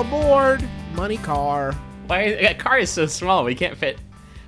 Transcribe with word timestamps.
All 0.00 0.06
aboard. 0.06 0.66
Money 0.94 1.18
car. 1.18 1.72
Why 2.06 2.20
a 2.20 2.54
car 2.54 2.78
is 2.78 2.88
so 2.88 3.04
small? 3.04 3.44
We 3.44 3.54
can't 3.54 3.76
fit. 3.76 3.98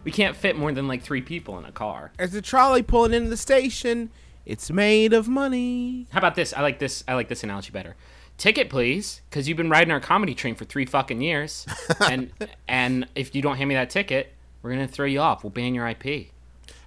We 0.02 0.11
can't 0.11 0.34
fit 0.34 0.56
more 0.56 0.73
than 0.73 0.88
like 0.88 1.02
three 1.02 1.20
people 1.20 1.59
in 1.59 1.66
a 1.66 1.73
car. 1.73 2.11
There's 2.16 2.34
a 2.34 2.41
trolley 2.41 2.83
pulling 2.83 3.12
into 3.12 3.28
the 3.28 3.37
station. 3.37 4.11
It's 4.47 4.70
made 4.70 5.12
of 5.12 5.28
money. 5.28 6.06
How 6.11 6.20
about 6.20 6.37
this? 6.37 6.55
I 6.55 6.62
like 6.62 6.78
this. 6.78 7.05
I 7.06 7.12
like 7.12 7.28
this 7.28 7.42
analogy 7.42 7.70
better. 7.70 7.97
Ticket, 8.38 8.70
please, 8.70 9.20
because 9.28 9.47
you've 9.47 9.59
been 9.59 9.69
riding 9.69 9.91
our 9.91 10.01
comedy 10.01 10.34
train 10.34 10.55
for 10.55 10.65
three 10.65 10.87
fucking 10.87 11.20
years, 11.20 11.66
and 12.00 12.33
and 12.66 13.06
if 13.14 13.34
you 13.34 13.42
don't 13.42 13.58
hand 13.58 13.69
me 13.69 13.75
that 13.75 13.91
ticket, 13.91 14.33
we're 14.62 14.70
gonna 14.70 14.89
throw 14.89 15.05
you 15.05 15.20
off. 15.20 15.45
We'll 15.45 15.50
ban 15.50 15.75
your 15.75 15.86
IP. 15.86 16.30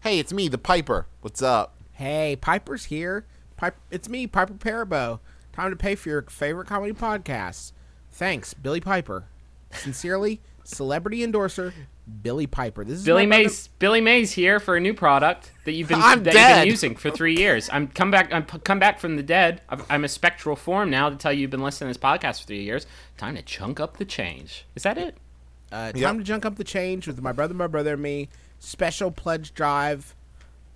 Hey, 0.02 0.17
it's 0.17 0.33
me, 0.33 0.47
the 0.47 0.58
Piper. 0.58 1.05
What's 1.21 1.43
up? 1.43 1.75
Hey, 1.91 2.36
Piper's 2.41 2.86
here. 2.86 3.27
Pipe, 3.58 3.75
it's 3.91 4.09
me, 4.09 4.25
Piper 4.25 4.55
Perabo. 4.55 5.19
Time 5.53 5.69
to 5.69 5.77
pay 5.77 5.93
for 5.93 6.09
your 6.09 6.23
favorite 6.23 6.66
comedy 6.66 6.93
podcast. 6.93 7.73
Thanks, 8.16 8.53
Billie 8.53 8.81
Piper. 8.81 9.25
Sincerely, 9.71 10.39
celebrity 10.63 11.21
endorser, 11.23 11.73
Billie 12.21 12.47
Piper. 12.47 12.85
This 12.85 12.99
is 12.99 13.05
Billy 13.05 13.25
my 13.25 13.35
brother- 13.38 13.44
Mays. 13.49 13.67
Billy 13.80 13.99
Mays 14.02 14.31
here 14.31 14.59
for 14.59 14.75
a 14.77 14.80
new 14.80 14.94
product 14.94 15.52
that 15.66 15.73
you've 15.73 15.89
been 15.89 15.99
I'm 16.02 16.23
that 16.23 16.33
you've 16.33 16.61
been 16.63 16.67
using 16.67 16.95
for 16.95 17.11
three 17.11 17.36
years. 17.36 17.69
I'm 17.73 17.88
come 17.89 18.11
back. 18.11 18.31
I'm 18.33 18.45
p- 18.45 18.59
come 18.59 18.80
back 18.80 18.99
from 18.99 19.17
the 19.17 19.23
dead. 19.23 19.61
I'm, 19.69 19.83
I'm 19.89 20.03
a 20.05 20.08
spectral 20.08 20.55
form 20.55 20.89
now 20.89 21.09
to 21.09 21.16
tell 21.17 21.33
you 21.33 21.41
you've 21.41 21.52
been 21.52 21.61
listening 21.63 21.93
to 21.93 21.99
this 21.99 22.03
podcast 22.03 22.41
for 22.41 22.47
three 22.47 22.63
years. 22.63 22.88
Time 23.17 23.36
to 23.36 23.41
chunk 23.41 23.80
up 23.81 23.97
the 23.97 24.05
change. 24.05 24.66
Is 24.75 24.83
that 24.83 24.97
it? 24.97 25.17
Uh, 25.71 25.91
time 25.91 25.97
Yep. 26.02 26.17
to 26.19 26.23
chunk 26.23 26.45
up 26.45 26.55
the 26.55 26.63
change 26.63 27.08
with 27.08 27.21
my 27.21 27.33
brother, 27.33 27.53
my 27.53 27.67
brother, 27.67 27.93
and 27.93 28.02
me. 28.02 28.30
Special 28.59 29.11
pledge 29.11 29.53
drive 29.53 30.16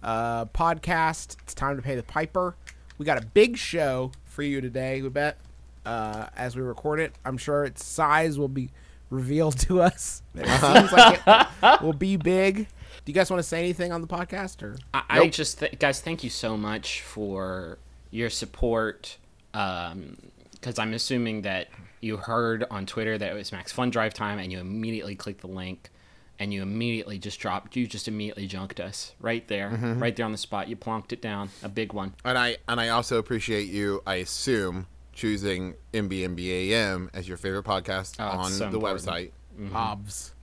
uh, 0.03 0.45
podcast. 0.47 1.37
It's 1.43 1.53
time 1.53 1.77
to 1.77 1.81
pay 1.81 1.95
the 1.95 2.03
piper. 2.03 2.55
We 2.97 3.05
got 3.05 3.21
a 3.21 3.25
big 3.25 3.55
show 3.55 4.11
for 4.25 4.43
you 4.43 4.59
today. 4.59 5.01
We 5.01 5.07
bet 5.09 5.37
uh, 5.85 6.27
as 6.35 6.55
we 6.55 6.61
record 6.61 6.99
it. 6.99 7.13
I'm 7.25 7.37
sure 7.37 7.63
its 7.65 7.83
size 7.85 8.37
will 8.37 8.47
be 8.47 8.69
revealed 9.09 9.57
to 9.59 9.81
us. 9.81 10.21
It 10.35 10.47
seems 10.47 10.91
like 10.91 11.21
it 11.27 11.81
will 11.81 11.93
be 11.93 12.15
big. 12.15 12.67
Do 13.05 13.11
you 13.11 13.13
guys 13.13 13.29
want 13.31 13.39
to 13.41 13.47
say 13.47 13.59
anything 13.59 13.91
on 13.91 14.01
the 14.01 14.07
podcast 14.07 14.61
or? 14.61 14.77
I, 14.93 15.03
I 15.09 15.27
just 15.29 15.59
th- 15.59 15.79
guys, 15.79 15.99
thank 16.01 16.23
you 16.23 16.29
so 16.29 16.55
much 16.57 17.01
for 17.01 17.77
your 18.11 18.29
support. 18.29 19.17
Because 19.51 20.77
I'm 20.79 20.93
assuming 20.93 21.41
that 21.43 21.67
you 22.01 22.17
heard 22.17 22.65
on 22.69 22.85
Twitter 22.85 23.17
that 23.17 23.31
it 23.31 23.35
was 23.35 23.51
Max 23.51 23.71
Fun 23.71 23.89
Drive 23.89 24.13
time, 24.13 24.39
and 24.39 24.51
you 24.51 24.59
immediately 24.59 25.15
clicked 25.15 25.41
the 25.41 25.47
link, 25.47 25.89
and 26.37 26.53
you 26.53 26.61
immediately 26.61 27.17
just 27.17 27.39
dropped. 27.39 27.75
You 27.75 27.87
just 27.87 28.07
immediately 28.07 28.47
junked 28.47 28.79
us 28.79 29.13
right 29.19 29.45
there, 29.47 29.71
Mm-hmm. 29.71 29.99
right 30.01 30.15
there 30.15 30.25
on 30.25 30.31
the 30.31 30.37
spot. 30.37 30.67
You 30.69 30.75
plonked 30.75 31.11
it 31.11 31.21
down, 31.21 31.49
a 31.63 31.69
big 31.69 31.93
one. 31.93 32.13
And 32.23 32.37
I 32.37 32.57
and 32.67 32.79
I 32.79 32.89
also 32.89 33.17
appreciate 33.17 33.67
you. 33.67 34.01
I 34.05 34.15
assume 34.15 34.85
choosing 35.19 35.75
MBMBAM 35.93 37.09
as 37.13 37.27
your 37.27 37.37
favorite 37.37 37.65
podcast 37.65 38.15
Oh, 38.19 38.23
on 38.39 38.51
so 38.51 38.69
the 38.69 38.75
important. 38.77 39.01
website, 39.05 39.31
Obs. 39.73 40.33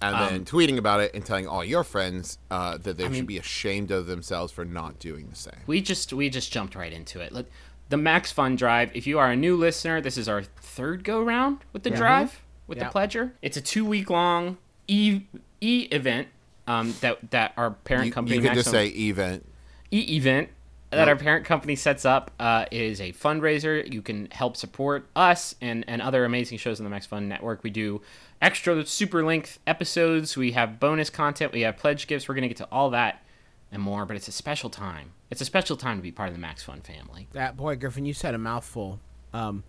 and 0.00 0.14
Um, 0.16 0.28
then 0.28 0.44
tweeting 0.44 0.78
about 0.78 1.00
it 1.00 1.12
and 1.14 1.24
telling 1.24 1.46
all 1.46 1.62
your 1.64 1.84
friends 1.84 2.38
uh, 2.50 2.78
that 2.78 2.96
they 2.96 3.04
mean- 3.04 3.14
should 3.14 3.26
be 3.26 3.38
ashamed 3.38 3.90
of 3.90 4.06
themselves 4.06 4.52
for 4.52 4.64
not 4.64 4.98
doing 4.98 5.28
the 5.28 5.36
same. 5.36 5.60
We 5.66 5.80
just 5.82 6.12
we 6.12 6.30
just 6.30 6.50
jumped 6.52 6.74
right 6.74 6.92
into 6.92 7.20
it. 7.20 7.32
Look, 7.32 7.46
the 7.90 7.96
Max 7.98 8.32
Fun 8.32 8.56
Drive. 8.56 8.90
If 8.94 9.06
you 9.06 9.18
are 9.18 9.30
a 9.30 9.36
new 9.36 9.56
listener, 9.56 10.00
this 10.00 10.16
is 10.16 10.28
our 10.28 10.42
third 10.42 11.04
go 11.04 11.22
round 11.22 11.58
with 11.72 11.82
the 11.82 11.90
drive 11.90 12.40
with 12.66 12.78
Yeah. 12.78 12.88
the 12.88 12.98
Pledger. 12.98 13.32
It's 13.42 13.56
a 13.56 13.60
two 13.62 13.84
week 13.84 14.08
long 14.10 14.56
e 14.86 15.22
e 15.60 15.88
event 15.90 16.28
um, 16.66 16.94
that 17.02 17.30
that 17.30 17.52
our 17.56 17.72
parent 17.72 18.06
You, 18.06 18.12
company 18.12 18.36
you 18.36 18.42
could 18.42 18.54
just 18.54 18.72
Maximum- 18.72 18.92
say 18.94 19.08
event. 19.08 19.46
e 19.90 20.16
event 20.16 20.48
that 20.90 21.08
our 21.08 21.16
parent 21.16 21.44
company 21.44 21.76
sets 21.76 22.04
up 22.04 22.30
uh, 22.40 22.64
is 22.70 23.00
a 23.00 23.12
fundraiser. 23.12 23.92
You 23.92 24.00
can 24.00 24.30
help 24.30 24.56
support 24.56 25.06
us 25.14 25.54
and, 25.60 25.84
and 25.86 26.00
other 26.00 26.24
amazing 26.24 26.58
shows 26.58 26.80
on 26.80 26.84
the 26.84 26.90
Max 26.90 27.06
Fun 27.06 27.28
Network. 27.28 27.62
We 27.62 27.70
do 27.70 28.00
extra 28.40 28.84
super 28.86 29.24
length 29.24 29.58
episodes. 29.66 30.36
We 30.36 30.52
have 30.52 30.80
bonus 30.80 31.10
content. 31.10 31.52
We 31.52 31.62
have 31.62 31.76
pledge 31.76 32.06
gifts. 32.06 32.28
We're 32.28 32.34
going 32.34 32.42
to 32.42 32.48
get 32.48 32.56
to 32.58 32.68
all 32.72 32.90
that 32.90 33.22
and 33.70 33.82
more, 33.82 34.06
but 34.06 34.16
it's 34.16 34.28
a 34.28 34.32
special 34.32 34.70
time. 34.70 35.12
It's 35.30 35.42
a 35.42 35.44
special 35.44 35.76
time 35.76 35.98
to 35.98 36.02
be 36.02 36.10
part 36.10 36.28
of 36.28 36.34
the 36.34 36.40
Max 36.40 36.62
Fun 36.62 36.80
family. 36.80 37.28
That 37.32 37.56
boy 37.56 37.76
Griffin, 37.76 38.06
you 38.06 38.14
said 38.14 38.34
a 38.34 38.38
mouthful. 38.38 38.98
Um, 39.34 39.64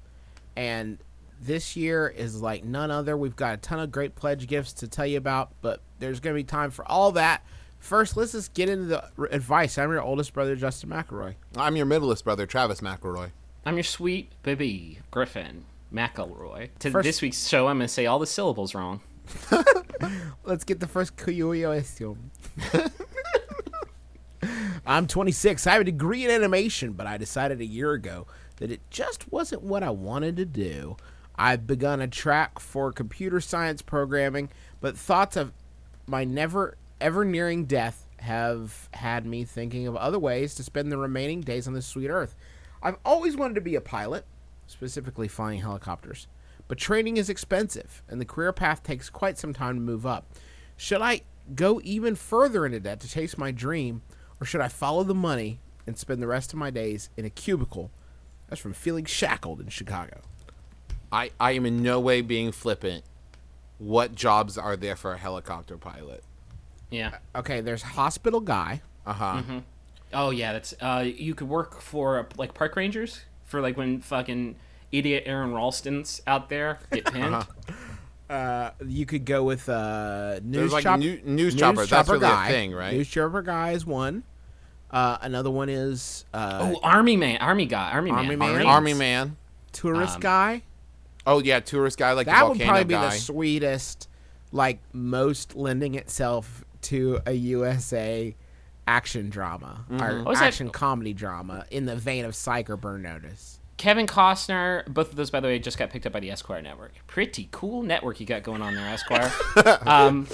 and 0.56 1.00
this 1.41 1.75
year 1.75 2.08
is 2.08 2.41
like 2.41 2.63
none 2.63 2.91
other. 2.91 3.18
We've 3.18 3.35
got 3.35 3.56
a 3.56 3.58
ton 3.58 3.79
of 3.79 3.91
great 3.91 4.16
pledge 4.16 4.47
gifts 4.47 4.74
to 4.74 4.88
tell 4.88 5.06
you 5.06 5.18
about, 5.18 5.52
but 5.62 5.81
there's 6.00 6.22
going 6.22 6.34
to 6.34 6.40
be 6.40 6.46
time 6.46 6.72
for 6.72 6.90
all 6.90 7.12
that. 7.13 7.44
First, 7.79 8.17
let's 8.17 8.34
just 8.34 8.53
get 8.53 8.69
into 8.69 8.85
the 8.85 9.03
r- 9.17 9.29
advice. 9.31 9.78
I'm 9.78 9.91
your 9.91 10.01
oldest 10.01 10.34
brother, 10.34 10.56
Justin 10.56 10.90
McElroy. 10.90 11.35
I'm 11.56 11.75
your 11.75 11.85
middleest 11.85 12.23
brother, 12.23 12.45
Travis 12.45 12.81
McElroy. 12.81 13.31
I'm 13.66 13.75
your 13.75 13.84
sweet 13.84 14.31
baby, 14.44 15.00
Griffin 15.12 15.66
McElroy. 15.94 16.69
To 16.79 16.91
First- 16.91 17.03
this 17.06 17.22
week's 17.22 17.47
show, 17.47 17.67
I'm 17.67 17.78
going 17.78 17.88
to 17.88 17.94
say 17.94 18.06
all 18.06 18.19
the 18.19 18.28
syllables 18.28 18.75
wrong. 18.75 19.01
Let's 20.44 20.63
get 20.63 20.79
the 20.79 20.88
first 20.88 21.16
cuyo 21.17 21.53
I'm 24.85 25.06
26. 25.07 25.67
I 25.67 25.73
have 25.73 25.81
a 25.81 25.85
degree 25.85 26.25
in 26.25 26.31
animation, 26.31 26.94
but 26.94 27.06
I 27.06 27.17
decided 27.17 27.61
a 27.61 27.66
year 27.66 27.91
ago 27.94 28.25
that 28.57 28.72
it 28.72 28.81
just 28.90 29.31
wasn't 29.31 29.61
what 29.61 29.84
I 29.84 29.90
wanted 29.91 30.35
to 30.38 30.46
do. 30.46 30.97
I've 31.35 31.67
begun 31.67 32.01
a 32.01 32.07
track 32.07 32.59
for 32.59 32.91
computer 32.91 33.40
science 33.40 33.81
programming, 33.81 34.50
but 34.81 34.97
thoughts 34.97 35.38
of 35.38 35.53
my 36.07 36.23
never 36.23 36.75
ever 37.02 37.26
nearing 37.26 37.66
death 37.66 38.06
have 38.18 38.90
had 38.94 39.26
me 39.26 39.46
thinking 39.46 39.88
of 39.88 39.96
other 39.96 40.20
ways 40.20 40.56
to 40.56 40.64
spend 40.64 40.92
the 40.92 40.98
remaining 40.98 41.42
days 41.42 41.68
on 41.68 41.74
this 41.74 41.86
sweet 41.86 42.10
earth. 42.10 42.36
I've 42.82 42.98
always 43.06 43.36
wanted 43.36 43.56
to 43.56 43.62
be 43.62 43.76
a 43.76 43.82
pilot, 43.82 44.26
specifically 44.68 45.28
flying 45.28 45.62
helicopters, 45.62 46.28
but 46.68 46.78
training 46.78 47.18
is 47.18 47.30
expensive 47.30 48.04
and 48.09 48.20
the 48.20 48.26
career 48.26 48.54
path 48.54 48.84
takes 48.84 49.09
quite 49.09 49.38
some 49.38 49.54
time 49.54 49.76
to 49.76 49.82
move 49.82 50.06
up. 50.06 50.26
Should 50.78 51.02
I 51.02 51.22
go 51.56 51.82
even 51.84 52.16
further 52.16 52.66
into 52.66 52.80
debt 52.80 53.00
to 53.02 53.08
chase 53.08 53.38
my 53.38 53.52
dream, 53.52 54.02
or 54.40 54.46
should 54.46 54.62
I 54.62 54.68
follow 54.68 55.04
the 55.04 55.16
money 55.16 55.59
and 55.88 55.98
spend 55.98 56.22
the 56.22 56.28
rest 56.28 56.54
of 56.54 56.59
my 56.59 56.70
days 56.70 57.09
in 57.18 57.26
a 57.26 57.30
cubicle? 57.30 57.92
That's 58.48 58.62
from 58.62 58.74
feeling 58.74 59.06
shackled 59.06 59.59
in 59.59 59.70
Chicago. 59.70 60.22
I, 61.12 61.32
I 61.40 61.52
am 61.52 61.66
in 61.66 61.82
no 61.82 62.00
way 62.00 62.22
being 62.22 62.52
flippant. 62.52 63.04
What 63.78 64.14
jobs 64.14 64.58
are 64.58 64.76
there 64.76 64.96
for 64.96 65.14
a 65.14 65.18
helicopter 65.18 65.78
pilot? 65.78 66.24
Yeah. 66.90 67.18
Okay, 67.36 67.62
there's 67.62 67.82
hospital 67.82 68.40
guy. 68.40 68.82
Uh 69.06 69.14
huh. 69.14 69.42
Oh 70.14 70.32
yeah, 70.32 70.54
that's 70.54 70.74
uh 70.82 71.06
you 71.06 71.36
could 71.36 71.50
work 71.50 71.82
for 71.82 72.20
uh, 72.20 72.24
like 72.38 72.54
park 72.54 72.76
rangers 72.76 73.22
for 73.46 73.62
like 73.62 73.78
when 73.78 74.02
fucking 74.02 74.56
idiot 74.92 75.24
Aron 75.26 75.54
Ralston's 75.54 76.22
out 76.28 76.50
there 76.50 76.80
get 76.92 77.06
pinned. 77.14 77.46
Uh, 78.30 78.72
you 78.86 79.06
could 79.06 79.26
go 79.26 79.44
with 79.44 79.68
uh, 79.70 80.40
news 80.44 80.44
There's 80.44 80.74
like 80.74 80.84
chop- 80.84 81.00
new, 81.00 81.20
news, 81.26 81.56
chopper. 81.56 81.86
That's 81.86 82.09
really 82.09 82.28
a 82.28 82.46
thing, 82.47 82.74
right? 82.74 82.94
News 82.94 83.09
chopper 83.09 83.42
guy 83.42 83.72
is 83.72 83.85
one. 83.85 84.24
Uh, 84.92 85.18
another 85.22 85.50
one 85.50 85.70
is 85.70 86.26
uh, 86.34 86.59
oh, 86.74 86.80
army 86.84 87.18
man, 87.18 87.38
army 87.38 87.66
guy, 87.66 87.92
army, 87.92 88.12
Army 88.12 88.30
man, 88.30 88.40
man? 88.40 88.52
Marines. 88.53 88.68
Army 88.68 88.94
man. 88.94 89.38
tourist 89.72 90.16
um, 90.16 90.22
guy. 90.22 90.64
Oh 91.26 91.42
yeah, 91.42 91.59
tourist 91.59 91.97
guy 91.97 92.14
like 92.14 92.26
That 92.28 92.40
the 92.40 92.50
would 92.50 92.58
volcano 92.58 92.72
probably 92.72 92.84
be 92.85 92.94
the 92.94 93.12
sweetest, 93.12 94.08
like 94.52 94.80
most 94.94 95.56
lending 95.56 95.96
itself 95.96 96.64
to 96.84 97.20
a 97.26 97.34
USA 97.34 98.35
action 98.87 99.29
drama 99.29 99.85
Mm-hmm. 99.90 100.03
or 100.03 100.17
What 100.20 100.26
was 100.29 100.40
that- 100.40 100.47
action 100.47 100.70
comedy 100.70 101.14
drama 101.14 101.66
in 101.72 101.85
the 101.85 101.96
vein 101.96 102.26
of 102.26 102.35
Psych 102.35 102.70
or 102.70 102.78
Burn 102.78 103.02
Notice. 103.03 103.59
Kevin 103.78 104.08
Costner. 104.08 104.85
Both 104.87 105.09
of 105.11 105.16
those, 105.16 105.29
by 105.29 105.40
the 105.40 105.47
way, 105.47 105.58
just 105.58 105.78
got 105.78 105.90
picked 105.90 106.05
up 106.05 106.11
by 106.11 106.20
the 106.20 106.29
Esquire 106.31 106.61
network. 106.61 106.91
Pretty 107.08 107.47
cool 107.52 107.81
network 107.81 108.20
you 108.20 108.26
got 108.26 108.43
going 108.43 108.61
on 108.61 108.76
there, 108.76 108.85
Esquire. 108.85 109.31
um, 109.87 110.28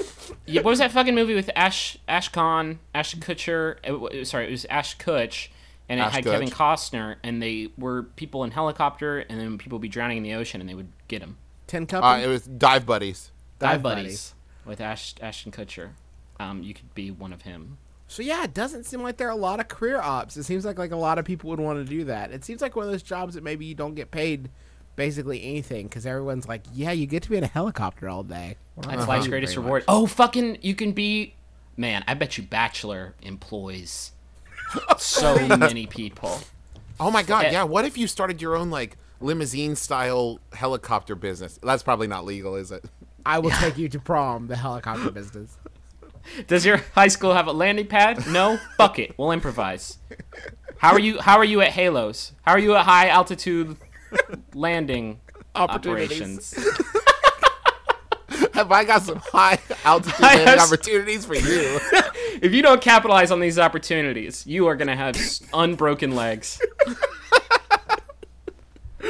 yeah, 0.47 0.62
what 0.62 0.71
was 0.71 0.80
that 0.80 0.92
fucking 0.92 1.13
movie 1.13 1.36
with 1.36 1.51
Ash 1.56 1.95
Ash 2.07 2.30
Khan, 2.30 2.80
Ash 2.95 3.13
Kutcher? 3.18 3.77
uh, 3.88 4.24
Sorry, 4.25 4.48
it 4.48 4.51
was 4.51 4.65
Ash 4.65 4.98
Kutch 4.98 5.50
and 5.88 6.00
it 6.00 6.03
Ash 6.03 6.13
had 6.13 6.24
Kevin 6.24 6.50
Costner, 6.50 7.18
and 7.21 7.39
they 7.39 7.69
were 7.77 8.01
people 8.15 8.44
in 8.44 8.50
helicopter, 8.50 9.19
and 9.19 9.39
then 9.39 9.59
people 9.59 9.75
would 9.77 9.83
be 9.83 9.89
drowning 9.89 10.18
in 10.18 10.24
the 10.24 10.33
ocean, 10.33 10.59
and 10.59 10.68
they 10.68 10.74
would 10.74 10.88
get 11.07 11.21
him. 11.21 11.38
Ten 11.68 11.86
Uh, 11.94 12.19
it 12.24 12.27
was 12.27 12.48
Dive 12.48 12.88
Buddies. 12.88 13.30
Dive, 13.59 13.69
Dive 13.74 13.83
buddies, 13.83 14.03
Buddies. 14.03 14.33
with 14.65 14.81
Ash, 14.81 15.13
Ashton 15.21 15.51
Kutcher. 15.51 15.89
Um, 16.40 16.64
you 16.64 16.74
could 16.74 16.94
be 16.94 17.12
one 17.12 17.32
of 17.34 17.44
him. 17.44 17.78
So 18.08 18.22
yeah, 18.22 18.44
it 18.44 18.54
doesn't 18.54 18.84
seem 18.86 19.02
like 19.02 19.18
there 19.18 19.28
are 19.28 19.32
a 19.32 19.36
lot 19.36 19.60
of 19.60 19.68
career 19.68 20.00
ops. 20.00 20.38
It 20.38 20.44
seems 20.44 20.64
like 20.66 20.78
like 20.78 20.92
a 20.92 20.96
lot 20.98 21.18
of 21.18 21.26
people 21.26 21.50
would 21.50 21.60
want 21.60 21.80
to 21.80 21.86
do 21.86 22.04
that. 22.06 22.32
It 22.32 22.44
seems 22.46 22.62
like 22.62 22.76
one 22.76 22.86
of 22.86 22.92
those 22.92 23.02
jobs 23.04 23.34
that 23.36 23.44
maybe 23.44 23.66
you 23.66 23.74
don't 23.76 23.96
get 23.96 24.12
paid 24.12 24.50
basically 24.96 25.44
anything 25.44 25.88
because 25.88 26.06
everyone's 26.06 26.48
like, 26.48 26.62
yeah, 26.74 26.92
you 26.92 27.06
get 27.08 27.24
to 27.24 27.30
be 27.30 27.38
in 27.38 27.44
a 27.44 27.48
helicopter 27.48 28.08
all 28.08 28.24
day. 28.24 28.58
That's 28.76 28.88
gonna 28.88 29.06
life's 29.06 29.28
greatest 29.28 29.56
reward. 29.58 29.82
much. 29.82 29.86
Oh, 29.88 30.06
fucking! 30.06 30.60
You 30.62 30.76
can 30.76 30.92
be, 30.92 31.34
man. 31.78 32.04
I 32.08 32.14
bet 32.14 32.38
you 32.38 32.44
Bachelor 32.44 33.16
employs 33.24 34.12
so 34.98 35.48
many 35.58 35.88
people. 35.88 36.40
Oh 37.00 37.10
my 37.12 37.24
god, 37.24 37.46
Eh. 37.46 37.52
yeah. 37.52 37.64
What 37.64 37.86
if 37.86 37.98
you 37.98 38.08
started 38.08 38.42
your 38.42 38.56
own 38.56 38.70
like 38.70 38.98
limousine 39.20 39.76
style 39.76 40.40
helicopter 40.54 41.16
business? 41.16 41.60
That's 41.64 41.84
probably 41.84 42.08
not 42.08 42.24
legal, 42.26 42.56
is 42.56 42.72
it? 42.72 42.86
I 43.26 43.40
will 43.40 43.50
take 43.52 43.78
you 43.78 43.90
to 43.90 44.00
prom, 44.00 44.48
the 44.48 44.56
helicopter 44.56 45.10
business. 45.10 45.58
Does 46.48 46.66
your 46.66 46.77
high 46.94 47.07
school 47.07 47.33
have 47.33 47.48
a 47.48 47.51
landing 47.51 47.88
pad? 47.88 48.27
No. 48.27 48.60
Fuck 48.77 49.00
it. 49.00 49.13
We'll 49.18 49.31
improvise. 49.31 49.98
How 50.77 50.92
are 50.92 51.00
you? 51.00 51.19
How 51.19 51.38
are 51.38 51.45
you 51.45 51.62
at 51.62 51.72
Halos? 51.72 52.33
How 52.44 52.54
are 52.54 52.60
you 52.60 52.75
at 52.75 52.86
high 52.86 53.07
altitude 53.10 53.77
landing 54.54 55.19
Opportunities. 55.56 56.54
operations? 56.54 56.54
Have 58.54 58.72
I 58.72 58.83
got 58.86 59.01
some 59.04 59.22
high 59.31 59.60
altitude 59.83 60.19
landing 60.19 60.60
opportunities 60.60 61.25
for 61.25 61.36
you? 61.36 61.80
If 62.42 62.54
you 62.54 62.62
don't 62.62 62.81
capitalize 62.81 63.31
on 63.31 63.39
these 63.39 63.57
opportunities, 63.57 64.45
you 64.45 64.68
are 64.68 64.75
gonna 64.75 64.95
have 64.95 65.16
unbroken 65.54 66.16
legs. 66.16 66.62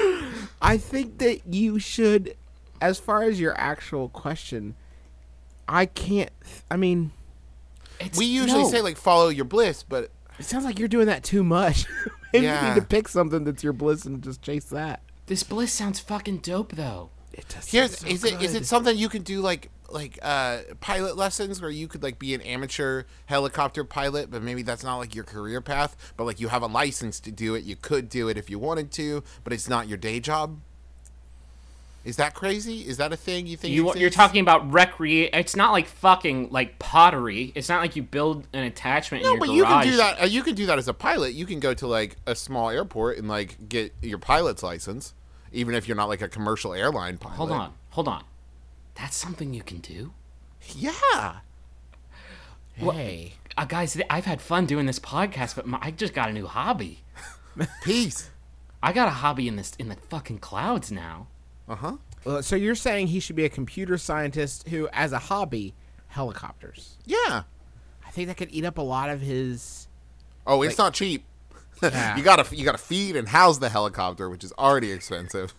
I 0.62 0.77
think 0.77 1.17
that 1.17 1.41
you 1.51 1.79
should, 1.79 2.35
as 2.79 3.00
far 3.00 3.23
as 3.23 3.39
your 3.39 3.57
actual 3.57 4.09
question, 4.09 4.75
I 5.67 5.85
can't. 5.85 6.29
I 6.69 6.77
mean, 6.77 7.12
It's, 8.00 8.17
We 8.17 8.25
usually 8.25 8.63
no. 8.63 8.69
say 8.69 8.81
like 8.81 8.97
follow 8.97 9.29
your 9.29 9.45
bliss, 9.45 9.83
but 9.83 10.12
it 10.38 10.45
sounds 10.45 10.65
like 10.65 10.79
you're 10.79 10.88
doing 10.88 11.07
that 11.07 11.23
too 11.23 11.44
much. 11.44 11.85
Maybe 12.33 12.47
you 12.47 12.51
need 12.62 12.75
to 12.75 12.81
pick 12.81 13.07
something 13.07 13.45
that's 13.45 13.63
your 13.63 13.73
bliss 13.73 14.06
and 14.06 14.21
just 14.21 14.41
chase 14.41 14.65
that. 14.65 15.01
this 15.27 15.44
bliss 15.44 15.71
sounds 15.71 16.00
fucking 16.00 16.39
dope 16.39 16.73
though. 16.73 17.09
It 17.33 17.47
does. 17.50 17.69
here's 17.69 18.03
is 18.03 18.23
it 18.23 18.41
is 18.41 18.53
it 18.56 18.65
something 18.65 18.97
you 18.97 19.09
can 19.09 19.21
do 19.21 19.41
like 19.41 19.69
like 19.89 20.17
uh 20.21 20.59
pilot 20.79 21.17
lessons 21.17 21.62
where 21.62 21.69
you 21.69 21.88
could 21.88 22.01
like 22.01 22.17
be 22.17 22.33
an 22.33 22.41
amateur 22.41 23.03
helicopter 23.25 23.83
pilot, 23.83 24.31
but 24.31 24.41
maybe 24.41 24.62
that's 24.62 24.83
not 24.83 24.97
like 24.97 25.13
your 25.15 25.23
career 25.25 25.62
path, 25.62 25.95
but 26.17 26.23
like 26.25 26.39
you 26.39 26.47
have 26.50 26.62
a 26.62 26.67
license 26.67 27.19
to 27.21 27.31
do 27.31 27.56
it, 27.56 27.63
you 27.63 27.75
could 27.75 28.09
do 28.09 28.27
it 28.29 28.38
if 28.38 28.50
you 28.50 28.57
wanted 28.59 28.91
to, 28.94 29.23
but 29.44 29.51
it's 29.53 29.67
not 29.69 29.88
your 29.88 29.97
day 29.97 30.19
job. 30.19 30.59
Is 32.05 32.17
that 32.17 32.35
crazy? 32.35 32.81
Is 32.87 32.97
that 32.97 33.11
a 33.11 33.17
thing 33.17 33.47
you 33.47 33.57
think? 33.57 33.73
You 33.73 33.93
you're 33.95 34.09
talking 34.11 34.39
about 34.39 34.71
recreate. 34.71 35.31
It's 35.33 35.55
not 35.55 35.71
like 35.71 35.87
fucking 35.87 36.49
like 36.51 36.77
pottery. 36.79 37.51
It's 37.55 37.67
not 37.67 37.81
like 37.81 37.95
you 37.95 38.03
build 38.03 38.47
an 38.53 38.63
attachment 38.63 39.23
No, 39.23 39.31
in 39.31 39.35
your 39.37 39.39
but 39.47 39.49
you 39.55 39.63
can 39.63 39.71
garage. 39.73 39.85
do 39.87 39.97
that. 39.97 40.21
Uh, 40.21 40.25
you 40.25 40.43
can 40.43 40.53
do 40.55 40.67
that 40.67 40.77
as 40.77 40.87
a 40.87 40.93
pilot. 40.93 41.33
You 41.33 41.47
can 41.47 41.59
go 41.59 41.73
to 41.73 41.87
like 41.87 42.17
a 42.27 42.35
small 42.35 42.69
airport 42.69 43.17
and 43.17 43.27
like 43.27 43.67
get 43.67 43.93
your 44.03 44.19
pilot's 44.19 44.61
license, 44.61 45.15
even 45.51 45.73
if 45.73 45.87
you're 45.87 45.97
not 45.97 46.07
like 46.07 46.21
a 46.21 46.29
commercial 46.29 46.73
airline 46.75 47.17
pilot. 47.17 47.35
Hold 47.37 47.51
on, 47.51 47.73
hold 47.89 48.07
on. 48.07 48.23
That's 48.93 49.15
something 49.17 49.53
you 49.53 49.63
can 49.63 49.79
do. 49.79 50.13
Yeah. 50.75 51.37
Hey, 52.75 53.33
Uh, 53.57 53.65
guys, 53.65 53.99
I've 54.09 54.25
had 54.25 54.41
fun 54.41 54.65
doing 54.65 54.85
this 54.85 54.99
podcast, 54.99 55.55
but 55.55 55.65
my, 55.65 55.79
I 55.81 55.91
just 55.91 56.13
got 56.13 56.29
a 56.29 56.33
new 56.33 56.45
hobby. 56.45 56.99
Peace. 57.83 58.29
I 58.83 58.91
got 58.93 59.07
a 59.07 59.11
hobby 59.11 59.47
in 59.47 59.55
this 59.55 59.73
in 59.79 59.87
the 59.89 59.95
fucking 59.95 60.39
clouds 60.39 60.91
now. 60.91 61.27
Uh 61.67 61.75
huh. 61.75 61.97
well, 62.23 62.44
so 62.44 62.56
you're 62.56 62.75
saying 62.75 63.07
he 63.07 63.19
should 63.19 63.35
be 63.35 63.45
a 63.45 63.50
computer 63.50 63.97
scientist 63.97 64.67
who, 64.69 64.88
as 64.94 65.12
a 65.12 65.19
hobby, 65.19 65.73
helicopters. 66.07 66.97
Yeah. 67.06 67.44
I 68.06 68.12
think 68.12 68.27
that 68.27 68.38
could 68.38 68.50
eat 68.51 68.65
up 68.65 68.77
a 68.77 68.81
lot 68.83 69.09
of 69.09 69.21
his. 69.21 69.88
Oh, 70.47 70.62
it's 70.62 70.77
not 70.77 70.94
cheap. 70.94 71.25
Yeah. 71.83 72.15
you 72.15 72.23
gotta 72.23 72.56
you 72.56 72.63
gotta 72.63 72.77
feed 72.77 73.17
and 73.17 73.27
house 73.27 73.57
the 73.57 73.67
helicopter, 73.67 74.29
which 74.29 74.45
is 74.45 74.53
already 74.57 74.91
expensive. 74.94 75.53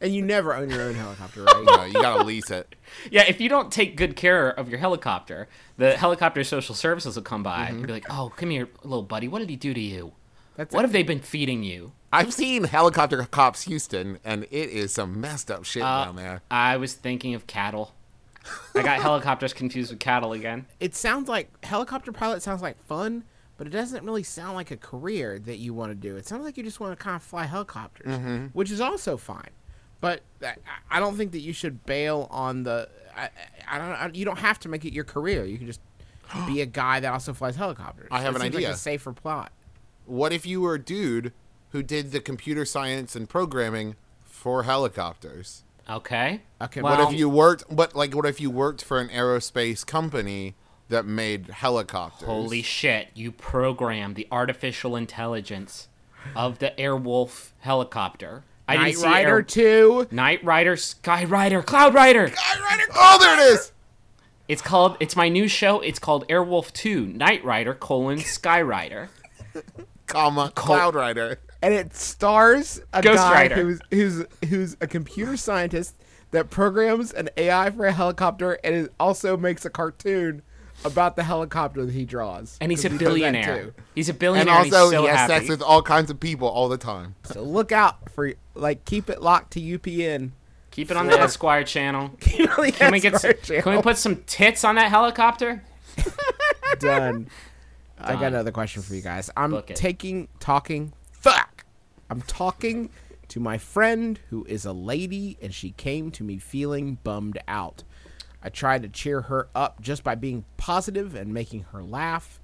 And 0.00 0.12
you 0.12 0.20
never 0.20 0.52
own 0.54 0.68
your 0.70 0.82
own 0.82 0.94
helicopter, 0.94 1.44
right? 1.44 1.56
You 1.58 1.64
know, 1.64 1.84
you 1.84 1.92
gotta 1.92 2.24
lease 2.24 2.50
it. 2.50 2.74
Yeah, 3.12 3.22
if 3.28 3.40
you 3.40 3.48
don't 3.48 3.70
take 3.70 3.96
good 3.96 4.16
care 4.16 4.48
of 4.50 4.68
your 4.68 4.80
helicopter, 4.80 5.46
the 5.78 5.96
helicopter 5.96 6.42
social 6.42 6.74
services 6.74 7.14
will 7.14 7.22
come 7.22 7.44
by 7.44 7.66
Mm-hmm. 7.66 7.76
and 7.76 7.86
be 7.86 7.92
like, 7.92 8.06
"Oh, 8.10 8.32
come 8.36 8.50
here, 8.50 8.68
little 8.82 9.04
buddy. 9.04 9.28
What 9.28 9.38
did 9.38 9.48
he 9.48 9.54
do 9.56 9.72
to 9.72 9.80
you? 9.80 10.12
That's 10.56 10.74
what 10.74 10.80
it. 10.80 10.82
have 10.88 10.92
they 10.92 11.04
been 11.04 11.20
feeding 11.20 11.62
you?" 11.62 11.92
I've 12.16 12.32
seen 12.32 12.64
helicopter 12.64 13.22
cops 13.24 13.62
Houston, 13.62 14.18
and 14.24 14.44
it 14.44 14.70
is 14.70 14.92
some 14.94 15.20
messed 15.20 15.50
up 15.50 15.64
shit 15.64 15.82
Uh, 15.82 16.04
down 16.06 16.16
there. 16.16 16.42
I 16.50 16.76
was 16.76 16.94
thinking 16.94 17.34
of 17.34 17.46
cattle. 17.46 17.94
I 18.74 18.82
got 18.82 19.00
helicopters 19.02 19.52
confused 19.52 19.90
with 19.90 20.00
cattle 20.00 20.32
again. 20.32 20.66
it 20.80 20.94
sounds 20.94 21.28
like 21.28 21.50
helicopter 21.64 22.12
pilot 22.12 22.42
sounds 22.42 22.62
like 22.62 22.80
fun, 22.84 23.24
but 23.56 23.66
it 23.66 23.70
doesn't 23.70 24.04
really 24.04 24.22
sound 24.22 24.54
like 24.54 24.70
a 24.70 24.76
career 24.76 25.38
that 25.40 25.56
you 25.58 25.74
want 25.74 25.90
to 25.90 25.94
do. 25.94 26.16
It 26.16 26.26
sounds 26.26 26.44
like 26.44 26.56
you 26.56 26.62
just 26.62 26.78
want 26.80 26.96
to 26.96 27.02
kind 27.02 27.16
of 27.16 27.22
fly 27.22 27.44
helicopters, 27.44 28.06
Mm-hmm. 28.06 28.46
which 28.52 28.70
is 28.70 28.80
also 28.80 29.16
fine. 29.16 29.50
But 30.00 30.20
I, 30.42 30.54
I 30.90 31.00
don't 31.00 31.16
think 31.16 31.32
that 31.32 31.40
you 31.40 31.52
should 31.52 31.84
bail 31.86 32.28
on 32.30 32.62
the. 32.64 32.88
I, 33.16 33.30
I 33.66 33.78
don't. 33.78 33.88
I, 33.90 34.10
you 34.12 34.24
don't 34.24 34.38
have 34.38 34.60
to 34.60 34.68
make 34.68 34.84
it 34.84 34.92
your 34.92 35.04
career. 35.04 35.44
You 35.44 35.56
can 35.58 35.66
just 35.66 35.80
be 36.46 36.60
a 36.60 36.66
guy 36.66 37.00
that 37.00 37.10
also 37.12 37.32
flies 37.32 37.56
helicopters. 37.56 38.08
I 38.10 38.20
have 38.20 38.34
That 38.34 38.40
an 38.40 38.42
seems 38.46 38.54
like 38.56 38.64
idea. 38.64 38.74
a 38.74 38.76
safer 38.76 39.12
plot. 39.12 39.52
What 40.04 40.32
if 40.32 40.44
you 40.46 40.60
were 40.60 40.74
a 40.74 40.78
dude 40.78 41.32
who 41.76 41.82
did 41.82 42.10
the 42.10 42.20
computer 42.20 42.64
science 42.64 43.14
and 43.14 43.28
programming 43.28 43.96
for 44.24 44.62
helicopters? 44.62 45.62
Okay. 45.90 46.40
Okay, 46.58 46.80
What 46.80 46.98
if 47.00 47.18
you 47.18 47.28
worked? 47.28 47.70
What 47.70 47.94
like 47.94 48.14
what 48.14 48.24
if 48.24 48.40
you 48.40 48.50
worked 48.50 48.82
for 48.82 48.98
an 48.98 49.10
aerospace 49.10 49.84
company 49.86 50.54
that 50.88 51.04
made 51.04 51.48
helicopters? 51.48 52.26
Holy 52.26 52.62
shit! 52.62 53.08
You 53.14 53.30
program 53.30 54.14
the 54.14 54.26
artificial 54.32 54.96
intelligence 54.96 55.88
of 56.34 56.60
the 56.60 56.72
Airwolf 56.78 57.50
helicopter. 57.58 58.44
I 58.66 58.76
Knight 58.76 58.96
Rider 58.96 59.28
Air- 59.28 59.42
two. 59.42 60.08
Night 60.10 60.42
Rider, 60.42 60.78
Sky 60.78 61.24
Rider, 61.24 61.62
Cloud 61.62 61.92
Rider. 61.92 62.32
Oh, 62.94 63.18
there 63.20 63.38
it 63.38 63.52
is. 63.52 63.70
It's 64.48 64.62
called. 64.62 64.96
It's 64.98 65.14
my 65.14 65.28
new 65.28 65.46
show. 65.46 65.80
It's 65.80 65.98
called 65.98 66.26
Airwolf 66.28 66.72
Two: 66.72 67.06
Night 67.06 67.44
Rider 67.44 67.74
colon 67.74 68.18
Sky 68.18 68.62
Rider. 68.62 69.10
Comma 70.06 70.52
Cloud 70.54 70.94
Rider. 70.94 71.38
And 71.62 71.72
it 71.74 71.94
stars 71.94 72.80
a 72.92 73.02
Ghost 73.02 73.18
guy 73.18 73.32
Rider. 73.32 73.54
who's 73.56 73.80
who's 73.90 74.24
who's 74.48 74.76
a 74.80 74.86
computer 74.86 75.36
scientist 75.36 75.94
that 76.32 76.50
programs 76.50 77.12
an 77.12 77.28
AI 77.36 77.70
for 77.70 77.86
a 77.86 77.92
helicopter 77.92 78.58
and 78.64 78.74
it 78.74 78.92
also 79.00 79.36
makes 79.36 79.64
a 79.64 79.70
cartoon 79.70 80.42
about 80.84 81.16
the 81.16 81.22
helicopter 81.22 81.86
that 81.86 81.92
he 81.94 82.04
draws. 82.04 82.58
And 82.60 82.70
he's 82.70 82.84
a 82.84 82.90
he 82.90 82.98
billionaire. 82.98 83.64
too. 83.66 83.74
He's 83.94 84.08
a 84.08 84.12
And 84.12 84.18
billionaire. 84.18 84.54
And, 84.56 84.74
also, 84.74 84.84
he's 84.90 84.90
so 84.98 85.02
he 85.02 85.08
has 85.08 85.16
happy. 85.16 85.32
sex 85.34 85.48
with 85.48 85.62
all 85.62 85.80
kinds 85.82 86.10
of 86.10 86.20
people 86.20 86.48
all 86.48 86.68
the 86.68 86.76
time. 86.76 87.14
So 87.24 87.42
look 87.42 87.72
out 87.72 88.10
for 88.10 88.32
like 88.54 88.84
keep 88.84 89.08
it 89.08 89.22
locked 89.22 89.52
to 89.54 89.60
UPN. 89.60 90.30
Keep 90.72 90.90
it 90.90 90.96
on 90.98 91.06
the 91.06 91.18
Esquire 91.18 91.64
channel. 91.64 92.10
can 92.20 92.46
Can 92.72 92.92
we 92.92 93.00
get? 93.00 93.14
s- 93.14 93.40
Can 93.62 93.76
we 93.76 93.80
put 93.80 93.96
some 93.96 94.16
tits 94.26 94.62
on 94.62 94.74
that 94.74 94.90
helicopter? 94.90 95.62
done? 96.80 97.28
I 97.98 98.12
got 98.12 98.24
another 98.24 98.50
question 98.52 98.82
for 98.82 98.94
you 98.94 99.00
guys. 99.00 99.30
I'm 99.38 99.62
taking 99.62 100.28
talking 100.38 100.92
fuck. 101.26 101.64
I'm 102.08 102.22
talking 102.22 102.88
to 103.26 103.40
my 103.40 103.58
friend 103.58 104.20
who 104.30 104.44
is 104.44 104.64
a 104.64 104.72
lady 104.72 105.36
and 105.42 105.52
she 105.52 105.72
came 105.72 106.12
to 106.12 106.22
me 106.22 106.38
feeling 106.38 106.98
bummed 107.02 107.38
out. 107.48 107.82
I 108.44 108.48
tried 108.48 108.82
to 108.82 108.88
cheer 108.88 109.22
her 109.22 109.48
up 109.52 109.80
just 109.80 110.04
by 110.04 110.14
being 110.14 110.44
positive 110.56 111.16
and 111.16 111.34
making 111.34 111.64
her 111.72 111.82
laugh. 111.82 112.40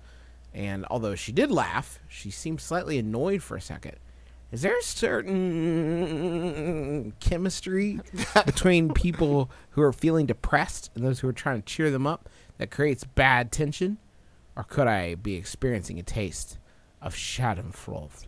And 0.52 0.84
although 0.90 1.14
she 1.14 1.30
did 1.30 1.52
laugh, 1.52 2.00
she 2.08 2.32
seemed 2.32 2.60
slightly 2.60 2.98
annoyed 2.98 3.40
for 3.40 3.56
a 3.56 3.60
second. 3.60 3.98
Is 4.50 4.62
there 4.62 4.76
a 4.76 4.82
certain 4.82 5.52
chemistry 7.20 8.00
between 8.44 8.92
people 8.92 9.48
who 9.70 9.82
are 9.82 9.92
feeling 9.92 10.26
depressed 10.26 10.90
and 10.96 11.04
those 11.04 11.20
who 11.20 11.28
are 11.28 11.32
trying 11.32 11.62
to 11.62 11.66
cheer 11.72 11.92
them 11.92 12.08
up 12.08 12.28
that 12.58 12.72
creates 12.72 13.04
bad 13.04 13.52
tension? 13.52 13.98
Or 14.56 14.64
could 14.64 14.88
I 14.88 15.14
be 15.14 15.36
experiencing 15.36 16.00
a 16.00 16.02
taste 16.02 16.58
of 17.00 17.14
Schadenfreude? 17.14 18.26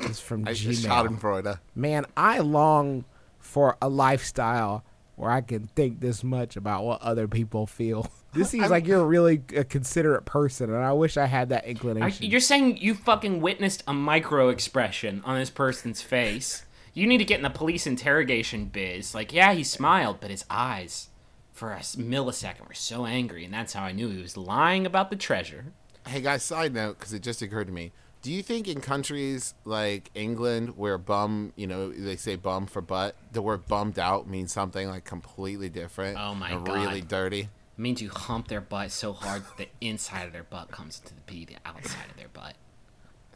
This 0.00 0.10
is 0.12 0.20
from 0.20 0.46
I 0.46 0.52
Gmail. 0.52 0.86
Schadenfreude. 1.18 1.58
Man, 1.74 2.06
I 2.16 2.38
long 2.38 3.04
for 3.38 3.76
a 3.82 3.88
lifestyle 3.88 4.84
where 5.16 5.30
I 5.30 5.40
can 5.40 5.66
think 5.76 6.00
this 6.00 6.24
much 6.24 6.56
about 6.56 6.84
what 6.84 7.02
other 7.02 7.28
people 7.28 7.66
feel. 7.66 8.10
This 8.34 8.48
seems 8.48 8.70
like 8.70 8.86
you're 8.86 9.02
a 9.02 9.04
really 9.04 9.42
a 9.54 9.62
considerate 9.62 10.24
person, 10.24 10.72
and 10.72 10.82
I 10.82 10.94
wish 10.94 11.18
I 11.18 11.26
had 11.26 11.50
that 11.50 11.64
Are- 11.64 11.68
inclination. 11.68 12.30
You're 12.30 12.40
saying 12.40 12.78
you 12.78 12.94
fucking 12.94 13.42
witnessed 13.42 13.82
a 13.86 13.92
micro 13.92 14.48
expression 14.48 15.20
on 15.26 15.38
this 15.38 15.50
person's 15.50 16.00
face. 16.00 16.64
You 16.94 17.06
need 17.06 17.18
to 17.18 17.26
get 17.26 17.36
in 17.36 17.42
the 17.42 17.50
police 17.50 17.86
interrogation 17.86 18.64
biz. 18.64 19.14
Like, 19.14 19.34
yeah, 19.34 19.52
he 19.52 19.62
smiled, 19.62 20.18
but 20.18 20.30
his 20.30 20.46
eyes, 20.48 21.08
for 21.52 21.72
a 21.74 21.80
millisecond, 21.80 22.66
were 22.66 22.72
so 22.72 23.04
angry, 23.04 23.44
and 23.44 23.52
that's 23.52 23.74
how 23.74 23.82
I 23.84 23.92
knew 23.92 24.08
he 24.08 24.22
was 24.22 24.38
lying 24.38 24.86
about 24.86 25.10
the 25.10 25.16
treasure. 25.16 25.66
Hey 26.06 26.22
guys, 26.22 26.42
side 26.42 26.72
note, 26.72 26.98
because 26.98 27.12
it 27.12 27.22
just 27.22 27.42
occurred 27.42 27.66
to 27.66 27.72
me. 27.74 27.92
Do 28.22 28.32
you 28.32 28.42
think 28.42 28.68
in 28.68 28.80
countries 28.80 29.54
like 29.64 30.10
England, 30.14 30.76
where 30.76 30.96
bum, 30.96 31.52
you 31.56 31.66
know, 31.66 31.90
they 31.90 32.14
say 32.14 32.36
bum 32.36 32.66
for 32.66 32.80
butt, 32.80 33.16
the 33.32 33.42
word 33.42 33.66
bummed 33.66 33.98
out 33.98 34.28
means 34.28 34.52
something 34.52 34.88
like 34.88 35.04
completely 35.04 35.68
different? 35.68 36.16
Oh 36.18 36.32
my 36.34 36.50
and 36.50 36.64
God. 36.64 36.74
Really 36.74 37.00
dirty. 37.00 37.40
It 37.40 37.48
means 37.76 38.00
you 38.00 38.10
hump 38.10 38.46
their 38.46 38.60
butt 38.60 38.92
so 38.92 39.12
hard 39.12 39.42
that 39.42 39.56
the 39.56 39.68
inside 39.80 40.26
of 40.26 40.32
their 40.32 40.44
butt 40.44 40.70
comes 40.70 41.00
into 41.00 41.14
the 41.16 41.20
pee, 41.22 41.44
the 41.44 41.56
outside 41.66 42.10
of 42.10 42.16
their 42.16 42.28
butt. 42.28 42.54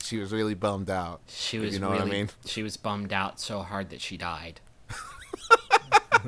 She 0.03 0.19
was 0.19 0.33
really 0.33 0.55
bummed 0.55 0.89
out. 0.89 1.21
She 1.27 1.59
was 1.59 1.75
you 1.75 1.81
know 1.81 1.91
really, 1.91 2.03
what 2.03 2.09
I 2.09 2.13
mean. 2.13 2.31
she 2.45 2.63
was 2.63 2.77
bummed 2.77 3.13
out 3.13 3.41
so 3.41 3.63
hard 3.63 3.91
that 3.91 4.01
she 4.01 4.17
died. 4.17 4.61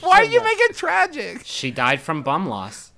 Why 0.00 0.24
do 0.24 0.30
you 0.30 0.42
make 0.42 0.58
it 0.58 0.74
tragic? 0.74 1.42
She 1.44 1.70
died 1.70 2.00
from 2.00 2.22
bum 2.22 2.48
loss. 2.48 2.92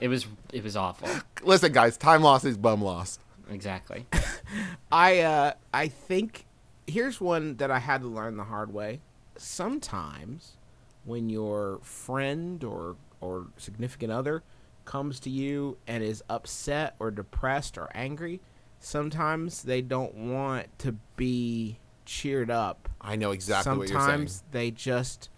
It 0.00 0.08
was 0.08 0.26
it 0.52 0.64
was 0.64 0.76
awful. 0.76 1.08
Listen, 1.44 1.72
guys, 1.72 1.96
time 1.96 2.22
loss 2.22 2.44
is 2.44 2.56
bum 2.56 2.82
loss. 2.82 3.20
Exactly. 3.50 4.06
I 4.92 5.20
uh 5.20 5.52
I 5.72 5.88
think 5.88 6.46
here's 6.86 7.20
one 7.20 7.56
that 7.56 7.70
I 7.70 7.78
had 7.78 8.02
to 8.02 8.08
learn 8.08 8.36
the 8.36 8.44
hard 8.44 8.72
way. 8.72 9.00
Sometimes 9.36 10.56
when 11.04 11.28
your 11.28 11.78
friend 11.82 12.62
or 12.64 12.96
or 13.20 13.46
significant 13.56 14.12
other 14.12 14.42
comes 14.84 15.18
to 15.20 15.30
you 15.30 15.78
and 15.86 16.02
is 16.02 16.22
upset 16.28 16.94
or 16.98 17.10
depressed 17.10 17.76
or 17.76 17.88
angry, 17.94 18.40
sometimes 18.78 19.62
they 19.62 19.82
don't 19.82 20.14
want 20.14 20.66
to 20.78 20.92
be 21.16 21.78
cheered 22.04 22.50
up. 22.50 22.88
I 23.00 23.16
know 23.16 23.32
exactly 23.32 23.76
what 23.76 23.88
you're 23.88 23.98
saying. 23.98 24.10
Sometimes 24.10 24.44
they 24.52 24.70
just 24.70 25.28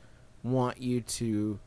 want 0.43 0.81
you 0.81 1.01
to 1.01 1.59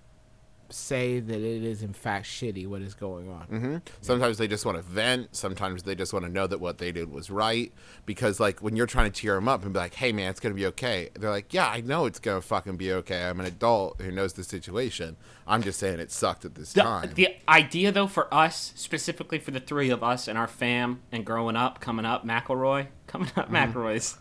say 0.74 1.20
that 1.20 1.36
it 1.40 1.64
is 1.64 1.82
in 1.84 1.94
fact 1.94 2.26
shitty 2.26 2.68
what 2.68 2.82
is 2.82 2.94
going 2.94 3.30
on. 3.30 3.42
hmm 3.48 3.78
Sometimes 4.02 4.38
they 4.38 4.48
just 4.48 4.66
want 4.66 4.78
to 4.78 4.84
vent. 4.84 5.36
Sometimes 5.36 5.84
they 5.84 5.96
just 5.96 6.14
want 6.14 6.26
to 6.26 6.32
know 6.32 6.48
that 6.48 6.60
what 6.60 6.78
they 6.78 6.92
did 6.92 7.12
was 7.12 7.30
right. 7.30 7.72
Because, 8.06 8.40
like, 8.40 8.60
when 8.62 8.76
you're 8.76 8.86
trying 8.88 9.12
to 9.12 9.20
cheer 9.22 9.36
them 9.36 9.48
up 9.48 9.64
and 9.64 9.74
be 9.74 9.80
like, 9.80 9.94
hey, 9.94 10.12
man, 10.12 10.30
it's 10.30 10.40
going 10.40 10.54
to 10.54 10.60
be 10.60 10.66
okay. 10.68 11.10
They're 11.18 11.30
like, 11.30 11.54
yeah, 11.54 11.68
I 11.68 11.82
know 11.82 12.06
it's 12.06 12.20
going 12.20 12.42
to 12.42 12.46
fucking 12.48 12.78
be 12.78 12.92
okay. 12.94 13.24
I'm 13.26 13.40
an 13.40 13.46
adult 13.46 14.02
who 14.02 14.12
knows 14.12 14.34
the 14.34 14.44
situation. 14.44 15.18
I'm 15.48 15.62
just 15.64 15.80
saying 15.80 16.00
it 16.00 16.12
sucked 16.12 16.46
at 16.46 16.56
this 16.56 16.74
The, 16.74 16.82
time. 16.82 17.12
the 17.16 17.30
idea 17.50 17.92
though 17.92 18.08
for 18.08 18.34
us, 18.34 18.74
specifically 18.76 19.40
for 19.40 19.52
the 19.52 19.60
three 19.60 19.90
of 19.90 20.04
us 20.04 20.28
and 20.28 20.38
our 20.38 20.48
fam 20.48 21.02
and 21.12 21.26
growing 21.26 21.56
up, 21.56 21.80
coming 21.82 22.06
up, 22.06 22.26
McElroy, 22.26 22.88
coming 23.08 23.30
up, 23.36 23.50
McElroy's 23.50 24.18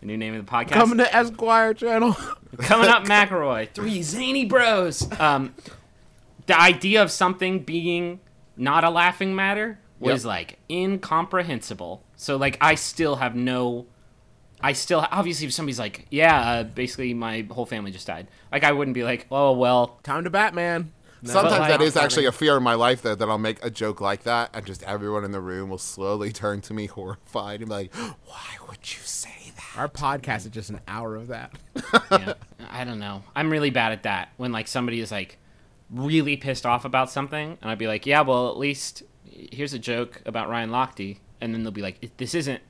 the 0.00 0.06
new 0.06 0.16
name 0.18 0.34
of 0.34 0.44
the 0.44 0.50
podcast. 0.52 0.72
Coming 0.72 0.98
to 0.98 1.16
Esquire 1.16 1.72
channel. 1.72 2.14
Coming 2.58 2.88
up, 2.88 3.04
McElroy. 3.04 3.70
Three 3.72 4.02
zany 4.02 4.44
bros. 4.44 5.08
Um, 5.18 5.54
the 6.46 6.58
idea 6.60 7.02
of 7.02 7.10
something 7.10 7.60
being 7.60 8.20
not 8.56 8.84
a 8.84 8.90
laughing 8.90 9.34
matter 9.34 9.78
was 9.98 10.24
Yep. 10.24 10.28
like 10.28 10.58
incomprehensible. 10.70 12.02
So 12.16 12.36
like, 12.36 12.58
I 12.60 12.74
still 12.74 13.16
have 13.16 13.34
no. 13.34 13.86
I 14.60 14.72
still 14.72 15.06
obviously 15.10 15.46
if 15.46 15.52
somebody's 15.52 15.78
like, 15.78 16.06
yeah, 16.10 16.40
uh, 16.40 16.62
basically 16.64 17.12
my 17.12 17.46
whole 17.50 17.66
family 17.66 17.90
just 17.90 18.06
died. 18.06 18.26
Like 18.50 18.64
I 18.64 18.72
wouldn't 18.72 18.94
be 18.94 19.04
like, 19.04 19.26
oh 19.30 19.52
well, 19.52 19.98
Time 20.02 20.24
to 20.24 20.30
Batman. 20.30 20.92
Sometimes 21.24 21.58
like, 21.58 21.70
that 21.70 21.80
is 21.82 21.94
funny. 21.94 22.04
actually 22.04 22.26
a 22.26 22.32
fear 22.32 22.56
in 22.56 22.62
my 22.62 22.74
life, 22.74 23.02
though, 23.02 23.14
that 23.16 23.28
I'll 23.28 23.36
make 23.38 23.62
a 23.64 23.70
joke 23.70 24.00
like 24.00 24.22
that 24.24 24.50
and 24.54 24.64
just 24.64 24.82
everyone 24.84 25.24
in 25.24 25.32
the 25.32 25.40
room 25.40 25.70
will 25.70 25.78
slowly 25.78 26.30
turn 26.44 26.60
to 26.62 26.74
me 26.74 26.86
horrified 26.86 27.60
and 27.60 27.68
be 27.68 27.74
like, 27.74 27.94
why 27.96 28.56
would 28.68 28.78
you 28.82 29.00
say 29.02 29.52
that? 29.56 29.78
Our 29.78 29.88
podcast 29.88 30.40
is 30.44 30.48
just 30.48 30.70
an 30.70 30.80
hour 30.86 31.16
of 31.16 31.28
that. 31.28 31.52
yeah, 32.12 32.34
I 32.70 32.84
don't 32.84 32.98
know. 33.00 33.24
I'm 33.34 33.50
really 33.50 33.70
bad 33.70 33.92
at 33.92 34.04
that. 34.04 34.28
When 34.36 34.52
like 34.52 34.68
somebody 34.68 35.00
is 35.00 35.10
like 35.10 35.38
really 35.90 36.36
pissed 36.36 36.66
off 36.66 36.84
about 36.84 37.10
something, 37.10 37.58
and 37.60 37.70
I'd 37.70 37.78
be 37.78 37.86
like, 37.86 38.06
yeah, 38.06 38.22
well, 38.22 38.48
at 38.50 38.56
least 38.58 39.02
here's 39.24 39.72
a 39.72 39.78
joke 39.78 40.22
about 40.26 40.48
Ryan 40.48 40.70
Lochte, 40.70 41.18
and 41.40 41.54
then 41.54 41.62
they'll 41.62 41.72
be 41.72 41.82
like, 41.82 42.16
this 42.16 42.34
isn't, 42.34 42.62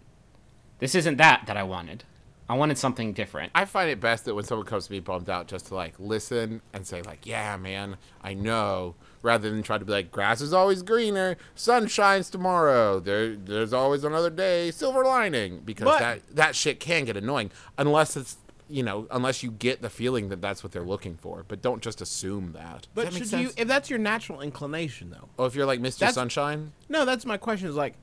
this 0.78 0.94
isn't 0.94 1.16
that 1.16 1.44
that 1.46 1.56
I 1.56 1.62
wanted. 1.62 2.04
I 2.48 2.54
wanted 2.54 2.78
something 2.78 3.12
different. 3.12 3.50
I 3.56 3.64
find 3.64 3.90
it 3.90 3.98
best 3.98 4.24
that 4.24 4.34
when 4.36 4.44
someone 4.44 4.66
comes 4.66 4.86
to 4.86 4.92
me 4.92 5.00
bummed 5.00 5.28
out, 5.28 5.48
just 5.48 5.66
to 5.66 5.74
like 5.74 5.94
listen 5.98 6.62
and 6.72 6.86
say 6.86 7.02
like, 7.02 7.26
"Yeah, 7.26 7.56
man, 7.56 7.96
I 8.22 8.34
know," 8.34 8.94
rather 9.20 9.50
than 9.50 9.64
try 9.64 9.78
to 9.78 9.84
be 9.84 9.90
like, 9.90 10.12
"Grass 10.12 10.40
is 10.40 10.52
always 10.52 10.82
greener, 10.82 11.36
sun 11.56 11.88
shines 11.88 12.30
tomorrow, 12.30 13.00
there, 13.00 13.34
there's 13.34 13.72
always 13.72 14.04
another 14.04 14.30
day, 14.30 14.70
silver 14.70 15.04
lining," 15.04 15.58
because 15.64 15.86
But- 15.86 15.98
that 15.98 16.36
that 16.36 16.54
shit 16.54 16.78
can 16.78 17.04
get 17.06 17.16
annoying 17.16 17.50
unless 17.78 18.16
it's 18.16 18.36
you 18.68 18.82
know 18.82 19.06
unless 19.10 19.42
you 19.42 19.50
get 19.50 19.80
the 19.82 19.90
feeling 19.90 20.28
that 20.28 20.40
that's 20.40 20.62
what 20.62 20.72
they're 20.72 20.82
looking 20.84 21.16
for. 21.16 21.44
But 21.46 21.62
don't 21.62 21.82
just 21.82 22.00
assume 22.00 22.52
that. 22.52 22.86
But 22.94 23.06
that 23.06 23.14
make 23.14 23.24
should 23.24 23.40
you, 23.40 23.50
if 23.56 23.68
that's 23.68 23.90
your 23.90 23.98
natural 23.98 24.40
inclination, 24.40 25.10
though? 25.10 25.28
oh, 25.38 25.44
if 25.46 25.54
you're 25.54 25.66
like 25.66 25.80
Mr. 25.80 25.98
That's- 25.98 26.14
Sunshine, 26.14 26.72
No, 26.88 27.04
that's 27.04 27.24
my 27.24 27.36
question. 27.36 27.68
Is 27.68 27.76
like, 27.76 27.94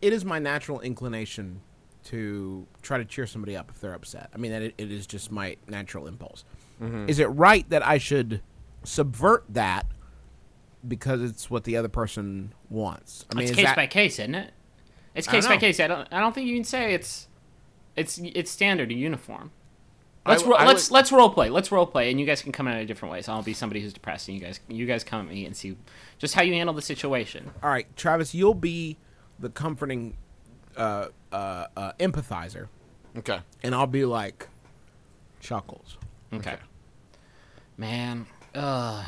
it 0.00 0.12
is 0.12 0.24
my 0.24 0.38
natural 0.38 0.80
inclination 0.80 1.60
to 2.04 2.66
try 2.82 2.98
to 2.98 3.04
cheer 3.04 3.26
somebody 3.26 3.56
up 3.56 3.70
if 3.70 3.80
they're 3.80 3.94
upset. 3.94 4.30
I 4.32 4.38
mean, 4.38 4.52
that 4.52 4.62
it, 4.62 4.74
it 4.78 4.92
is 4.92 5.06
just 5.06 5.32
my 5.32 5.56
natural 5.66 6.06
impulse. 6.06 6.44
Mm-hmm. 6.80 7.08
Is 7.08 7.18
it 7.18 7.26
right 7.26 7.68
that 7.70 7.84
I 7.84 7.98
should 7.98 8.42
subvert 8.84 9.44
that 9.48 9.86
because 10.86 11.22
it's 11.22 11.50
what 11.50 11.64
the 11.64 11.76
other 11.76 11.88
person 11.88 12.52
wants? 12.70 13.24
I 13.30 13.34
mean, 13.34 13.42
it's 13.44 13.50
is 13.52 13.56
case 13.56 13.66
that, 13.66 13.76
by 13.76 13.86
case, 13.88 14.18
isn't 14.20 14.34
it? 14.36 14.52
It's 15.16 15.26
case 15.26 15.46
by 15.46 15.54
know. 15.54 15.60
case. 15.60 15.80
I 15.80 15.86
don't. 15.86 16.06
I 16.12 16.20
don't 16.20 16.34
think 16.34 16.46
you 16.46 16.54
can 16.54 16.64
say 16.64 16.92
it's, 16.92 17.26
it's 17.96 18.18
it's 18.22 18.50
standard 18.50 18.90
and 18.92 19.00
uniform. 19.00 19.50
Let's 20.28 20.42
ro- 20.44 20.54
I 20.56 20.66
let's 20.66 20.88
would- 20.90 20.94
let's 20.94 21.12
role 21.12 21.30
play. 21.30 21.50
Let's 21.50 21.70
role 21.72 21.86
play, 21.86 22.10
and 22.10 22.18
you 22.18 22.26
guys 22.26 22.42
can 22.42 22.52
come 22.52 22.66
at 22.68 22.76
it 22.80 22.86
different 22.86 23.12
ways. 23.12 23.28
I'll 23.28 23.42
be 23.42 23.52
somebody 23.54 23.80
who's 23.80 23.92
depressed, 23.92 24.28
and 24.28 24.36
you 24.38 24.44
guys 24.44 24.60
you 24.68 24.86
guys 24.86 25.04
come 25.04 25.20
at 25.26 25.32
me 25.32 25.46
and 25.46 25.56
see 25.56 25.76
just 26.18 26.34
how 26.34 26.42
you 26.42 26.54
handle 26.54 26.74
the 26.74 26.82
situation. 26.82 27.50
all 27.62 27.70
right, 27.70 27.86
Travis, 27.96 28.34
you'll 28.34 28.54
be 28.54 28.96
the 29.38 29.50
comforting 29.50 30.16
uh, 30.76 31.08
uh, 31.32 31.66
uh, 31.76 31.92
empathizer, 32.00 32.68
okay. 33.18 33.40
and 33.62 33.74
I'll 33.74 33.86
be 33.86 34.04
like 34.04 34.48
chuckles. 35.40 35.98
Okay. 36.32 36.56
Man, 37.76 38.26
uh, 38.54 39.04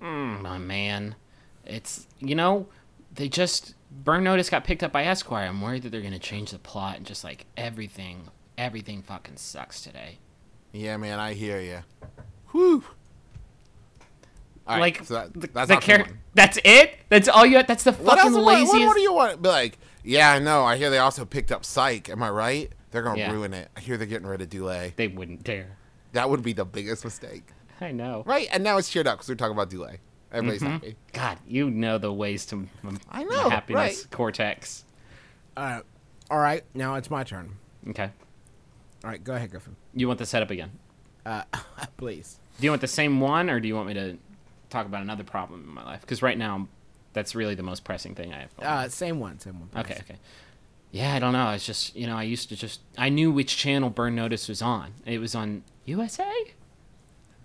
mm, 0.00 0.40
my 0.42 0.58
man, 0.58 1.14
it's 1.64 2.06
you 2.20 2.34
know 2.34 2.66
they 3.14 3.28
just 3.28 3.74
Burn 3.90 4.24
Notice 4.24 4.48
got 4.50 4.64
picked 4.64 4.82
up 4.82 4.92
by 4.92 5.04
Esquire. 5.04 5.46
I'm 5.48 5.60
worried 5.60 5.82
that 5.82 5.90
they're 5.90 6.02
gonna 6.02 6.18
change 6.18 6.50
the 6.50 6.58
plot 6.58 6.96
and 6.98 7.06
just 7.06 7.24
like 7.24 7.46
everything, 7.56 8.28
everything 8.58 9.02
fucking 9.02 9.36
sucks 9.36 9.80
today. 9.82 10.18
Yeah, 10.72 10.96
man, 10.96 11.18
I 11.20 11.34
hear 11.34 11.60
you. 11.60 11.80
Whew. 12.52 12.84
All 14.66 14.76
right, 14.76 14.80
like 14.80 15.04
so 15.04 15.14
that, 15.14 15.34
the, 15.34 15.46
that's 15.48 15.68
the 15.68 15.74
not 15.74 15.82
char- 15.82 15.98
one. 16.00 16.18
That's 16.34 16.58
it. 16.64 16.94
That's 17.08 17.28
all 17.28 17.44
you. 17.44 17.62
That's 17.62 17.84
the 17.84 17.92
What 17.92 18.16
fucking 18.18 18.32
else? 18.34 18.44
What, 18.44 18.54
laziest. 18.54 18.72
what, 18.72 18.86
what 18.86 18.94
do 18.96 19.00
you 19.02 19.12
want? 19.12 19.42
Be 19.42 19.48
like, 19.48 19.78
yeah, 20.04 20.30
I 20.32 20.38
know. 20.38 20.64
I 20.64 20.76
hear 20.76 20.88
they 20.88 20.98
also 20.98 21.24
picked 21.24 21.50
up 21.52 21.64
Psych. 21.64 22.08
Am 22.08 22.22
I 22.22 22.30
right? 22.30 22.70
They're 22.90 23.02
gonna 23.02 23.18
Yeah. 23.18 23.32
ruin 23.32 23.52
it. 23.54 23.68
I 23.76 23.80
hear 23.80 23.96
they're 23.96 24.06
getting 24.06 24.26
rid 24.26 24.40
of 24.40 24.48
Dulé. 24.48 24.94
They 24.96 25.08
wouldn't 25.08 25.42
dare. 25.44 25.76
That 26.12 26.30
would 26.30 26.42
be 26.42 26.52
the 26.52 26.64
biggest 26.64 27.04
mistake, 27.04 27.42
I 27.80 27.90
know. 27.90 28.22
right? 28.26 28.46
And 28.52 28.62
now 28.62 28.76
it's 28.76 28.88
cheered 28.90 29.06
up 29.06 29.16
because 29.18 29.28
we're 29.30 29.34
talking 29.34 29.54
about 29.54 29.70
Dulé. 29.70 29.96
Everybody's 30.30 30.62
happy. 30.62 30.96
God, 31.12 31.38
you 31.46 31.70
know 31.70 31.98
the 31.98 32.12
ways 32.12 32.46
to 32.46 32.56
m- 32.84 32.98
I 33.10 33.24
my 33.24 33.30
know, 33.34 33.50
happiness 33.50 34.02
right. 34.04 34.10
cortex. 34.10 34.84
Uh, 35.56 35.80
all 36.30 36.38
right, 36.38 36.64
now 36.74 36.94
it's 36.94 37.10
my 37.10 37.24
turn. 37.24 37.56
Okay, 37.88 38.10
All 39.04 39.10
right, 39.10 39.22
go 39.22 39.34
ahead, 39.34 39.50
Griffin. 39.50 39.76
you 39.94 40.06
want 40.06 40.18
the 40.18 40.26
setup 40.26 40.50
again? 40.50 40.70
Uh, 41.26 41.42
please. 41.96 42.38
Do 42.60 42.64
you 42.64 42.70
want 42.70 42.80
the 42.80 42.88
same 42.88 43.20
one, 43.20 43.50
or 43.50 43.60
do 43.60 43.68
you 43.68 43.74
want 43.74 43.88
me 43.88 43.94
to 43.94 44.16
talk 44.70 44.86
about 44.86 45.02
another 45.02 45.24
problem 45.24 45.64
in 45.66 45.74
my 45.74 45.84
life? 45.84 46.00
Because 46.02 46.22
right 46.22 46.38
now, 46.38 46.68
that's 47.12 47.34
really 47.34 47.54
the 47.54 47.62
most 47.62 47.84
pressing 47.84 48.14
thing 48.14 48.32
I 48.32 48.40
have. 48.40 48.50
Uh, 48.58 48.88
same 48.88 49.18
one, 49.20 49.38
same 49.38 49.58
one. 49.58 49.68
please. 49.68 49.80
okay, 49.80 50.00
okay. 50.00 50.16
Yeah, 50.92 51.14
I 51.14 51.18
don't 51.18 51.32
know. 51.32 51.50
It's 51.50 51.66
just 51.66 51.96
you 51.96 52.06
know, 52.06 52.16
I 52.16 52.22
used 52.22 52.50
to 52.50 52.56
just 52.56 52.80
I 52.98 53.08
knew 53.08 53.32
which 53.32 53.56
channel 53.56 53.90
Burn 53.90 54.14
Notice 54.14 54.48
was 54.48 54.60
on. 54.62 54.92
It 55.06 55.18
was 55.18 55.34
on 55.34 55.64
USA. 55.86 56.30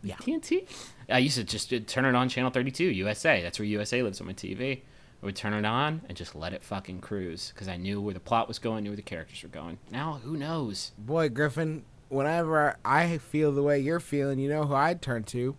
Yeah. 0.03 0.15
TNT. 0.15 0.67
I 1.09 1.19
used 1.19 1.37
to 1.37 1.43
just 1.43 1.69
turn 1.87 2.05
it 2.05 2.13
on 2.15 2.29
channel 2.29 2.51
32 2.51 2.83
USA. 2.83 3.41
That's 3.41 3.57
where 3.57 3.65
USA 3.65 4.03
lives 4.03 4.21
on 4.21 4.27
my 4.27 4.33
TV. 4.33 4.81
I 5.21 5.25
would 5.25 5.35
turn 5.35 5.53
it 5.53 5.65
on 5.65 6.01
and 6.07 6.15
just 6.17 6.35
let 6.35 6.53
it 6.53 6.61
fucking 6.63 6.99
cruise 7.01 7.51
because 7.53 7.67
I 7.67 7.77
knew 7.77 7.99
where 7.99 8.13
the 8.13 8.19
plot 8.19 8.47
was 8.47 8.59
going, 8.59 8.83
knew 8.83 8.91
where 8.91 8.95
the 8.97 9.01
characters 9.01 9.41
were 9.43 9.49
going. 9.49 9.79
Now, 9.91 10.19
who 10.23 10.37
knows? 10.37 10.91
Boy, 10.97 11.29
Griffin, 11.29 11.83
whenever 12.09 12.77
I 12.85 13.17
feel 13.17 13.51
the 13.51 13.63
way 13.63 13.79
you're 13.79 13.99
feeling, 13.99 14.37
you 14.39 14.47
know 14.49 14.65
who 14.65 14.75
I'd 14.75 15.01
turn 15.01 15.23
to? 15.25 15.55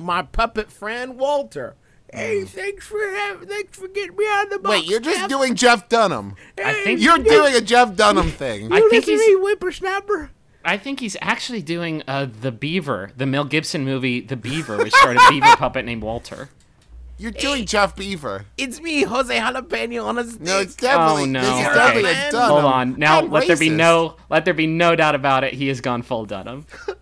My 0.00 0.22
puppet 0.22 0.72
friend 0.72 1.18
Walter. 1.18 1.76
Hey, 2.12 2.44
thanks 2.44 2.86
for 2.86 2.98
having, 2.98 3.48
thanks 3.48 3.76
for 3.78 3.88
getting 3.88 4.16
me 4.16 4.24
on 4.24 4.48
the 4.48 4.58
box. 4.60 4.70
Wait, 4.80 4.88
you're 4.88 5.00
just 5.00 5.18
Jeff. 5.18 5.28
doing 5.28 5.54
Jeff 5.56 5.88
Dunham. 5.88 6.36
I 6.62 6.72
think 6.84 7.00
You're 7.00 7.18
doing 7.18 7.54
a 7.56 7.60
Jeff 7.60 7.94
Dunham 7.96 8.30
thing. 8.30 8.72
I 8.72 8.80
think 8.88 9.04
he's- 9.04 9.18
me, 9.18 9.34
whippersnapper. 9.34 10.30
I 10.66 10.78
think 10.78 11.00
he's 11.00 11.16
actually 11.20 11.60
doing 11.60 12.02
uh, 12.08 12.26
the 12.40 12.50
Beaver, 12.50 13.10
the 13.16 13.26
Mel 13.26 13.44
Gibson 13.44 13.84
movie, 13.84 14.20
The 14.20 14.36
Beaver, 14.36 14.78
which 14.78 14.94
starred 14.94 15.18
a 15.18 15.28
beaver 15.28 15.44
puppet 15.58 15.84
named 15.84 16.02
Walter. 16.02 16.48
You're 17.16 17.30
doing 17.30 17.64
Jeff 17.64 17.94
Beaver. 17.94 18.44
It's 18.58 18.80
me, 18.80 19.02
Jose 19.04 19.38
Jalapeno 19.38 20.04
on 20.04 20.18
a 20.18 20.24
stick. 20.24 20.40
No, 20.40 20.58
it's 20.60 20.74
definitely 20.74 21.22
Oh, 21.22 21.26
no. 21.26 21.40
this 21.40 21.48
is 21.60 21.66
Okay. 21.66 21.74
definitely 21.74 22.10
a 22.10 22.30
Dunham. 22.32 22.50
Hold 22.50 22.64
on. 22.64 22.98
Now 22.98 23.18
I'm 23.20 23.30
let 23.30 23.46
there 23.46 23.56
be 23.56 23.68
no 23.70 24.16
let 24.30 24.44
there 24.44 24.52
be 24.54 24.66
no 24.66 24.96
doubt 24.96 25.14
about 25.14 25.44
it. 25.44 25.54
He 25.54 25.68
has 25.68 25.80
gone 25.80 26.02
full 26.02 26.24
Dunham. 26.26 26.66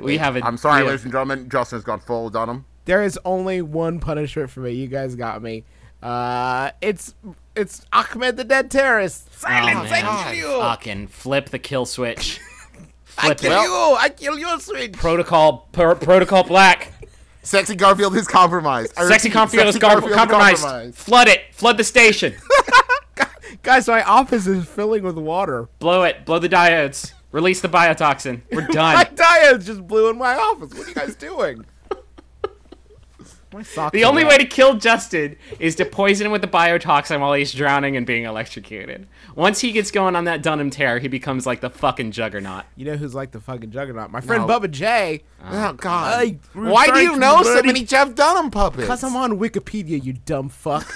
We 0.00 0.18
have 0.18 0.36
a 0.36 0.44
I'm 0.44 0.56
sorry, 0.56 0.78
we 0.78 0.78
have- 0.80 0.86
ladies 0.88 1.04
and 1.04 1.12
gentlemen. 1.12 1.48
Justin's 1.48 1.84
gone 1.84 2.00
full 2.00 2.28
Dunham. 2.30 2.64
There 2.84 3.04
is 3.04 3.16
only 3.24 3.62
one 3.62 4.00
punishment 4.00 4.50
for 4.50 4.58
me. 4.58 4.72
You 4.72 4.88
guys 4.88 5.14
got 5.14 5.40
me. 5.40 5.62
Uh, 6.02 6.72
it's 6.80 7.14
It's 7.54 7.82
Achmed 7.92 8.36
the 8.36 8.42
dead 8.42 8.72
terrorist. 8.72 9.28
Oh, 9.30 9.36
Silence! 9.38 9.88
man. 9.90 10.04
I 10.04 10.24
kill 10.24 10.34
you. 10.34 10.58
Fucking 10.60 11.06
flip 11.06 11.50
the 11.50 11.60
kill 11.60 11.86
switch. 11.86 12.40
I 13.18 13.26
Flip 13.26 13.38
kill 13.38 13.52
it. 13.52 13.62
you. 13.64 13.96
I 14.00 14.08
kill 14.08 14.38
your 14.38 14.58
switch. 14.58 14.94
Protocol 14.94 15.68
per, 15.70 15.94
protocol 15.94 16.42
black. 16.42 16.92
Sexy 17.42 17.74
Garfield 17.74 18.14
is 18.16 18.26
compromised. 18.28 18.92
I 18.96 19.06
Sexy 19.08 19.28
repeat, 19.28 19.34
Garfield 19.34 19.66
is 19.68 19.78
gar- 19.78 20.00
Garfield 20.00 20.12
compromised. 20.16 20.94
Flood 20.94 21.28
it. 21.28 21.42
Flood 21.52 21.76
the 21.76 21.84
station. 21.84 22.34
Guys, 23.62 23.86
my 23.88 24.02
office 24.02 24.46
is 24.46 24.64
filling 24.66 25.02
with 25.02 25.16
water. 25.16 25.68
Blow 25.78 26.04
it. 26.04 26.24
Blow 26.24 26.38
the 26.38 26.48
diodes. 26.48 27.12
Release 27.32 27.60
the 27.60 27.68
biotoxin. 27.68 28.42
We're 28.52 28.66
done. 28.68 28.94
My 28.94 29.04
done. 29.04 29.16
diodes 29.16 29.66
just 29.66 29.86
blew 29.86 30.08
in 30.10 30.18
my 30.18 30.34
office. 30.34 30.72
What 30.74 30.86
are 30.86 30.88
you 30.88 30.94
guys 30.94 31.14
doing? 31.16 31.64
My 33.52 33.62
socks 33.62 33.92
The 33.92 34.04
only 34.04 34.24
way 34.24 34.38
to 34.38 34.44
kill 34.44 34.74
Justin 34.74 35.36
is 35.58 35.74
to 35.76 35.84
poison 35.84 36.26
him 36.26 36.32
with 36.32 36.40
the 36.42 36.48
biotoxin 36.48 37.20
while 37.20 37.32
he's 37.34 37.52
drowning 37.52 37.96
and 37.96 38.06
being 38.06 38.24
electrocuted. 38.24 39.06
Once 39.34 39.60
he 39.60 39.72
gets 39.72 39.90
going 39.90 40.16
on 40.16 40.24
that 40.24 40.42
Dunham 40.42 40.70
tear, 40.70 40.98
he 40.98 41.08
becomes 41.08 41.46
like 41.46 41.60
the 41.60 41.70
fucking 41.70 42.12
juggernaut. 42.12 42.64
You 42.76 42.86
know 42.86 42.96
who's 42.96 43.14
like 43.14 43.32
the 43.32 43.40
fucking 43.40 43.70
juggernaut? 43.70 44.10
My 44.10 44.20
friend 44.20 44.46
No. 44.46 44.60
Bubba 44.60 44.70
J. 44.70 45.22
Uh. 45.42 45.68
Oh 45.70 45.72
God! 45.74 46.24
Hey, 46.26 46.38
Why 46.54 46.86
do 46.90 47.00
you 47.00 47.10
thanks, 47.10 47.20
know 47.20 47.42
so 47.42 47.62
many 47.62 47.84
Jeff 47.84 48.14
Dunham 48.14 48.50
puppets? 48.50 48.82
Because 48.82 49.02
I'm 49.02 49.16
on 49.16 49.38
Wikipedia, 49.38 50.02
you 50.02 50.12
dumb 50.12 50.48
fuck. 50.48 50.84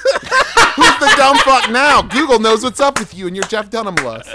Who's 0.76 0.98
the 0.98 1.12
dumb 1.16 1.36
fuck 1.38 1.70
now? 1.70 2.02
Google 2.02 2.38
knows 2.38 2.62
what's 2.62 2.80
up 2.80 2.98
with 2.98 3.14
you 3.14 3.26
and 3.26 3.34
your 3.34 3.44
Jeff 3.46 3.70
Dunham 3.70 3.94
lust. 3.96 4.28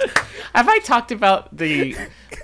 Have 0.53 0.67
I 0.67 0.79
talked 0.79 1.11
about 1.11 1.55
the? 1.55 1.95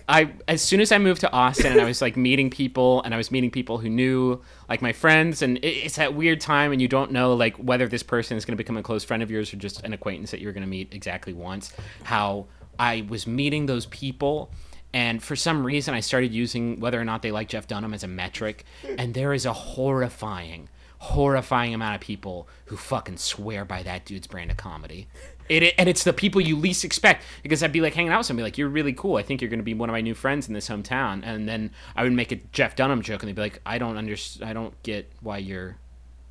I 0.10 0.32
as 0.48 0.62
soon 0.62 0.80
as 0.80 0.92
I 0.92 0.98
moved 0.98 1.22
to 1.22 1.32
Austin 1.32 1.72
and 1.74 1.82
I 1.82 1.86
was 1.86 2.02
like 2.02 2.16
meeting 2.16 2.50
people 2.50 3.02
and 3.04 3.14
I 3.14 3.18
was 3.18 3.30
meeting 3.30 3.52
people 3.52 3.78
who 3.78 3.90
knew 3.90 4.42
like 4.70 4.82
my 4.82 4.94
friends 4.94 5.42
and 5.42 5.58
it, 5.58 5.68
it's 5.68 5.98
that 5.98 6.14
weird 6.14 6.40
time 6.40 6.72
and 6.72 6.82
you 6.82 6.88
don't 6.88 7.12
know 7.12 7.34
like 7.34 7.58
whether 7.58 7.88
this 7.88 8.04
person 8.04 8.38
is 8.38 8.46
going 8.46 8.54
to 8.54 8.58
become 8.58 8.78
a 8.78 8.84
close 8.84 9.04
friend 9.04 9.22
of 9.22 9.30
yours 9.30 9.54
or 9.54 9.58
just 9.58 9.84
an 9.84 9.92
acquaintance 9.92 10.32
that 10.32 10.40
you're 10.40 10.54
going 10.54 10.64
to 10.64 10.70
meet 10.70 10.94
exactly 10.94 11.34
once. 11.34 11.74
How 12.04 12.48
I 12.80 13.06
was 13.10 13.28
meeting 13.28 13.66
those 13.66 13.86
people. 13.88 14.52
And 14.94 15.22
for 15.22 15.36
some 15.36 15.66
reason, 15.66 15.94
I 15.94 16.00
started 16.00 16.34
using 16.34 16.80
whether 16.80 17.00
or 17.00 17.06
not 17.06 17.22
they 17.22 17.32
like 17.32 17.50
Jeff 17.50 17.68
Dunham 17.68 17.94
as 17.94 18.04
a 18.04 18.08
metric. 18.08 18.64
And 18.98 19.14
there 19.14 19.34
is 19.34 19.46
a 19.46 19.54
horrifying, 19.54 20.70
horrifying 21.00 21.74
amount 21.74 21.96
of 21.96 22.02
people 22.02 22.48
who 22.66 22.78
fucking 22.78 23.18
swear 23.18 23.66
by 23.66 23.84
that 23.84 24.06
dude's 24.06 24.28
brand 24.28 24.50
of 24.50 24.58
comedy. 24.58 25.08
It, 25.50 25.64
it- 25.64 25.76
and 25.78 25.88
it's 25.90 26.04
the 26.04 26.14
people 26.14 26.42
you 26.42 26.56
least 26.58 26.84
expect 26.84 27.24
because 27.44 27.64
I'd 27.64 27.72
be 27.72 27.82
like 27.82 27.94
hanging 27.94 28.12
out 28.12 28.20
with 28.20 28.28
somebody 28.28 28.44
like 28.44 28.58
you're 28.58 28.70
really 28.70 28.94
cool. 28.94 29.16
I 29.18 29.24
think 29.24 29.42
you're 29.42 29.50
going 29.50 29.60
to 29.60 29.64
be 29.64 29.74
one 29.74 29.90
of 29.90 29.94
my 29.94 30.02
new 30.02 30.14
friends 30.16 30.48
in 30.48 30.54
this 30.54 30.68
hometown, 30.70 31.22
and 31.24 31.48
then 31.48 31.72
I 31.96 32.04
would 32.04 32.14
make 32.14 32.32
a 32.32 32.38
Jeff 32.52 32.76
Dunham 32.76 33.02
joke, 33.02 33.22
and 33.24 33.30
they'd 33.30 33.36
be 33.36 33.42
like, 33.42 33.62
I 33.66 33.78
don't 33.78 33.98
understand. 33.98 34.50
I 34.50 34.54
don't 34.54 34.82
get 34.84 35.12
why 35.22 35.38
you're. 35.38 35.78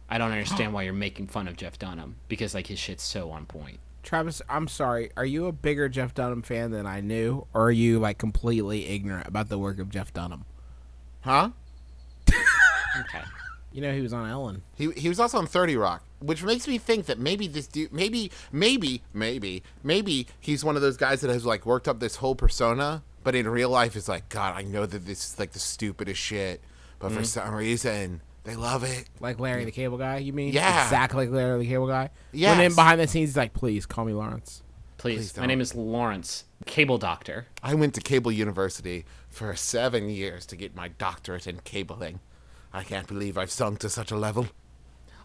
I 0.08 0.18
don't 0.18 0.30
understand 0.30 0.72
why 0.72 0.82
you're 0.82 0.92
making 0.92 1.26
fun 1.28 1.48
of 1.48 1.56
Jeff 1.56 1.78
Dunham 1.80 2.14
because 2.28 2.54
like 2.54 2.68
his 2.68 2.78
shit's 2.78 3.02
so 3.02 3.30
on 3.32 3.44
point. 3.46 3.80
Travis, 4.04 4.40
I'm 4.48 4.68
sorry. 4.68 5.10
Are 5.16 5.26
you 5.26 5.46
a 5.46 5.52
bigger 5.52 5.88
Jeff 5.88 6.14
Dunham 6.14 6.42
fan 6.42 6.70
than 6.70 6.86
I 6.86 7.00
knew, 7.00 7.46
or 7.52 7.64
are 7.64 7.70
you 7.72 7.98
like 7.98 8.18
completely 8.18 8.86
ignorant 8.86 9.26
about 9.26 9.48
the 9.48 9.58
work 9.58 9.80
of 9.80 9.90
Jeff 9.90 10.12
Dunham? 10.12 10.44
Huh? 11.22 11.50
Okay. 13.00 13.22
You 13.76 13.82
know 13.82 13.92
he 13.92 14.00
was 14.00 14.14
on 14.14 14.26
Ellen. 14.28 14.62
He, 14.74 14.90
he 14.92 15.08
was 15.10 15.20
also 15.20 15.36
on 15.36 15.46
30 15.46 15.76
Rock, 15.76 16.02
which 16.20 16.42
makes 16.42 16.66
me 16.66 16.78
think 16.78 17.04
that 17.06 17.18
maybe 17.18 17.46
this 17.46 17.66
dude, 17.66 17.92
maybe, 17.92 18.30
maybe, 18.50 19.02
maybe, 19.12 19.62
maybe 19.84 20.26
he's 20.40 20.64
one 20.64 20.76
of 20.76 20.82
those 20.82 20.96
guys 20.96 21.20
that 21.20 21.28
has 21.30 21.44
like 21.44 21.66
worked 21.66 21.86
up 21.86 22.00
this 22.00 22.16
whole 22.16 22.34
persona, 22.34 23.02
but 23.22 23.34
in 23.34 23.46
real 23.46 23.68
life 23.68 23.94
is 23.94 24.08
like, 24.08 24.30
God, 24.30 24.54
I 24.56 24.62
know 24.62 24.86
that 24.86 25.04
this 25.04 25.24
is 25.32 25.38
like 25.38 25.52
the 25.52 25.58
stupidest 25.58 26.18
shit, 26.18 26.62
but 26.98 27.08
Mm-hmm. 27.08 27.18
for 27.18 27.24
some 27.24 27.54
reason 27.54 28.22
they 28.44 28.56
love 28.56 28.82
it. 28.82 29.10
Like 29.20 29.38
Larry 29.38 29.66
the 29.66 29.72
Cable 29.72 29.98
Guy, 29.98 30.18
you 30.18 30.32
mean? 30.32 30.54
Yeah. 30.54 30.84
Exactly 30.84 31.26
like 31.26 31.34
Larry 31.34 31.58
the 31.58 31.66
Cable 31.68 31.86
Guy? 31.88 32.08
When 32.30 32.40
Yes. 32.40 32.70
in 32.70 32.74
behind 32.74 32.98
the 33.00 33.06
scenes, 33.06 33.28
he's 33.30 33.36
like, 33.36 33.52
please 33.52 33.84
call 33.84 34.06
me 34.06 34.14
Lawrence. 34.14 34.62
Please, 34.96 35.32
Please 35.32 35.36
my 35.36 35.44
name 35.44 35.60
is 35.60 35.74
Lawrence, 35.74 36.44
cable 36.64 36.96
doctor. 36.96 37.46
I 37.62 37.74
went 37.74 37.92
to 37.94 38.00
Cable 38.00 38.32
University 38.32 39.04
for 39.28 39.54
seven 39.54 40.08
years 40.08 40.46
to 40.46 40.56
get 40.56 40.74
my 40.74 40.88
doctorate 40.88 41.46
in 41.46 41.58
cabling. 41.64 42.20
I 42.72 42.82
can't 42.82 43.06
believe 43.06 43.38
I've 43.38 43.50
sunk 43.50 43.78
to 43.80 43.88
such 43.88 44.10
a 44.10 44.16
level. 44.16 44.48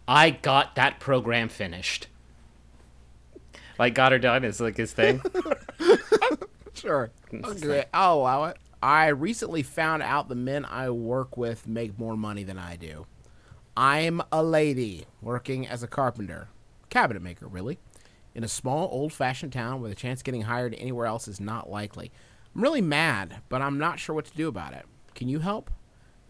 I 0.08 0.30
got 0.32 0.76
that 0.76 1.00
program 1.00 1.50
finished. 1.50 2.08
Like 3.78 3.94
got 3.94 4.12
her 4.12 4.20
done 4.20 4.44
is 4.44 4.60
like 4.60 4.78
his 4.78 4.94
thing. 4.94 5.22
Sure. 6.74 7.12
Okay, 7.34 7.86
I'll 7.94 8.20
allow 8.20 8.46
it. 8.46 8.58
I 8.82 9.08
recently 9.08 9.62
found 9.62 10.02
out 10.02 10.30
the 10.30 10.36
men 10.36 10.66
I 10.66 10.90
work 10.90 11.38
with 11.38 11.68
make 11.68 12.00
more 12.00 12.18
money 12.18 12.44
than 12.44 12.58
I 12.58 12.76
do. 12.76 13.06
I'm 13.78 14.22
a 14.32 14.44
lady 14.44 15.06
working 15.22 15.68
as 15.68 15.84
a 15.84 15.88
carpenter, 15.88 16.50
cabinet 16.90 17.22
maker, 17.22 17.48
really, 17.48 17.78
in 18.34 18.44
a 18.44 18.48
small, 18.48 18.90
old 18.92 19.14
fashioned 19.14 19.54
town 19.54 19.80
where 19.80 19.90
the 19.90 19.96
chance 19.96 20.22
of 20.22 20.24
getting 20.24 20.42
hired 20.42 20.74
anywhere 20.74 21.06
else 21.06 21.28
is 21.28 21.40
not 21.40 21.70
likely. 21.70 22.12
I'm 22.56 22.62
really 22.64 22.82
mad, 22.82 23.42
but 23.48 23.62
I'm 23.62 23.78
not 23.78 24.00
sure 24.00 24.16
what 24.16 24.26
to 24.26 24.36
do 24.36 24.48
about 24.48 24.74
it. 24.74 24.86
Can 25.14 25.28
you 25.28 25.40
help? 25.40 25.70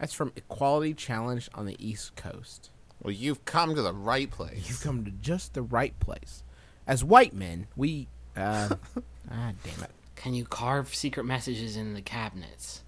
That's 0.02 0.14
from 0.14 0.32
Equality 0.34 0.94
Challenge 0.94 1.48
on 1.54 1.64
the 1.64 1.76
East 1.78 2.16
Coast. 2.16 2.70
Well, 3.00 3.12
you've 3.12 3.44
come 3.44 3.76
to 3.76 3.82
the 3.82 3.92
right 3.92 4.28
place. 4.28 4.68
You've 4.68 4.80
come 4.80 5.04
to 5.04 5.12
just 5.12 5.54
the 5.54 5.62
right 5.62 5.96
place. 6.00 6.42
As 6.88 7.04
white 7.04 7.32
men, 7.32 7.68
we. 7.76 8.08
Uh, 8.36 8.70
ah, 9.30 9.52
damn 9.62 9.84
it. 9.84 9.90
Can 10.16 10.34
you 10.34 10.44
carve 10.44 10.92
secret 10.92 11.22
messages 11.22 11.76
in 11.76 11.94
the 11.94 12.02
cabinets? 12.02 12.82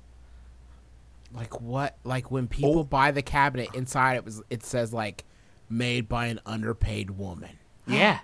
Like 1.33 1.61
what? 1.61 1.99
Like 2.03 2.33
when 2.33 2.49
people 2.49 2.83
buy 2.83 3.13
the 3.13 3.23
cabinet 3.23 3.69
inside, 3.75 4.17
it 4.17 4.25
was 4.25 4.43
it 4.51 4.65
says 4.65 4.93
like 4.93 5.23
made 5.71 6.09
by 6.09 6.27
an 6.27 6.41
underpaid 6.45 7.11
woman. 7.13 7.61
Yeah. 7.87 8.19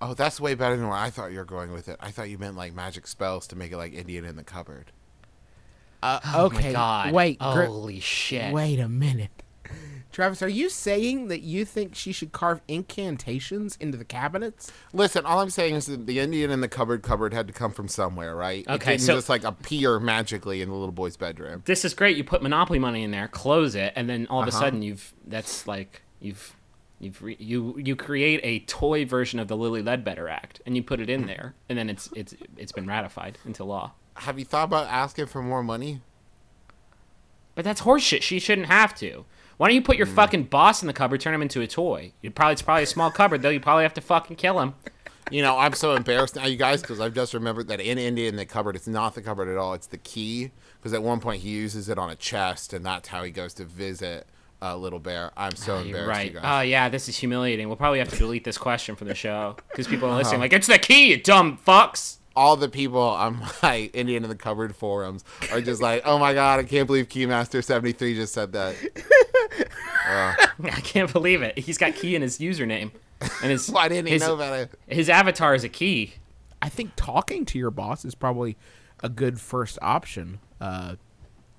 Oh, 0.00 0.14
that's 0.14 0.40
way 0.40 0.54
better 0.54 0.76
than 0.76 0.86
where 0.86 0.96
I 0.96 1.10
thought 1.10 1.32
you 1.32 1.38
were 1.38 1.44
going 1.44 1.72
with 1.72 1.88
it. 1.88 1.96
I 1.98 2.12
thought 2.12 2.30
you 2.30 2.38
meant 2.38 2.54
like 2.54 2.72
magic 2.72 3.08
spells 3.08 3.48
to 3.48 3.56
make 3.56 3.72
it 3.72 3.78
like 3.78 3.94
Indian 3.94 4.24
in 4.24 4.36
the 4.36 4.44
cupboard. 4.44 4.92
Uh, 6.02 6.20
Oh 6.34 6.46
okay, 6.46 6.68
my 6.68 6.72
god. 6.72 7.12
wait, 7.12 7.38
Gr- 7.38 7.62
Holy 7.64 8.00
shit. 8.00 8.52
wait 8.52 8.78
a 8.78 8.88
minute, 8.88 9.42
Travis. 10.12 10.42
Are 10.42 10.48
you 10.48 10.68
saying 10.68 11.28
that 11.28 11.40
you 11.40 11.64
think 11.64 11.94
she 11.94 12.12
should 12.12 12.30
carve 12.32 12.60
incantations 12.68 13.76
into 13.80 13.98
the 13.98 14.04
cabinets? 14.04 14.70
Listen, 14.92 15.26
all 15.26 15.40
I'm 15.40 15.50
saying 15.50 15.74
is 15.74 15.86
that 15.86 16.06
the 16.06 16.18
Indian 16.20 16.50
in 16.50 16.60
the 16.60 16.68
cupboard 16.68 17.02
cupboard 17.02 17.34
had 17.34 17.46
to 17.48 17.52
come 17.52 17.72
from 17.72 17.88
somewhere, 17.88 18.36
right? 18.36 18.60
It 18.60 18.70
Okay, 18.70 18.92
didn't 18.92 19.02
so- 19.02 19.14
just 19.16 19.28
like 19.28 19.44
appear 19.44 19.98
magically 19.98 20.62
in 20.62 20.68
the 20.68 20.74
little 20.74 20.92
boy's 20.92 21.16
bedroom. 21.16 21.62
This 21.66 21.84
is 21.84 21.94
great. 21.94 22.16
You 22.16 22.24
put 22.24 22.42
Monopoly 22.42 22.78
money 22.78 23.02
in 23.02 23.10
there, 23.10 23.28
close 23.28 23.74
it, 23.74 23.92
and 23.96 24.08
then 24.08 24.26
all 24.28 24.40
of 24.42 24.46
a 24.46 24.50
Uh-huh. 24.50 24.60
sudden 24.60 24.82
you've 24.82 25.12
that's 25.26 25.66
like 25.66 26.02
you've 26.20 26.54
you've 27.00 27.20
re- 27.22 27.36
you 27.38 27.76
you 27.78 27.94
create 27.96 28.40
a 28.42 28.60
toy 28.60 29.04
version 29.04 29.38
of 29.38 29.48
the 29.48 29.56
Lilly 29.56 29.82
Ledbetter 29.82 30.28
Act, 30.28 30.60
and 30.66 30.76
you 30.76 30.82
put 30.82 31.00
it 31.00 31.10
in 31.10 31.26
there, 31.26 31.54
and 31.68 31.76
then 31.78 31.88
it's 31.90 32.08
it's 32.14 32.34
it's 32.56 32.72
been 32.72 32.86
ratified 32.86 33.38
into 33.44 33.64
law. 33.64 33.92
Have 34.20 34.38
you 34.38 34.44
thought 34.44 34.64
about 34.64 34.86
asking 34.88 35.26
for 35.26 35.42
more 35.42 35.62
money? 35.62 36.00
But 37.54 37.64
that's 37.64 37.80
horseshit. 37.82 38.22
She 38.22 38.38
shouldn't 38.38 38.68
have 38.68 38.94
to. 38.96 39.24
Why 39.56 39.68
don't 39.68 39.74
you 39.74 39.82
put 39.82 39.96
your 39.96 40.06
Hmm. 40.06 40.14
fucking 40.14 40.42
boss 40.44 40.82
in 40.82 40.86
the 40.86 40.92
cupboard, 40.92 41.20
turn 41.20 41.34
him 41.34 41.42
into 41.42 41.60
a 41.60 41.66
toy? 41.66 42.12
You 42.22 42.30
probably 42.30 42.52
it's 42.52 42.62
probably 42.62 42.84
a 42.84 42.86
small 42.86 43.10
cupboard 43.10 43.42
though. 43.42 43.48
You 43.48 43.60
probably 43.60 43.82
have 43.82 43.94
to 43.94 44.00
fucking 44.00 44.36
kill 44.36 44.60
him. 44.60 44.74
You 45.30 45.42
know, 45.42 45.58
I'm 45.58 45.74
so 45.74 45.94
embarrassed 45.94 46.36
now, 46.36 46.46
you 46.46 46.56
guys, 46.56 46.80
because 46.80 47.00
I've 47.00 47.12
just 47.14 47.34
remembered 47.34 47.68
that 47.68 47.80
in 47.80 47.98
India 47.98 48.28
in 48.30 48.36
the 48.36 48.46
cupboard, 48.46 48.76
it's 48.76 48.86
not 48.86 49.14
the 49.14 49.20
cupboard 49.20 49.48
at 49.48 49.58
all. 49.58 49.74
It's 49.74 49.86
the 49.88 49.98
key. 49.98 50.52
Because 50.78 50.94
at 50.94 51.02
one 51.02 51.20
point 51.20 51.42
he 51.42 51.50
uses 51.50 51.88
it 51.88 51.98
on 51.98 52.08
a 52.08 52.14
chest, 52.14 52.72
and 52.72 52.86
that's 52.86 53.08
how 53.08 53.24
he 53.24 53.30
goes 53.32 53.52
to 53.54 53.64
visit 53.64 54.26
uh, 54.62 54.76
Little 54.76 55.00
Bear. 55.00 55.32
I'm 55.36 55.54
so 55.56 55.76
Ah, 55.76 55.80
embarrassed, 55.80 56.08
right. 56.08 56.32
you 56.32 56.38
Oh 56.38 56.42
guys. 56.42 56.68
yeah, 56.68 56.88
this 56.88 57.08
is 57.08 57.16
humiliating. 57.18 57.66
We'll 57.68 57.76
probably 57.76 57.98
have 57.98 58.08
to 58.10 58.16
delete 58.16 58.44
this 58.44 58.56
question 58.56 58.94
from 58.96 59.08
the 59.08 59.14
show 59.14 59.56
because 59.70 59.86
people 59.86 60.06
are 60.08 60.12
Uh-huh. 60.12 60.18
listening 60.18 60.40
like 60.40 60.52
it's 60.52 60.66
the 60.68 60.78
key, 60.78 61.10
you 61.10 61.16
dumb 61.20 61.58
fucks. 61.66 62.16
All 62.36 62.56
the 62.56 62.68
people 62.68 63.00
on 63.00 63.42
my 63.62 63.90
Indian 63.92 64.24
in 64.24 64.30
the 64.30 64.36
cupboard 64.36 64.74
forums 64.74 65.24
are 65.52 65.60
just 65.60 65.82
like, 65.82 66.02
"Oh 66.04 66.18
my 66.18 66.34
god, 66.34 66.60
I 66.60 66.64
can't 66.64 66.86
believe 66.86 67.08
Keymaster73 67.08 68.14
just 68.14 68.32
said 68.32 68.52
that." 68.52 68.74
I 70.10 70.80
can't 70.82 71.12
believe 71.12 71.42
it. 71.42 71.58
He's 71.58 71.78
got 71.78 71.94
key 71.94 72.14
in 72.16 72.22
his 72.22 72.38
username, 72.38 72.92
and 73.20 73.50
his 73.50 73.70
Why 73.70 73.88
didn't 73.88 74.06
he 74.06 74.14
his, 74.14 74.22
know 74.22 74.34
about 74.34 74.54
it? 74.54 74.70
his 74.86 75.08
avatar 75.08 75.54
is 75.54 75.64
a 75.64 75.68
key. 75.68 76.14
I 76.60 76.68
think 76.68 76.92
talking 76.96 77.44
to 77.46 77.58
your 77.58 77.70
boss 77.70 78.04
is 78.04 78.14
probably 78.14 78.56
a 79.02 79.08
good 79.08 79.40
first 79.40 79.78
option. 79.82 80.40
Uh, 80.60 80.96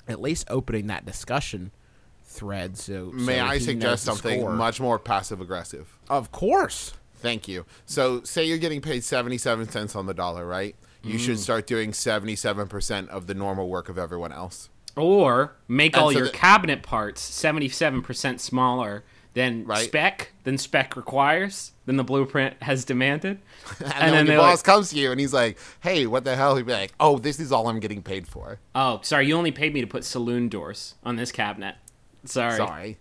at 0.08 0.20
least 0.20 0.48
opening 0.50 0.88
that 0.88 1.06
discussion 1.06 1.72
thread. 2.26 2.78
So 2.78 3.12
May 3.14 3.38
so 3.38 3.46
I 3.46 3.58
suggest 3.60 4.04
something 4.04 4.42
score. 4.42 4.54
much 4.54 4.80
more 4.80 4.98
passive 5.00 5.40
aggressive? 5.40 5.98
Of 6.10 6.32
course. 6.32 6.94
Thank 7.22 7.48
you. 7.48 7.66
So, 7.86 8.24
say 8.24 8.46
you're 8.46 8.58
getting 8.58 8.82
paid 8.82 9.04
77 9.04 9.70
cents 9.70 9.96
on 9.96 10.06
the 10.06 10.14
dollar, 10.14 10.46
right? 10.46 10.76
You 11.04 11.16
Mm. 11.16 11.20
should 11.20 11.40
start 11.40 11.66
doing 11.68 11.92
77% 11.94 13.10
of 13.10 13.28
the 13.28 13.34
normal 13.34 13.70
work 13.70 13.90
of 13.90 13.98
everyone 13.98 14.32
else. 14.32 14.70
Or 14.96 15.56
make 15.68 15.96
And 15.96 16.04
all 16.04 16.12
so 16.12 16.18
your 16.18 16.28
cabinet 16.30 16.84
parts 16.84 17.22
seventy-seven 17.22 18.02
percent 18.02 18.42
smaller 18.42 19.04
than 19.34 19.64
Right. 19.66 19.86
spec 19.86 20.34
than 20.44 20.58
spec 20.58 20.98
requires 20.98 21.72
than 21.86 21.96
the 21.96 22.04
blueprint 22.04 22.56
has 22.64 22.84
demanded. 22.84 23.40
And, 23.80 23.94
And 23.94 24.02
then, 24.02 24.26
then 24.26 24.28
your 24.28 24.38
boss 24.38 24.58
like- 24.58 24.64
comes 24.66 24.90
to 24.90 24.98
you 24.98 25.12
and 25.12 25.20
he's 25.20 25.32
like, 25.34 25.58
"Hey, 25.82 26.06
what 26.08 26.24
the 26.26 26.36
hell?" 26.36 26.56
He'd 26.58 26.66
be 26.66 26.74
like, 26.74 26.92
"Oh, 27.00 27.18
this 27.18 27.40
is 27.40 27.52
all 27.52 27.70
I'm 27.70 27.80
getting 27.80 28.02
paid 28.02 28.28
for." 28.28 28.60
Oh, 28.76 29.00
sorry, 29.04 29.28
you 29.28 29.36
only 29.38 29.52
paid 29.52 29.74
me 29.74 29.80
to 29.82 29.88
put 29.88 30.04
saloon 30.04 30.50
doors 30.50 30.96
on 31.04 31.16
this 31.16 31.32
cabinet. 31.32 31.76
Sorry. 32.26 32.58
Sorry. 32.58 32.98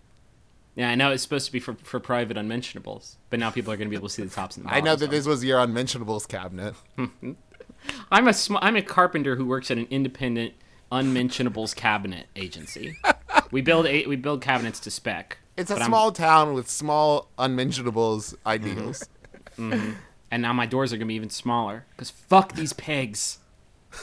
Yeah, 0.75 0.89
I 0.89 0.95
know 0.95 1.11
it's 1.11 1.23
supposed 1.23 1.45
to 1.47 1.51
be 1.51 1.59
for, 1.59 1.75
for 1.83 1.99
private 1.99 2.37
unmentionables, 2.37 3.17
but 3.29 3.39
now 3.39 3.51
people 3.51 3.73
are 3.73 3.77
going 3.77 3.87
to 3.87 3.89
be 3.89 3.95
able 3.97 4.07
to 4.07 4.13
see 4.13 4.23
the 4.23 4.29
tops 4.29 4.55
and 4.55 4.65
the 4.65 4.73
I 4.73 4.79
know 4.79 4.95
that 4.95 5.09
this 5.09 5.25
was 5.25 5.43
your 5.43 5.59
unmentionables 5.59 6.25
cabinet. 6.25 6.73
I'm 8.11 8.27
a 8.27 8.33
sm- 8.33 8.57
I'm 8.61 8.75
a 8.75 8.81
carpenter 8.81 9.35
who 9.35 9.45
works 9.45 9.71
at 9.71 9.77
an 9.77 9.87
independent 9.89 10.53
unmentionables 10.91 11.73
cabinet 11.73 12.27
agency. 12.35 12.97
we 13.51 13.61
build 13.61 13.85
a- 13.87 14.05
we 14.05 14.15
build 14.15 14.41
cabinets 14.41 14.79
to 14.81 14.91
spec. 14.91 15.37
It's 15.57 15.69
a 15.71 15.75
but 15.75 15.81
I'm- 15.81 15.89
small 15.89 16.11
town 16.11 16.53
with 16.53 16.69
small 16.69 17.29
unmentionables 17.37 18.35
ideals. 18.45 19.07
Mm-hmm. 19.57 19.91
and 20.31 20.41
now 20.41 20.53
my 20.53 20.65
doors 20.65 20.93
are 20.93 20.97
gonna 20.97 21.07
be 21.07 21.15
even 21.15 21.29
smaller. 21.29 21.85
Cause 21.97 22.09
fuck 22.09 22.53
these 22.53 22.71
pigs. 22.71 23.39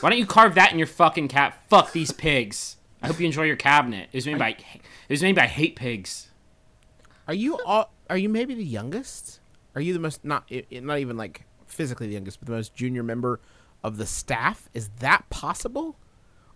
Why 0.00 0.10
don't 0.10 0.18
you 0.18 0.26
carve 0.26 0.54
that 0.56 0.70
in 0.70 0.76
your 0.76 0.86
fucking 0.86 1.28
cat? 1.28 1.58
Fuck 1.70 1.92
these 1.92 2.12
pigs. 2.12 2.76
I 3.00 3.06
hope 3.06 3.18
you 3.18 3.24
enjoy 3.24 3.44
your 3.44 3.56
cabinet. 3.56 4.10
It 4.12 4.16
was 4.18 4.26
made 4.26 4.38
by 4.38 4.50
it 4.50 4.58
was 5.08 5.22
made 5.22 5.34
by 5.34 5.46
hate 5.46 5.74
pigs. 5.74 6.25
Are 7.28 7.34
you 7.34 7.58
all? 7.64 7.92
Are 8.08 8.16
you 8.18 8.28
maybe 8.28 8.54
the 8.54 8.64
youngest? 8.64 9.40
Are 9.74 9.80
you 9.80 9.92
the 9.92 9.98
most 9.98 10.24
not 10.24 10.44
i- 10.50 10.64
i- 10.72 10.78
not 10.80 10.98
even 10.98 11.16
like 11.16 11.44
physically 11.66 12.06
the 12.06 12.14
youngest, 12.14 12.40
but 12.40 12.46
the 12.46 12.52
most 12.54 12.74
junior 12.74 13.02
member 13.02 13.40
of 13.82 13.96
the 13.96 14.06
staff? 14.06 14.68
Is 14.74 14.90
that 15.00 15.28
possible, 15.30 15.96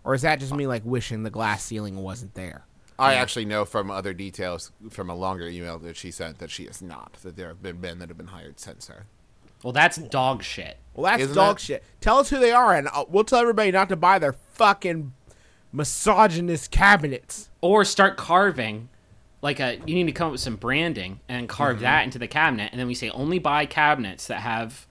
or 0.03 0.13
is 0.15 0.21
that 0.23 0.39
just 0.39 0.53
me 0.53 0.67
like 0.67 0.83
wishing 0.85 1.23
the 1.23 1.29
glass 1.29 1.63
ceiling 1.63 1.97
wasn't 1.97 2.33
there? 2.35 2.65
I 2.99 3.15
actually 3.15 3.45
know 3.45 3.65
from 3.65 3.89
other 3.89 4.13
details 4.13 4.71
from 4.91 5.09
a 5.09 5.15
longer 5.15 5.47
email 5.47 5.79
that 5.79 5.97
she 5.97 6.11
sent 6.11 6.37
that 6.37 6.51
she 6.51 6.63
is 6.65 6.81
not. 6.83 7.13
That 7.23 7.35
there 7.35 7.47
have 7.47 7.61
been 7.61 7.81
men 7.81 7.97
that 7.99 8.09
have 8.09 8.17
been 8.17 8.27
hired 8.27 8.59
since 8.59 8.87
her. 8.89 9.07
Well, 9.63 9.73
that's 9.73 9.97
dog 9.97 10.43
shit. 10.43 10.77
Well, 10.93 11.05
that's 11.11 11.23
Isn't 11.23 11.35
dog 11.35 11.57
that- 11.57 11.61
shit. 11.61 11.83
Tell 11.99 12.17
us 12.19 12.29
who 12.29 12.39
they 12.39 12.51
are, 12.51 12.75
and 12.75 12.87
uh, 12.93 13.05
we'll 13.09 13.23
tell 13.23 13.39
everybody 13.39 13.71
not 13.71 13.89
to 13.89 13.95
buy 13.95 14.19
their 14.19 14.33
fucking 14.33 15.13
misogynist 15.71 16.69
cabinets. 16.71 17.49
Or 17.61 17.83
start 17.85 18.17
carving. 18.17 18.89
Like 19.41 19.59
a, 19.59 19.77
you 19.87 19.95
need 19.95 20.05
to 20.05 20.11
come 20.11 20.27
up 20.27 20.31
with 20.33 20.41
some 20.41 20.55
branding 20.55 21.19
and 21.27 21.49
carve 21.49 21.79
that 21.79 22.03
into 22.03 22.19
the 22.19 22.27
cabinet, 22.27 22.69
and 22.71 22.79
then 22.79 22.87
we 22.87 22.93
say 22.93 23.09
only 23.09 23.39
buy 23.39 23.65
cabinets 23.65 24.27
that 24.27 24.41
have 24.41 24.85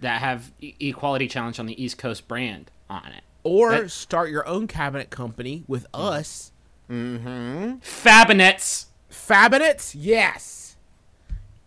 that 0.00 0.20
have 0.20 0.50
equality 0.60 1.28
challenge 1.28 1.60
on 1.60 1.66
the 1.66 1.80
East 1.82 1.96
Coast 1.98 2.26
brand 2.26 2.70
on 2.88 3.06
it. 3.12 3.22
Or 3.44 3.70
That- 3.72 3.90
start 3.90 4.30
your 4.30 4.46
own 4.46 4.66
cabinet 4.66 5.10
company 5.10 5.62
with 5.68 5.86
us. 5.94 6.52
Mm-hmm. 6.90 7.76
Fabinets. 7.80 8.86
Fabinets? 9.08 9.94
Yes. 9.94 10.76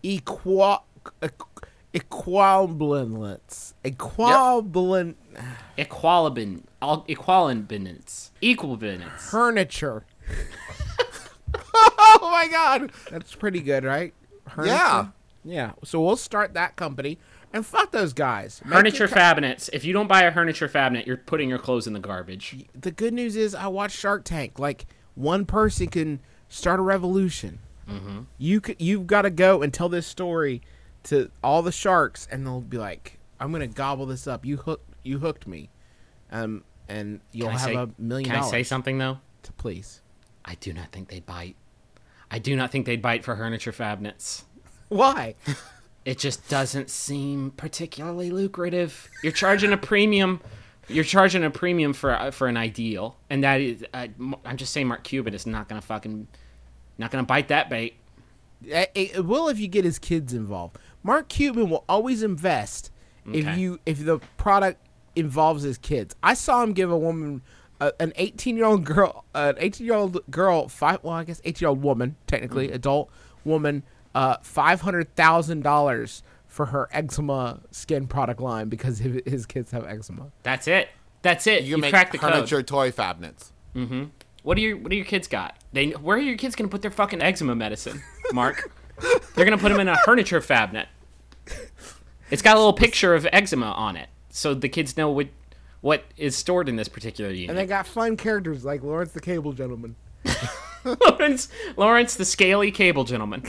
Equal. 0.01 0.83
Equivalents. 1.93 3.73
Equivalent 3.83 5.15
Equalibin, 5.77 6.63
al- 6.81 7.05
equalibinance, 7.07 8.31
equalibinance. 8.41 9.19
furniture. 9.29 10.05
Oh 11.75 12.29
my 12.31 12.47
god! 12.47 12.91
That's 13.09 13.33
pretty 13.35 13.59
good, 13.61 13.83
right? 13.83 14.13
Furniture? 14.49 14.73
Yeah. 14.75 15.07
Yeah. 15.43 15.71
So 15.83 15.99
we'll 16.01 16.15
start 16.15 16.53
that 16.53 16.75
company 16.75 17.17
and 17.51 17.65
fuck 17.65 17.91
those 17.91 18.13
guys. 18.13 18.61
Make 18.63 18.73
Furniture 18.73 18.97
your 18.99 19.07
ca- 19.09 19.15
fabinets. 19.15 19.69
If 19.73 19.83
you 19.83 19.93
don't 19.93 20.07
buy 20.07 20.23
a 20.23 20.31
furniture 20.31 20.69
fabinet, 20.69 21.05
you're 21.05 21.17
putting 21.17 21.49
your 21.49 21.59
clothes 21.59 21.85
in 21.87 21.93
the 21.93 21.99
garbage. 21.99 22.65
the 22.79 22.91
good 22.91 23.13
news 23.13 23.35
is 23.35 23.53
I 23.55 23.67
watched 23.67 23.97
Shark 23.97 24.23
Tank. 24.23 24.57
Like 24.59 24.85
one 25.15 25.45
person 25.45 25.87
can 25.87 26.19
start 26.49 26.79
a 26.79 26.83
revolution. 26.83 27.59
Mm-hmm. 27.89 28.19
You 28.37 28.61
c- 28.65 28.75
you've 28.79 29.07
got 29.07 29.23
to 29.23 29.29
go 29.29 29.61
and 29.61 29.73
tell 29.73 29.89
this 29.89 30.07
story 30.07 30.61
to 31.05 31.29
all 31.43 31.61
the 31.61 31.71
sharks, 31.73 32.27
and 32.31 32.45
they'll 32.45 32.61
be 32.61 32.77
like, 32.77 33.19
"I'm 33.39 33.51
gonna 33.51 33.67
gobble 33.67 34.05
this 34.05 34.27
up. 34.27 34.45
You 34.45 34.57
hooked 34.57 34.89
you 35.03 35.19
hooked 35.19 35.47
me," 35.47 35.69
um, 36.31 36.63
and 36.87 37.19
you'll 37.33 37.49
have 37.49 37.61
say, 37.61 37.75
a 37.75 37.89
million 37.97 38.27
can 38.27 38.35
I 38.35 38.39
dollars. 38.39 38.51
say 38.51 38.63
something 38.63 38.97
though? 38.99 39.17
To 39.43 39.51
please. 39.53 40.01
I 40.45 40.55
do 40.55 40.73
not 40.73 40.91
think 40.91 41.09
they'd 41.09 41.25
bite. 41.25 41.55
I 42.29 42.39
do 42.39 42.55
not 42.55 42.71
think 42.71 42.85
they'd 42.85 43.01
bite 43.01 43.23
for 43.23 43.35
furniture 43.35 43.71
fabinets. 43.71 44.45
Why? 44.89 45.35
It 46.05 46.19
just 46.19 46.49
doesn't 46.49 46.89
seem 46.89 47.51
particularly 47.51 48.29
lucrative. 48.29 49.09
You're 49.23 49.31
charging 49.31 49.71
a 49.71 49.77
premium. 49.77 50.41
You're 50.89 51.05
charging 51.05 51.45
a 51.45 51.49
premium 51.49 51.93
for 51.93 52.11
uh, 52.11 52.31
for 52.31 52.47
an 52.47 52.57
ideal, 52.57 53.15
and 53.29 53.41
that 53.45 53.61
is, 53.61 53.85
uh, 53.93 54.07
I'm 54.43 54.57
just 54.57 54.73
saying, 54.73 54.87
Mark 54.87 55.05
Cuban 55.05 55.33
is 55.33 55.47
not 55.47 55.69
gonna 55.69 55.79
fucking, 55.81 56.27
not 56.97 57.09
gonna 57.09 57.23
bite 57.23 57.47
that 57.47 57.69
bait. 57.69 57.95
it, 58.65 58.91
it 58.93 59.25
will 59.25 59.47
if 59.47 59.59
you 59.59 59.69
get 59.69 59.85
his 59.85 59.97
kids 59.97 60.33
involved. 60.33 60.77
Mark 61.03 61.29
Cuban 61.29 61.69
will 61.69 61.85
always 61.87 62.21
invest 62.21 62.91
if 63.31 63.57
you 63.57 63.79
if 63.85 64.03
the 64.03 64.19
product 64.35 64.85
involves 65.15 65.63
his 65.63 65.77
kids. 65.77 66.17
I 66.21 66.33
saw 66.33 66.63
him 66.63 66.73
give 66.73 66.91
a 66.91 66.97
woman 66.97 67.43
an 67.99 68.13
18 68.15 68.55
year 68.57 68.65
old 68.65 68.83
girl 68.83 69.25
an 69.33 69.55
18 69.57 69.85
year 69.85 69.95
old 69.95 70.19
girl 70.31 70.67
five 70.67 70.99
well 71.03 71.15
I 71.15 71.23
guess 71.23 71.41
18 71.43 71.65
year 71.65 71.69
old 71.69 71.81
woman 71.81 72.15
technically 72.27 72.71
adult 72.71 73.09
woman 73.45 73.83
uh 74.15 74.37
five 74.41 74.81
hundred 74.81 75.15
thousand 75.15 75.63
dollars 75.63 76.23
for 76.47 76.67
her 76.67 76.87
eczema 76.91 77.59
skin 77.71 78.05
product 78.07 78.39
line 78.39 78.69
because 78.69 78.99
his, 78.99 79.21
his 79.25 79.45
kids 79.47 79.71
have 79.71 79.85
eczema. 79.87 80.31
That's 80.43 80.67
it. 80.67 80.89
That's 81.23 81.47
it. 81.47 81.63
You 81.63 81.69
You, 81.69 81.73
can 81.75 81.81
make 81.81 81.91
cracked 81.91 82.11
the 82.11 82.19
furniture 82.19 82.57
code. 82.57 82.67
toy 82.67 82.91
fabinets. 82.91 83.51
What 84.43 84.55
do 84.55 84.61
your 84.61 84.77
What 84.77 84.89
do 84.91 84.95
your 84.95 85.05
kids 85.05 85.27
got? 85.27 85.57
They 85.71 85.91
where 85.91 86.17
are 86.17 86.21
your 86.21 86.37
kids 86.37 86.55
gonna 86.55 86.69
put 86.69 86.81
their 86.83 86.91
fucking 86.91 87.21
eczema 87.21 87.55
medicine, 87.55 88.03
Mark? 88.33 88.71
They're 89.35 89.45
gonna 89.45 89.57
put 89.57 89.69
them 89.69 89.79
in 89.79 89.87
a 89.87 89.97
furniture 90.05 90.41
fabinet. 90.41 90.85
It's 92.29 92.41
got 92.41 92.55
a 92.55 92.59
little 92.59 92.73
picture 92.73 93.15
of 93.15 93.27
eczema 93.31 93.67
on 93.67 93.95
it, 93.95 94.09
so 94.29 94.53
the 94.53 94.69
kids 94.69 94.97
know 94.97 95.09
what 95.09 95.27
what 95.83 96.05
is 96.15 96.33
stored 96.33 96.69
in 96.69 96.77
this 96.77 96.87
particular 96.87 97.29
unit. 97.29 97.49
And 97.49 97.59
they 97.59 97.65
got 97.65 97.85
fun 97.85 98.15
characters 98.15 98.63
like 98.63 98.83
Lawrence 98.83 99.11
the 99.11 99.19
Cable 99.19 99.51
Gentleman. 99.51 99.97
Lawrence, 100.85 101.49
Lawrence, 101.75 102.15
the 102.15 102.23
scaly 102.23 102.71
cable 102.71 103.03
gentleman. 103.03 103.43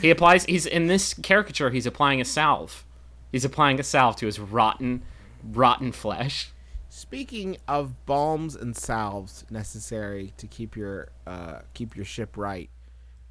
He 0.00 0.10
applies. 0.10 0.44
He's 0.44 0.66
in 0.66 0.88
this 0.88 1.14
caricature. 1.14 1.70
He's 1.70 1.86
applying 1.86 2.20
a 2.20 2.24
salve. 2.24 2.84
He's 3.30 3.44
applying 3.44 3.78
a 3.78 3.84
salve 3.84 4.16
to 4.16 4.26
his 4.26 4.40
rotten, 4.40 5.02
rotten 5.44 5.92
flesh. 5.92 6.50
Speaking 6.88 7.56
of 7.68 8.04
balms 8.04 8.56
and 8.56 8.76
salves 8.76 9.44
necessary 9.48 10.32
to 10.38 10.48
keep 10.48 10.76
your 10.76 11.10
uh, 11.24 11.60
keep 11.72 11.94
your 11.94 12.04
ship 12.04 12.36
right, 12.36 12.68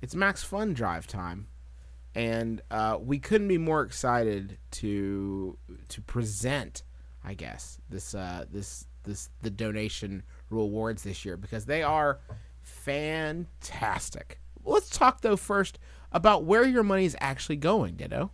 it's 0.02 0.15
Max 0.15 0.43
Fun 0.43 0.73
Drive 0.73 1.08
time, 1.08 1.47
and 2.15 2.62
uh, 2.71 2.97
we 3.02 3.19
couldn't 3.19 3.49
be 3.49 3.58
more 3.58 3.82
excited 3.82 4.58
to 4.71 5.58
to 5.89 6.02
present, 6.02 6.84
I 7.24 7.34
guess 7.34 7.80
this 7.90 8.16
uh, 8.16 8.46
this 8.52 8.86
this 9.04 9.30
the 9.42 9.50
donation 9.50 10.24
rewards 10.50 11.04
this 11.04 11.26
year 11.26 11.38
because 11.38 11.66
they 11.66 11.84
are 11.84 12.20
fantastic. 12.62 14.40
Let's 14.64 14.90
talk 14.90 15.22
though 15.22 15.36
first 15.36 15.80
about 16.12 16.44
where 16.44 16.66
your 16.66 16.84
money 16.84 17.06
is 17.06 17.16
actually 17.20 17.58
going, 17.58 17.96
Ditto. 17.96 18.32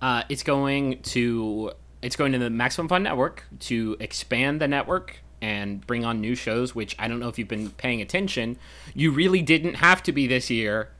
Uh, 0.00 0.22
it's 0.28 0.42
going 0.42 1.02
to 1.02 1.72
it's 2.02 2.16
going 2.16 2.32
to 2.32 2.38
the 2.38 2.50
Maximum 2.50 2.88
Fun 2.88 3.02
Network 3.02 3.44
to 3.60 3.96
expand 4.00 4.60
the 4.60 4.68
network 4.68 5.18
and 5.40 5.86
bring 5.86 6.04
on 6.04 6.20
new 6.20 6.34
shows. 6.34 6.74
Which 6.74 6.96
I 6.98 7.08
don't 7.08 7.18
know 7.18 7.28
if 7.28 7.38
you've 7.38 7.48
been 7.48 7.70
paying 7.70 8.00
attention. 8.00 8.58
You 8.94 9.10
really 9.10 9.42
didn't 9.42 9.74
have 9.74 10.02
to 10.04 10.12
be 10.12 10.26
this 10.26 10.50
year 10.50 10.90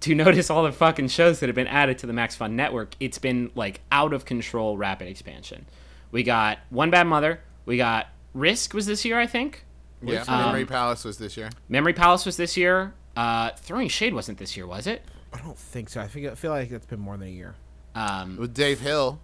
to 0.00 0.14
notice 0.14 0.50
all 0.50 0.62
the 0.62 0.72
fucking 0.72 1.08
shows 1.08 1.40
that 1.40 1.48
have 1.48 1.56
been 1.56 1.66
added 1.66 1.98
to 1.98 2.06
the 2.06 2.12
Max 2.12 2.36
Fun 2.36 2.56
Network. 2.56 2.94
It's 3.00 3.18
been 3.18 3.50
like 3.54 3.80
out 3.90 4.12
of 4.12 4.24
control, 4.24 4.76
rapid 4.76 5.08
expansion. 5.08 5.66
We 6.14 6.22
got 6.22 6.60
One 6.70 6.90
Bad 6.90 7.08
Mother. 7.08 7.40
We 7.66 7.76
got 7.76 8.06
Risk 8.34 8.72
was 8.72 8.86
this 8.86 9.04
year, 9.04 9.18
I 9.18 9.26
think. 9.26 9.64
Yeah, 10.00 10.22
Um, 10.28 10.46
Memory 10.46 10.64
Palace 10.64 11.04
was 11.04 11.18
this 11.18 11.36
year. 11.36 11.50
Memory 11.68 11.92
Palace 11.92 12.24
was 12.24 12.36
this 12.36 12.56
year. 12.56 12.94
Uh, 13.16 13.50
Throwing 13.56 13.88
Shade 13.88 14.14
wasn't 14.14 14.38
this 14.38 14.56
year, 14.56 14.64
was 14.64 14.86
it? 14.86 15.02
I 15.32 15.38
don't 15.38 15.58
think 15.58 15.88
so. 15.88 16.00
I 16.00 16.06
feel, 16.06 16.30
I 16.30 16.36
feel 16.36 16.52
like 16.52 16.70
it's 16.70 16.86
been 16.86 17.00
more 17.00 17.16
than 17.16 17.26
a 17.26 17.30
year. 17.32 17.56
Um, 17.96 18.36
With 18.36 18.54
Dave 18.54 18.78
Hill. 18.78 19.18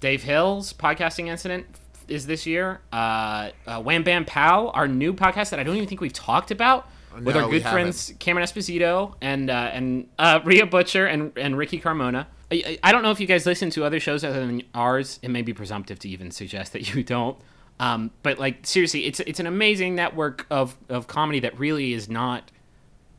Dave 0.00 0.22
Hill's 0.22 0.72
podcasting 0.72 1.26
incident 1.26 1.66
is 2.06 2.24
this 2.26 2.46
year. 2.46 2.82
Uh, 2.92 3.50
uh, 3.66 3.82
Wham 3.82 4.04
Bam 4.04 4.24
Pow, 4.24 4.68
our 4.68 4.86
new 4.86 5.12
podcast 5.12 5.50
that 5.50 5.58
I 5.58 5.64
don't 5.64 5.74
even 5.74 5.88
think 5.88 6.00
we've 6.00 6.12
talked 6.12 6.52
about 6.52 6.88
with 7.20 7.34
No, 7.34 7.42
our 7.46 7.50
good 7.50 7.62
friends 7.64 8.12
Cameron 8.20 8.46
Esposito 8.46 9.14
and 9.20 9.50
uh, 9.50 9.70
and 9.72 10.08
uh, 10.20 10.38
Rhea 10.44 10.66
Butcher 10.66 11.06
and 11.06 11.32
and 11.36 11.58
Ricky 11.58 11.80
Carmona. 11.80 12.26
I, 12.50 12.78
I 12.82 12.92
don't 12.92 13.02
know 13.02 13.10
if 13.10 13.20
you 13.20 13.26
guys 13.26 13.44
listen 13.46 13.70
to 13.70 13.84
other 13.84 14.00
shows 14.00 14.24
other 14.24 14.46
than 14.46 14.62
ours. 14.74 15.18
It 15.22 15.30
may 15.30 15.42
be 15.42 15.52
presumptive 15.52 15.98
to 16.00 16.08
even 16.08 16.30
suggest 16.30 16.72
that 16.72 16.94
you 16.94 17.02
don't. 17.02 17.38
Um, 17.80 18.10
but 18.22 18.38
like 18.38 18.66
seriously, 18.66 19.06
it's 19.06 19.20
it's 19.20 19.38
an 19.40 19.46
amazing 19.46 19.94
network 19.94 20.46
of 20.50 20.76
of 20.88 21.06
comedy 21.06 21.40
that 21.40 21.58
really 21.58 21.92
is 21.92 22.08
not 22.08 22.50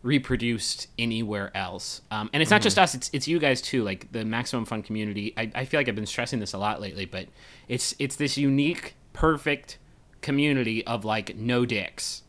reproduced 0.01 0.87
anywhere 0.97 1.55
else. 1.55 2.01
Um, 2.11 2.29
and 2.33 2.41
it's 2.41 2.51
not 2.51 2.61
just 2.61 2.77
us; 2.77 2.95
it's 2.95 3.09
it's 3.13 3.27
you 3.27 3.39
guys 3.39 3.61
too. 3.61 3.83
Like 3.83 4.11
the 4.11 4.25
maximum 4.25 4.65
fun 4.65 4.81
community. 4.83 5.33
I, 5.37 5.51
I 5.55 5.65
feel 5.65 5.79
like 5.79 5.87
I've 5.87 5.95
been 5.95 6.05
stressing 6.05 6.39
this 6.39 6.53
a 6.53 6.57
lot 6.57 6.81
lately, 6.81 7.05
but 7.05 7.27
it's 7.67 7.95
it's 7.99 8.15
this 8.17 8.37
unique, 8.37 8.95
perfect 9.13 9.77
community 10.21 10.85
of 10.85 11.05
like 11.05 11.35
no 11.37 11.65
dicks. 11.65 12.23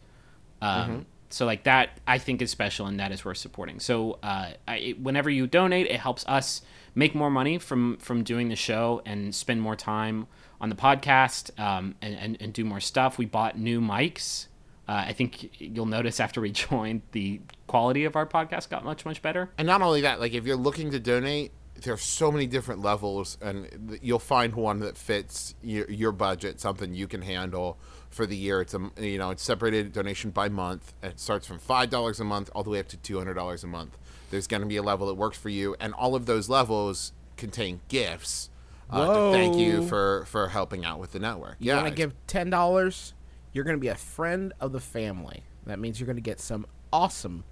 Um, 0.63 1.07
So 1.31 1.47
like 1.47 1.63
that, 1.65 2.01
I 2.07 2.19
think 2.19 2.43
is 2.43 2.51
special, 2.51 2.87
and 2.87 2.99
that 3.01 3.13
is 3.13 3.25
worth 3.25 3.39
supporting. 3.39 3.79
So 3.81 4.19
uh, 4.23 4.51
I, 4.67 4.95
whenever 5.01 5.31
you 5.31 5.47
donate, 5.47 5.87
it 5.87 6.01
helps 6.01 6.27
us 6.27 6.63
make 6.94 7.14
more 7.14 7.31
money 7.31 7.59
from 7.59 7.96
from 7.98 8.22
doing 8.24 8.48
the 8.48 8.57
show 8.57 9.03
and 9.07 9.35
spend 9.35 9.61
more 9.62 9.76
time 9.76 10.26
on 10.61 10.68
the 10.68 10.76
podcast 10.76 11.59
um, 11.59 11.94
and, 12.03 12.14
and 12.16 12.37
and 12.40 12.53
do 12.53 12.64
more 12.64 12.81
stuff. 12.81 13.18
We 13.18 13.26
bought 13.26 13.59
new 13.59 13.81
mics 13.81 14.46
Uh, 14.88 15.05
I 15.07 15.12
think 15.12 15.50
you'll 15.61 15.87
notice 15.87 16.18
after 16.18 16.40
we 16.40 16.50
joined, 16.68 17.03
the 17.12 17.40
quality 17.68 18.05
of 18.05 18.16
our 18.16 18.26
podcast 18.26 18.68
got 18.70 18.85
much 18.85 19.05
much 19.05 19.22
better. 19.22 19.50
And 19.57 19.66
not 19.66 19.83
only 19.83 20.00
that, 20.03 20.18
like 20.20 20.33
if 20.35 20.44
you're 20.46 20.57
looking 20.57 20.90
to 20.90 20.98
donate, 20.98 21.53
there's 21.83 22.03
so 22.03 22.31
many 22.33 22.46
different 22.46 22.83
levels, 22.83 23.38
and 23.40 23.98
you'll 24.03 24.18
find 24.18 24.55
one 24.55 24.81
that 24.81 24.98
fits 24.98 25.55
your, 25.62 25.88
your 25.90 26.12
budget, 26.12 26.61
something 26.61 26.92
you 26.92 27.07
can 27.07 27.22
handle 27.22 27.79
for 28.11 28.26
the 28.26 28.37
year. 28.37 28.61
It's 28.61 28.74
a 28.74 28.90
you 28.98 29.16
know 29.18 29.31
it's 29.31 29.42
separated 29.44 29.92
donation 29.92 30.31
by 30.31 30.48
month. 30.48 30.92
It 31.03 31.20
starts 31.20 31.46
from 31.46 31.59
five 31.61 31.88
dollars 31.88 32.18
a 32.20 32.24
month 32.24 32.50
all 32.55 32.64
the 32.64 32.70
way 32.70 32.81
up 32.81 32.88
to 32.88 32.96
two 32.96 33.16
hundred 33.18 33.35
dollars 33.35 33.62
a 33.64 33.68
month. 33.68 33.96
There's 34.31 34.47
going 34.47 34.62
to 34.62 34.69
be 34.69 34.77
a 34.77 34.83
level 34.83 35.07
that 35.09 35.14
works 35.14 35.37
for 35.37 35.49
you, 35.49 35.77
and 35.81 35.93
all 35.95 36.14
of 36.14 36.27
those 36.27 36.49
levels 36.49 37.12
contain 37.37 37.81
gifts. 37.88 38.51
Uh, 38.88 39.31
to 39.31 39.37
thank 39.37 39.57
you 39.57 39.87
for 39.87 40.25
for 40.27 40.49
helping 40.49 40.85
out 40.85 40.99
with 40.99 41.12
the 41.12 41.21
network. 41.21 41.57
You 41.61 41.69
yeah, 41.69 41.77
want 41.77 41.88
to 41.88 41.95
give 41.95 42.14
ten 42.27 42.51
dollars, 42.51 43.14
you're 43.53 43.64
going 43.64 43.77
to 43.77 43.81
be 43.81 43.88
a 43.88 43.95
friend 43.95 44.53
of 44.61 44.73
the 44.73 44.81
family. 44.81 45.45
That 45.66 45.79
means 45.79 46.01
you're 46.01 46.07
going 46.07 46.16
to 46.16 46.23
get 46.23 46.40
some 46.40 46.66
awesome 46.93 47.45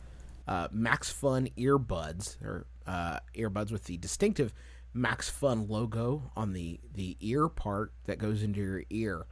uh, 0.48 0.68
Max 0.72 1.10
Fun 1.10 1.48
earbuds 1.56 2.42
or 2.42 2.66
uh, 2.86 3.20
earbuds 3.36 3.70
with 3.70 3.84
the 3.84 3.96
distinctive 3.98 4.52
Max 4.94 5.28
Fun 5.28 5.68
logo 5.68 6.30
on 6.36 6.52
the 6.54 6.80
the 6.94 7.16
ear 7.20 7.48
part 7.48 7.92
that 8.06 8.18
goes 8.18 8.42
into 8.42 8.60
your 8.60 8.82
ear. 8.90 9.26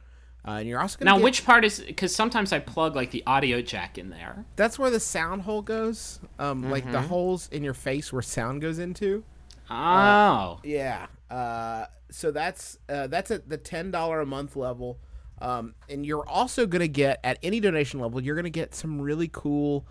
Uh, 0.47 0.59
and 0.59 0.67
you're 0.69 0.79
also 0.79 0.97
going 0.97 1.07
to 1.07 1.11
Now, 1.11 1.17
get, 1.17 1.23
which 1.25 1.45
part 1.45 1.65
is 1.65 1.81
because 1.81 2.15
sometimes 2.15 2.53
I 2.53 2.59
plug 2.59 2.95
like 2.95 3.11
the 3.11 3.21
audio 3.27 3.61
jack 3.61 3.97
in 3.97 4.09
there. 4.09 4.45
that's 4.55 4.79
where 4.79 4.89
the 4.89 4.99
sound 4.99 5.41
hole 5.41 5.61
goes, 5.61 6.21
um, 6.39 6.71
like 6.71 6.89
the 6.89 7.01
holes 7.01 7.49
in 7.51 7.63
your 7.65 7.73
face 7.73 8.13
where 8.13 8.21
sound 8.21 8.61
goes 8.61 8.79
into. 8.79 9.23
Oh, 9.69 10.59
Yeah. 10.63 11.07
Uh, 11.29 11.85
so 12.09 12.31
that's 12.31 12.77
uh, 12.87 13.07
that's 13.07 13.31
at 13.31 13.49
the 13.49 13.57
ten 13.57 13.91
dollar 13.91 14.21
a 14.21 14.25
month 14.25 14.55
level, 14.55 14.97
um, 15.41 15.75
and 15.89 16.05
you're 16.05 16.25
also 16.25 16.65
gonna 16.65 16.87
get 16.87 17.19
at 17.25 17.37
any 17.43 17.59
donation 17.59 17.99
level, 17.99 18.21
you're 18.23 18.37
gonna 18.37 18.49
get 18.49 18.73
some 18.73 19.01
really 19.01 19.27
cool, 19.27 19.85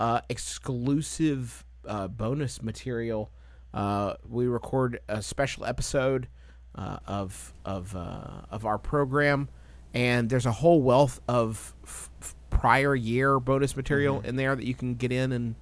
uh, 0.00 0.20
exclusive 0.28 1.64
uh, 1.86 2.08
bonus 2.08 2.60
material. 2.60 3.30
Uh, 3.72 4.14
we 4.28 4.48
record 4.48 4.98
a 5.08 5.22
special 5.22 5.64
episode 5.64 6.26
uh, 6.74 6.98
of 7.06 7.54
of 7.64 7.94
uh, 7.94 8.42
of 8.50 8.66
our 8.66 8.78
program, 8.78 9.48
and 9.94 10.28
there's 10.30 10.46
a 10.46 10.52
whole 10.52 10.80
wealth 10.82 11.20
of 11.28 11.74
f- 11.84 12.10
f- 12.20 12.34
prior 12.50 12.94
year 12.94 13.38
bonus 13.40 13.76
material 13.76 14.20
in 14.22 14.36
there 14.36 14.54
that 14.56 14.64
you 14.64 14.74
can 14.74 14.94
get 14.94 15.12
in 15.12 15.32
and 15.32 15.54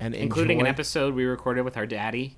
and 0.00 0.14
including 0.14 0.60
an 0.60 0.66
episode 0.66 1.14
we 1.14 1.24
recorded 1.24 1.62
with 1.62 1.76
our 1.76 1.86
daddy. 1.86 2.36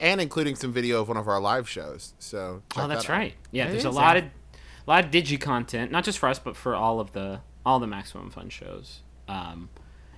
and 0.00 0.20
including 0.20 0.54
some 0.56 0.72
video 0.72 1.00
of 1.00 1.08
one 1.08 1.16
of 1.16 1.26
our 1.28 1.40
live 1.40 1.68
shows. 1.68 2.12
So 2.18 2.62
check 2.72 2.84
oh, 2.84 2.88
that's 2.88 3.06
that 3.06 3.12
out. 3.12 3.16
right. 3.18 3.34
Yeah, 3.52 3.66
It 3.66 3.70
there's 3.72 3.84
a 3.84 3.90
lot 3.90 4.16
yeah. 4.16 4.24
of 4.24 4.30
a 4.86 4.90
lot 4.90 5.04
of 5.04 5.10
digi 5.10 5.40
content, 5.40 5.90
not 5.90 6.04
just 6.04 6.18
for 6.18 6.28
us, 6.28 6.38
but 6.38 6.56
for 6.56 6.74
all 6.74 7.00
of 7.00 7.12
the 7.12 7.40
all 7.64 7.78
the 7.78 7.86
Maximum 7.86 8.30
Fun 8.30 8.48
shows. 8.50 9.00
Um, 9.28 9.68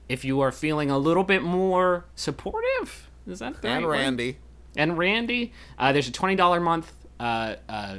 if 0.08 0.24
you 0.24 0.40
are 0.40 0.50
feeling 0.52 0.90
a 0.90 0.98
little 0.98 1.24
bit 1.24 1.42
more 1.42 2.04
supportive, 2.14 3.08
is 3.26 3.38
that 3.40 3.60
the 3.62 3.68
And 3.68 3.84
right 3.84 3.86
word? 3.86 3.92
Randy. 4.02 4.38
and 4.76 4.96
Randy. 4.98 5.52
Uh, 5.78 5.92
there's 5.92 6.08
a 6.08 6.12
twenty 6.12 6.34
dollar 6.34 6.60
month 6.60 6.92
uh, 7.20 7.56
uh, 7.68 7.98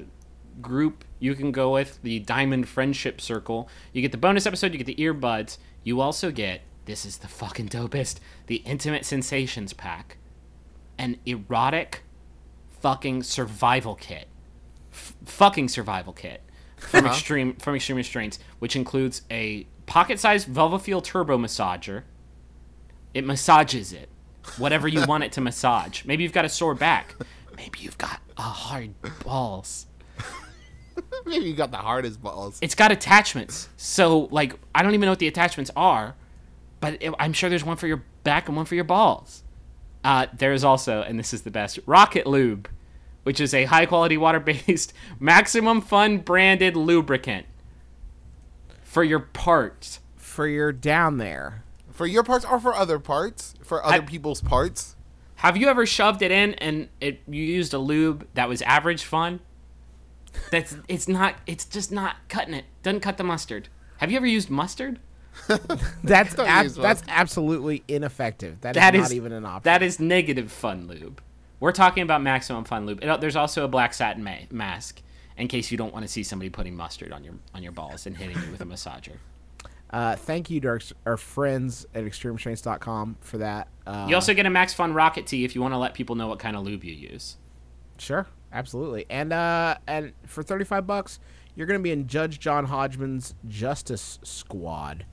group 0.61 1.03
you 1.19 1.35
can 1.35 1.51
go 1.51 1.71
with 1.73 2.01
the 2.03 2.19
Diamond 2.19 2.67
Friendship 2.67 3.21
Circle. 3.21 3.69
You 3.91 4.01
get 4.01 4.11
the 4.11 4.17
bonus 4.17 4.45
episode. 4.45 4.73
You 4.73 4.77
get 4.77 4.87
the 4.87 4.95
earbuds. 4.95 5.57
You 5.83 6.01
also 6.01 6.31
get 6.31 6.61
this 6.85 7.05
is 7.05 7.19
the 7.19 7.27
fucking 7.27 7.69
dopest 7.69 8.19
the 8.47 8.57
Intimate 8.57 9.05
Sensations 9.05 9.73
pack, 9.73 10.17
an 10.97 11.17
erotic 11.25 12.03
fucking 12.81 13.23
survival 13.23 13.95
kit, 13.95 14.27
F- 14.91 15.15
fucking 15.25 15.69
survival 15.69 16.13
kit 16.13 16.41
from 16.75 17.05
uh-huh. 17.05 17.13
extreme 17.13 17.55
from 17.55 17.75
Extreme 17.75 17.97
Restraints, 17.97 18.39
which 18.59 18.75
includes 18.75 19.21
a 19.31 19.65
pocket-sized 19.85 20.47
Velvafeel 20.49 21.03
turbo 21.03 21.37
massager. 21.37 22.03
It 23.13 23.25
massages 23.25 23.93
it, 23.93 24.09
whatever 24.57 24.87
you 24.87 25.05
want 25.05 25.23
it 25.23 25.31
to 25.33 25.41
massage. 25.41 26.03
Maybe 26.03 26.23
you've 26.23 26.33
got 26.33 26.45
a 26.45 26.49
sore 26.49 26.75
back. 26.75 27.15
Maybe 27.55 27.79
you've 27.79 27.97
got 27.97 28.19
a 28.37 28.41
hard 28.41 28.93
balls. 29.23 29.85
Maybe 31.25 31.45
you 31.45 31.53
got 31.53 31.71
the 31.71 31.77
hardest 31.77 32.21
balls. 32.21 32.59
It's 32.61 32.75
got 32.75 32.91
attachments. 32.91 33.69
So, 33.77 34.27
like, 34.31 34.55
I 34.75 34.83
don't 34.83 34.93
even 34.93 35.07
know 35.07 35.11
what 35.11 35.19
the 35.19 35.27
attachments 35.27 35.71
are, 35.75 36.15
but 36.79 36.97
it, 37.01 37.13
I'm 37.19 37.33
sure 37.33 37.49
there's 37.49 37.63
one 37.63 37.77
for 37.77 37.87
your 37.87 38.03
back 38.23 38.47
and 38.47 38.55
one 38.57 38.65
for 38.65 38.75
your 38.75 38.83
balls. 38.83 39.43
Uh, 40.03 40.27
there's 40.37 40.63
also, 40.63 41.01
and 41.01 41.17
this 41.17 41.33
is 41.33 41.43
the 41.43 41.51
best, 41.51 41.79
Rocket 41.85 42.27
Lube, 42.27 42.67
which 43.23 43.39
is 43.39 43.53
a 43.53 43.63
high 43.65 43.85
quality 43.85 44.17
water 44.17 44.39
based, 44.39 44.93
maximum 45.19 45.79
fun 45.81 46.17
branded 46.17 46.75
lubricant 46.75 47.45
for 48.83 49.03
your 49.03 49.19
parts. 49.19 49.99
for 50.17 50.47
your 50.47 50.71
down 50.71 51.17
there. 51.17 51.63
For 51.91 52.05
your 52.05 52.23
parts 52.23 52.43
or 52.43 52.59
for 52.59 52.75
other 52.75 52.99
parts? 52.99 53.53
For 53.63 53.83
other 53.83 53.95
I- 53.95 53.99
people's 54.01 54.41
parts? 54.41 54.95
Have 55.37 55.57
you 55.57 55.67
ever 55.67 55.85
shoved 55.85 56.21
it 56.21 56.31
in 56.31 56.53
and 56.55 56.87
it 57.01 57.21
you 57.27 57.43
used 57.43 57.73
a 57.73 57.77
lube 57.77 58.25
that 58.33 58.47
was 58.47 58.61
average 58.61 59.03
fun? 59.03 59.41
That's 60.51 60.75
it's 60.87 61.07
not 61.07 61.35
it's 61.45 61.65
just 61.65 61.91
not 61.91 62.15
cutting 62.29 62.53
it. 62.53 62.65
Doesn't 62.81 63.01
cut 63.01 63.17
the 63.17 63.23
mustard. 63.23 63.69
Have 63.97 64.11
you 64.11 64.17
ever 64.17 64.25
used 64.25 64.49
mustard? 64.49 64.99
That's 66.03 66.37
ab- 66.37 66.63
use 66.65 66.77
one. 66.77 66.83
that's 66.83 67.01
absolutely 67.07 67.83
ineffective. 67.87 68.61
That 68.61 68.75
that 68.75 68.93
is 68.95 69.05
is 69.05 69.09
not 69.09 69.15
even 69.15 69.31
an 69.31 69.45
option. 69.45 69.63
That 69.63 69.81
is 69.81 69.99
negative 69.99 70.51
fun 70.51 70.87
lube. 70.87 71.21
We're 71.59 71.71
talking 71.71 72.03
about 72.03 72.21
maximum 72.21 72.65
fun 72.65 72.85
lube. 72.85 73.03
It- 73.03 73.21
there's 73.21 73.35
also 73.35 73.63
a 73.63 73.67
black 73.67 73.93
satin 73.95 74.23
ma- 74.23 74.35
mask 74.51 75.01
in 75.37 75.47
case 75.47 75.71
you 75.71 75.77
don't 75.77 75.91
want 75.93 76.05
to 76.05 76.11
see 76.11 76.21
somebody 76.21 76.49
putting 76.49 76.75
mustard 76.75 77.11
on 77.11 77.23
your 77.23 77.33
on 77.55 77.63
your 77.63 77.71
balls 77.71 78.05
and 78.05 78.15
hitting 78.15 78.37
you 78.43 78.51
with 78.51 78.61
a 78.61 78.65
massager. 78.65 79.13
uh, 79.89 80.15
thank 80.15 80.49
you 80.51 80.59
to 80.61 80.67
our, 80.67 80.79
our 81.05 81.17
friends 81.17 81.85
at 81.95 82.03
extremerestraints.com 82.03 83.17
for 83.21 83.39
that. 83.39 83.67
Uh, 83.87 84.05
You 84.09 84.15
also 84.15 84.33
get 84.35 84.45
a 84.45 84.49
Max 84.51 84.73
Fun 84.73 84.93
Rocket 84.93 85.25
Tee 85.25 85.45
if 85.45 85.55
you 85.55 85.61
want 85.61 85.73
to 85.73 85.77
let 85.79 85.93
people 85.95 86.15
know 86.15 86.27
what 86.27 86.37
kind 86.39 86.55
of 86.55 86.63
lube 86.63 86.83
you 86.83 86.93
use. 86.93 87.37
sure, 87.97 88.27
absolutely, 88.53 89.05
and 89.09 89.33
uh, 89.33 89.75
and 89.87 90.13
for 90.25 90.43
thirty 90.43 90.63
five 90.65 90.87
bucks, 90.87 91.19
you're 91.55 91.67
going 91.67 91.79
to 91.79 91.83
be 91.83 91.91
in 91.91 92.07
Judge 92.07 92.39
John 92.39 92.65
Hodgman's 92.65 93.35
Justice 93.47 94.19
Squad, 94.23 95.05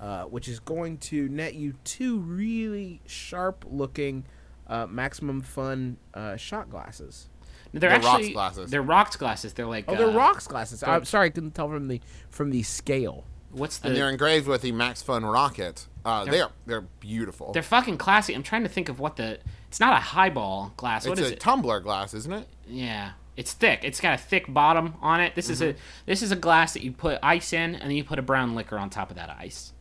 uh, 0.00 0.24
which 0.24 0.48
is 0.48 0.58
going 0.60 0.98
to 0.98 1.28
net 1.28 1.54
you 1.54 1.74
two 1.84 2.18
really 2.18 3.00
sharp 3.06 3.64
looking, 3.68 4.24
uh, 4.66 4.86
maximum 4.86 5.40
fun 5.40 5.96
uh, 6.14 6.36
shot 6.36 6.70
glasses. 6.70 7.28
They're, 7.72 7.80
They're 7.80 7.90
actually 7.90 8.10
rocks 8.10 8.28
glasses. 8.32 8.70
They're 8.70 8.82
rocks 8.82 9.16
glasses. 9.16 9.52
They're 9.52 9.66
like 9.66 9.84
Oh, 9.88 9.94
they're 9.94 10.08
uh, 10.08 10.14
rocks 10.14 10.46
glasses. 10.46 10.82
I'm 10.82 11.04
sorry, 11.04 11.26
I 11.26 11.30
couldn't 11.30 11.52
tell 11.52 11.68
from 11.68 11.88
the 11.88 12.00
from 12.30 12.50
the 12.50 12.62
scale. 12.62 13.24
What's 13.50 13.78
the? 13.78 13.88
And 13.88 13.96
they're 13.96 14.08
engraved 14.08 14.46
with 14.46 14.62
the 14.62 14.72
Max 14.72 15.02
Fun 15.02 15.24
rocket. 15.24 15.86
Uh, 16.04 16.24
they're 16.24 16.48
they're 16.66 16.82
beautiful. 17.00 17.52
They're 17.52 17.62
fucking 17.62 17.98
classy. 17.98 18.34
I'm 18.34 18.42
trying 18.42 18.62
to 18.62 18.68
think 18.68 18.88
of 18.88 19.00
what 19.00 19.16
the. 19.16 19.38
It's 19.68 19.80
not 19.80 19.92
a 19.92 20.00
highball 20.00 20.72
glass. 20.76 21.06
What 21.06 21.18
it's 21.18 21.26
is 21.26 21.32
a 21.32 21.34
it? 21.34 21.40
tumbler 21.40 21.80
glass, 21.80 22.14
isn't 22.14 22.32
it? 22.32 22.48
yeah, 22.68 23.12
it's 23.36 23.52
thick. 23.52 23.80
It's 23.82 24.00
got 24.00 24.14
a 24.14 24.18
thick 24.18 24.52
bottom 24.52 24.94
on 25.00 25.20
it. 25.20 25.34
This 25.34 25.48
is 25.48 25.60
a 25.60 25.68
mm-hmm. 25.68 25.78
this 26.06 26.22
is 26.22 26.32
a 26.32 26.36
glass 26.36 26.72
that 26.72 26.82
you 26.82 26.90
put 26.92 27.18
ice 27.22 27.52
in, 27.52 27.74
and 27.74 27.82
then 27.82 27.92
you 27.92 28.02
put 28.04 28.18
a 28.18 28.22
brown 28.22 28.54
liquor 28.54 28.78
on 28.78 28.90
top 28.90 29.10
of 29.10 29.16
that 29.16 29.30
ice. 29.30 29.72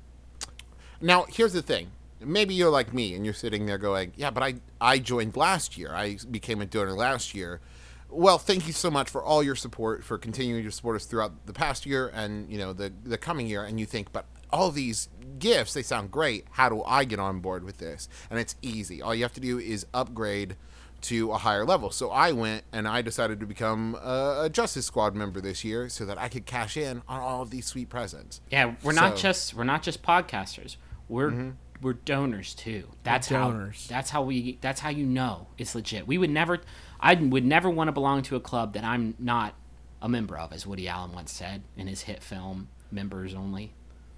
Now, 1.01 1.25
here's 1.29 1.53
the 1.53 1.61
thing. 1.61 1.91
Maybe 2.19 2.53
you're 2.53 2.69
like 2.71 2.93
me 2.93 3.13
and 3.13 3.23
you're 3.23 3.33
sitting 3.33 3.65
there 3.65 3.77
going, 3.77 4.13
"Yeah, 4.15 4.29
but 4.31 4.43
I 4.43 4.55
I 4.79 4.99
joined 4.99 5.35
last 5.35 5.77
year. 5.77 5.93
I 5.93 6.17
became 6.29 6.61
a 6.61 6.65
donor 6.65 6.93
last 6.93 7.33
year." 7.33 7.61
Well, 8.09 8.37
thank 8.37 8.67
you 8.67 8.73
so 8.73 8.89
much 8.89 9.09
for 9.09 9.21
all 9.21 9.43
your 9.43 9.55
support, 9.55 10.03
for 10.03 10.17
continuing 10.17 10.63
to 10.63 10.71
support 10.71 10.95
us 10.95 11.05
throughout 11.05 11.45
the 11.45 11.51
past 11.51 11.85
year 11.85 12.09
and 12.13 12.49
you 12.51 12.57
know 12.57 12.73
the 12.73 12.91
the 13.03 13.17
coming 13.17 13.47
year. 13.47 13.63
And 13.63 13.79
you 13.79 13.85
think, 13.85 14.11
but 14.11 14.25
all 14.51 14.71
these 14.71 15.09
gifts 15.39 15.73
they 15.73 15.83
sound 15.83 16.11
great. 16.11 16.45
How 16.51 16.69
do 16.69 16.83
I 16.83 17.03
get 17.03 17.19
on 17.19 17.39
board 17.39 17.63
with 17.63 17.77
this? 17.77 18.09
And 18.29 18.39
it's 18.39 18.55
easy. 18.61 19.01
All 19.01 19.13
you 19.13 19.23
have 19.23 19.33
to 19.33 19.41
do 19.41 19.59
is 19.59 19.85
upgrade 19.93 20.55
to 20.99 21.31
a 21.31 21.37
higher 21.37 21.65
level. 21.65 21.91
So 21.91 22.09
I 22.09 22.31
went 22.31 22.63
and 22.71 22.87
I 22.87 23.01
decided 23.01 23.39
to 23.39 23.45
become 23.45 23.95
a, 23.95 24.43
a 24.43 24.49
Justice 24.49 24.85
Squad 24.85 25.15
member 25.15 25.39
this 25.39 25.63
year 25.63 25.89
so 25.89 26.05
that 26.05 26.17
I 26.17 26.27
could 26.27 26.45
cash 26.45 26.75
in 26.75 27.01
on 27.07 27.21
all 27.21 27.41
of 27.41 27.49
these 27.49 27.65
sweet 27.65 27.89
presents. 27.89 28.41
Yeah, 28.49 28.75
we're 28.83 28.93
not 28.93 29.15
just 29.15 29.53
we're 29.53 29.63
not 29.63 29.83
just 29.83 30.01
podcasters. 30.01 30.77
We're 31.07 31.31
mm-hmm. 31.31 31.49
we're 31.81 31.93
donors 31.93 32.55
too. 32.55 32.87
That's 33.03 33.27
how 33.27 33.51
donors. 33.51 33.87
that's 33.87 34.09
how 34.09 34.23
we 34.23 34.57
that's 34.61 34.79
how 34.79 34.89
you 34.89 35.05
know 35.05 35.47
it's 35.57 35.75
legit. 35.75 36.07
We 36.07 36.17
would 36.17 36.31
never 36.31 36.61
I 36.99 37.13
would 37.13 37.45
never 37.45 37.69
want 37.69 37.89
to 37.89 37.91
belong 37.91 38.23
to 38.23 38.35
a 38.35 38.39
club 38.39 38.73
that 38.73 38.83
I'm 38.83 39.13
not 39.19 39.53
a 40.01 40.09
member 40.09 40.37
of, 40.37 40.53
as 40.53 40.65
Woody 40.65 40.87
Allen 40.87 41.11
once 41.11 41.31
said 41.31 41.63
in 41.75 41.87
his 41.87 42.01
hit 42.01 42.21
film 42.21 42.69
Members 42.91 43.33
Only. 43.33 43.73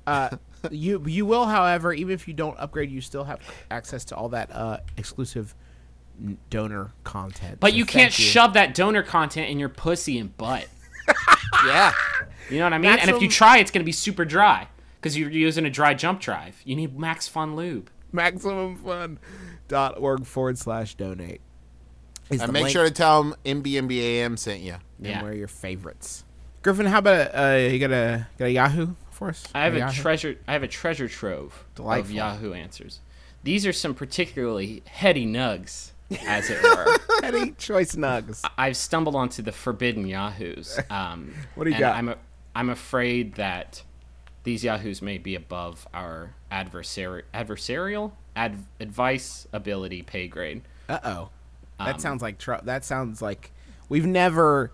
Uh, 0.10 0.30
you 0.72 1.04
you 1.08 1.26
will, 1.26 1.46
however, 1.46 1.94
even 1.94 2.14
if 2.14 2.28
you 2.28 2.34
don't 2.34 2.58
upgrade, 2.60 2.92
you 2.92 3.02
still 3.02 3.24
have 3.24 3.40
access 3.72 4.04
to 4.06 4.16
all 4.16 4.30
that 4.30 4.52
uh, 4.54 4.78
exclusive 4.98 5.56
donor 6.50 6.92
content. 7.04 7.60
But 7.60 7.72
So 7.72 7.78
you 7.78 7.86
can't 7.86 8.14
thank 8.14 8.30
shove 8.30 8.54
that 8.54 8.74
donor 8.76 9.04
content 9.04 9.50
in 9.50 9.60
your 9.60 9.70
pussy 9.70 10.18
and 10.18 10.36
butt. 10.38 10.68
Yeah. 11.66 11.94
You 12.50 12.60
know 12.60 12.66
what 12.66 12.74
I 12.74 12.78
mean? 12.78 12.92
And 13.00 13.10
if 13.10 13.22
you 13.22 13.28
try, 13.28 13.58
it's 13.58 13.70
going 13.72 13.82
to 13.82 13.86
be 13.86 13.92
super 13.92 14.24
dry 14.24 14.68
because 15.00 15.18
you're 15.18 15.30
using 15.30 15.66
a 15.66 15.70
dry 15.70 15.94
jump 15.94 16.22
drive. 16.22 16.62
You 16.64 16.74
need 16.76 16.98
Max 16.98 17.28
Fun 17.28 17.56
Lube. 17.58 17.90
MaximumFun.org 18.14 20.26
forward 20.26 20.58
slash 20.58 20.96
donate. 20.96 21.42
And 22.32 22.40
make 22.54 22.64
link 22.64 22.74
sure 22.74 22.86
to 22.86 22.92
tell 22.92 23.24
them 23.24 23.36
MBMBAM 23.44 24.38
sent 24.38 24.62
you. 24.62 24.76
and 25.00 25.08
Yeah. 25.08 25.24
where 25.24 25.34
your 25.34 25.48
favorites. 25.48 26.24
Griffin, 26.62 26.86
how 26.86 27.00
about 27.00 27.32
uh, 27.34 27.56
you 27.58 27.80
got 27.80 27.92
a 27.92 28.28
got 28.38 28.46
a 28.46 28.52
Yahoo 28.52 28.94
for? 29.20 29.34
I 29.54 29.66
have 29.66 29.76
a 29.76 29.80
Yahoo? 29.80 30.02
treasure. 30.02 30.38
I 30.48 30.54
have 30.54 30.64
a 30.64 30.68
treasure 30.68 31.08
trove 31.08 31.66
Delightful. 31.76 32.10
of 32.10 32.12
Yahoo 32.12 32.54
answers. 32.54 33.02
These 33.44 33.66
are 33.66 33.74
some 33.74 33.94
particularly 33.94 34.84
heady 34.86 35.26
nugs, 35.26 35.92
as 36.28 36.50
it 36.50 36.62
were. 36.64 36.98
heady 37.22 37.52
choice 37.52 37.96
nugs. 37.96 38.42
I've 38.58 38.76
stumbled 38.78 39.16
onto 39.16 39.42
the 39.42 39.52
forbidden 39.52 40.08
Yahoos. 40.08 40.80
Um, 40.90 41.34
What 41.56 41.66
do 41.66 41.70
you 41.70 41.76
and 41.76 41.82
got? 41.82 41.96
I'm 41.96 42.10
a, 42.10 42.18
I'm 42.56 42.70
afraid 42.70 43.36
that 43.36 43.84
these 44.44 44.64
Yahoos 44.64 45.02
may 45.02 45.18
be 45.18 45.36
above 45.36 45.88
our 45.94 46.34
adversary 46.52 47.24
adversarial 47.34 48.12
ad, 48.36 48.58
advice 48.80 49.48
ability 49.54 50.02
pay 50.02 50.28
grade. 50.28 50.62
Uh 50.90 51.00
oh. 51.04 51.30
Um, 51.80 51.86
That 51.86 52.02
sounds 52.02 52.22
like 52.22 52.38
tr- 52.40 52.64
that 52.64 52.84
sounds 52.84 53.22
like 53.22 53.52
we've 53.88 54.06
never 54.06 54.72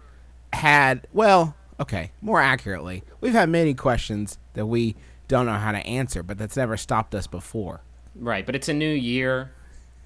had. 0.54 1.08
Well, 1.14 1.56
okay. 1.80 2.12
More 2.22 2.42
accurately, 2.42 3.04
we've 3.22 3.34
had 3.34 3.50
many 3.50 3.74
questions 3.74 4.38
that 4.54 4.66
we 4.66 4.96
don't 5.28 5.46
know 5.46 5.54
how 5.54 5.72
to 5.72 5.80
answer, 5.80 6.22
but 6.24 6.38
that's 6.38 6.56
never 6.58 6.78
stopped 6.78 7.16
us 7.16 7.28
before. 7.28 7.82
Right, 8.16 8.46
but 8.46 8.56
it's 8.56 8.70
a 8.70 8.74
new 8.74 8.90
year 8.94 9.52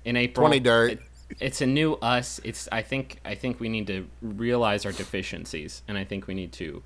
in 0.06 0.16
April. 0.16 0.48
20 0.48 0.60
dirt. 0.60 0.92
It- 0.94 1.02
it's 1.40 1.62
a 1.62 1.68
new 1.68 1.94
us. 2.02 2.42
It's 2.44 2.68
I 2.72 2.82
think 2.82 3.20
I 3.24 3.36
think 3.36 3.60
we 3.60 3.70
need 3.70 3.86
to 3.86 4.08
realize 4.20 4.84
our 4.84 4.92
deficiencies, 4.92 5.84
and 5.88 5.96
I 5.96 6.04
think 6.04 6.26
we 6.26 6.34
need 6.34 6.52
to 6.54 6.82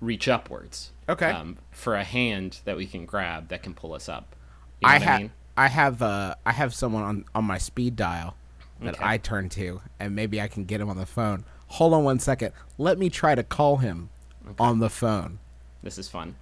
reach 0.00 0.28
upwards. 0.28 0.92
Okay. 1.08 1.30
Um, 1.30 1.56
for 1.72 1.96
a 1.96 2.04
hand 2.04 2.60
that 2.64 2.76
we 2.76 2.86
can 2.86 3.06
grab 3.06 3.48
that 3.48 3.64
can 3.64 3.74
pull 3.74 3.92
us 3.92 4.08
up. 4.08 4.36
You 4.80 4.86
know 4.86 4.92
I 4.94 4.98
what 4.98 5.02
have 5.02 5.20
mean? 5.22 5.30
I 5.56 5.66
have 5.66 6.00
uh 6.00 6.34
I 6.46 6.52
have 6.52 6.72
someone 6.74 7.02
on 7.02 7.24
on 7.34 7.44
my 7.44 7.58
speed 7.58 7.96
dial 7.96 8.36
that 8.82 8.94
Okay. 8.94 9.04
I 9.04 9.18
turn 9.18 9.48
to, 9.48 9.80
and 9.98 10.14
maybe 10.14 10.40
I 10.40 10.46
can 10.46 10.64
get 10.64 10.80
him 10.80 10.88
on 10.88 10.96
the 10.96 11.04
phone. 11.04 11.44
Hold 11.66 11.92
on 11.92 12.04
one 12.04 12.20
second. 12.20 12.52
Let 12.78 12.98
me 13.00 13.10
try 13.10 13.34
to 13.34 13.42
call 13.42 13.78
him 13.78 14.10
on 14.58 14.78
the 14.78 14.90
phone. 14.90 15.38
This 15.82 15.98
is 15.98 16.08
fun. 16.08 16.36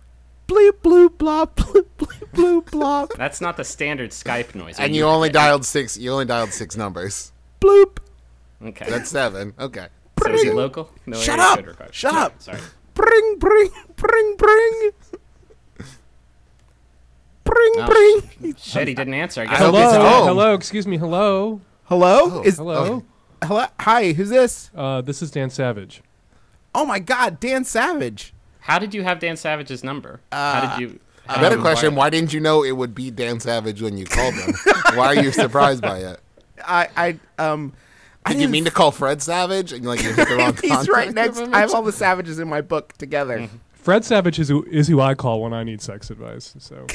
Bleep 0.49 0.73
bloop 0.83 1.11
blop 1.11 1.55
bloop 1.55 1.87
bloop 1.99 2.29
bloop 2.33 2.65
blop 2.71 3.13
That's 3.17 3.41
not 3.41 3.57
the 3.57 3.65
standard 3.65 4.11
Skype 4.11 4.55
noise. 4.55 4.79
And 4.79 4.95
you 4.97 5.05
only 5.05 5.29
dialed 5.41 5.65
six. 5.65 5.97
You 5.97 6.13
only 6.13 6.25
dialed 6.25 6.53
six 6.53 6.77
numbers. 6.77 7.33
bloop. 7.61 7.99
Okay. 8.63 8.87
That's 8.91 9.11
seven. 9.11 9.55
Okay. 9.59 9.87
so 10.23 10.33
is 10.33 10.43
he 10.43 10.51
local? 10.51 10.91
No 11.07 11.17
Shut 11.19 11.39
area 11.39 11.51
up! 11.53 11.59
code 11.59 11.67
required. 11.69 11.95
Shut 11.95 12.15
No, 12.15 12.21
up! 12.21 12.43
Sorry. 12.43 12.59
Bring 12.95 13.37
bring 13.39 13.71
bring 13.97 14.37
bring. 14.37 14.91
Bring 17.45 17.73
Oh, 17.79 17.87
bring. 18.41 18.55
Shit, 18.57 18.89
he 18.89 18.95
didn't 18.95 19.15
answer. 19.15 19.41
I 19.43 19.47
guess 19.47 19.59
hope 19.59 19.75
I'll 19.75 19.83
it's 19.85 19.93
get 19.93 20.25
Hello, 20.29 20.55
excuse 20.55 20.87
me. 20.87 20.99
Hello. 20.99 21.61
Hello? 21.85 22.43
Is 22.43 22.59
Hello. 22.59 23.05
hello? 23.43 23.65
Hi, 23.81 24.13
who's 24.13 24.29
this? 24.29 24.71
Uh, 24.75 25.01
this 25.01 25.21
is 25.23 25.31
Dan 25.31 25.51
Savage. 25.51 26.03
Oh 26.75 26.85
my 26.85 26.99
God, 26.99 27.41
Dan 27.41 27.65
Savage. 27.65 28.33
How 28.61 28.79
did 28.79 28.95
you 28.95 29.03
have 29.03 29.19
Dan 29.19 29.37
Savage's 29.37 29.83
number? 29.83 30.21
How 30.33 30.77
did 30.77 30.81
you? 30.83 31.01
how 31.27 31.37
Better 31.37 31.51
did 31.51 31.57
you 31.57 31.61
question: 31.63 31.87
acquire- 31.89 31.99
Why 31.99 32.11
didn't 32.11 32.33
you 32.33 32.41
know 32.41 32.63
it 32.63 32.73
would 32.73 32.95
be 32.95 33.11
Dan 33.11 33.41
Savage 33.41 33.83
when 33.83 33.97
you 33.97 34.07
called 34.07 34.35
him? 34.35 34.55
Why 34.95 35.07
are 35.07 35.23
you 35.23 35.33
surprised 35.33 35.83
by 35.83 35.99
it? 35.99 36.21
I 36.65 36.89
I 36.97 37.43
um. 37.43 37.73
I 38.25 38.35
Did 38.35 38.43
you 38.43 38.49
mean 38.49 38.67
to 38.67 38.71
call 38.71 38.91
Fred 38.91 39.23
Savage 39.23 39.73
and 39.73 39.83
like 39.87 40.03
you 40.03 40.13
hit 40.13 40.29
the 40.29 40.37
wrong 40.37 40.53
He's 40.61 40.71
contact 40.71 40.91
right 40.91 41.13
next. 41.13 41.39
I 41.53 41.61
have 41.61 41.73
all 41.75 41.83
the 41.83 41.91
savages 41.91 42.39
in 42.39 42.49
my 42.49 42.61
book 42.61 42.93
together. 42.99 43.49
Fred 43.73 44.05
Savage 44.05 44.39
is 44.39 44.51
who, 44.51 44.63
is 44.65 44.89
who 44.89 45.01
I 45.01 45.15
call 45.15 45.41
when 45.41 45.55
I 45.55 45.65
need 45.65 45.81
sex 45.81 46.11
advice. 46.11 46.55
So 46.59 46.87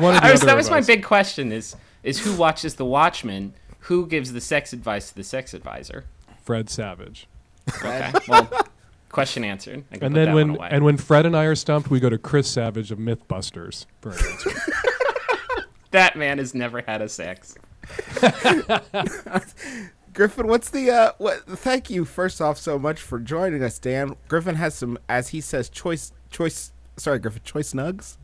one 0.00 0.14
I 0.14 0.30
was, 0.30 0.40
that 0.42 0.50
of 0.50 0.56
was 0.56 0.70
my 0.70 0.80
big 0.80 1.02
question: 1.02 1.50
is 1.50 1.74
is 2.04 2.20
who 2.20 2.34
watches 2.36 2.76
The 2.76 2.84
Watchmen? 2.84 3.54
Who 3.80 4.06
gives 4.06 4.32
the 4.32 4.40
sex 4.40 4.72
advice 4.72 5.08
to 5.08 5.16
the 5.16 5.24
sex 5.24 5.52
advisor? 5.52 6.04
Fred 6.44 6.70
Savage. 6.70 7.26
Okay. 7.68 8.12
Well, 8.28 8.48
question 9.10 9.44
answered. 9.44 9.84
I 9.92 9.98
And 10.00 10.14
then 10.14 10.34
when 10.34 10.56
and 10.60 10.84
when 10.84 10.96
Fred 10.96 11.26
and 11.26 11.36
I 11.36 11.44
are 11.44 11.54
stumped, 11.54 11.90
we 11.90 12.00
go 12.00 12.08
to 12.10 12.18
Chris 12.18 12.48
Savage 12.48 12.90
of 12.90 12.98
MythBusters 12.98 13.86
for 14.00 14.10
an 14.10 14.18
answer. 14.18 14.50
that 15.90 16.16
man 16.16 16.38
has 16.38 16.54
never 16.54 16.82
had 16.82 17.02
a 17.02 17.08
sex. 17.08 17.56
Griffin, 20.12 20.46
what's 20.48 20.70
the 20.70 20.90
uh? 20.90 21.12
What? 21.18 21.44
Thank 21.46 21.90
you 21.90 22.04
first 22.04 22.40
off 22.40 22.58
so 22.58 22.78
much 22.78 23.00
for 23.00 23.18
joining 23.18 23.62
us, 23.62 23.78
Dan. 23.78 24.16
Griffin 24.26 24.56
has 24.56 24.74
some, 24.74 24.98
as 25.08 25.28
he 25.28 25.40
says, 25.40 25.68
choice 25.68 26.12
choice. 26.30 26.72
Sorry, 26.96 27.18
Griffin, 27.18 27.42
choice 27.44 27.72
nugs. 27.72 28.16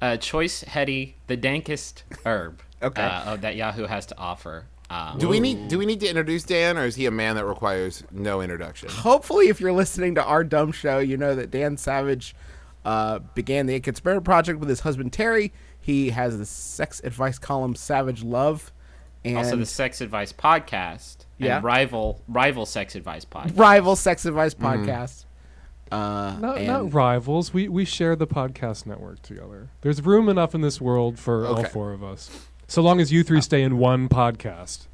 Uh, 0.00 0.16
choice 0.16 0.62
heady, 0.62 1.16
the 1.26 1.36
dankest 1.36 2.02
herb. 2.24 2.62
Okay. 2.82 3.02
Uh, 3.02 3.34
of 3.34 3.40
that 3.42 3.56
Yahoo 3.56 3.86
has 3.86 4.06
to 4.06 4.18
offer. 4.18 4.66
Um, 4.92 5.18
Do 5.18 5.26
we 5.28 5.40
need 5.40 5.68
Do 5.68 5.78
we 5.78 5.86
need 5.86 6.00
to 6.00 6.06
introduce 6.08 6.42
Dan, 6.44 6.76
or 6.76 6.84
is 6.84 6.96
he 6.96 7.06
a 7.06 7.10
man 7.10 7.36
that 7.36 7.46
requires 7.46 8.04
no 8.10 8.42
introduction? 8.42 8.90
Hopefully, 8.90 9.48
if 9.48 9.58
you're 9.60 9.72
listening 9.72 10.14
to 10.16 10.24
our 10.24 10.44
dumb 10.44 10.70
show, 10.70 10.98
you 10.98 11.16
know 11.16 11.34
that 11.34 11.50
Dan 11.50 11.76
Savage 11.78 12.34
uh, 12.84 13.20
began 13.34 13.66
the 13.66 13.74
It 13.74 13.80
Gets 13.80 14.00
project 14.00 14.58
with 14.58 14.68
his 14.68 14.80
husband 14.80 15.12
Terry. 15.12 15.52
He 15.80 16.10
has 16.10 16.36
the 16.36 16.44
sex 16.44 17.00
advice 17.04 17.38
column 17.38 17.74
Savage 17.74 18.22
Love, 18.22 18.70
and 19.24 19.38
also 19.38 19.56
the 19.56 19.64
sex 19.66 20.00
advice 20.02 20.32
podcast 20.32 21.24
and 21.38 21.46
Yeah. 21.48 21.60
rival 21.62 22.20
rival 22.28 22.66
sex 22.66 22.94
advice 22.94 23.24
podcast. 23.24 23.58
rival 23.58 23.96
sex 23.96 24.26
advice 24.26 24.54
podcast. 24.54 25.24
Uh, 25.90 26.36
Not, 26.40 26.58
and- 26.58 26.66
not 26.66 26.92
rivals. 26.94 27.52
We 27.54 27.68
we 27.68 27.84
share 27.84 28.14
the 28.16 28.26
podcast 28.26 28.84
network 28.86 29.22
together. 29.22 29.70
There's 29.80 30.02
room 30.02 30.28
enough 30.28 30.54
in 30.54 30.60
this 30.60 30.80
world 30.80 31.18
for 31.18 31.46
all 31.46 31.64
four 31.64 31.92
of 31.92 32.02
us. 32.04 32.30
So 32.72 32.80
long 32.80 33.02
as 33.02 33.12
you 33.12 33.22
three 33.22 33.42
stay 33.42 33.64
in 33.64 33.76
one 33.76 34.08
podcast. 34.08 34.86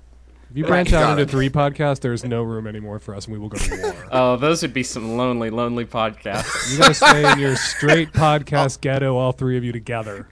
If 0.51 0.57
you 0.57 0.64
branch 0.64 0.93
out 0.93 1.17
into 1.17 1.31
three 1.31 1.49
podcasts, 1.49 2.01
there's 2.01 2.25
no 2.25 2.43
room 2.43 2.67
anymore 2.67 2.99
for 2.99 3.14
us, 3.14 3.27
and 3.27 3.33
we 3.33 3.38
will 3.38 3.49
go 3.49 3.57
to 3.57 3.81
war. 3.81 3.95
Oh, 4.11 4.37
those 4.37 4.62
would 4.62 4.75
be 4.75 4.83
some 4.83 5.17
lonely, 5.17 5.49
lonely 5.49 5.85
podcasts. 5.85 6.73
you 6.73 6.79
gotta 6.79 6.93
stay 6.93 7.31
in 7.31 7.38
your 7.38 7.55
straight 7.71 8.11
podcast 8.12 8.81
ghetto, 8.81 9.17
all 9.17 9.31
three 9.31 9.57
of 9.57 9.62
you 9.62 9.71
together. 9.71 10.27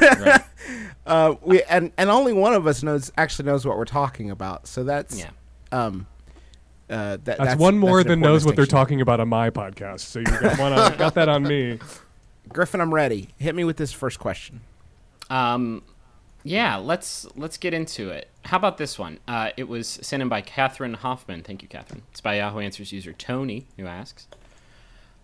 right. 0.00 0.42
uh, 1.06 1.34
we 1.42 1.64
and 1.64 1.90
and 1.98 2.10
only 2.10 2.32
one 2.32 2.54
of 2.54 2.64
us 2.68 2.84
knows 2.84 3.10
actually 3.18 3.46
knows 3.46 3.66
what 3.66 3.76
we're 3.76 3.86
talking 3.86 4.30
about. 4.30 4.68
So 4.68 4.84
that's 4.84 5.18
Yeah. 5.18 5.30
um, 5.72 6.06
uh, 6.88 7.18
that, 7.24 7.38
That's, 7.38 7.56
one 7.56 7.76
more 7.76 7.98
an 7.98 8.06
than 8.06 8.20
knows 8.20 8.46
what 8.46 8.54
they're 8.54 8.66
talking 8.66 9.00
about 9.00 9.18
on 9.18 9.28
my 9.28 9.50
podcast. 9.50 9.98
So 9.98 10.20
you 10.20 10.26
got 10.26 10.60
one 10.60 10.72
on, 10.72 10.96
got 10.96 11.14
that 11.14 11.28
on 11.28 11.42
me. 11.42 11.80
Griffin, 12.50 12.80
I'm 12.80 12.94
ready. 12.94 13.30
Hit 13.36 13.56
me 13.56 13.64
with 13.64 13.78
this 13.78 13.90
first 13.90 14.20
question. 14.20 14.60
Um, 15.28 15.82
yeah, 16.44 16.76
let's 16.76 17.26
let's 17.34 17.56
get 17.56 17.72
into 17.72 18.10
it. 18.10 18.28
How 18.44 18.58
about 18.58 18.76
this 18.76 18.98
one? 18.98 19.18
Uh, 19.26 19.50
it 19.56 19.66
was 19.66 19.88
sent 19.88 20.22
in 20.22 20.28
by 20.28 20.42
Catherine 20.42 20.92
Hoffman. 20.94 21.42
Thank 21.42 21.62
you, 21.62 21.68
Catherine. 21.68 22.02
It's 22.10 22.20
by 22.20 22.36
Yahoo 22.36 22.60
Answers 22.60 22.92
user 22.92 23.14
Tony, 23.14 23.66
who 23.78 23.86
asks, 23.86 24.28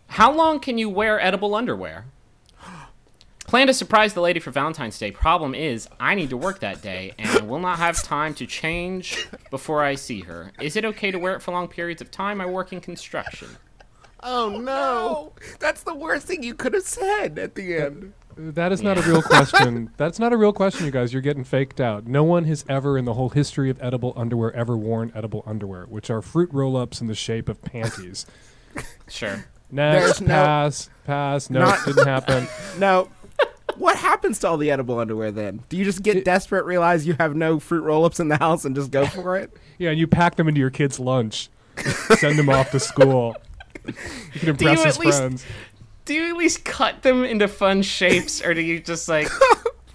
"How 0.09 0.33
long 0.33 0.61
can 0.61 0.79
you 0.79 0.89
wear 0.89 1.21
edible 1.21 1.55
underwear?" 1.55 2.07
Plan 3.47 3.67
to 3.67 3.75
surprise 3.75 4.15
the 4.15 4.23
lady 4.23 4.41
for 4.41 4.51
Valentine's 4.51 4.99
Day. 4.99 5.11
Problem 5.11 5.55
is, 5.55 5.89
I 5.99 6.15
need 6.15 6.31
to 6.31 6.37
work 6.37 6.61
that 6.61 6.81
day 6.81 7.13
and 7.19 7.51
will 7.51 7.59
not 7.59 7.79
have 7.79 8.03
time 8.03 8.33
to 8.35 8.47
change 8.47 9.29
before 9.51 9.83
I 9.85 9.97
see 9.97 10.21
her. 10.21 10.53
Is 10.61 10.77
it 10.77 10.85
okay 10.87 11.11
to 11.11 11.19
wear 11.19 11.35
it 11.35 11.43
for 11.43 11.51
long 11.53 11.69
periods 11.69 12.01
of 12.01 12.11
time? 12.11 12.41
I 12.41 12.47
work 12.47 12.73
in 12.73 12.81
construction. 12.81 13.49
Oh 14.23 14.59
no! 14.59 15.33
That's 15.59 15.83
the 15.83 15.95
worst 15.95 16.27
thing 16.27 16.43
you 16.43 16.55
could 16.55 16.73
have 16.73 16.85
said 16.85 17.39
at 17.39 17.57
the 17.57 17.77
end. 17.77 18.15
That 18.37 18.73
is 18.73 18.83
not 18.83 18.97
a 18.99 19.03
real 19.03 19.23
question. 19.23 19.91
That's 19.97 20.19
not 20.19 20.33
a 20.33 20.37
real 20.37 20.53
question, 20.53 20.87
you 20.87 20.93
guys. 20.93 21.13
You're 21.13 21.23
getting 21.23 21.45
faked 21.45 21.81
out. 21.81 22.07
No 22.07 22.25
one 22.25 22.45
has 22.45 22.65
ever, 22.69 22.97
in 22.97 23.05
the 23.05 23.15
whole 23.15 23.29
history 23.31 23.71
of 23.71 23.83
edible 23.83 24.13
underwear, 24.17 24.53
ever 24.55 24.77
worn 24.77 25.13
edible 25.15 25.43
underwear, 25.47 25.85
which 25.87 26.11
are 26.11 26.23
fruit 26.23 26.49
roll-ups 26.53 27.01
in 27.01 27.07
the 27.07 27.15
shape 27.15 27.49
of 27.49 27.63
panties. 27.63 28.27
Sure. 29.09 29.45
Next, 29.73 30.05
There's 30.05 30.21
no- 30.21 30.27
pass, 30.29 30.91
pass. 31.05 31.51
No, 31.51 31.61
Not- 31.61 31.81
it 31.83 31.87
didn't 31.97 32.07
happen. 32.07 32.47
Now, 32.79 33.09
what 33.77 33.97
happens 33.97 34.39
to 34.41 34.49
all 34.49 34.57
the 34.57 34.71
edible 34.71 34.99
underwear 35.01 35.33
then? 35.33 35.65
Do 35.69 35.77
you 35.77 35.85
just 35.85 36.03
get 36.05 36.25
desperate, 36.25 36.65
realize 36.65 37.07
you 37.07 37.15
have 37.19 37.35
no 37.35 37.59
fruit 37.59 37.83
roll-ups 37.83 38.21
in 38.21 38.29
the 38.29 38.37
house, 38.37 38.65
and 38.65 38.75
just 38.77 38.91
go 38.93 39.07
for 39.09 39.37
it? 39.37 39.53
Yeah, 39.79 39.91
and 39.91 39.99
you 39.99 40.07
pack 40.07 40.37
them 40.37 40.47
into 40.47 40.61
your 40.61 40.71
kid's 40.71 41.01
lunch, 41.01 41.49
send 42.19 42.39
them 42.39 42.49
off 42.49 42.71
to 42.71 42.79
school. 42.81 43.35
You 43.85 43.93
can 44.35 44.49
impress 44.51 44.79
you 44.79 44.85
his 44.85 44.97
at 44.97 45.01
least- 45.05 45.19
friends. 45.19 45.45
Do 46.11 46.15
you 46.17 46.29
at 46.31 46.37
least 46.37 46.65
cut 46.65 47.03
them 47.03 47.23
into 47.25 47.47
fun 47.47 47.83
shapes, 47.83 48.43
or 48.45 48.53
do 48.53 48.61
you 48.61 48.81
just 48.81 49.09
like 49.09 49.29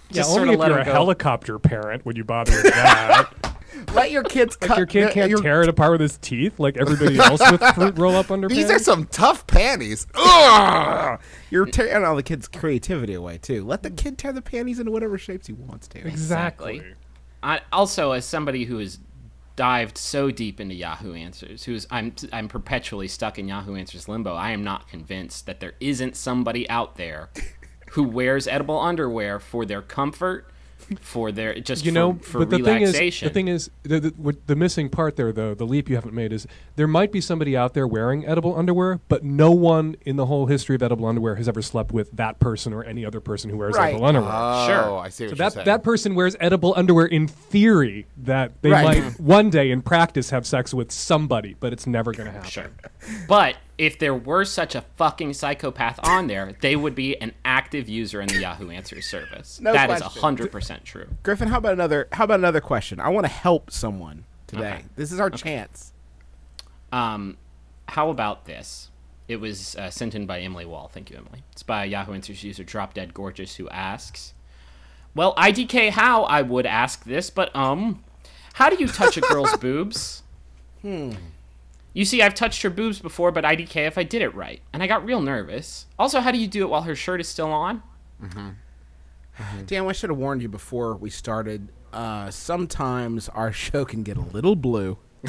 Yeah, 0.08 0.22
just 0.22 0.30
only 0.30 0.38
sort 0.38 0.48
of 0.48 0.54
if 0.54 0.60
let 0.60 0.68
you're 0.70 0.78
a 0.78 0.84
go? 0.86 0.92
helicopter 0.92 1.58
parent 1.58 2.06
would 2.06 2.16
you 2.16 2.24
bother 2.24 2.52
with 2.52 2.72
that. 2.72 3.30
Let 3.94 4.10
your 4.10 4.22
kids 4.22 4.56
cut. 4.56 4.78
your 4.78 4.86
kid 4.86 5.10
can't 5.12 5.28
your- 5.28 5.42
tear 5.42 5.60
it 5.62 5.68
apart 5.68 5.92
with 5.92 6.00
his 6.00 6.16
teeth 6.16 6.58
like 6.58 6.78
everybody 6.78 7.18
else 7.18 7.40
with 7.50 7.60
fruit 7.74 7.98
roll-up 7.98 8.28
underpants. 8.28 8.48
These 8.48 8.70
are 8.70 8.78
some 8.78 9.04
tough 9.04 9.46
panties. 9.46 10.06
Ugh! 10.14 11.20
You're 11.50 11.66
tearing 11.66 12.02
all 12.04 12.16
the 12.16 12.22
kids' 12.22 12.48
creativity 12.48 13.12
away 13.12 13.36
too. 13.36 13.62
Let 13.64 13.82
the 13.82 13.90
kid 13.90 14.16
tear 14.16 14.32
the 14.32 14.40
panties 14.40 14.78
into 14.78 14.90
whatever 14.92 15.18
shapes 15.18 15.46
he 15.46 15.52
wants 15.52 15.86
to. 15.88 15.98
exactly. 15.98 16.76
Exactly. 16.76 16.94
I, 17.42 17.60
also, 17.70 18.12
as 18.12 18.24
somebody 18.24 18.64
who 18.64 18.78
has 18.78 18.98
dived 19.56 19.96
so 19.96 20.30
deep 20.30 20.60
into 20.60 20.74
Yahoo 20.74 21.14
Answers, 21.14 21.64
who's 21.64 21.86
I'm 21.90 22.14
I'm 22.32 22.48
perpetually 22.48 23.08
stuck 23.08 23.38
in 23.38 23.48
Yahoo 23.48 23.74
Answers 23.74 24.08
limbo. 24.08 24.34
I 24.34 24.50
am 24.50 24.62
not 24.62 24.88
convinced 24.88 25.46
that 25.46 25.60
there 25.60 25.74
isn't 25.80 26.16
somebody 26.16 26.68
out 26.68 26.96
there 26.96 27.30
who 27.90 28.02
wears 28.02 28.46
edible 28.46 28.78
underwear 28.78 29.40
for 29.40 29.64
their 29.64 29.82
comfort, 29.82 30.52
for 31.00 31.32
their 31.32 31.54
just 31.60 31.84
you 31.84 31.90
for, 31.90 31.94
know, 31.94 32.12
for 32.14 32.38
but 32.40 32.50
the 32.50 32.58
thing 32.58 32.82
is, 32.82 32.92
the 33.20 33.30
thing 33.30 33.48
is, 33.48 33.70
the, 33.82 33.98
the, 34.00 34.08
what, 34.16 34.46
the 34.46 34.54
missing 34.54 34.88
part 34.88 35.16
there, 35.16 35.32
though, 35.32 35.54
the 35.54 35.64
leap 35.66 35.88
you 35.88 35.96
haven't 35.96 36.14
made 36.14 36.32
is 36.32 36.46
there 36.76 36.86
might 36.86 37.10
be 37.10 37.20
somebody 37.20 37.56
out 37.56 37.74
there 37.74 37.86
wearing 37.86 38.26
edible 38.26 38.56
underwear, 38.56 39.00
but 39.08 39.24
no 39.24 39.50
one 39.50 39.96
in 40.04 40.16
the 40.16 40.26
whole 40.26 40.46
history 40.46 40.76
of 40.76 40.82
edible 40.82 41.06
underwear 41.06 41.34
has 41.36 41.48
ever 41.48 41.60
slept 41.62 41.92
with 41.92 42.10
that 42.12 42.38
person 42.38 42.72
or 42.72 42.84
any 42.84 43.04
other 43.04 43.20
person 43.20 43.50
who 43.50 43.56
wears 43.56 43.74
Right. 43.76 43.90
edible 43.90 44.06
underwear. 44.06 44.30
Oh, 44.32 44.66
Sure. 44.66 44.98
I 44.98 45.08
see 45.08 45.24
what 45.24 45.30
so 45.30 45.30
you're 45.30 45.34
that 45.36 45.52
saying. 45.54 45.64
that 45.66 45.82
person 45.82 46.14
wears 46.14 46.36
edible 46.40 46.72
underwear 46.76 47.06
in 47.06 47.26
theory 47.26 48.06
that 48.18 48.52
they 48.62 48.70
Right. 48.70 49.02
might 49.02 49.20
one 49.20 49.50
day 49.50 49.70
in 49.70 49.82
practice 49.82 50.30
have 50.30 50.46
sex 50.46 50.72
with 50.72 50.92
somebody, 50.92 51.56
but 51.58 51.72
it's 51.72 51.86
never 51.86 52.12
going 52.12 52.26
to 52.26 52.32
happen. 52.32 52.48
Sure. 52.50 52.70
But 53.28 53.56
if 53.78 53.98
there 53.98 54.14
were 54.14 54.44
such 54.44 54.74
a 54.74 54.82
fucking 54.96 55.34
psychopath 55.34 56.00
on 56.02 56.26
there, 56.28 56.54
they 56.60 56.76
would 56.76 56.94
be 56.94 57.20
an 57.20 57.32
active 57.44 57.88
user 57.88 58.20
in 58.20 58.28
the 58.28 58.38
Yahoo 58.40 58.70
Answers 58.70 59.06
service. 59.06 59.60
No 59.60 59.72
That 59.72 59.90
is 59.90 60.00
question. 60.02 60.22
hundred 60.22 60.50
percent 60.52 60.84
true. 60.84 61.08
Griffin, 61.22 61.48
how 61.48 61.58
about 61.58 61.74
another? 61.74 62.08
How 62.12 62.24
about 62.24 62.40
another 62.40 62.60
question? 62.60 63.00
I 63.00 63.08
want 63.10 63.26
to 63.26 63.32
help 63.32 63.70
someone 63.70 64.24
today. 64.46 64.68
Okay. 64.74 64.84
This 64.96 65.12
is 65.12 65.20
our 65.20 65.30
chance. 65.30 65.92
Um, 66.92 67.36
how 67.88 68.10
about 68.10 68.46
this? 68.46 68.90
It 69.28 69.40
was 69.40 69.74
uh, 69.76 69.90
sent 69.90 70.14
in 70.14 70.26
by 70.26 70.38
Emily 70.40 70.64
Wall. 70.64 70.88
Thank 70.92 71.10
you, 71.10 71.16
Emily. 71.16 71.42
It's 71.52 71.62
by 71.64 71.84
Yahoo 71.84 72.12
Answers 72.14 72.42
user 72.44 72.62
Drop 72.64 72.94
Dead 72.94 73.12
Gorgeous, 73.12 73.56
who 73.56 73.68
asks, 73.70 74.34
"Well, 75.14 75.34
IDK, 75.34 75.90
how 75.90 76.22
I 76.24 76.42
would 76.42 76.64
ask 76.64 77.04
this, 77.04 77.28
but 77.28 77.54
um, 77.54 78.04
how 78.54 78.70
do 78.70 78.76
you 78.76 78.86
touch 78.86 79.16
a 79.16 79.20
girl's 79.20 79.56
boobs?" 79.60 80.22
Hmm. 80.82 81.12
You 81.96 82.04
see, 82.04 82.20
I've 82.20 82.34
touched 82.34 82.60
her 82.60 82.68
boobs 82.68 82.98
before, 83.00 83.32
but 83.32 83.42
IDK 83.44 83.86
if 83.86 83.96
I 83.96 84.02
did 84.02 84.20
it 84.20 84.34
right, 84.34 84.60
and 84.72 84.82
I 84.82 84.86
got 84.86 85.04
real 85.06 85.22
nervous. 85.22 85.86
Also, 85.98 86.20
how 86.20 86.30
do 86.30 86.36
you 86.36 86.46
do 86.46 86.62
it 86.62 86.68
while 86.68 86.82
her 86.82 86.94
shirt 86.94 87.22
is 87.22 87.28
still 87.28 87.50
on? 87.50 87.82
Dan, 89.66 89.86
I 89.88 89.92
should 89.92 90.10
have 90.10 90.18
warned 90.18 90.42
you 90.42 90.48
before 90.48 90.94
we 90.94 91.10
started. 91.10 91.70
Uh, 91.92 92.30
sometimes 92.30 93.28
our 93.30 93.50
show 93.66 93.84
can 93.84 94.02
get 94.02 94.16
a 94.16 94.20
little 94.22 94.56
blue. 94.56 94.98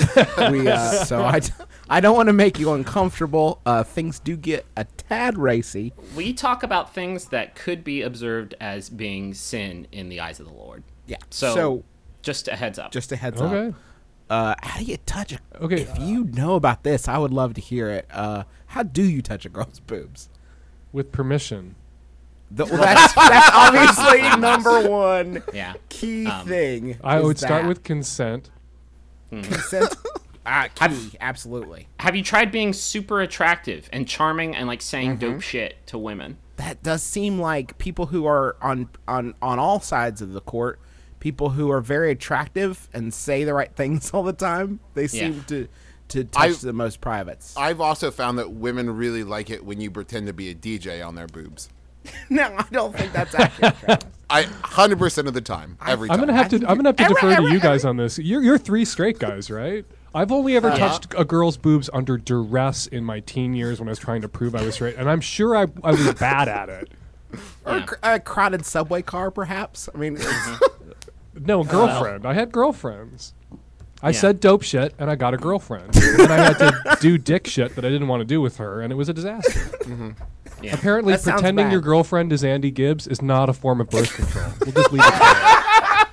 we, 0.51 0.67
uh, 0.67 0.91
so 1.05 1.23
I, 1.23 1.39
d- 1.39 1.51
I 1.89 1.99
don't 2.01 2.15
want 2.15 2.27
to 2.27 2.33
make 2.33 2.59
you 2.59 2.73
uncomfortable. 2.73 3.61
Uh, 3.65 3.83
things 3.83 4.19
do 4.19 4.35
get 4.37 4.65
a 4.75 4.83
tad 4.83 5.37
racy. 5.37 5.93
We 6.15 6.33
talk 6.33 6.63
about 6.63 6.93
things 6.93 7.25
that 7.29 7.55
could 7.55 7.83
be 7.83 8.01
observed 8.01 8.53
as 8.59 8.89
being 8.89 9.33
sin 9.33 9.87
in 9.91 10.09
the 10.09 10.19
eyes 10.19 10.39
of 10.39 10.45
the 10.45 10.53
Lord. 10.53 10.83
Yeah. 11.07 11.17
So, 11.29 11.53
So, 11.55 11.83
just 12.21 12.47
a 12.47 12.55
heads 12.55 12.77
up. 12.77 12.91
just 12.91 13.11
a 13.11 13.15
heads 13.15 13.41
Okay. 13.41 13.69
up. 13.69 13.75
Uh, 14.29 14.55
how 14.61 14.79
do 14.79 14.85
you 14.85 14.97
touch 15.05 15.31
a? 15.33 15.39
Okay, 15.61 15.81
If 15.81 15.97
you 15.99 16.25
know 16.25 16.55
about 16.55 16.83
this, 16.83 17.07
I 17.07 17.17
would 17.17 17.31
love 17.31 17.53
to 17.55 17.61
hear 17.61 17.89
it. 17.89 18.05
Uh, 18.11 18.43
how 18.67 18.83
do 18.83 19.03
you 19.03 19.21
touch 19.21 19.45
a 19.45 19.49
girl's 19.49 19.79
boobs? 19.79 20.29
With 20.91 21.11
permission. 21.11 21.75
The, 22.51 22.65
well, 22.71 22.77
that's 22.77 23.13
that's 23.13 23.49
obviously 23.53 24.21
number 24.39 24.89
one 24.89 25.43
yeah. 25.53 25.73
key 25.89 26.25
Um, 26.27 26.45
thing. 26.47 26.97
I 27.03 27.19
is 27.19 27.23
would 27.25 27.37
start 27.37 27.63
that. 27.63 27.67
with 27.67 27.83
consent. 27.83 28.49
consent. 29.31 29.95
Ah, 30.49 30.69
key, 30.73 31.11
absolutely. 31.19 31.89
Have 31.99 32.15
you 32.15 32.23
tried 32.23 32.53
being 32.53 32.71
super 32.71 33.19
attractive 33.19 33.89
and 33.91 34.07
charming 34.07 34.55
and 34.55 34.65
like 34.65 34.81
saying 34.81 35.17
Mm-hmm. 35.17 35.33
dope 35.33 35.41
shit 35.41 35.85
to 35.87 35.97
women? 35.97 36.37
that 36.55 36.81
does 36.81 37.03
seem 37.03 37.37
like 37.37 37.77
people 37.77 38.05
who 38.07 38.25
are 38.25 38.55
on 38.61 38.87
on 39.09 39.33
on 39.41 39.59
all 39.59 39.81
sides 39.81 40.21
of 40.21 40.31
the 40.31 40.39
court 40.39 40.79
people 41.19 41.49
who 41.51 41.71
are 41.71 41.81
very 41.81 42.11
attractive 42.11 42.87
and 42.93 43.13
say 43.13 43.43
the 43.43 43.53
right 43.53 43.75
things 43.75 44.11
all 44.13 44.23
the 44.23 44.33
time 44.33 44.79
they 44.93 45.07
seem 45.07 45.43
to 45.47 45.67
to 46.09 46.23
touch 46.23 46.41
I've- 46.43 46.53
the 46.65 46.73
most 46.73 47.01
privates 47.01 47.53
I've 47.57 47.81
also 47.81 48.11
found 48.11 48.39
that 48.39 48.51
women 48.51 48.89
really 48.95 49.23
like 49.23 49.49
it 49.49 49.65
when 49.65 49.81
you 49.81 49.91
pretend 49.91 50.27
to 50.27 50.33
be 50.33 50.49
a 50.49 50.55
DJ 50.55 51.05
on 51.05 51.15
their 51.15 51.27
boobs. 51.27 51.69
no 52.29 52.43
i 52.57 52.65
don't 52.71 52.95
think 52.95 53.11
that's 53.11 53.35
accurate 53.35 54.05
I 54.29 54.43
hundred 54.43 54.99
percent 54.99 55.29
of 55.29 55.33
the 55.33 55.39
time, 55.41 55.77
every 55.87 56.09
I'm 56.09 56.17
time. 56.17 56.27
gonna 56.27 56.37
have 56.37 56.49
to. 56.49 56.55
I'm 56.57 56.75
gonna 56.75 56.89
have 56.89 56.97
to 56.97 57.03
Every- 57.03 57.15
defer 57.15 57.29
to 57.29 57.37
every- 57.37 57.51
you 57.53 57.61
guys 57.61 57.85
on 57.85 57.95
this. 57.95 58.19
You're 58.19 58.43
you're 58.43 58.57
three 58.57 58.83
straight 58.83 59.19
guys, 59.19 59.49
right? 59.49 59.85
I've 60.13 60.33
only 60.33 60.57
ever 60.57 60.67
Uh-huh. 60.67 60.77
touched 60.77 61.15
a 61.17 61.23
girl's 61.23 61.55
boobs 61.55 61.89
under 61.93 62.17
duress 62.17 62.87
in 62.87 63.05
my 63.05 63.21
teen 63.21 63.53
years 63.53 63.79
when 63.79 63.87
I 63.87 63.91
was 63.91 63.99
trying 63.99 64.21
to 64.23 64.27
prove 64.27 64.53
I 64.53 64.63
was 64.63 64.75
straight, 64.75 64.97
and 64.97 65.09
I'm 65.09 65.21
sure 65.21 65.55
I, 65.55 65.67
I 65.81 65.91
was 65.91 66.13
bad 66.15 66.49
at 66.49 66.67
it. 66.67 66.91
or 67.65 67.75
a 67.75 67.79
Yeah. 67.79 67.85
cr- 67.85 67.95
a 68.03 68.19
crowded 68.19 68.65
subway 68.65 69.01
car 69.01 69.31
perhaps 69.31 69.87
i 69.95 69.97
mean 69.97 70.17
it's, 70.19 70.59
No, 71.45 71.63
girlfriend. 71.63 72.25
I 72.25 72.33
had 72.33 72.51
girlfriends. 72.51 73.33
I 74.01 74.09
Yeah. 74.09 74.19
said 74.19 74.39
dope 74.39 74.61
shit, 74.63 74.93
and 74.99 75.09
I 75.09 75.15
got 75.15 75.33
a 75.33 75.37
girlfriend. 75.37 75.95
and 75.95 76.31
I 76.31 76.37
had 76.37 76.57
to 76.59 76.97
do 77.01 77.17
dick 77.17 77.47
shit 77.47 77.75
that 77.75 77.83
I 77.85 77.89
didn't 77.89 78.07
want 78.07 78.21
to 78.21 78.25
do 78.25 78.39
with 78.41 78.57
her, 78.57 78.81
and 78.81 78.91
it 78.93 78.95
was 78.95 79.09
a 79.09 79.13
disaster. 79.13 79.59
Mm-hmm. 79.59 80.09
Yeah. 80.61 80.73
Apparently, 80.75 81.13
That 81.13 81.21
sounds 81.21 81.41
pretending 81.41 81.65
bad. 81.65 81.71
your 81.71 81.81
girlfriend 81.81 82.31
is 82.33 82.43
Andy 82.43 82.71
Gibbs 82.71 83.07
is 83.07 83.21
not 83.21 83.49
a 83.49 83.53
form 83.53 83.79
of 83.81 83.89
birth 83.89 84.13
control. 84.15 84.51
We'll 84.61 84.71
just 84.71 84.91
leave 84.91 85.01
it 85.03 85.11
there. 85.19 86.03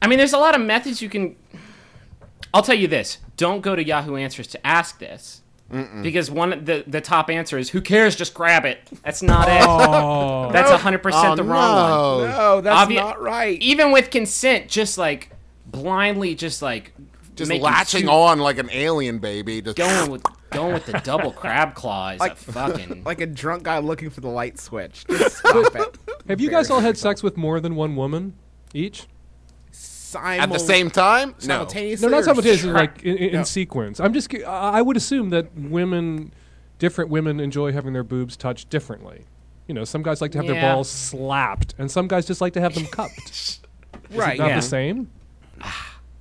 I 0.00 0.08
mean, 0.08 0.18
there's 0.18 0.32
a 0.32 0.38
lot 0.38 0.54
of 0.54 0.60
methods 0.60 1.00
you 1.00 1.08
can. 1.08 1.36
I'll 2.52 2.62
tell 2.62 2.74
you 2.74 2.88
this: 2.88 3.18
don't 3.36 3.60
go 3.60 3.76
to 3.76 3.84
Yahoo 3.84 4.16
Answers 4.16 4.46
to 4.48 4.66
ask 4.66 4.98
this, 4.98 5.41
because 6.02 6.30
one 6.30 6.64
the 6.64 6.84
the 6.86 7.00
top 7.00 7.30
answer 7.30 7.56
is 7.58 7.70
"Who 7.70 7.80
cares? 7.80 8.14
Just 8.14 8.34
grab 8.34 8.64
it." 8.64 8.78
That's 9.04 9.22
not 9.22 9.48
Oh. 9.50 10.48
it. 10.48 10.52
That's 10.52 10.70
hundred 10.82 11.02
percent 11.02 11.26
oh, 11.28 11.36
the 11.36 11.44
wrong 11.44 12.20
one. 12.20 12.30
no. 12.30 12.36
no 12.56 12.60
that's 12.60 12.90
Obvi- 12.90 12.96
not 12.96 13.20
right 13.22 13.60
Even 13.62 13.90
with 13.92 14.10
consent, 14.10 14.68
just 14.68 14.98
like 14.98 15.30
blindly, 15.66 16.34
just 16.34 16.60
like 16.62 16.92
Just 17.36 17.50
latching 17.50 18.02
su- 18.04 18.10
on 18.10 18.38
like 18.38 18.58
an 18.58 18.68
alien 18.70 19.18
baby. 19.18 19.62
Just 19.62 19.76
going 19.78 20.10
with 20.10 20.22
going 20.50 20.74
with 20.74 20.84
the 20.84 20.92
double 21.04 21.32
crab 21.32 21.74
claw 21.74 22.10
is 22.10 22.20
Like- 22.20 22.32
a 22.32 22.36
fucking. 22.36 23.02
like 23.06 23.20
a 23.22 23.26
drunk 23.26 23.62
guy 23.62 23.78
looking 23.78 24.10
for 24.10 24.20
the 24.20 24.28
light 24.28 24.60
switch 24.60 25.06
just 25.08 25.36
stop 25.38 25.74
it 25.74 25.98
Have 26.28 26.40
you 26.42 26.50
guys 26.50 26.68
all 26.70 26.80
had 26.80 26.98
sex 26.98 27.22
with 27.22 27.36
more 27.38 27.58
than 27.60 27.74
one 27.74 27.96
woman 27.96 28.34
each? 28.74 29.06
At 30.14 30.50
the 30.52 30.58
same 30.58 30.90
time. 30.90 31.30
No. 31.30 31.36
simultaneously 31.40 32.06
No, 32.06 32.10
not 32.12 32.20
or 32.20 32.22
simultaneously, 32.24 32.70
tra- 32.70 32.78
like 32.80 33.02
in, 33.02 33.16
in, 33.16 33.32
No. 33.34 33.42
sequence. 33.44 34.00
I'm 34.00 34.12
just. 34.12 34.34
I 34.34 34.38
I 34.78 34.82
would 34.82 34.96
assume 34.96 35.30
that 35.30 35.54
women, 35.56 36.32
different 36.78 37.10
women, 37.10 37.40
enjoy 37.40 37.72
having 37.72 37.92
their 37.92 38.04
boobs 38.04 38.36
touched 38.36 38.70
differently. 38.70 39.24
You 39.68 39.74
know, 39.74 39.84
some 39.84 40.02
guys 40.02 40.20
like 40.20 40.32
to 40.32 40.38
have 40.38 40.46
their 40.46 40.60
balls 40.60 40.90
slapped, 40.90 41.74
and 41.78 41.90
some 41.90 42.08
guys 42.08 42.26
just 42.26 42.40
like 42.40 42.52
to 42.54 42.60
have 42.60 42.74
them 42.74 42.86
cupped. 42.86 43.60
right 44.10 44.38
Not 44.38 44.48
Yeah. 44.48 44.56
the 44.56 44.62
same. 44.62 45.10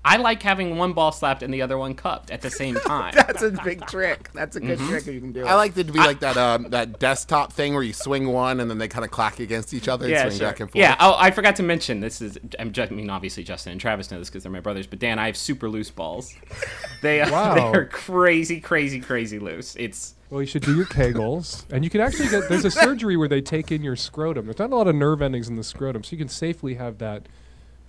I 0.03 0.17
like 0.17 0.41
having 0.41 0.77
one 0.77 0.93
ball 0.93 1.11
slapped 1.11 1.43
and 1.43 1.53
the 1.53 1.61
other 1.61 1.77
one 1.77 1.93
cupped 1.93 2.31
at 2.31 2.41
the 2.41 2.49
same 2.49 2.73
time. 2.87 3.13
that's 3.15 3.43
a 3.43 3.51
big 3.51 3.85
trick 3.85 4.31
that's 4.33 4.55
a 4.55 4.59
good 4.59 4.79
Mm-hmm. 4.79 4.89
trick 4.89 5.07
if 5.07 5.13
you 5.13 5.19
can 5.21 5.31
do 5.31 5.41
it 5.41 5.45
I 5.45 5.53
like 5.55 5.77
it 5.77 5.85
to 5.87 5.93
be 5.93 5.99
like 5.99 6.19
that 6.21 6.37
um, 6.37 6.69
that 6.71 6.97
desktop 6.99 7.53
thing 7.53 7.73
where 7.75 7.83
you 7.83 7.93
swing 7.93 8.27
one 8.27 8.59
and 8.59 8.69
then 8.69 8.79
they 8.79 8.87
kind 8.87 9.05
of 9.05 9.11
clack 9.11 9.39
against 9.39 9.73
each 9.73 9.87
other 9.87 10.05
and 10.05 10.11
yeah, 10.11 10.23
swing 10.27 10.37
sure. 10.39 10.47
back 10.47 10.59
and 10.59 10.71
forth. 10.71 10.79
Yeah. 10.79 10.95
Oh, 10.99 11.15
I 11.19 11.29
forgot 11.31 11.55
to 11.57 11.63
mention 11.63 11.99
this 11.99 12.19
is. 12.21 12.37
I'm 12.57 12.71
ju- 12.71 12.81
I 12.83 12.89
mean, 12.89 13.09
obviously 13.11 13.43
Justin 13.43 13.73
and 13.73 13.81
Travis 13.81 14.09
know 14.09 14.17
this 14.17 14.29
because 14.29 14.41
they're 14.43 14.51
my 14.51 14.59
brothers. 14.59 14.87
But 14.87 14.97
Dan, 14.99 15.19
I 15.19 15.27
have 15.27 15.37
super 15.37 15.69
loose 15.69 15.91
balls. 15.91 16.33
They 17.01 17.21
uh, 17.21 17.31
Wow. 17.31 17.71
they're 17.71 17.85
crazy, 17.85 18.59
crazy, 18.61 18.99
crazy 18.99 19.39
loose. 19.39 19.75
It's 19.79 20.13
Well, 20.29 20.41
you 20.41 20.47
should 20.47 20.61
do 20.63 20.75
your 20.75 20.85
Kegels, 20.85 21.65
and 21.71 21.83
you 21.83 21.89
can 21.89 21.99
actually 22.01 22.29
get. 22.29 22.47
There's 22.49 22.65
a 22.65 22.69
surgery 22.71 23.17
where 23.17 23.27
they 23.27 23.41
take 23.41 23.71
in 23.71 23.81
your 23.83 23.95
scrotum. 23.95 24.45
There's 24.45 24.59
not 24.59 24.71
a 24.71 24.75
lot 24.75 24.87
of 24.87 24.95
nerve 24.95 25.21
endings 25.21 25.47
in 25.49 25.55
the 25.57 25.63
scrotum, 25.63 26.03
so 26.03 26.11
you 26.11 26.17
can 26.17 26.27
safely 26.29 26.75
have 26.75 26.97
that 26.99 27.27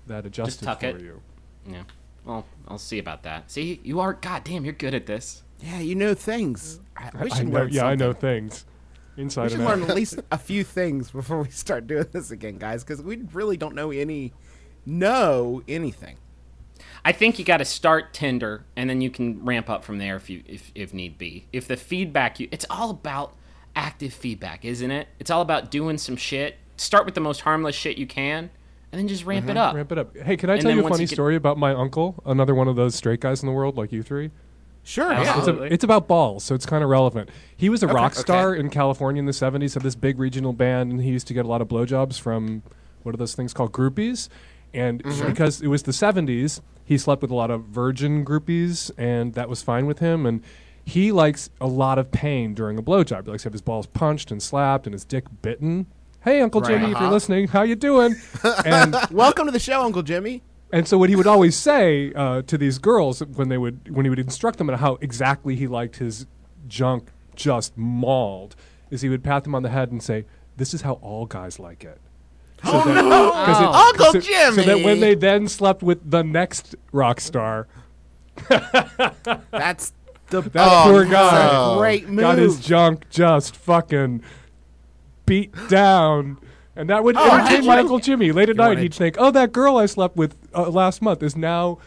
that 0.07 0.25
adjusted 0.27 0.65
tuck 0.65 0.81
for 0.81 0.87
it. 0.87 1.01
you. 1.01 1.21
yeah. 1.69 1.83
Well, 2.25 2.47
I'll 2.69 2.79
see 2.79 2.99
about 2.99 3.23
that. 3.25 3.51
See, 3.51 3.81
you 3.83 4.01
are. 4.01 4.13
God 4.15 4.45
damn, 4.45 4.65
you're 4.65 4.75
good 4.75 4.95
at 4.95 5.07
this. 5.07 5.43
yeah 5.61 5.79
you 5.81 5.95
know 5.95 6.15
things 6.15 6.81
I, 6.97 7.11
we 7.21 7.31
I 7.31 7.37
should 7.37 7.49
know, 7.49 7.55
learn 7.61 7.71
yeah, 7.71 7.87
I 7.87 7.95
know 7.95 8.13
something. 8.13 8.21
things 8.21 8.65
We 9.17 9.23
inside 9.25 9.51
should 9.51 9.61
and 9.61 9.65
learn 9.65 9.83
out. 9.83 9.91
at 9.91 9.95
least 9.97 10.21
a 10.31 10.39
few 10.39 10.65
things 10.65 11.11
before 11.11 11.43
we 11.43 11.51
start 11.51 11.87
doing 11.87 12.07
this 12.13 12.31
again, 12.31 12.59
guys, 12.59 12.85
because 12.85 13.03
we 13.03 13.17
really 13.33 13.57
don't 13.57 13.75
know 13.75 13.91
any, 13.91 14.33
know 14.87 15.63
anything. 15.69 16.17
I 17.05 17.13
think 17.13 17.39
you 17.39 17.45
got 17.45 17.59
to 17.59 17.65
start 17.65 18.13
tender, 18.15 18.65
and 18.77 18.89
then 18.89 19.01
you 19.01 19.11
can 19.11 19.45
ramp 19.45 19.69
up 19.69 19.83
from 19.85 19.99
there 19.99 20.17
if 20.17 20.31
you 20.31 20.43
if 20.47 20.71
if 20.75 20.95
need 20.95 21.19
be. 21.19 21.47
If 21.53 21.67
the 21.69 21.77
feedback 21.77 22.39
you, 22.41 22.49
it's 22.53 22.67
all 22.71 22.91
about 22.91 23.35
active 23.75 24.13
feedback, 24.15 24.65
isn't 24.65 24.91
it? 24.91 25.09
It's 25.19 25.31
all 25.31 25.43
about 25.43 25.71
doing 25.71 25.99
some 25.99 26.17
shit. 26.17 26.59
Start 26.77 27.05
with 27.05 27.15
the 27.15 27.21
most 27.21 27.41
harmless 27.43 27.75
shit 27.75 27.99
you 27.99 28.07
can, 28.07 28.51
and 28.93 28.99
then 28.99 29.09
just 29.09 29.25
ramp 29.25 29.47
it 29.47 29.51
mm-hmm. 29.51 29.59
up. 29.59 29.75
Ramp 29.75 29.91
it 29.91 29.99
up. 29.99 30.17
Hey, 30.17 30.37
can 30.37 30.51
I 30.51 30.55
And 30.55 30.63
tell 30.63 30.71
you 30.71 30.87
a 30.87 30.89
funny 30.89 31.03
you 31.03 31.07
story 31.07 31.35
about 31.35 31.57
my 31.57 31.73
uncle? 31.73 32.23
Another 32.27 32.55
one 32.55 32.69
of 32.69 32.77
those 32.77 32.95
straight 32.95 33.21
guys 33.21 33.43
in 33.43 33.47
the 33.47 33.53
world, 33.53 33.77
like 33.77 33.91
you 33.91 34.03
three. 34.03 34.31
Sure, 34.85 35.13
Yeah. 35.13 35.23
yeah. 35.23 35.39
It's, 35.39 35.49
a, 35.49 35.63
it's 35.63 35.85
about 35.85 36.09
balls, 36.09 36.45
so 36.45 36.55
it's 36.55 36.67
kind 36.67 36.85
of 36.85 36.91
relevant. 36.91 37.31
He 37.57 37.69
was 37.69 37.83
a 37.83 37.87
rock 37.87 38.13
okay. 38.13 38.21
star 38.21 38.55
in 38.55 38.69
California 38.69 39.21
in 39.21 39.27
the 39.27 39.33
70s, 39.33 39.75
had 39.75 39.83
this 39.83 39.95
big 39.95 40.19
regional 40.19 40.53
band, 40.53 40.93
and 40.93 41.01
he 41.03 41.11
used 41.11 41.27
to 41.29 41.35
get 41.35 41.45
a 41.45 41.49
lot 41.49 41.63
of 41.63 41.69
blowjobs 41.69 42.21
from 42.21 42.63
what 43.03 43.15
are 43.15 43.19
those 43.19 43.35
things 43.35 43.55
called 43.55 43.73
groupies. 43.73 44.29
And 44.75 45.03
mm-hmm. 45.03 45.27
because 45.27 45.63
it 45.63 45.69
was 45.69 45.85
the 45.85 45.93
70s, 45.93 46.61
he 46.85 46.99
slept 46.99 47.23
with 47.23 47.31
a 47.31 47.35
lot 47.35 47.51
of 47.51 47.65
virgin 47.65 48.25
groupies, 48.25 48.91
and 48.99 49.35
that 49.35 49.49
was 49.49 49.63
fine 49.63 49.87
with 49.87 50.01
him. 50.01 50.27
And 50.27 50.43
he 50.85 51.13
likes 51.13 51.49
a 51.61 51.67
lot 51.67 51.99
of 51.99 52.11
pain 52.11 52.55
during 52.55 52.77
a 52.77 52.83
blowjob. 52.83 53.25
He 53.25 53.31
likes 53.31 53.45
to 53.45 53.47
have 53.47 53.53
his 53.53 53.63
balls 53.63 53.87
punched 53.87 54.31
and 54.31 54.43
slapped 54.43 54.87
and 54.87 54.95
his 54.95 55.05
dick 55.05 55.25
bitten. 55.43 55.87
Hey, 56.25 56.41
Uncle 56.41 56.61
Right. 56.61 56.69
Jimmy, 56.75 56.85
if 56.85 56.91
you're 56.91 56.99
Uh-huh. 56.99 57.11
listening, 57.11 57.49
how 57.49 57.63
you 57.63 57.75
doing? 57.75 58.15
and 58.65 58.95
Welcome 59.11 59.47
to 59.47 59.53
the 59.53 59.59
show, 59.59 59.83
Uncle 59.83 60.03
Jimmy. 60.03 60.43
and 60.73 60.87
so 60.87 60.97
what 60.97 61.09
he 61.11 61.17
would 61.17 61.27
always 61.27 61.57
say 61.57 62.13
uh, 62.15 62.43
to 62.43 62.57
these 62.57 62.79
girls 62.79 63.21
when 63.35 63.49
they 63.49 63.59
would 63.59 63.95
when 63.95 64.07
he 64.07 64.11
would 64.11 64.19
instruct 64.21 64.59
them 64.59 64.71
on 64.71 64.79
how 64.79 64.97
exactly 65.01 65.57
he 65.57 65.67
liked 65.67 65.97
his 65.97 66.27
junk 66.69 67.11
just 67.35 67.77
mauled 67.77 68.55
is 68.91 69.01
he 69.03 69.09
would 69.09 69.25
pat 69.25 69.43
them 69.45 69.55
on 69.55 69.63
the 69.63 69.69
head 69.71 69.91
and 69.91 70.03
say, 70.03 70.25
this 70.57 70.73
is 70.75 70.83
how 70.83 70.95
all 71.03 71.27
guys 71.27 71.59
like 71.59 71.83
it. 71.85 72.01
So 72.65 72.71
that, 72.71 73.03
'cause 73.05 73.61
it- 73.61 74.03
Uncle 74.03 74.21
so, 74.23 74.53
So 74.55 74.63
that 74.63 74.85
when 74.85 75.01
they 75.01 75.15
then 75.17 75.49
slept 75.49 75.83
with 75.83 76.09
the 76.09 76.23
next 76.23 76.77
rock 76.93 77.21
star, 77.21 77.67
That's 78.49 79.93
the 80.31 80.41
that 80.43 80.69
Oh, 80.71 80.85
poor 80.91 81.05
no. 81.05 81.11
guy 81.11 81.77
great 81.79 82.09
move. 82.09 82.21
got 82.21 82.39
his 82.39 82.61
junk 82.61 83.09
just 83.11 83.57
fucking 83.57 84.23
beat 85.27 85.53
down. 85.69 86.39
And 86.75 86.89
that 86.89 87.05
would 87.05 87.17
irritate 87.17 87.37
imagine- 87.41 87.67
my 87.67 87.79
Uncle 87.79 87.99
Jimmy. 87.99 88.33
Late 88.33 88.49
at 88.49 88.57
night, 88.57 88.69
wanna 88.69 88.81
he'd 88.81 88.95
think, 88.95 89.17
oh, 89.19 89.31
that 89.31 89.53
girl 89.53 89.77
I 89.77 89.87
slept 89.87 90.17
with 90.17 90.37
uh, 90.55 90.71
last 90.71 91.03
month 91.03 91.23
is 91.23 91.37
now 91.37 91.79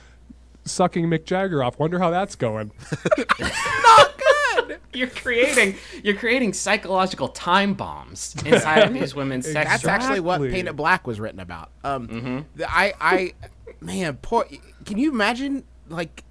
sucking 0.64 1.08
Mick 1.08 1.26
Jagger 1.26 1.64
off. 1.64 1.80
Wonder 1.80 2.00
how 2.00 2.10
that's 2.12 2.36
going. 2.36 2.72
Not 3.40 4.22
good. 4.58 4.80
You're 4.94 5.10
creating 5.10 5.76
you're 6.04 6.16
creating 6.16 6.54
psychological 6.54 7.28
time 7.30 7.74
bombs 7.74 8.36
inside 8.46 8.80
of 8.84 8.94
these 8.94 9.14
women's 9.16 9.46
sex 9.52 9.70
That's 9.70 9.84
drive. 9.84 10.02
actually 10.02 10.20
what 10.22 10.36
Exactly. 10.36 10.52
Paint 10.52 10.68
It 10.70 10.76
Black 10.76 11.06
was 11.08 11.20
written 11.20 11.40
about. 11.40 11.72
Um, 11.84 12.08
Mm-hmm. 12.08 12.64
I, 12.68 12.94
I, 13.02 13.34
man, 13.82 14.18
poor. 14.22 14.46
Can 14.86 14.98
you 14.98 15.12
imagine 15.12 15.64
like 15.90 16.24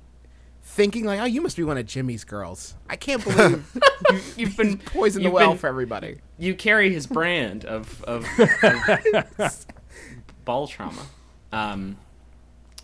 thinking 0.62 1.04
like, 1.04 1.20
oh, 1.20 1.24
you 1.24 1.40
must 1.42 1.56
be 1.56 1.62
one 1.64 1.76
of 1.76 1.86
Jimmy's 1.86 2.24
girls? 2.24 2.74
I 2.88 2.96
can't 2.96 3.22
believe 3.22 3.70
you, 4.10 4.20
You've 4.36 4.56
been 4.56 4.78
poisoned 4.78 5.24
the 5.26 5.30
well 5.30 5.50
been- 5.50 5.58
for 5.58 5.66
everybody. 5.66 6.18
You 6.38 6.54
carry 6.54 6.92
his 6.92 7.06
brand 7.06 7.64
of 7.64 8.02
of, 8.04 8.26
of 8.62 9.66
ball 10.44 10.66
trauma. 10.66 11.02
Um, 11.52 11.96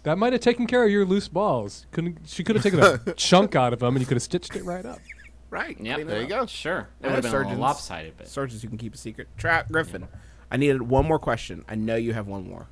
That 0.04 0.16
might 0.18 0.32
have 0.32 0.40
taken 0.42 0.66
care 0.66 0.84
of 0.84 0.90
your 0.90 1.04
loose 1.04 1.28
balls. 1.28 1.86
Couldn't 1.92 2.18
she 2.26 2.44
could 2.44 2.56
have 2.56 2.62
taken 2.62 2.80
a 2.80 2.98
chunk 3.16 3.54
out 3.56 3.72
of 3.72 3.80
them 3.80 3.94
and 3.96 4.00
you 4.00 4.06
could 4.06 4.16
have 4.16 4.22
stitched 4.22 4.56
it 4.56 4.64
right 4.64 4.84
up. 4.86 4.98
Right. 5.50 5.76
yeah, 5.80 5.94
clean 5.94 6.06
it 6.06 6.10
There 6.10 6.22
you 6.22 6.28
go. 6.28 6.46
Sure, 6.46 6.88
that 7.00 7.08
Yeah, 7.08 7.14
would 7.14 7.14
have 7.16 7.22
been 7.24 7.28
a 7.28 7.32
surgeons. 7.32 7.50
little 7.50 7.62
lopsided, 7.62 8.14
but 8.16 8.28
Sources 8.28 8.62
you 8.62 8.68
can 8.68 8.78
keep 8.78 8.94
a 8.94 8.98
secret. 8.98 9.26
Trap 9.36 9.70
Griffin. 9.70 10.06
I 10.50 10.56
needed 10.56 10.82
one 10.82 11.06
more 11.06 11.18
question. 11.18 11.64
I 11.68 11.74
know 11.74 11.96
you 11.96 12.12
have 12.14 12.26
one 12.28 12.48
more. 12.48 12.68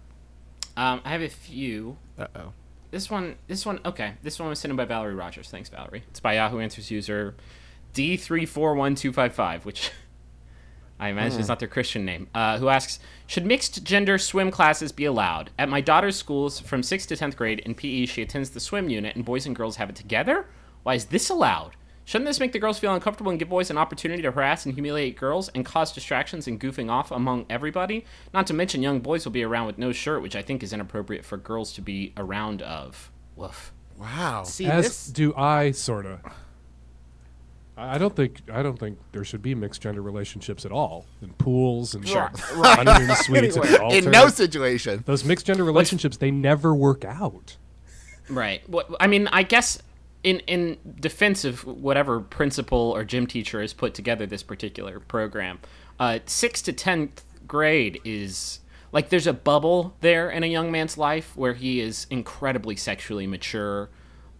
um, 0.77 1.01
I 1.05 1.11
have 1.11 1.23
a 1.23 1.29
few. 1.29 1.97
Uh 2.19 2.27
oh. 2.37 2.53
This 2.91 3.11
one, 3.11 3.35
this 3.49 3.67
one, 3.67 3.81
okay. 3.85 4.15
This 4.23 4.39
one 4.39 4.49
was 4.49 4.59
sent 4.61 4.71
in 4.71 4.77
by 4.77 4.85
Valerie 4.87 5.15
Rogers. 5.15 5.49
Thanks, 5.51 5.69
Valerie. 5.69 6.05
It's 6.09 6.21
by 6.21 6.35
Yahoo 6.37 6.59
Answers 6.61 6.91
user 6.91 7.35
D 7.93 8.17
three 8.17 8.47
four 8.47 8.75
one 8.75 8.95
two 8.95 9.13
five 9.13 9.35
five, 9.35 9.67
which 9.67 9.91
I 11.01 11.09
imagine 11.11 11.39
it's 11.39 11.49
not 11.49 11.61
their 11.61 11.69
Christian 11.69 12.05
name. 12.05 12.29
Uh, 12.35 12.59
who 12.59 12.69
asks, 12.69 12.99
should 13.27 13.47
mixed 13.47 13.85
gender 13.85 14.19
swim 14.19 14.51
classes 14.51 14.91
be 14.91 15.05
allowed? 15.05 15.51
At 15.59 15.69
my 15.69 15.81
daughter's 15.81 16.17
schools, 16.17 16.59
from 16.61 16.83
sixth 16.83 17.09
to 17.09 17.17
tenth 17.17 17.37
grade 17.37 17.61
in 17.61 17.75
PE, 17.75 18.07
she 18.07 18.23
attends 18.23 18.51
the 18.51 18.61
swim 18.61 18.89
unit, 18.89 19.15
and 19.15 19.25
boys 19.25 19.47
and 19.47 19.55
girls 19.55 19.77
have 19.77 19.91
it 19.91 19.97
together. 19.97 20.47
Why 20.83 20.95
is 20.95 21.07
this 21.07 21.31
allowed? 21.31 21.77
Shouldn't 22.05 22.27
this 22.27 22.41
make 22.41 22.53
the 22.53 22.59
girls 22.59 22.79
feel 22.79 22.95
uncomfortable 22.95 23.31
and 23.31 23.39
give 23.39 23.51
boys 23.51 23.69
an 23.69 23.77
opportunity 23.77 24.23
to 24.23 24.31
harass 24.33 24.65
and 24.65 24.75
humiliate 24.75 25.17
girls 25.17 25.51
and 25.51 25.63
cause 25.63 25.93
distractions 25.93 26.47
and 26.47 26.59
goofing 26.59 26.91
off 26.91 27.11
among 27.11 27.45
everybody? 27.51 28.07
Not 28.33 28.47
to 28.47 28.55
mention, 28.55 28.83
young 28.83 29.01
boys 29.01 29.27
will 29.27 29.33
be 29.33 29.45
around 29.45 29.67
with 29.67 29.77
no 29.77 29.93
shirt, 29.93 30.23
which 30.23 30.35
I 30.35 30.41
think 30.41 30.63
is 30.63 30.73
inappropriate 30.73 31.25
for 31.25 31.37
girls 31.37 31.75
to 31.75 31.83
be 31.83 32.15
around 32.17 32.63
of. 32.63 33.13
Woof. 33.37 33.73
Wow. 33.99 34.45
See 34.45 34.65
As 34.65 34.85
this. 34.85 35.07
do 35.09 35.35
I, 35.37 35.73
sorta. 35.73 36.21
I 37.79 37.95
I 37.95 37.99
don't 37.99 38.15
think 38.15 38.41
I 38.53 38.63
don't 38.63 38.79
think 38.79 38.99
there 39.13 39.25
should 39.25 39.43
be 39.43 39.55
mixed 39.55 39.81
gender 39.81 40.03
relationships 40.03 40.67
at 40.67 40.73
all 40.73 41.07
in 41.23 41.33
pools 41.35 41.95
and 41.95 42.07
Sure. 42.07 42.31
honeymoon 42.37 43.15
suites 43.23 43.57
at 43.57 43.63
the. 43.63 43.89
In 43.93 44.11
no 44.11 44.29
situation. 44.29 45.03
Those 45.07 45.25
mixed 45.25 45.47
gender 45.47 45.65
relationships 45.65 46.17
they 46.17 46.31
never 46.31 46.75
work 46.75 47.05
out. 47.05 47.57
Right. 48.29 48.69
What 48.69 48.91
I 49.01 49.07
mean, 49.07 49.29
I 49.29 49.43
guess 49.43 49.81
in 50.25 50.41
in 50.41 50.77
defense 51.01 51.45
of 51.45 51.65
whatever 51.65 52.21
principal 52.21 52.79
or 52.79 53.05
gym 53.05 53.27
teacher 53.27 53.61
has 53.61 53.73
put 53.73 53.95
together 53.95 54.27
this 54.27 54.43
particular 54.43 55.01
program, 55.01 55.61
uh, 55.99 56.19
sixth 56.27 56.65
to 56.67 56.73
tenth 56.73 57.25
grade 57.47 58.01
is 58.05 58.61
like 58.93 59.09
there's 59.09 59.27
a 59.27 59.33
bubble 59.33 59.95
there 60.01 60.31
in 60.31 60.43
a 60.43 60.47
young 60.47 60.71
man's 60.71 60.99
life 60.99 61.37
where 61.37 61.55
he 61.55 61.81
is 61.81 62.07
incredibly 62.11 62.77
sexually 62.77 63.27
mature. 63.27 63.89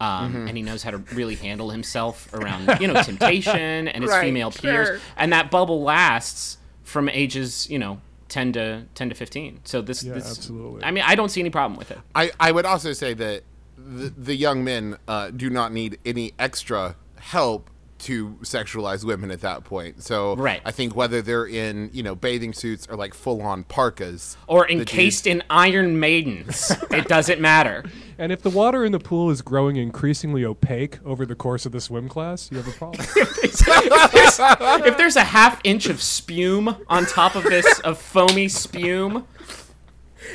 Um, 0.01 0.47
And 0.47 0.57
he 0.57 0.63
knows 0.63 0.83
how 0.85 0.93
to 0.93 0.99
really 1.15 1.35
handle 1.35 1.71
himself 1.71 2.33
around, 2.33 2.81
you 2.81 2.87
know, 2.87 3.03
temptation 3.03 3.89
and 3.89 4.05
his 4.05 4.11
Right, 4.15 4.23
female 4.23 4.51
peers, 4.53 4.89
sure. 4.89 4.99
and 5.17 5.33
that 5.33 5.51
bubble 5.51 5.83
lasts 5.83 6.59
from 6.85 7.09
ages, 7.09 7.69
you 7.69 7.79
know, 7.81 8.01
ten 8.29 8.53
to 8.53 8.85
ten 8.95 9.09
to 9.09 9.15
fifteen. 9.17 9.61
So 9.65 9.83
this, 9.83 10.05
Yeah, 10.05 10.15
this, 10.15 10.31
absolutely. 10.31 10.85
I 10.85 10.93
mean, 10.93 11.03
I 11.07 11.15
don't 11.17 11.31
see 11.31 11.41
any 11.41 11.51
problem 11.51 11.77
with 11.79 11.91
it. 11.91 11.99
I, 12.15 12.31
I 12.39 12.53
would 12.53 12.65
also 12.65 12.93
say 12.93 13.13
that 13.15 13.43
the, 13.77 14.13
the 14.17 14.35
young 14.37 14.63
men 14.63 14.99
uh, 15.09 15.31
do 15.31 15.51
not 15.51 15.73
need 15.73 15.99
any 16.07 16.33
extra 16.39 16.95
help 17.17 17.69
to 18.01 18.39
sexualize 18.43 19.05
women 19.05 19.33
at 19.33 19.41
that 19.41 19.65
point. 19.65 20.05
So 20.05 20.37
Right. 20.37 20.63
I 20.65 20.71
think 20.71 20.95
whether 20.95 21.21
they're 21.21 21.47
in 21.47 21.91
you 21.93 22.05
know 22.05 22.15
bathing 22.15 22.53
suits 22.53 22.87
or 22.89 22.95
like 22.97 23.15
full 23.15 23.43
on 23.43 23.65
parkas 23.65 24.37
or 24.47 24.63
the 24.63 24.75
dude- 24.75 24.81
encased 24.83 25.27
in 25.27 25.43
Iron 25.51 25.99
Maidens. 25.99 26.71
it 26.93 27.09
doesn't 27.09 27.41
matter. 27.41 27.85
And 28.21 28.33
if 28.33 28.43
the 28.43 28.51
water 28.51 28.85
in 28.85 28.91
the 28.91 28.99
pool 28.99 29.31
is 29.31 29.43
growing 29.43 29.77
increasingly 29.77 30.45
opaque 30.45 30.99
over 31.05 31.25
the 31.25 31.37
course 31.37 31.65
of 31.65 31.73
the 31.73 31.81
swim 31.81 32.09
class, 32.09 32.51
you 32.51 32.57
have 32.57 32.67
a 32.67 32.73
problem. 32.73 33.07
if 33.17 34.97
there's 34.97 35.15
a 35.15 35.25
half 35.25 35.61
inch 35.63 35.87
of 35.87 36.03
spume 36.03 36.77
on 36.89 37.07
top 37.07 37.37
of 37.37 37.45
this, 37.45 37.79
of 37.81 37.97
foamy 37.97 38.49
spume, 38.49 39.25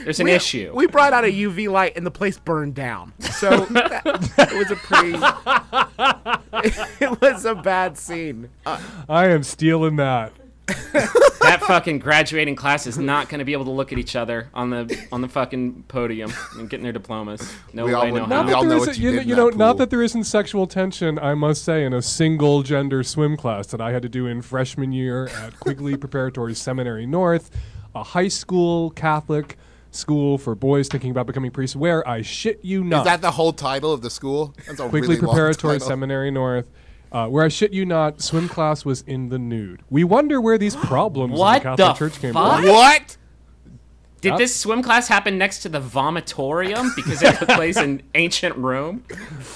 there's 0.03 0.21
an 0.21 0.27
issue. 0.29 0.71
We 0.73 0.87
brought 0.87 1.11
out 1.11 1.25
a 1.25 1.31
UV 1.31 1.69
light 1.69 1.97
and 1.97 2.05
the 2.05 2.11
place 2.11 2.37
burned 2.37 2.75
down. 2.75 3.13
So 3.19 3.65
that, 3.65 4.01
it 4.37 4.57
was 4.57 4.71
a 4.71 4.75
pretty. 4.77 5.17
it 7.05 7.21
was 7.21 7.45
a 7.45 7.55
bad 7.55 7.97
scene. 7.97 8.49
Uh, 8.65 8.79
I 9.09 9.27
am 9.27 9.43
stealing 9.43 9.97
that. 9.97 10.31
That 10.67 11.61
fucking 11.67 11.99
graduating 11.99 12.55
class 12.55 12.87
is 12.87 12.97
not 12.97 13.29
going 13.29 13.39
to 13.39 13.45
be 13.45 13.53
able 13.53 13.65
to 13.65 13.71
look 13.71 13.91
at 13.91 13.97
each 13.99 14.15
other 14.15 14.49
on 14.53 14.69
the 14.69 15.07
on 15.11 15.21
the 15.21 15.27
fucking 15.27 15.83
podium 15.87 16.31
and 16.57 16.69
getting 16.69 16.83
their 16.83 16.93
diplomas. 16.93 17.53
No 17.73 17.85
We 17.85 17.93
way, 17.95 18.11
no 18.11 18.25
how. 18.25 18.41
We 18.43 18.47
that 18.47 18.55
all 18.55 18.61
there 18.61 18.69
know 18.69 18.75
isn't- 18.77 18.87
what 18.87 18.97
you 18.97 19.11
you, 19.11 19.19
did 19.19 19.27
you 19.27 19.35
know, 19.35 19.49
that 19.49 19.57
not 19.57 19.77
that 19.77 19.89
there 19.89 20.01
isn't 20.01 20.23
sexual 20.23 20.67
tension, 20.67 21.19
I 21.19 21.33
must 21.33 21.63
say, 21.63 21.83
in 21.83 21.93
a 21.93 22.01
single 22.01 22.63
gender 22.63 23.03
swim 23.03 23.35
class 23.37 23.67
that 23.67 23.81
I 23.81 23.91
had 23.91 24.01
to 24.03 24.09
do 24.09 24.25
in 24.27 24.41
freshman 24.41 24.91
year 24.91 25.27
at 25.27 25.59
Quigley 25.59 25.97
Preparatory 25.97 26.53
Seminary 26.55 27.05
North, 27.05 27.51
a 27.93 28.03
high 28.03 28.29
school 28.29 28.91
Catholic 28.91 29.57
school 29.91 30.37
for 30.39 30.55
boys 30.55 30.87
thinking 30.87 31.11
about 31.11 31.27
becoming 31.27 31.51
priests, 31.51 31.75
where 31.75 32.07
I 32.07 32.21
shit 32.23 32.59
you 32.63 32.83
not. 32.83 32.99
Is 32.99 33.05
that 33.05 33.21
the 33.21 33.31
whole 33.31 33.53
title 33.53 33.91
of 33.93 34.01
the 34.01 34.09
school? 34.09 34.55
That's 34.65 34.79
a 34.79 34.87
Quigley 34.89 35.15
really 35.15 35.21
long 35.21 35.35
Preparatory 35.35 35.75
title. 35.75 35.87
Seminary 35.87 36.31
North, 36.31 36.67
uh, 37.13 37.27
where 37.27 37.45
I 37.45 37.47
shit 37.47 37.71
you 37.73 37.85
not, 37.85 38.21
swim 38.21 38.49
class 38.49 38.83
was 38.83 39.01
in 39.03 39.29
the 39.29 39.39
nude. 39.39 39.81
We 39.89 40.03
wonder 40.03 40.41
where 40.41 40.57
these 40.57 40.75
problems 40.89 41.37
What 41.39 41.57
in 41.57 41.71
the 41.71 41.75
Catholic 41.77 41.87
the 41.87 41.93
Church 42.09 42.19
came 42.19 42.33
fuck? 42.33 42.61
from. 42.61 42.69
What? 42.69 43.17
Did 44.21 44.29
Yep. 44.29 44.37
this 44.37 44.55
swim 44.55 44.81
class 44.81 45.07
happen 45.09 45.37
next 45.37 45.59
to 45.63 45.69
the 45.69 45.81
vomitorium 45.81 46.95
because 46.95 47.21
it 47.21 47.35
took 47.35 47.49
place 47.49 47.77
in 47.77 48.01
ancient 48.15 48.55
Rome? 48.55 49.03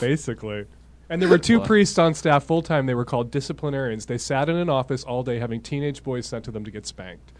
Basically. 0.01 0.65
And 1.09 1.21
there 1.21 1.29
were 1.29 1.37
two 1.37 1.61
priests 1.61 1.97
on 1.97 2.13
staff 2.13 2.43
full 2.43 2.61
time. 2.61 2.85
They 2.85 2.93
were 2.93 3.05
called 3.05 3.31
disciplinarians. 3.31 4.07
They 4.07 4.17
sat 4.17 4.49
in 4.49 4.57
an 4.57 4.69
office 4.69 5.05
all 5.05 5.23
day 5.23 5.39
having 5.39 5.61
teenage 5.61 6.03
boys 6.03 6.25
sent 6.25 6.43
to 6.45 6.51
them 6.51 6.65
to 6.65 6.71
get 6.71 6.85
spanked. 6.85 7.31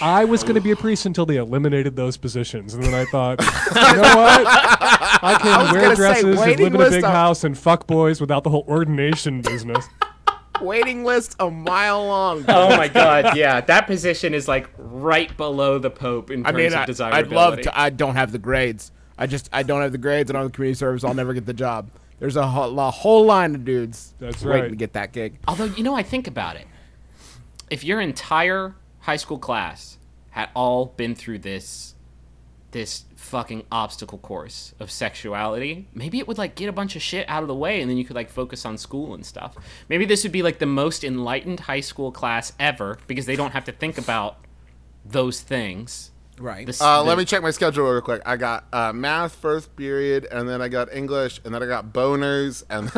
I 0.00 0.24
was 0.24 0.42
going 0.42 0.56
to 0.56 0.60
be 0.60 0.72
a 0.72 0.76
priest 0.76 1.06
until 1.06 1.24
they 1.24 1.36
eliminated 1.36 1.96
those 1.96 2.16
positions. 2.16 2.74
And 2.74 2.82
then 2.82 2.94
I 2.94 3.04
thought, 3.06 3.40
you 3.40 4.02
know 4.02 4.16
what? 4.16 4.46
I 4.46 5.38
can 5.40 5.62
was 5.62 5.72
wear 5.72 5.82
gonna 5.82 5.96
say, 5.96 6.00
dresses 6.22 6.24
and 6.24 6.60
live 6.60 6.74
in 6.74 6.80
a 6.80 6.90
big 6.90 7.04
of- 7.04 7.10
house 7.10 7.44
and 7.44 7.56
fuck 7.56 7.86
boys 7.86 8.20
without 8.20 8.44
the 8.44 8.50
whole 8.50 8.64
ordination 8.68 9.40
business. 9.40 9.86
waiting 10.60 11.04
list 11.04 11.36
a 11.40 11.50
mile 11.50 12.06
long. 12.06 12.44
Oh 12.48 12.76
my 12.76 12.88
god, 12.88 13.36
yeah. 13.36 13.60
That 13.60 13.86
position 13.86 14.34
is 14.34 14.48
like 14.48 14.68
right 14.76 15.34
below 15.36 15.78
the 15.78 15.90
Pope 15.90 16.30
in 16.30 16.44
I 16.46 16.50
terms 16.50 16.56
mean, 16.58 16.66
of 16.72 16.78
I, 16.78 16.86
desirability. 16.86 17.28
I'd 17.28 17.34
love 17.34 17.60
to. 17.62 17.78
I 17.78 17.90
don't 17.90 18.14
have 18.14 18.32
the 18.32 18.38
grades. 18.38 18.92
I 19.18 19.26
just 19.26 19.48
I 19.52 19.62
don't 19.62 19.82
have 19.82 19.92
the 19.92 19.98
grades. 19.98 20.30
I 20.30 20.34
don't 20.34 20.42
have 20.42 20.52
the 20.52 20.56
community 20.56 20.78
service. 20.78 21.04
I'll 21.04 21.14
never 21.14 21.34
get 21.34 21.46
the 21.46 21.54
job. 21.54 21.90
There's 22.18 22.36
a 22.36 22.46
whole, 22.46 22.78
a 22.78 22.90
whole 22.90 23.24
line 23.24 23.54
of 23.54 23.64
dudes 23.64 24.14
That's 24.20 24.44
waiting 24.44 24.62
right. 24.62 24.70
to 24.70 24.76
get 24.76 24.92
that 24.92 25.12
gig. 25.12 25.38
Although, 25.48 25.64
you 25.64 25.82
know, 25.82 25.96
I 25.96 26.04
think 26.04 26.28
about 26.28 26.54
it. 26.54 26.68
If 27.68 27.82
your 27.82 28.00
entire 28.00 28.76
high 29.02 29.16
school 29.16 29.38
class 29.38 29.98
had 30.30 30.48
all 30.54 30.86
been 30.86 31.14
through 31.14 31.38
this 31.38 31.94
this 32.70 33.04
fucking 33.16 33.62
obstacle 33.70 34.16
course 34.16 34.72
of 34.80 34.90
sexuality, 34.90 35.86
maybe 35.92 36.18
it 36.18 36.26
would 36.26 36.38
like 36.38 36.54
get 36.54 36.70
a 36.70 36.72
bunch 36.72 36.96
of 36.96 37.02
shit 37.02 37.28
out 37.28 37.42
of 37.42 37.48
the 37.48 37.54
way 37.54 37.82
and 37.82 37.90
then 37.90 37.98
you 37.98 38.04
could 38.04 38.16
like 38.16 38.30
focus 38.30 38.64
on 38.64 38.78
school 38.78 39.12
and 39.12 39.26
stuff. 39.26 39.54
Maybe 39.90 40.06
this 40.06 40.22
would 40.22 40.32
be 40.32 40.42
like 40.42 40.58
the 40.58 40.64
most 40.64 41.04
enlightened 41.04 41.60
high 41.60 41.80
school 41.80 42.10
class 42.10 42.54
ever 42.58 42.98
because 43.06 43.26
they 43.26 43.36
don't 43.36 43.52
have 43.52 43.66
to 43.66 43.72
think 43.72 43.98
about 43.98 44.38
those 45.04 45.42
things. 45.42 46.11
Right. 46.38 46.66
This- 46.66 46.80
Uh, 46.80 47.02
the- 47.02 47.08
let 47.08 47.18
me 47.18 47.24
check 47.24 47.42
my 47.42 47.50
schedule 47.50 47.88
real 47.90 48.00
quick. 48.00 48.22
I 48.26 48.36
got 48.36 48.64
uh, 48.72 48.92
math 48.92 49.34
first 49.36 49.74
period, 49.76 50.26
and 50.30 50.48
then 50.48 50.60
I 50.62 50.68
got 50.68 50.92
English, 50.92 51.40
and 51.44 51.54
then 51.54 51.62
I 51.62 51.66
got 51.66 51.92
boners, 51.92 52.64
and 52.70 52.90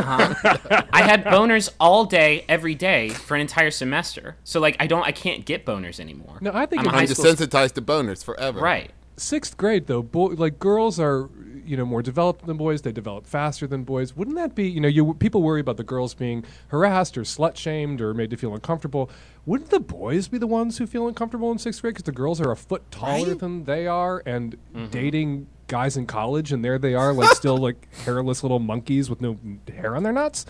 I 0.92 1.02
had 1.02 1.24
boners 1.24 1.68
all 1.80 2.04
day, 2.04 2.44
every 2.48 2.74
day 2.74 3.08
for 3.10 3.34
an 3.34 3.40
entire 3.40 3.70
semester. 3.70 4.36
So 4.44 4.60
like, 4.60 4.76
I 4.80 4.86
don't, 4.86 5.04
I 5.04 5.12
can't 5.12 5.44
get 5.44 5.66
boners 5.66 5.98
anymore. 6.00 6.38
No, 6.40 6.52
I 6.54 6.66
think 6.66 6.80
I'm 6.80 6.86
a 6.86 6.90
it- 6.90 6.94
high 6.94 7.00
I'm 7.02 7.06
school 7.08 7.24
desensitized 7.26 7.72
to 7.74 7.82
boners 7.82 8.24
forever. 8.24 8.60
right. 8.60 8.90
Sixth 9.16 9.56
grade, 9.56 9.86
though, 9.86 10.02
boy, 10.02 10.30
like 10.36 10.58
girls 10.58 10.98
are 10.98 11.28
you 11.66 11.76
know 11.76 11.84
more 11.84 12.02
developed 12.02 12.46
than 12.46 12.56
boys. 12.56 12.82
They 12.82 12.92
develop 12.92 13.26
faster 13.26 13.66
than 13.66 13.84
boys. 13.84 14.16
Wouldn't 14.16 14.36
that 14.36 14.54
be 14.54 14.68
you 14.68 14.80
know 14.80 14.88
you 14.88 15.14
people 15.14 15.42
worry 15.42 15.60
about 15.60 15.76
the 15.76 15.84
girls 15.84 16.14
being 16.14 16.44
harassed 16.68 17.16
or 17.18 17.22
slut 17.22 17.56
shamed 17.56 18.00
or 18.00 18.14
made 18.14 18.30
to 18.30 18.36
feel 18.36 18.54
uncomfortable. 18.54 19.10
Wouldn't 19.46 19.70
the 19.70 19.80
boys 19.80 20.28
be 20.28 20.38
the 20.38 20.46
ones 20.46 20.78
who 20.78 20.86
feel 20.86 21.06
uncomfortable 21.08 21.52
in 21.52 21.58
sixth 21.58 21.82
grade 21.82 21.94
because 21.94 22.04
the 22.04 22.12
girls 22.12 22.40
are 22.40 22.50
a 22.50 22.56
foot 22.56 22.90
taller 22.90 23.28
Right? 23.30 23.38
than 23.38 23.64
they 23.64 23.86
are 23.86 24.22
and 24.24 24.56
Mm-hmm. 24.74 24.90
dating 24.90 25.46
guys 25.66 25.96
in 25.96 26.06
college 26.06 26.52
and 26.52 26.62
there 26.64 26.78
they 26.78 26.94
are 26.94 27.12
like 27.12 27.30
still 27.34 27.56
like 27.56 27.88
hairless 28.04 28.42
little 28.42 28.58
monkeys 28.58 29.08
with 29.08 29.20
no 29.20 29.38
hair 29.72 29.96
on 29.96 30.02
their 30.02 30.12
nuts? 30.12 30.46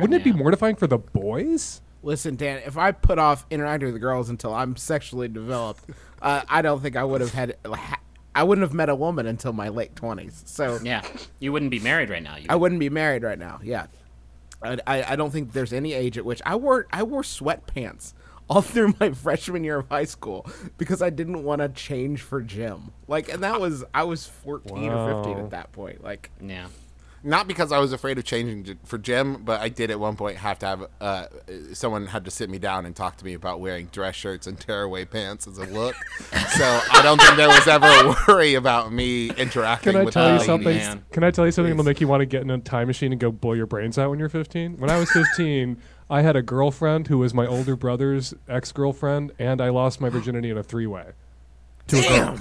Wouldn't 0.00 0.14
it 0.20 0.24
be 0.24 0.32
mortifying 0.32 0.76
for 0.76 0.86
the 0.86 0.98
boys? 0.98 1.80
Listen, 2.02 2.36
Dan, 2.36 2.60
if 2.66 2.76
I 2.76 2.92
put 2.92 3.18
off 3.18 3.46
interacting 3.50 3.86
with 3.86 3.94
the 3.94 4.00
girls 4.00 4.28
until 4.28 4.52
I'm 4.52 4.76
sexually 4.76 5.28
developed, 5.28 5.84
uh, 6.20 6.42
I 6.48 6.60
don't 6.60 6.82
think 6.82 6.96
I 6.96 7.04
would 7.04 7.20
have 7.22 7.32
had. 7.32 7.56
I 8.34 8.42
wouldn't 8.42 8.62
have 8.62 8.74
met 8.74 8.88
a 8.88 8.94
woman 8.94 9.26
until 9.26 9.52
my 9.52 9.68
late 9.68 9.94
twenties. 9.96 10.42
So 10.46 10.78
Yeah, 10.82 11.02
you 11.38 11.52
wouldn't 11.52 11.70
be 11.70 11.78
married 11.80 12.10
right 12.10 12.22
now. 12.22 12.36
I 12.48 12.56
wouldn't 12.56 12.80
be 12.80 12.90
married 12.90 13.22
right 13.22 13.38
now. 13.38 13.60
Yeah, 13.62 13.86
I, 14.62 14.78
I, 14.86 15.12
I 15.12 15.16
don't 15.16 15.30
think 15.30 15.52
there's 15.52 15.72
any 15.72 15.92
age 15.92 16.18
at 16.18 16.24
which 16.24 16.42
I 16.44 16.56
wore 16.56 16.86
I 16.92 17.02
wore 17.02 17.22
sweatpants 17.22 18.14
all 18.48 18.62
through 18.62 18.94
my 19.00 19.10
freshman 19.10 19.64
year 19.64 19.78
of 19.78 19.88
high 19.88 20.04
school 20.04 20.46
because 20.78 21.02
I 21.02 21.10
didn't 21.10 21.44
want 21.44 21.60
to 21.60 21.68
change 21.68 22.22
for 22.22 22.40
gym. 22.42 22.92
Like, 23.08 23.32
and 23.32 23.42
that 23.42 23.60
was 23.60 23.84
I 23.94 24.04
was 24.04 24.26
14 24.26 24.90
or 24.90 25.22
15 25.22 25.38
at 25.38 25.50
that 25.50 25.72
point. 25.72 26.02
Like, 26.02 26.30
yeah. 26.40 26.66
Not 27.26 27.48
because 27.48 27.72
I 27.72 27.78
was 27.78 27.94
afraid 27.94 28.18
of 28.18 28.24
changing 28.24 28.78
for 28.84 28.98
gym, 28.98 29.44
but 29.44 29.60
I 29.62 29.70
did 29.70 29.90
at 29.90 29.98
one 29.98 30.14
point 30.14 30.36
have 30.36 30.58
to 30.58 30.66
have 30.66 30.86
uh, 31.00 31.26
someone 31.72 32.06
had 32.06 32.26
to 32.26 32.30
sit 32.30 32.50
me 32.50 32.58
down 32.58 32.84
and 32.84 32.94
talk 32.94 33.16
to 33.16 33.24
me 33.24 33.32
about 33.32 33.60
wearing 33.60 33.86
dress 33.86 34.14
shirts 34.14 34.46
and 34.46 34.60
tearaway 34.60 35.06
pants 35.06 35.46
as 35.48 35.56
a 35.56 35.64
look. 35.64 35.96
so 36.56 36.80
I 36.92 37.00
don't 37.02 37.18
think 37.18 37.36
there 37.36 37.48
was 37.48 37.66
ever 37.66 37.86
a 37.86 38.14
worry 38.28 38.54
about 38.54 38.92
me 38.92 39.30
interacting 39.30 39.92
Can 39.92 40.02
I 40.02 40.04
with 40.04 40.12
tell 40.12 40.34
you 40.34 40.44
something? 40.44 40.76
man. 40.76 41.04
Can 41.12 41.24
I 41.24 41.30
tell 41.30 41.46
you 41.46 41.52
something 41.52 41.72
that'll 41.72 41.84
make 41.86 42.02
you 42.02 42.08
want 42.08 42.20
to 42.20 42.26
get 42.26 42.42
in 42.42 42.50
a 42.50 42.58
time 42.58 42.88
machine 42.88 43.10
and 43.10 43.20
go 43.20 43.32
blow 43.32 43.54
your 43.54 43.66
brains 43.66 43.96
out 43.98 44.10
when 44.10 44.18
you're 44.18 44.28
15? 44.28 44.76
When 44.76 44.90
I 44.90 44.98
was 44.98 45.10
15, 45.10 45.78
I 46.10 46.20
had 46.20 46.36
a 46.36 46.42
girlfriend 46.42 47.08
who 47.08 47.16
was 47.18 47.32
my 47.32 47.46
older 47.46 47.74
brother's 47.74 48.34
ex 48.50 48.70
girlfriend, 48.70 49.32
and 49.38 49.62
I 49.62 49.70
lost 49.70 49.98
my 49.98 50.10
virginity 50.10 50.50
in 50.50 50.58
a 50.58 50.62
three 50.62 50.86
way. 50.86 51.12
To 51.88 51.98
a 51.98 52.02
girl. 52.02 52.38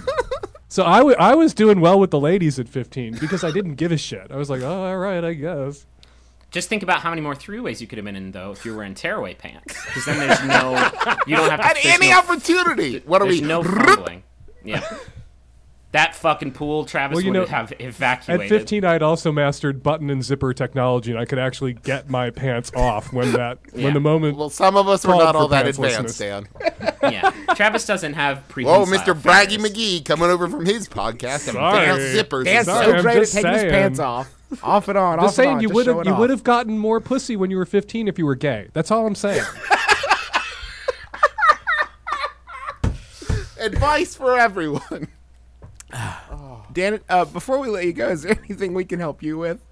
So 0.73 0.83
I, 0.83 0.97
w- 0.97 1.15
I 1.19 1.35
was 1.35 1.53
doing 1.53 1.81
well 1.81 1.99
with 1.99 2.09
the 2.09 2.19
ladies 2.19 2.57
at 2.57 2.67
15 2.67 3.17
because 3.19 3.43
I 3.43 3.51
didn't 3.51 3.75
give 3.75 3.91
a 3.91 3.97
shit. 3.97 4.31
I 4.31 4.37
was 4.37 4.49
like, 4.49 4.63
oh, 4.63 4.85
all 4.85 4.97
right, 4.97 5.23
I 5.23 5.33
guess. 5.33 5.85
Just 6.49 6.67
think 6.67 6.81
about 6.81 7.01
how 7.01 7.11
many 7.11 7.21
more 7.21 7.35
three 7.35 7.59
ways 7.59 7.79
you 7.79 7.85
could 7.85 7.99
have 7.99 8.05
been 8.05 8.15
in 8.15 8.31
though 8.31 8.53
if 8.53 8.65
you 8.65 8.71
were 8.71 8.77
wearing 8.77 8.95
tearaway 8.95 9.35
pants. 9.35 9.75
Because 9.85 10.05
then 10.07 10.17
there's 10.17 10.43
no, 10.45 10.71
you 11.27 11.35
don't 11.35 11.51
have 11.51 11.59
to. 11.59 11.67
At 11.67 11.73
there's 11.75 11.85
any 11.93 12.09
no, 12.09 12.17
opportunity. 12.17 13.03
What 13.05 13.21
are 13.21 13.25
There's 13.25 13.41
we? 13.41 13.47
no 13.47 13.61
fumbling. 13.61 14.23
Yeah. 14.63 14.81
That 15.93 16.15
fucking 16.15 16.53
pool, 16.53 16.85
Travis 16.85 17.17
Well, 17.17 17.23
you 17.23 17.31
would 17.31 17.37
know, 17.37 17.45
have 17.45 17.71
At 17.71 18.49
15, 18.49 18.83
I'd 18.83 19.03
also 19.03 19.31
mastered 19.31 19.83
button 19.83 20.09
and 20.09 20.23
zipper 20.23 20.51
technology, 20.51 21.11
and 21.11 21.19
I 21.19 21.25
could 21.25 21.37
actually 21.37 21.73
get 21.73 22.09
my 22.09 22.31
pants 22.31 22.71
off 22.75 23.13
when 23.13 23.31
that 23.33 23.59
Yeah. 23.75 23.85
when 23.85 23.93
the 23.93 23.99
moment. 23.99 24.35
well, 24.35 24.49
some 24.49 24.75
of 24.75 24.87
us 24.87 25.05
were 25.05 25.13
not 25.15 25.35
all 25.35 25.47
that 25.49 25.67
advanced, 25.67 26.17
Dan. 26.17 26.47
yeah. 27.03 27.29
Travis 27.53 27.85
doesn't 27.85 28.13
have 28.13 28.47
pre. 28.47 28.65
Whoa, 28.65 28.85
Mr. 28.85 29.13
Braggy 29.13 29.59
McGee 29.59 30.03
coming 30.03 30.31
over 30.31 30.47
from 30.47 30.65
his 30.65 30.89
podcast. 30.89 31.47
and 31.47 31.53
Sorry. 31.57 31.85
zippers. 31.87 32.45
Dan's 32.45 32.65
so 32.65 32.73
I'm 32.73 33.01
great 33.03 33.17
at 33.17 33.21
just 33.21 33.33
taking 33.35 33.51
his 33.53 33.63
pants 33.65 33.99
off, 33.99 34.33
off 34.63 34.87
and 34.87 34.97
on, 34.97 35.19
just 35.19 35.27
off 35.27 35.33
saying, 35.35 35.49
and 35.49 35.57
on. 35.57 35.61
you 35.61 35.69
would 35.69 35.85
have 35.85 36.05
you 36.07 36.15
would 36.15 36.31
have 36.31 36.43
gotten 36.43 36.75
more 36.79 36.99
pussy 37.01 37.35
when 37.35 37.51
you 37.51 37.57
were 37.57 37.65
15 37.67 38.07
if 38.07 38.17
you 38.17 38.25
were 38.25 38.33
gay. 38.33 38.69
That's 38.73 38.89
all 38.89 39.05
I'm 39.05 39.13
saying. 39.13 39.43
Advice 43.59 44.15
for 44.15 44.39
everyone. 44.39 45.07
Dan, 46.73 46.99
uh, 47.09 47.25
before 47.25 47.59
we 47.59 47.67
let 47.69 47.85
you 47.85 47.93
go, 47.93 48.09
is 48.09 48.23
there 48.23 48.37
anything 48.45 48.73
we 48.73 48.85
can 48.85 48.99
help 48.99 49.21
you 49.21 49.37
with? 49.37 49.63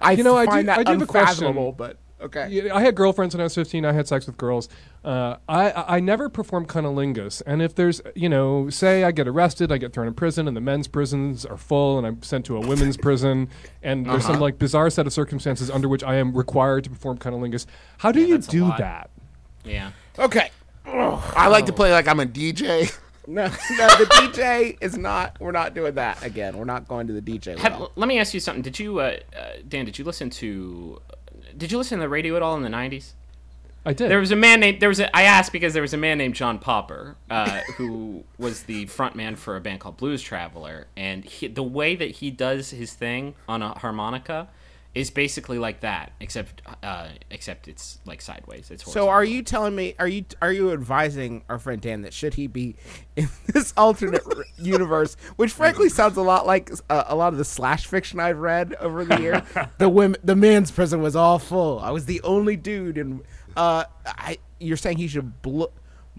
I 0.00 0.12
You 0.12 0.24
know, 0.24 0.36
I 0.36 0.44
do- 0.44 0.50
find 0.50 0.68
that 0.68 0.78
I 0.78 0.82
do 0.84 0.92
have 0.92 1.02
a 1.02 1.06
question. 1.06 1.44
unfathomable, 1.46 1.72
but 1.72 1.96
okay. 2.20 2.48
Yeah, 2.50 2.74
I 2.74 2.80
had 2.82 2.94
girlfriends 2.94 3.34
when 3.34 3.40
I 3.40 3.44
was 3.44 3.54
15. 3.54 3.84
I 3.84 3.92
had 3.92 4.08
sex 4.08 4.26
with 4.26 4.36
girls. 4.36 4.68
Uh, 5.04 5.36
I 5.48 5.70
I 5.70 5.96
I 5.96 6.00
never 6.00 6.28
performed 6.28 6.68
cunnilingus. 6.68 7.42
And 7.46 7.60
if 7.62 7.74
there's, 7.74 8.00
you 8.14 8.28
know, 8.28 8.68
say 8.70 9.04
I 9.04 9.10
get 9.12 9.26
arrested, 9.28 9.72
I 9.72 9.78
get 9.78 9.92
thrown 9.92 10.06
in 10.06 10.14
prison, 10.14 10.46
and 10.48 10.56
the 10.56 10.60
men's 10.60 10.88
prisons 10.88 11.44
are 11.46 11.56
full, 11.56 11.96
and 11.98 12.06
I'm 12.06 12.22
sent 12.22 12.44
to 12.46 12.56
a 12.56 12.60
women's 12.60 12.96
prison, 13.06 13.48
and 13.82 14.04
there's 14.06 14.24
Uh-huh. 14.24 14.32
some 14.34 14.40
like 14.40 14.58
bizarre 14.58 14.90
set 14.90 15.06
of 15.06 15.12
circumstances 15.12 15.70
under 15.70 15.88
which 15.88 16.04
I 16.04 16.16
am 16.16 16.34
required 16.36 16.84
to 16.84 16.90
perform 16.90 17.18
cunnilingus. 17.18 17.64
How 17.98 18.12
do 18.12 18.20
you 18.20 18.38
do 18.38 18.72
that? 18.78 19.10
Yeah. 19.64 19.92
Okay. 20.18 20.50
I 20.86 21.48
like 21.48 21.66
to 21.66 21.72
play 21.72 21.92
like 21.92 22.08
I'm 22.08 22.20
a 22.20 22.26
DJ. 22.26 22.94
No, 23.30 23.44
no, 23.70 23.86
the 23.96 24.06
DJ 24.10 24.76
is 24.80 24.98
not. 24.98 25.36
We're 25.40 25.52
not 25.52 25.72
doing 25.72 25.94
that 25.94 26.24
again. 26.24 26.58
We're 26.58 26.64
not 26.64 26.88
going 26.88 27.06
to 27.06 27.12
the 27.12 27.22
DJ. 27.22 27.56
Have, 27.58 27.78
well. 27.78 27.92
let 27.94 28.08
me 28.08 28.18
ask 28.18 28.34
you 28.34 28.40
something. 28.40 28.62
Did 28.62 28.78
you, 28.78 28.98
uh, 28.98 29.18
uh, 29.36 29.46
Dan? 29.68 29.84
Did 29.84 29.98
you 29.98 30.04
listen 30.04 30.30
to? 30.30 31.00
Did 31.56 31.70
you 31.70 31.78
listen 31.78 31.98
to 31.98 32.02
the 32.02 32.08
radio 32.08 32.34
at 32.36 32.42
all 32.42 32.56
in 32.56 32.62
the 32.62 32.68
'90s? 32.68 33.12
I 33.86 33.92
did. 33.92 34.10
There 34.10 34.18
was 34.18 34.32
a 34.32 34.36
man 34.36 34.60
named. 34.60 34.80
There 34.80 34.88
was 34.88 34.98
a. 34.98 35.14
I 35.16 35.22
asked 35.22 35.52
because 35.52 35.72
there 35.72 35.82
was 35.82 35.94
a 35.94 35.96
man 35.96 36.18
named 36.18 36.34
John 36.34 36.58
Popper, 36.58 37.16
uh, 37.30 37.60
who 37.76 38.24
was 38.36 38.64
the 38.64 38.86
front 38.86 39.14
man 39.14 39.36
for 39.36 39.56
a 39.56 39.60
band 39.60 39.80
called 39.80 39.96
Blues 39.96 40.22
Traveler, 40.22 40.88
and 40.96 41.24
he, 41.24 41.46
the 41.46 41.62
way 41.62 41.94
that 41.94 42.10
he 42.10 42.30
does 42.30 42.70
his 42.70 42.92
thing 42.94 43.36
on 43.48 43.62
a 43.62 43.78
harmonica 43.78 44.48
is 44.94 45.10
basically 45.10 45.58
like 45.58 45.80
that, 45.80 46.12
except 46.18 46.62
uh, 46.82 47.08
except 47.30 47.68
it's 47.68 47.98
like 48.04 48.20
sideways. 48.20 48.70
It's 48.70 48.90
So, 48.90 49.08
are 49.08 49.24
you 49.24 49.42
telling 49.42 49.76
me? 49.76 49.94
Are 49.98 50.08
you 50.08 50.24
are 50.42 50.52
you 50.52 50.72
advising 50.72 51.44
our 51.48 51.58
friend 51.58 51.80
Dan 51.80 52.02
that 52.02 52.12
should 52.12 52.34
he 52.34 52.48
be 52.48 52.74
in 53.16 53.28
this 53.46 53.72
alternate 53.76 54.22
universe, 54.58 55.16
which 55.36 55.52
frankly 55.52 55.88
sounds 55.88 56.16
a 56.16 56.22
lot 56.22 56.46
like 56.46 56.70
uh, 56.88 57.04
a 57.06 57.14
lot 57.14 57.32
of 57.32 57.38
the 57.38 57.44
slash 57.44 57.86
fiction 57.86 58.18
I've 58.18 58.38
read 58.38 58.74
over 58.74 59.04
the 59.04 59.20
year? 59.20 59.44
the 59.78 59.88
women, 59.88 60.20
the 60.24 60.34
men's 60.36 60.70
prison 60.70 61.00
was 61.02 61.14
all 61.14 61.38
full. 61.38 61.78
I 61.78 61.90
was 61.90 62.06
the 62.06 62.20
only 62.22 62.56
dude, 62.56 62.98
and 62.98 63.22
uh, 63.56 63.84
I. 64.06 64.38
You're 64.62 64.76
saying 64.76 64.98
he 64.98 65.08
should 65.08 65.40
blo- 65.40 65.72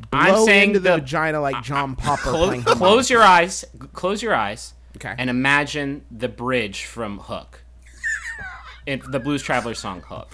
blow 0.09 0.19
I'm 0.19 0.45
saying 0.45 0.69
into 0.69 0.79
the, 0.79 0.91
the- 0.91 0.97
vagina 1.01 1.41
like 1.41 1.61
John 1.61 1.95
Popper 1.95 2.31
Close, 2.31 2.63
close 2.63 3.09
your 3.09 3.21
eyes. 3.21 3.65
Close 3.93 4.23
your 4.23 4.33
eyes. 4.33 4.73
Okay. 4.95 5.13
And 5.17 5.29
imagine 5.29 6.05
the 6.09 6.27
bridge 6.27 6.85
from 6.85 7.19
Hook. 7.19 7.60
In 8.85 9.01
the 9.09 9.19
Blues 9.19 9.41
Traveler 9.43 9.73
song 9.75 10.01
Hook. 10.01 10.29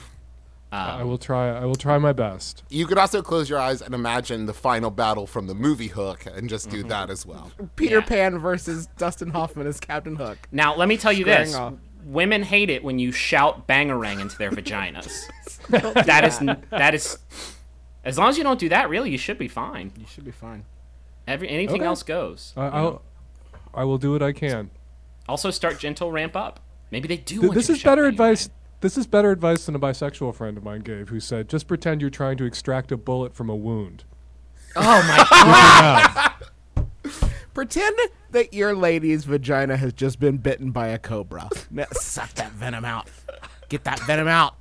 I 0.72 1.04
will 1.04 1.18
try. 1.18 1.50
I 1.50 1.66
will 1.66 1.76
try 1.76 1.98
my 1.98 2.12
best. 2.14 2.64
You 2.70 2.86
could 2.86 2.98
also 2.98 3.22
close 3.22 3.50
your 3.50 3.60
eyes 3.60 3.82
and 3.82 3.96
imagine 3.96 4.46
the 4.46 4.54
final 4.54 4.92
battle 4.92 5.26
from 5.26 5.48
the 5.48 5.56
movie 5.56 5.88
Hook 5.88 6.26
and 6.26 6.50
just 6.50 6.70
do 6.70 6.80
mm-hmm. 6.80 6.90
that 6.90 7.10
as 7.10 7.26
well. 7.26 7.52
Peter 7.76 8.00
Yeah. 8.00 8.06
Pan 8.06 8.40
versus 8.40 8.88
Dustin 8.98 9.30
Hoffman 9.30 9.66
as 9.66 9.80
Captain 9.80 10.16
Hook. 10.18 10.38
Now, 10.52 10.76
let 10.76 10.88
me 10.90 10.98
tell 10.98 11.14
you 11.14 11.24
Squaring 11.24 11.46
this: 11.48 11.56
off. 11.56 11.74
women 12.04 12.44
hate 12.44 12.70
it 12.70 12.84
when 12.84 13.00
you 13.00 13.12
shout 13.14 13.66
bangarang 13.68 14.20
into 14.20 14.38
their 14.38 14.52
vaginas. 14.52 15.28
that 16.06 16.26
is 16.26 16.40
that 16.70 16.94
is. 16.94 17.18
As 18.04 18.18
long 18.18 18.30
as 18.30 18.38
you 18.38 18.44
don't 18.44 18.60
do 18.60 18.70
that, 18.70 18.90
really, 18.90 19.10
you 19.10 19.18
should 19.18 19.38
be 19.38 19.48
fine. 19.48 19.92
You 19.98 20.06
should 20.06 20.26
be 20.26 20.32
fine. 20.32 20.66
Every 21.28 21.50
anything 21.50 21.78
Okay. 21.82 21.86
else 21.86 22.04
goes. 22.04 22.54
I, 22.58 22.68
I'll. 22.68 23.02
I 23.74 23.84
will 23.84 23.98
do 23.98 24.12
what 24.12 24.22
I 24.24 24.32
can. 24.32 24.70
Also, 25.30 25.52
start 25.52 25.80
gentle, 25.80 26.12
ramp 26.12 26.36
up. 26.36 26.60
Maybe 26.92 27.08
they 27.08 27.18
do. 27.18 27.36
Th- 27.36 27.42
want 27.44 27.56
this 27.56 27.70
you 27.70 27.76
is 27.76 27.82
shout 27.82 27.92
better 27.92 28.04
bangarang. 28.04 28.10
advice. 28.10 28.50
This 28.80 28.98
is 28.98 29.08
better 29.08 29.32
advice 29.32 29.66
than 29.66 29.76
a 29.76 29.80
bisexual 29.80 30.36
friend 30.36 30.56
of 30.58 30.64
mine 30.64 30.82
gave, 30.82 31.10
who 31.10 31.20
said, 31.20 31.50
"Just 31.50 31.68
pretend 31.68 32.00
you're 32.02 32.10
trying 32.10 32.38
to 32.38 32.46
extract 32.46 32.92
a 32.92 32.98
bullet 32.98 33.34
from 33.34 33.50
a 33.50 33.56
wound." 33.56 34.04
Oh 34.76 35.02
my 35.08 35.28
god! 36.76 37.24
Pretend 37.54 37.98
that 38.32 38.54
your 38.54 38.76
lady's 38.76 39.26
vagina 39.26 39.78
has 39.78 39.92
just 39.94 40.20
been 40.20 40.38
bitten 40.38 40.70
by 40.70 40.90
a 40.90 41.00
cobra. 41.00 41.50
Now, 41.72 41.86
suck 41.94 42.32
that 42.36 42.52
venom 42.52 42.86
out. 42.86 43.10
Get 43.68 43.84
that 43.86 44.00
venom 44.02 44.28
out. 44.28 44.56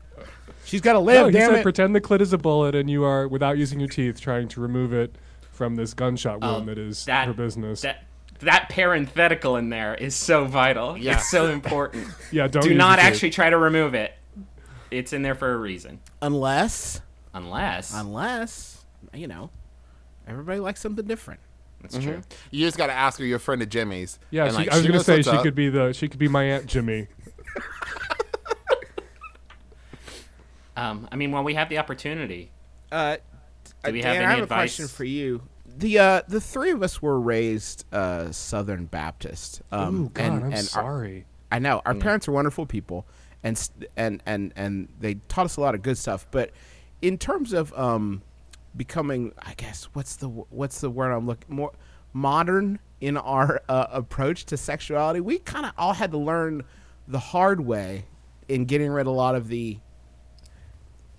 She's 0.65 0.81
got 0.81 0.95
to 0.95 0.99
live, 1.01 1.17
No, 1.21 1.27
he 1.27 1.33
damn 1.33 1.51
said, 1.51 1.59
it. 1.59 1.63
pretend 1.63 1.95
the 1.95 2.01
clit 2.01 2.23
is 2.23 2.33
a 2.33 2.39
bullet, 2.39 2.75
and 2.75 2.89
you 2.89 3.05
are, 3.05 3.29
without 3.29 3.59
using 3.59 3.79
your 3.79 3.89
teeth, 3.91 4.19
trying 4.19 4.49
to 4.49 4.61
remove 4.63 4.95
it 4.95 5.15
from 5.53 5.77
this 5.77 5.93
gunshot 5.93 6.41
wound 6.41 6.63
oh, 6.63 6.75
that 6.75 6.79
is 6.79 7.05
Oh, 7.05 7.13
that- 7.13 7.27
her 7.27 7.35
business. 7.35 7.83
That 7.83 8.06
that 8.41 8.69
parenthetical 8.69 9.57
in 9.57 9.69
there 9.71 9.95
is 9.95 10.15
so 10.15 10.45
vital. 10.45 10.97
Yeah. 10.97 11.15
It's 11.17 11.31
so 11.31 11.47
important. 11.51 12.07
yeah, 12.33 12.47
don't 12.49 12.63
do 12.63 12.71
use 12.71 12.79
not 12.79 12.99
your 12.99 13.05
teeth. 13.05 13.05
actually 13.15 13.31
try 13.31 13.51
to 13.51 13.59
remove 13.59 13.95
it. 13.95 14.13
It's 14.91 15.13
in 15.13 15.23
there 15.23 15.35
for 15.35 15.53
a 15.53 15.57
reason. 15.57 16.01
unless, 16.23 17.01
Unless 17.35 17.93
unless, 17.95 18.85
you 19.13 19.27
know, 19.27 19.51
everybody 20.27 20.59
likes 20.61 20.81
something 20.81 21.05
different. 21.07 21.41
that's 21.83 21.99
true. 21.99 22.23
You 22.51 22.65
just 22.65 22.79
got 22.79 22.87
to 22.87 22.93
ask 22.93 23.19
her 23.19 23.25
your 23.25 23.39
friend 23.39 23.61
of 23.63 23.69
Jimmy's. 23.69 24.19
Yeah, 24.31 24.49
she, 24.51 24.55
like, 24.57 24.71
I 24.73 24.77
was 24.79 24.87
gonna 24.87 25.01
say 25.01 25.23
she 25.23 25.31
up. 25.31 25.43
could 25.43 25.55
be 25.55 25.69
the 25.69 25.93
she 25.93 26.09
could 26.09 26.19
be 26.19 26.29
my 26.29 26.45
aunt 26.45 26.67
Jimmy. 26.67 27.09
Um, 30.77 31.09
I 31.11 31.17
mean, 31.17 31.33
when 31.33 31.43
we 31.45 31.55
have 31.55 31.69
the 31.71 31.79
opportunity, 31.79 32.51
Uh, 32.93 33.17
Do 33.85 33.93
we 33.93 34.03
Dan, 34.03 34.15
have 34.15 34.23
I 34.23 34.25
any 34.27 34.35
have 34.35 34.43
advice? 34.43 34.75
a 34.75 34.83
question 34.83 34.89
for 34.89 35.05
you. 35.05 35.43
The 35.77 35.99
uh, 35.99 36.23
the 36.27 36.41
three 36.41 36.71
of 36.71 36.83
us 36.83 37.03
were 37.03 37.21
raised 37.21 37.85
uh, 37.93 38.33
Southern 38.33 38.87
Baptist. 38.87 39.63
Um, 39.71 40.05
Ooh, 40.05 40.09
God, 40.11 40.25
and, 40.25 40.35
I'm 40.37 40.45
and 40.45 40.55
our- 40.55 40.63
sorry. 40.63 41.27
I 41.53 41.59
know 41.59 41.81
our 41.87 41.95
parents 41.95 42.27
are 42.29 42.33
wonderful 42.33 42.67
people, 42.67 43.07
and 43.45 43.71
and 43.97 44.23
and 44.27 44.53
and 44.57 44.89
they 44.99 45.15
taught 45.29 45.45
us 45.45 45.57
a 45.57 45.61
lot 45.61 45.75
of 45.75 45.83
good 45.83 45.97
stuff. 45.99 46.27
But 46.31 46.51
in 47.03 47.19
terms 47.19 47.53
of 47.53 47.73
um, 47.79 48.23
becoming, 48.77 49.33
I 49.39 49.55
guess 49.55 49.85
what's 49.93 50.17
the 50.17 50.29
what's 50.29 50.81
the 50.81 50.91
word 50.91 51.13
I'm 51.13 51.27
looking 51.27 51.55
more 51.55 51.73
modern 52.13 52.79
in 53.01 53.17
our 53.17 53.61
uh, 53.69 53.87
approach 53.91 54.47
to 54.47 54.57
sexuality, 54.57 55.21
we 55.21 55.39
kind 55.39 55.67
of 55.67 55.73
all 55.77 55.93
had 55.93 56.11
to 56.13 56.19
learn 56.19 56.63
the 57.07 57.19
hard 57.19 57.61
way 57.61 58.07
in 58.49 58.65
getting 58.65 58.91
rid 58.91 59.03
of 59.03 59.09
a 59.09 59.11
lot 59.11 59.35
of 59.35 59.49
the 59.49 59.79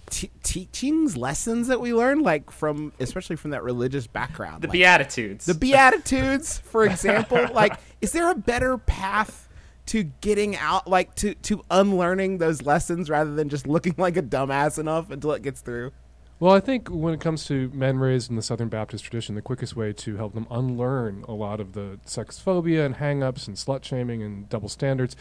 te- 0.09 0.31
teachings, 0.43 1.15
lessons 1.17 1.67
that 1.67 1.79
we 1.79 1.93
learn, 1.93 2.21
like 2.21 2.51
from 2.51 2.93
especially 2.99 3.35
from 3.35 3.51
that 3.51 3.63
religious 3.63 4.07
background. 4.07 4.61
The 4.61 4.67
like, 4.67 4.73
Beatitudes. 4.73 5.45
the 5.45 5.53
Beatitudes, 5.53 6.59
for 6.59 6.85
example. 6.85 7.47
like, 7.53 7.79
is 8.01 8.11
there 8.11 8.29
a 8.29 8.35
better 8.35 8.77
path 8.77 9.47
to 9.87 10.03
getting 10.21 10.55
out, 10.57 10.87
like 10.87 11.15
to 11.15 11.33
to 11.35 11.63
unlearning 11.69 12.37
those 12.39 12.61
lessons 12.61 13.09
rather 13.09 13.33
than 13.33 13.49
just 13.49 13.67
looking 13.67 13.95
like 13.97 14.17
a 14.17 14.23
dumbass 14.23 14.79
enough 14.79 15.11
until 15.11 15.31
it 15.33 15.41
gets 15.41 15.61
through? 15.61 15.91
Well, 16.39 16.53
I 16.53 16.59
think 16.59 16.89
when 16.89 17.15
it 17.15 17.19
comes 17.19 17.45
to 17.45 17.71
men 17.73 17.97
raised 17.97 18.29
in 18.29 18.35
the 18.35 18.43
Southern 18.43 18.69
Baptist 18.69 19.03
tradition, 19.03 19.33
the 19.33 19.41
quickest 19.41 19.75
way 19.75 19.91
to 19.93 20.17
help 20.17 20.35
them 20.35 20.45
unlearn 20.51 21.25
a 21.27 21.31
lot 21.31 21.59
of 21.59 21.73
the 21.73 21.99
sex 22.05 22.37
phobia 22.37 22.85
and 22.85 22.97
hang 22.97 23.23
ups 23.23 23.47
and 23.47 23.57
slut 23.57 23.83
shaming 23.83 24.21
and 24.21 24.47
double 24.47 24.69
standards 24.69 25.15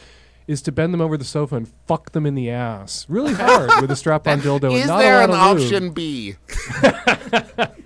is 0.46 0.62
to 0.62 0.72
bend 0.72 0.94
them 0.94 1.00
over 1.00 1.16
the 1.16 1.24
sofa 1.24 1.56
and 1.56 1.68
fuck 1.86 2.12
them 2.12 2.24
in 2.26 2.34
the 2.34 2.50
ass 2.50 3.04
really 3.08 3.34
hard 3.34 3.70
with 3.80 3.90
a 3.90 3.96
strap 3.96 4.26
on 4.28 4.40
dildo 4.42 4.72
Is 4.74 4.82
and 4.82 4.88
not 4.88 4.98
there 4.98 5.20
a 5.20 5.24
an 5.24 5.30
lot 5.30 5.56
of 5.56 5.62
lube. 5.62 5.66
option 5.66 5.90
B? 5.90 6.34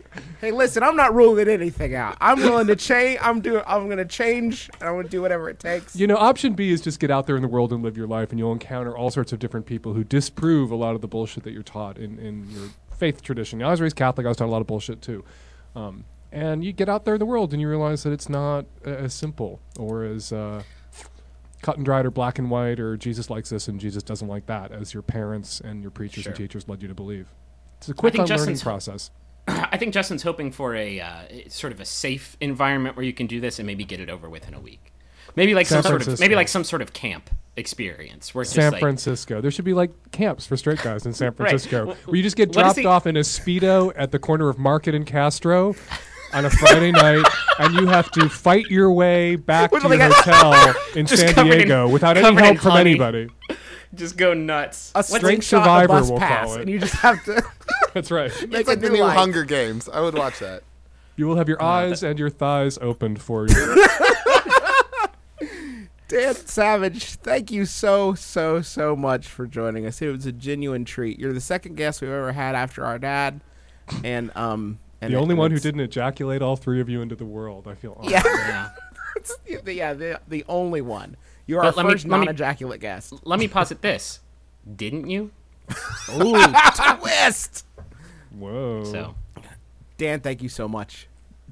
Hey, 0.41 0.53
listen, 0.53 0.83
I'm 0.83 0.97
not 0.97 1.15
ruling 1.15 1.49
anything 1.49 1.95
out. 1.95 2.17
I'm 2.19 2.39
willing 2.39 2.67
to 2.69 2.77
change. 2.77 3.19
I'm 3.21 3.43
doing. 3.43 3.63
I'm 3.67 3.91
gonna 3.91 4.07
change. 4.07 4.71
and 4.81 4.89
I'm 4.89 4.97
gonna 4.97 5.07
do 5.09 5.21
whatever 5.21 5.51
it 5.51 5.59
takes. 5.59 5.95
You 5.95 6.07
know, 6.07 6.17
option 6.17 6.55
B 6.55 6.71
is 6.73 6.81
just 6.81 6.99
get 6.99 7.11
out 7.11 7.27
there 7.27 7.37
in 7.37 7.43
the 7.43 7.49
world 7.49 7.75
and 7.75 7.83
live 7.83 7.95
your 7.95 8.07
life, 8.07 8.31
and 8.31 8.39
you'll 8.39 8.53
encounter 8.53 8.97
all 8.97 9.11
sorts 9.11 9.35
of 9.35 9.39
different 9.39 9.67
people 9.67 9.93
who 9.93 10.03
disprove 10.03 10.71
a 10.71 10.77
lot 10.77 10.95
of 10.95 11.03
the 11.03 11.09
bullshit 11.09 11.45
that 11.45 11.53
you're 11.53 11.63
taught 11.63 11.99
in, 11.99 12.19
in 12.19 12.49
your 12.53 12.71
faith 12.97 13.21
tradition. 13.21 13.63
I 13.63 13.71
was 13.71 13.83
raised 13.83 13.97
Catholic, 13.97 14.25
I 14.25 14.29
was 14.31 14.39
taught 14.39 14.47
a 14.47 14.51
lot 14.51 14.63
of 14.63 14.67
bullshit 14.67 15.03
too. 15.03 15.27
Um, 15.77 16.07
and 16.33 16.65
you 16.65 16.73
get 16.73 16.89
out 16.89 17.05
there 17.05 17.17
in 17.17 17.21
the 17.21 17.27
world 17.27 17.53
and 17.53 17.61
you 17.61 17.69
realize 17.69 18.03
that 18.05 18.13
it's 18.13 18.31
not 18.31 18.65
uh, 18.87 18.91
as 18.91 19.13
simple 19.13 19.61
or 19.79 20.05
as 20.05 20.33
uh, 20.33 20.63
cut 21.63 21.77
and 21.77 21.85
dried 21.85 22.07
or 22.07 22.11
black 22.11 22.39
and 22.39 22.51
white 22.51 22.81
or 22.81 22.97
Jesus 22.97 23.31
likes 23.31 23.51
this 23.51 23.69
and 23.69 23.81
Jesus 23.81 24.03
doesn't 24.03 24.29
like 24.29 24.47
that 24.47 24.73
as 24.73 24.95
your 24.95 25.03
parents 25.03 25.61
and 25.61 25.83
your 25.83 25.91
preachers 25.91 26.27
and 26.27 26.35
teachers 26.35 26.69
led 26.69 26.83
you 26.83 26.89
to 26.89 26.95
believe. 26.95 27.29
It's 27.79 27.89
a 27.89 27.95
quick 27.95 28.15
unlearning 28.15 28.37
Justin's- 28.37 28.63
process. 28.63 29.11
I 29.49 29.77
think 29.79 29.95
Justin's 29.95 30.23
hoping 30.23 30.53
for 30.53 30.75
a 30.75 31.01
uh, 31.01 31.23
sort 31.49 31.73
of 31.73 31.81
a 31.81 31.85
safe 31.85 32.37
environment 32.41 32.97
where 32.97 33.05
you 33.05 33.13
can 33.13 33.27
do 33.27 33.41
this 33.41 33.59
and 33.59 33.67
maybe 33.67 33.85
get 33.85 34.01
it 34.01 34.11
over 34.11 34.29
with 34.29 34.47
in 34.47 34.55
a 34.55 34.61
week. 34.61 34.93
Maybe 35.37 35.55
like 35.55 35.67
San 35.67 35.83
some 35.83 35.91
sort 35.91 36.07
of 36.07 36.21
maybe 36.21 36.35
like 36.35 36.49
some 36.49 36.65
sort 36.65 36.83
of 36.83 36.93
camp 36.93 37.31
experience 37.57 38.35
where 38.35 38.45
San 38.45 38.73
like, 38.73 38.81
Francisco. 38.81 39.41
There 39.41 39.51
should 39.51 39.65
be 39.65 39.75
like 39.75 40.11
camps 40.13 40.47
for 40.47 40.57
straight 40.57 40.83
guys 40.83 41.07
in 41.07 41.13
San 41.13 41.33
Francisco 41.37 41.87
Well, 41.87 41.97
where 42.05 42.17
you 42.17 42.23
just 42.23 42.37
get 42.37 42.53
dropped 42.53 42.77
the- 42.77 42.87
off 42.87 43.07
in 43.07 43.17
a 43.17 43.21
speedo 43.21 43.93
at 43.97 44.11
the 44.13 44.19
corner 44.19 44.49
of 44.49 44.59
Market 44.59 44.95
and 44.95 45.07
Castro 45.07 45.75
on 46.33 46.45
a 46.45 46.51
Friday 46.51 46.93
night, 46.93 47.24
and 47.59 47.74
you 47.74 47.87
have 47.87 48.11
to 48.12 48.28
fight 48.28 48.66
your 48.66 48.93
way 48.93 49.37
back 49.37 49.70
to 49.70 49.74
With 49.74 49.83
your 49.85 49.97
like 49.97 50.11
a- 50.11 50.14
hotel 50.14 50.74
in 50.97 51.07
Just 51.07 51.22
San 51.22 51.35
covered 51.35 51.53
in- 51.53 51.59
Diego 51.59 51.89
without 51.89 52.16
any 52.16 52.24
covered 52.26 52.39
in 52.39 52.45
help 52.45 52.59
from 52.59 52.70
honey. 52.72 52.91
anybody. 52.91 53.28
just 53.95 54.16
go 54.16 54.33
nuts. 54.35 54.93
A 54.95 54.99
What's- 54.99 55.09
strength 55.09 55.45
Strength 55.45 55.45
shot, 55.45 55.61
a 55.61 55.64
Survivor, 55.64 55.89
bus 55.89 56.11
we'll 56.11 56.18
pass, 56.18 56.47
call 56.47 56.55
it. 56.57 56.61
and 56.62 56.70
you 56.70 56.78
just 56.78 56.95
have 56.95 57.24
to 57.24 57.43
That's 57.95 58.11
right. 58.11 58.31
make 58.49 58.61
It's 58.61 58.68
like 58.68 58.81
the 58.81 58.89
new 58.89 58.97
new 58.99 59.03
life. 59.05 59.16
Hunger 59.16 59.45
Games. 59.45 59.89
I 59.89 60.01
would 60.01 60.14
watch 60.14 60.39
that. 60.39 60.62
You 61.16 61.26
will 61.26 61.37
have 61.37 61.49
your 61.49 61.62
eyes 61.62 62.03
and 62.03 62.18
your 62.18 62.31
thighs 62.31 62.78
opened 62.81 63.20
for 63.20 63.47
you. 63.49 63.87
Dan 66.09 66.35
Savage, 66.35 67.05
thank 67.16 67.53
you 67.53 67.64
so, 67.64 68.14
so, 68.14 68.61
so 68.62 68.97
much 68.97 69.28
for 69.28 69.47
joining 69.47 69.87
us. 69.87 70.03
It 70.03 70.09
was 70.11 70.26
a 70.26 70.33
genuine 70.33 70.85
treat. 70.85 71.20
You're 71.20 71.33
the 71.33 71.41
second 71.41 71.76
guest 71.76 72.01
we've 72.01 72.11
ever 72.11 72.33
had 72.33 72.57
after 72.57 72.85
our 72.85 72.99
dad, 72.99 73.41
and 74.03 74.33
um, 74.37 74.81
and 75.01 75.12
the 75.12 75.18
only 75.18 75.34
one 75.34 75.51
who 75.51 75.59
didn't 75.59 75.80
ejaculate 75.80 76.42
all 76.42 76.57
three 76.57 76.80
of 76.80 76.88
you 76.88 77.01
into 77.03 77.14
the 77.16 77.24
world. 77.24 77.66
I 77.68 77.74
feel 77.74 77.94
honored. 77.98 78.11
Yeah, 78.12 78.22
yeah. 78.24 78.70
it's- 79.16 79.32
yeah, 79.66 79.94
the, 79.94 80.20
the 80.28 80.44
only 80.48 80.80
one. 80.80 81.16
You're 81.46 81.62
But 81.62 81.76
our 81.78 81.84
let 81.84 81.92
first 81.92 82.05
me- 82.05 82.11
non-ejaculate 82.11 82.80
guest. 82.80 83.14
Let 83.24 83.40
me 83.40 83.48
posit 83.48 83.82
this: 83.82 84.20
didn't 84.76 85.09
you? 85.11 85.30
Ooh, 86.20 86.42
twist! 86.98 87.64
Whoa. 88.36 88.84
So 88.84 89.14
Dan, 89.98 90.20
thank 90.20 90.42
you 90.42 90.48
so 90.48 90.68
much. 90.68 91.09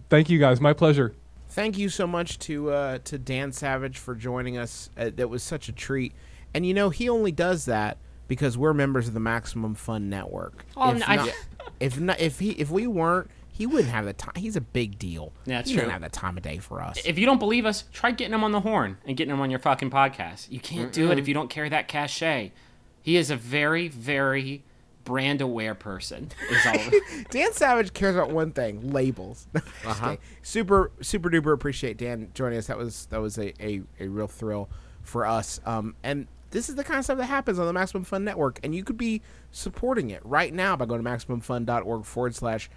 Thank 0.08 0.30
you 0.30 0.38
guys. 0.38 0.60
My 0.60 0.72
pleasure. 0.72 1.14
Thank 1.50 1.76
you 1.78 1.88
so 1.88 2.06
much 2.06 2.38
to 2.40 2.70
uh, 2.70 2.98
to 3.04 3.18
Dan 3.18 3.52
Savage 3.52 3.98
for 3.98 4.14
joining 4.14 4.56
us. 4.58 4.90
Uh, 4.96 5.10
that 5.16 5.28
was 5.28 5.42
such 5.42 5.68
a 5.68 5.72
treat. 5.72 6.12
And 6.54 6.64
you 6.64 6.74
know, 6.74 6.90
he 6.90 7.08
only 7.08 7.32
does 7.32 7.64
that 7.66 7.98
because 8.28 8.56
we're 8.56 8.74
members 8.74 9.08
of 9.08 9.14
the 9.14 9.20
Maximum 9.20 9.74
Fun 9.74 10.08
Network. 10.08 10.64
Oh, 10.76 10.92
if 10.92 10.98
no, 11.00 11.04
I- 11.06 11.32
if 11.80 11.98
not, 12.00 12.20
if 12.20 12.38
he 12.38 12.50
if 12.52 12.70
we 12.70 12.86
weren't, 12.86 13.30
he 13.58 13.66
wouldn't 13.66 13.90
have 13.90 14.04
the 14.04 14.12
time. 14.12 14.34
He's 14.36 14.54
a 14.54 14.60
big 14.60 15.00
deal. 15.00 15.32
Yeah, 15.44 15.56
that's 15.56 15.68
he 15.68 15.74
true. 15.74 15.82
wouldn't 15.84 16.00
have 16.00 16.12
the 16.12 16.16
time 16.16 16.36
of 16.36 16.44
day 16.44 16.58
for 16.58 16.80
us. 16.80 16.96
if 17.04 17.18
you 17.18 17.26
don't 17.26 17.40
believe 17.40 17.66
us, 17.66 17.82
try 17.92 18.12
getting 18.12 18.32
him 18.32 18.44
on 18.44 18.52
the 18.52 18.60
horn 18.60 18.98
and 19.04 19.16
getting 19.16 19.34
him 19.34 19.40
on 19.40 19.50
your 19.50 19.58
fucking 19.58 19.90
podcast. 19.90 20.48
You 20.48 20.60
can't 20.60 20.92
do 20.92 21.10
it 21.10 21.18
if 21.18 21.26
you 21.26 21.34
don't 21.34 21.50
carry 21.50 21.68
that 21.70 21.88
cachet. 21.88 22.52
He 23.02 23.16
is 23.16 23.32
a 23.32 23.36
very, 23.36 23.88
very 23.88 24.62
brand 25.02 25.40
aware 25.40 25.74
person. 25.74 26.30
Is 26.50 26.66
all. 26.66 27.00
Dan 27.30 27.52
Savage 27.52 27.92
cares 27.94 28.14
about 28.14 28.30
one 28.30 28.52
thing: 28.52 28.92
labels. 28.92 29.48
Uh-huh. 29.84 30.10
Okay. 30.10 30.18
Super, 30.42 30.92
super 31.00 31.28
duper 31.28 31.52
appreciate 31.52 31.96
Dan 31.96 32.30
joining 32.34 32.58
us. 32.58 32.66
That 32.68 32.78
was 32.78 33.06
that 33.06 33.20
was 33.20 33.38
a, 33.38 33.52
a, 33.60 33.82
a 33.98 34.06
real 34.06 34.28
thrill 34.28 34.68
for 35.02 35.26
us. 35.26 35.60
Um, 35.66 35.96
and 36.04 36.28
this 36.50 36.68
is 36.68 36.76
the 36.76 36.84
kind 36.84 36.98
of 36.98 37.04
stuff 37.04 37.18
that 37.18 37.24
happens 37.26 37.58
on 37.58 37.66
the 37.66 37.72
Maximum 37.72 38.04
Fun 38.04 38.22
Network, 38.22 38.60
and 38.62 38.74
you 38.74 38.84
could 38.84 38.98
be 38.98 39.20
supporting 39.50 40.10
it 40.10 40.20
right 40.24 40.52
now 40.54 40.76
by 40.76 40.84
going 40.86 41.02
to 41.02 41.08
maximumfun.org 41.08 42.04
forward 42.04 42.34
slash 42.34 42.70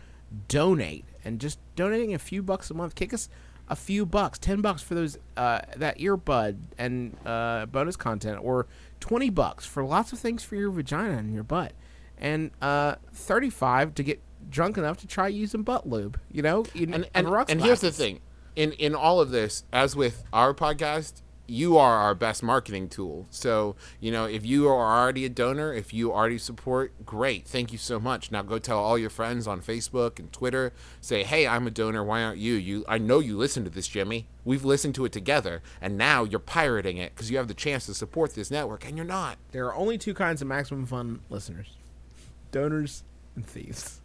donate 0.47 1.05
and 1.23 1.39
just 1.39 1.59
donating 1.75 2.13
a 2.13 2.19
few 2.19 2.41
bucks 2.41 2.69
a 2.69 2.73
month. 2.73 2.95
Kick 2.95 3.13
us 3.13 3.29
a 3.67 3.75
few 3.75 4.05
bucks, 4.05 4.37
ten 4.37 4.61
bucks 4.61 4.81
for 4.81 4.95
those 4.95 5.17
uh, 5.37 5.61
that 5.77 5.97
earbud 5.97 6.57
and 6.77 7.15
uh, 7.25 7.65
bonus 7.67 7.95
content, 7.95 8.39
or 8.41 8.67
twenty 8.99 9.29
bucks 9.29 9.65
for 9.65 9.83
lots 9.83 10.11
of 10.11 10.19
things 10.19 10.43
for 10.43 10.55
your 10.55 10.69
vagina 10.71 11.17
and 11.17 11.33
your 11.33 11.43
butt, 11.43 11.73
and 12.17 12.51
uh, 12.61 12.95
thirty-five 13.13 13.95
to 13.95 14.03
get 14.03 14.21
drunk 14.49 14.77
enough 14.77 14.97
to 14.97 15.07
try 15.07 15.27
using 15.27 15.63
butt 15.63 15.87
lube. 15.87 16.19
You 16.31 16.41
know, 16.41 16.65
you, 16.73 16.89
and 16.91 17.09
and, 17.13 17.29
rock 17.29 17.49
and 17.49 17.61
here's 17.61 17.81
the 17.81 17.91
thing 17.91 18.19
in 18.55 18.73
in 18.73 18.93
all 18.93 19.21
of 19.21 19.31
this 19.31 19.63
as 19.71 19.95
with 19.95 20.23
our 20.33 20.53
podcast 20.53 21.21
you 21.51 21.77
are 21.77 21.97
our 21.97 22.15
best 22.15 22.41
marketing 22.41 22.87
tool. 22.87 23.27
So 23.29 23.75
you 23.99 24.11
know 24.11 24.25
if 24.25 24.45
you 24.45 24.67
are 24.67 25.01
already 25.01 25.25
a 25.25 25.29
donor 25.29 25.73
if 25.73 25.93
you 25.93 26.13
already 26.13 26.37
support 26.37 27.05
great. 27.05 27.45
Thank 27.45 27.71
you 27.71 27.77
so 27.77 27.99
much. 27.99 28.31
Now 28.31 28.41
go 28.41 28.57
tell 28.57 28.79
all 28.79 28.97
your 28.97 29.09
friends 29.09 29.47
on 29.47 29.61
facebook 29.61 30.17
and 30.17 30.31
twitter 30.31 30.71
say 31.01 31.23
hey 31.23 31.45
i'm 31.45 31.67
a 31.67 31.71
donor. 31.71 32.03
Why 32.03 32.23
aren't 32.23 32.39
you? 32.39 32.53
You 32.53 32.85
i 32.87 32.97
know 32.97 33.19
you 33.19 33.37
listen 33.37 33.63
to 33.65 33.69
this 33.69 33.87
jimmy. 33.87 34.27
We've 34.45 34.63
listened 34.63 34.95
to 34.95 35.05
it 35.05 35.11
together 35.11 35.61
and 35.81 35.97
now 35.97 36.23
you're 36.23 36.39
pirating 36.39 36.97
it 36.97 37.13
because 37.13 37.29
you 37.29 37.37
have 37.37 37.49
the 37.49 37.53
chance 37.53 37.85
to 37.87 37.93
support 37.93 38.33
this 38.33 38.49
network 38.49 38.87
and 38.87 38.95
you're 38.95 39.05
not. 39.05 39.37
There 39.51 39.65
are 39.65 39.75
only 39.75 39.97
two 39.97 40.13
kinds 40.13 40.41
of 40.41 40.47
Maximum 40.47 40.85
Fun 40.85 41.19
listeners: 41.29 41.75
donors 42.51 43.03
and 43.35 43.45
thieves. 43.45 43.99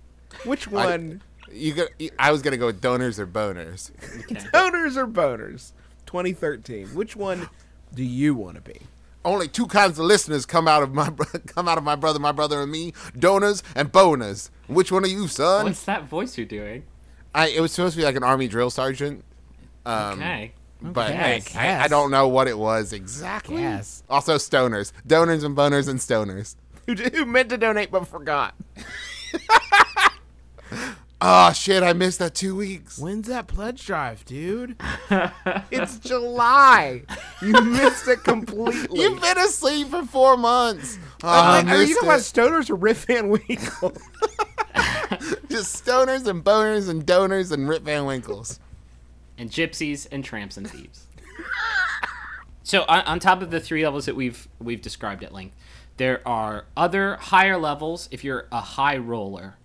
Which 0.45 0.67
one? 0.69 1.23
you 1.53 1.75
got 1.75 1.89
i 2.19 2.33
was 2.33 2.43
gonna 2.43 2.57
go 2.57 2.67
with 2.67 2.81
donors 2.81 3.21
or 3.21 3.27
boners. 3.27 3.93
Donors 4.53 4.97
or 4.97 5.07
boners? 5.07 5.73
2013. 6.07 6.89
Which 6.89 7.17
one 7.17 7.49
do 7.95 8.03
you 8.03 8.35
want 8.35 8.57
to 8.57 8.63
be? 8.63 8.81
only 9.27 9.49
two 9.49 9.67
kinds 9.67 9.99
of 9.99 10.05
listeners 10.05 10.47
come 10.47 10.69
out 10.69 10.83
of 10.85 10.95
my 10.95 11.11
bro- 11.11 11.27
come 11.47 11.69
out 11.69 11.77
of 11.77 11.85
my 11.85 11.97
brother, 11.97 12.19
my 12.21 12.33
brother, 12.33 12.63
and 12.63 12.71
me: 12.71 12.93
donors 13.19 13.63
and 13.75 13.91
boners. 13.93 14.51
Which 14.69 14.91
one 14.93 15.03
are 15.05 15.09
you, 15.09 15.29
son? 15.29 15.65
What's 15.65 15.83
that 15.85 16.05
voice 16.05 16.39
you're 16.39 16.47
doing? 16.47 16.85
I, 17.35 17.49
it 17.49 17.61
was 17.61 17.73
supposed 17.73 17.95
to 17.95 17.99
be 18.01 18.05
like 18.05 18.17
an 18.17 18.23
army 18.23 18.49
drill 18.49 18.71
sergeant, 18.71 19.23
um, 19.85 20.21
Okay. 20.21 20.53
but 20.81 21.11
Okay, 21.11 21.43
I, 21.55 21.81
I 21.81 21.85
I, 21.85 21.89
don't 21.89 22.11
know 22.11 22.29
what 22.29 22.49
it 22.49 22.57
was 22.57 22.95
exactly. 22.95 23.61
Yes. 23.61 24.03
Also, 24.09 24.37
stoners, 24.37 24.93
donors 25.07 25.43
and 25.45 25.55
boners 25.57 25.89
and 25.89 25.99
stoners. 25.99 26.57
Who, 26.87 26.95
who 27.19 27.27
meant 27.27 27.51
to 27.51 27.59
donate 27.59 27.91
but 27.91 28.07
forgot? 28.07 28.55
Oh 31.19 31.51
shit! 31.53 31.83
I 31.83 31.95
missed 31.95 32.19
that 32.19 32.35
two 32.35 32.55
weeks. 32.55 32.99
When's 32.99 33.29
that 33.29 33.47
pledge 33.47 33.87
drive, 33.87 34.25
dude? 34.27 34.77
it's 35.71 35.99
July. 35.99 37.05
You 37.41 37.53
missed 37.63 38.07
it 38.07 38.23
completely. 38.23 39.01
You've 39.01 39.21
been 39.21 39.39
asleep 39.39 39.89
for 39.89 40.05
four 40.05 40.37
months. 40.37 40.99
Oh, 41.25 41.29
Are 41.29 41.35
I 41.35 41.39
ah, 41.39 41.61
you- 41.63 41.69
are 41.69 41.75
you 41.77 41.81
missed 41.81 42.35
talking 42.35 42.53
about 42.53 42.61
stoners 42.61 42.71
or 42.71 42.75
Riff 42.75 43.05
Van 43.07 43.29
Winkle? 43.31 43.93
Just 45.49 45.87
stoners 45.87 46.27
and 46.27 46.45
boners 46.45 46.89
and 46.91 47.07
donors 47.07 47.51
and 47.51 47.67
Rip 47.67 47.83
Van 47.83 48.05
Winkles. 48.05 48.61
and 49.39 49.51
gypsies 49.51 50.07
and 50.13 50.23
tramps 50.23 50.59
and 50.59 50.69
thieves. 50.69 51.07
so 52.63 52.85
on, 52.89 53.01
on 53.05 53.21
top 53.21 53.41
of 53.41 53.51
the 53.51 53.61
three 53.61 53.83
levels 53.85 54.05
that 54.05 54.17
we've 54.17 54.47
we've 54.61 54.83
described 54.83 55.25
at 55.25 55.33
length, 55.33 55.57
there 55.97 56.21
are 56.29 56.67
other 56.77 57.17
higher 57.17 57.57
levels. 57.57 58.07
If 58.11 58.23
you're 58.23 58.47
a 58.53 58.61
high 58.61 58.99
roller 58.99 59.57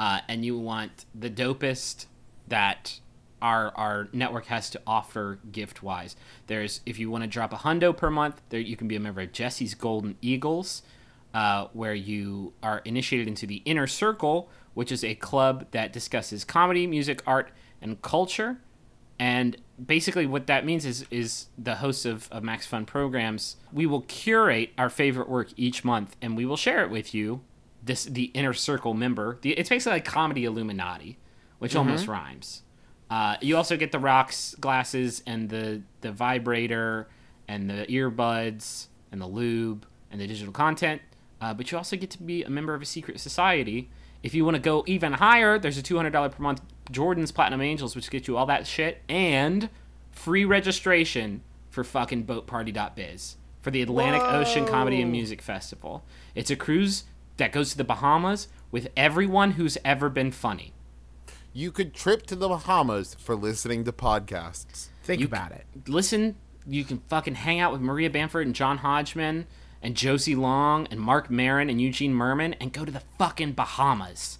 uh, 0.00 0.20
and 0.28 0.44
you 0.44 0.58
want 0.58 1.04
the 1.14 1.30
dopest 1.30 2.06
that 2.48 2.98
our 3.40 3.72
our 3.76 4.08
network 4.12 4.46
has 4.46 4.68
to 4.70 4.80
offer 4.86 5.38
gift 5.52 5.82
wise, 5.82 6.16
there's 6.48 6.80
if 6.86 6.98
you 6.98 7.10
want 7.10 7.22
to 7.24 7.28
drop 7.28 7.52
a 7.52 7.56
hundo 7.58 7.96
per 7.96 8.10
month, 8.10 8.42
there 8.48 8.60
you 8.60 8.76
can 8.76 8.88
be 8.88 8.96
a 8.96 9.00
member 9.00 9.20
of 9.20 9.32
Jesse's 9.32 9.74
Golden 9.74 10.16
Eagles. 10.20 10.82
Uh, 11.32 11.68
where 11.74 11.94
you 11.94 12.52
are 12.60 12.82
initiated 12.84 13.28
into 13.28 13.46
the 13.46 13.62
Inner 13.64 13.86
Circle, 13.86 14.48
which 14.74 14.90
is 14.90 15.04
a 15.04 15.14
club 15.14 15.64
that 15.70 15.92
discusses 15.92 16.44
comedy, 16.44 16.88
music, 16.88 17.22
art, 17.24 17.52
and 17.80 18.02
culture 18.02 18.58
And 19.20 19.58
basically, 19.84 20.24
what 20.26 20.46
that 20.46 20.64
means 20.64 20.86
is 20.86 21.04
is 21.10 21.48
the 21.58 21.76
hosts 21.76 22.06
of, 22.06 22.26
of 22.32 22.42
Max 22.42 22.66
Fun 22.66 22.86
programs. 22.86 23.56
We 23.70 23.84
will 23.84 24.00
curate 24.02 24.70
our 24.78 24.88
favorite 24.88 25.28
work 25.28 25.50
each 25.56 25.84
month, 25.84 26.16
and 26.22 26.36
we 26.38 26.46
will 26.46 26.56
share 26.56 26.82
it 26.82 26.90
with 26.90 27.14
you. 27.14 27.42
This 27.82 28.04
the 28.04 28.24
inner 28.34 28.52
circle 28.52 28.94
member. 28.94 29.38
The, 29.40 29.52
it's 29.52 29.68
basically 29.68 29.96
like 29.96 30.04
comedy 30.04 30.44
Illuminati, 30.44 31.18
which 31.58 31.74
almost 31.74 32.06
rhymes. 32.06 32.62
Uh, 33.10 33.36
you 33.40 33.56
also 33.56 33.76
get 33.76 33.90
the 33.90 33.98
rocks 33.98 34.54
glasses 34.60 35.22
and 35.26 35.48
the 35.48 35.82
the 36.00 36.12
vibrator 36.12 37.08
and 37.48 37.68
the 37.68 37.86
earbuds 37.86 38.86
and 39.10 39.20
the 39.20 39.26
lube 39.26 39.86
and 40.10 40.20
the 40.20 40.26
digital 40.26 40.52
content. 40.52 41.02
Uh, 41.40 41.54
but 41.54 41.72
you 41.72 41.78
also 41.78 41.96
get 41.96 42.10
to 42.10 42.22
be 42.22 42.44
a 42.44 42.50
member 42.50 42.74
of 42.74 42.82
a 42.82 42.86
secret 42.86 43.18
society. 43.18 43.88
If 44.22 44.34
you 44.34 44.44
want 44.44 44.56
to 44.56 44.60
go 44.60 44.84
even 44.86 45.14
higher, 45.14 45.58
there's 45.58 45.78
a 45.78 45.82
$200 45.82 46.12
per 46.32 46.42
month 46.42 46.60
Jordan's 46.90 47.32
Platinum 47.32 47.62
Angels, 47.62 47.96
which 47.96 48.10
gets 48.10 48.28
you 48.28 48.36
all 48.36 48.46
that 48.46 48.66
shit 48.66 49.02
and 49.08 49.70
free 50.12 50.44
registration 50.44 51.42
for 51.70 51.82
fucking 51.82 52.26
boatparty.biz 52.26 53.36
for 53.62 53.70
the 53.70 53.82
Atlantic 53.82 54.22
Ocean 54.22 54.66
Comedy 54.66 55.00
and 55.00 55.10
Music 55.10 55.40
Festival. 55.40 56.04
It's 56.34 56.50
a 56.50 56.56
cruise 56.56 57.04
that 57.40 57.52
goes 57.52 57.72
to 57.72 57.76
the 57.76 57.84
Bahamas 57.84 58.46
with 58.70 58.88
everyone 58.96 59.52
who's 59.52 59.76
ever 59.84 60.08
been 60.08 60.30
funny. 60.30 60.72
You 61.52 61.72
could 61.72 61.92
trip 61.92 62.24
to 62.26 62.36
the 62.36 62.48
Bahamas 62.48 63.14
for 63.18 63.34
listening 63.34 63.82
to 63.84 63.92
podcasts. 63.92 64.88
Think 65.02 65.20
You 65.20 65.26
about 65.26 65.50
it. 65.50 65.66
listen, 65.88 66.36
you 66.66 66.84
can 66.84 66.98
fucking 67.08 67.34
hang 67.34 67.58
out 67.58 67.72
with 67.72 67.80
Maria 67.80 68.08
Bamford 68.08 68.46
and 68.46 68.54
John 68.54 68.78
Hodgman 68.78 69.46
and 69.82 69.96
Josie 69.96 70.36
Long 70.36 70.86
and 70.90 71.00
Marc 71.00 71.28
Maron 71.30 71.68
and 71.68 71.80
Eugene 71.80 72.14
Mirman 72.14 72.54
and 72.60 72.72
go 72.72 72.84
to 72.84 72.92
the 72.92 73.02
fucking 73.18 73.52
Bahamas. 73.52 74.38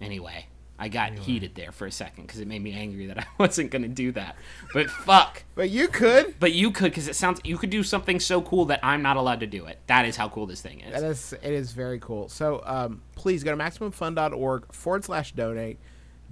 Anyway, 0.00 0.46
I 0.78 0.88
got 0.88 1.18
heated 1.18 1.54
there 1.54 1.72
for 1.72 1.86
a 1.86 1.90
second 1.90 2.26
because 2.26 2.40
it 2.40 2.46
made 2.46 2.62
me 2.62 2.72
angry 2.74 3.06
that 3.06 3.18
I 3.20 3.26
wasn't 3.38 3.70
going 3.70 3.82
to 3.82 3.88
do 3.88 4.12
that. 4.12 4.36
But 4.74 4.90
fuck. 4.90 5.44
But 5.54 5.70
you 5.70 5.88
could. 5.88 6.38
But 6.38 6.52
you 6.52 6.70
could 6.70 6.90
because 6.90 7.08
it 7.08 7.16
sounds 7.16 7.40
you 7.44 7.56
could 7.56 7.70
do 7.70 7.82
something 7.82 8.20
so 8.20 8.42
cool 8.42 8.66
that 8.66 8.80
I'm 8.82 9.02
not 9.02 9.16
allowed 9.16 9.40
to 9.40 9.46
do 9.46 9.66
it. 9.66 9.78
That 9.86 10.04
is 10.04 10.16
how 10.16 10.28
cool 10.28 10.46
this 10.46 10.60
thing 10.60 10.80
is. 10.80 10.92
That 10.92 11.02
is. 11.02 11.32
is 11.32 11.38
it 11.42 11.52
is 11.52 11.72
very 11.72 11.98
cool. 11.98 12.28
So 12.28 12.62
um, 12.64 13.02
please 13.14 13.42
go 13.42 13.50
to 13.50 13.56
maximumfun.org 13.56 14.72
forward 14.72 15.04
slash 15.04 15.32
donate. 15.32 15.78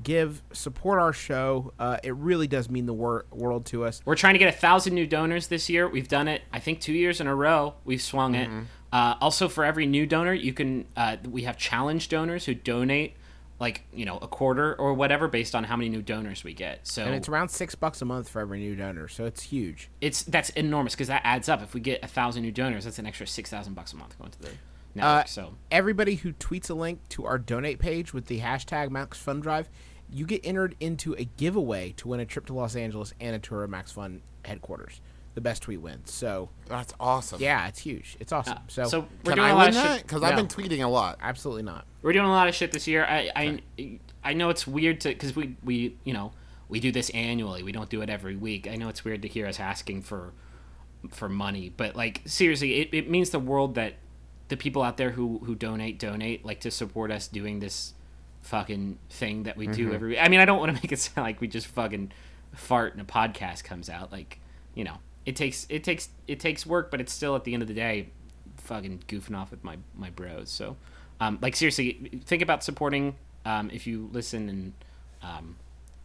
Give 0.03 0.43
support 0.53 0.99
our 0.99 1.13
show. 1.13 1.73
Uh, 1.79 1.99
it 2.03 2.15
really 2.17 2.49
does 2.49 2.69
mean 2.69 2.85
the 2.85 2.93
wor- 2.93 3.27
world 3.31 3.65
to 3.67 3.85
us. 3.85 4.03
We're 4.05 4.17
trying 4.17 4.35
to 4.35 4.39
get 4.41 4.53
a 4.53 4.57
thousand 4.57 4.95
new 4.95 5.07
donors 5.07 5.47
this 5.47 5.71
year. 5.71 5.89
We've 5.89 6.09
done 6.09 6.27
it, 6.27 6.43
I 6.53 6.59
think, 6.59 6.81
two 6.81 6.93
years 6.93 7.21
in 7.21 7.29
a 7.29 7.35
row. 7.35 7.75
We've 7.85 8.03
swung 8.03 8.35
it. 8.35 8.51
Uh, 8.93 9.15
also, 9.21 9.49
for 9.49 9.65
every 9.65 9.87
new 9.87 10.05
donor, 10.05 10.33
you 10.35 10.53
can. 10.53 10.87
Uh, 10.97 11.17
we 11.29 11.43
have 11.43 11.57
challenge 11.57 12.09
donors 12.09 12.45
who 12.47 12.55
donate, 12.55 13.15
like 13.61 13.85
you 13.93 14.05
know, 14.05 14.19
a 14.19 14.29
quarter 14.29 14.75
or 14.75 14.95
whatever, 14.95 15.29
based 15.29 15.55
on 15.55 15.65
how 15.65 15.77
many 15.77 15.89
new 15.89 16.03
donors 16.03 16.43
we 16.45 16.55
get. 16.55 16.87
So 16.87 17.05
And 17.05 17.15
it's 17.15 17.29
around 17.29 17.51
six 17.51 17.75
bucks 17.75 18.03
a 18.03 18.05
month 18.05 18.29
for 18.29 18.41
every 18.41 18.59
new 18.59 18.75
donor, 18.75 19.09
so 19.09 19.25
it's 19.25 19.43
huge. 19.43 19.91
it's 20.01 20.23
that's 20.25 20.51
enormous 20.51 20.95
because 20.95 21.09
that 21.09 21.23
adds 21.25 21.49
up. 21.49 21.63
If 21.63 21.75
we 21.75 21.81
get 21.81 22.03
a 22.03 22.09
thousand 22.09 22.43
new 22.43 22.53
donors, 22.53 22.85
that's 22.85 22.99
an 22.99 23.07
extra 23.07 23.27
six 23.27 23.51
thousand 23.51 23.75
bucks 23.75 23.93
a 23.93 23.97
month 23.97 24.19
going 24.19 24.31
to 24.33 24.39
the 24.41 24.51
network. 24.95 25.25
Uh, 25.25 25.25
so 25.25 25.55
Everybody 25.71 26.17
who 26.17 26.33
tweets 26.33 26.69
a 26.71 26.75
link 26.75 27.01
to 27.11 27.25
our 27.27 27.39
donate 27.39 27.79
page 27.79 28.13
with 28.13 28.27
the 28.27 28.41
hashtag 28.41 28.91
Max 28.91 29.19
Fun 29.19 29.41
Drive, 29.41 29.69
you 30.11 30.27
get 30.27 30.41
entered 30.45 30.75
into 30.81 31.15
a 31.15 31.25
giveaway 31.25 31.93
to 31.97 32.09
win 32.09 32.21
a 32.21 32.27
trip 32.27 32.47
to 32.47 32.55
Los 32.55 32.77
Angeles 32.77 33.15
and 33.21 33.35
a 33.35 33.39
tour 33.39 33.65
of 33.65 33.71
Max 33.71 33.93
Fun 33.93 34.23
headquarters. 34.45 35.01
The 35.35 35.41
best 35.41 35.63
tweet 35.63 35.81
wins. 35.81 36.13
So 36.13 36.49
That's 36.67 36.95
awesome. 37.01 37.41
yeah, 37.41 37.67
it's 37.67 37.81
huge. 37.81 38.17
It's 38.21 38.33
awesome. 38.33 38.59
Uh, 38.59 38.61
so, 38.69 38.85
so 38.85 39.01
we're 39.25 39.33
Can 39.33 39.37
doing 39.37 39.41
I 39.41 39.51
a 39.51 39.55
lot 39.55 39.61
win 39.61 39.69
of 39.69 39.75
that? 39.75 39.97
shit. 39.97 40.03
Because 40.07 40.23
I've 40.23 40.37
been 40.37 40.47
tweeting 40.49 40.85
a 40.85 40.89
lot. 40.89 41.19
absolutely 41.21 41.65
not. 41.65 41.87
We're 42.03 42.13
doing 42.13 42.27
a 42.27 42.31
lot 42.31 42.49
of 42.49 42.55
shit 42.55 42.71
this 42.73 42.87
year. 42.87 43.05
I 43.05 43.31
I, 43.79 43.99
I 44.23 44.33
know 44.35 44.51
it's 44.51 44.67
weird 44.67 45.01
to 45.03 45.09
because 45.09 45.35
we 45.35 45.57
we 45.65 45.97
you 46.05 46.13
know 46.13 46.33
we 46.69 46.81
do 46.81 46.93
this 46.93 47.11
annually. 47.11 47.63
We 47.63 47.73
don't 47.73 47.91
do 47.91 48.01
it 48.03 48.11
every 48.11 48.37
week. 48.37 48.69
I 48.69 48.77
know 48.77 48.89
it's 48.89 49.05
weird 49.05 49.23
to 49.23 49.29
hear 49.29 49.47
us 49.47 49.59
asking 49.61 50.03
for 50.03 50.33
for 51.11 51.29
money, 51.29 51.73
but 51.77 51.97
like 51.97 52.23
seriously, 52.27 52.81
it, 52.81 52.89
it 52.93 53.11
means 53.11 53.31
the 53.31 53.39
world 53.39 53.75
that 53.75 53.95
the 54.49 54.57
people 54.57 54.83
out 54.83 54.97
there 54.97 55.11
who 55.11 55.39
who 55.45 55.55
donate 55.55 55.99
donate 55.99 56.45
like 56.45 56.61
to 56.61 56.71
support 56.71 57.11
us 57.11 57.29
doing 57.29 57.61
this 57.61 57.95
fucking 58.43 58.99
thing 59.09 59.45
that 59.45 59.57
we 59.57 59.67
do 59.67 59.87
mm-hmm. 59.87 59.95
every 59.95 60.09
week. 60.11 60.19
I 60.21 60.29
mean, 60.29 60.41
I 60.41 60.45
don't 60.45 60.59
want 60.59 60.71
to 60.71 60.75
make 60.75 60.93
it 60.93 60.99
sound 60.99 61.27
like 61.27 61.41
we 61.41 61.49
just 61.49 61.67
fucking 61.67 62.13
fart 62.55 62.93
and 62.93 63.03
a 63.03 63.05
podcast 63.05 63.65
comes 63.65 63.89
out. 63.89 64.13
Like 64.13 64.39
you 64.75 64.85
know, 64.85 64.99
it 65.27 65.37
takes 65.37 65.67
it 65.69 65.85
takes 65.85 66.09
it 66.29 66.41
takes 66.41 66.67
work, 66.67 66.91
but 66.91 67.01
it's 67.01 67.13
still 67.13 67.35
at 67.37 67.45
the 67.45 67.55
end 67.55 67.63
of 67.63 67.69
the 67.69 67.75
day 67.75 68.09
fucking 68.59 69.03
goofing 69.09 69.37
off 69.37 69.51
with 69.51 69.63
my 69.65 69.77
my 69.97 70.11
bros. 70.11 70.51
So, 70.51 70.77
um, 71.21 71.39
like 71.41 71.57
seriously, 71.57 72.21
think 72.25 72.43
about 72.43 72.63
supporting 72.65 73.17
um, 73.45 73.71
if 73.73 73.87
you 73.87 74.09
listen, 74.13 74.49
and 74.49 74.73
um, 75.23 75.57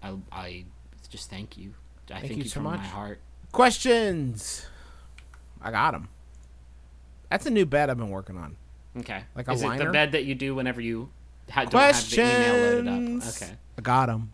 I 0.04 0.14
I 0.32 0.66
just 1.10 1.30
thank 1.30 1.58
you. 1.58 1.74
I 2.12 2.20
thank 2.22 2.32
you 2.32 2.44
you, 2.44 2.50
so 2.50 2.56
from 2.56 2.64
much. 2.64 2.80
my 2.80 2.86
heart. 2.86 3.20
Questions. 3.52 4.66
I 5.62 5.72
got 5.72 5.92
them. 5.92 6.10
That's 7.30 7.46
a 7.46 7.50
new 7.50 7.66
bed 7.66 7.90
I've 7.90 7.98
been 7.98 8.10
working 8.10 8.38
on. 8.38 8.56
Okay, 8.98 9.24
Like 9.36 9.48
a 9.48 9.52
is 9.52 9.62
it 9.62 9.68
liner? 9.68 9.86
the 9.86 9.92
bed 9.92 10.12
that 10.14 10.26
you 10.26 10.34
do 10.34 10.56
whenever 10.56 10.82
you 10.82 11.10
ha- 11.52 11.66
don't 11.66 11.80
have 11.80 12.10
the 12.10 12.16
email 12.22 12.54
loaded 12.86 13.18
up? 13.22 13.28
Okay, 13.30 13.52
I 13.78 13.82
got 13.82 14.08
them. 14.08 14.32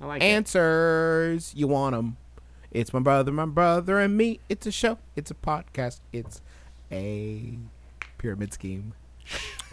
I 0.00 0.06
like 0.06 0.22
it. 0.22 0.26
Answers. 0.26 1.52
You 1.54 1.68
want 1.68 1.94
them. 1.94 2.16
It's 2.74 2.92
my 2.92 2.98
brother, 2.98 3.30
my 3.30 3.46
brother, 3.46 4.00
and 4.00 4.16
me. 4.16 4.40
It's 4.48 4.66
a 4.66 4.72
show. 4.72 4.98
It's 5.14 5.30
a 5.30 5.34
podcast. 5.34 6.00
It's 6.12 6.42
a 6.90 7.56
pyramid 8.18 8.52
scheme. 8.52 8.94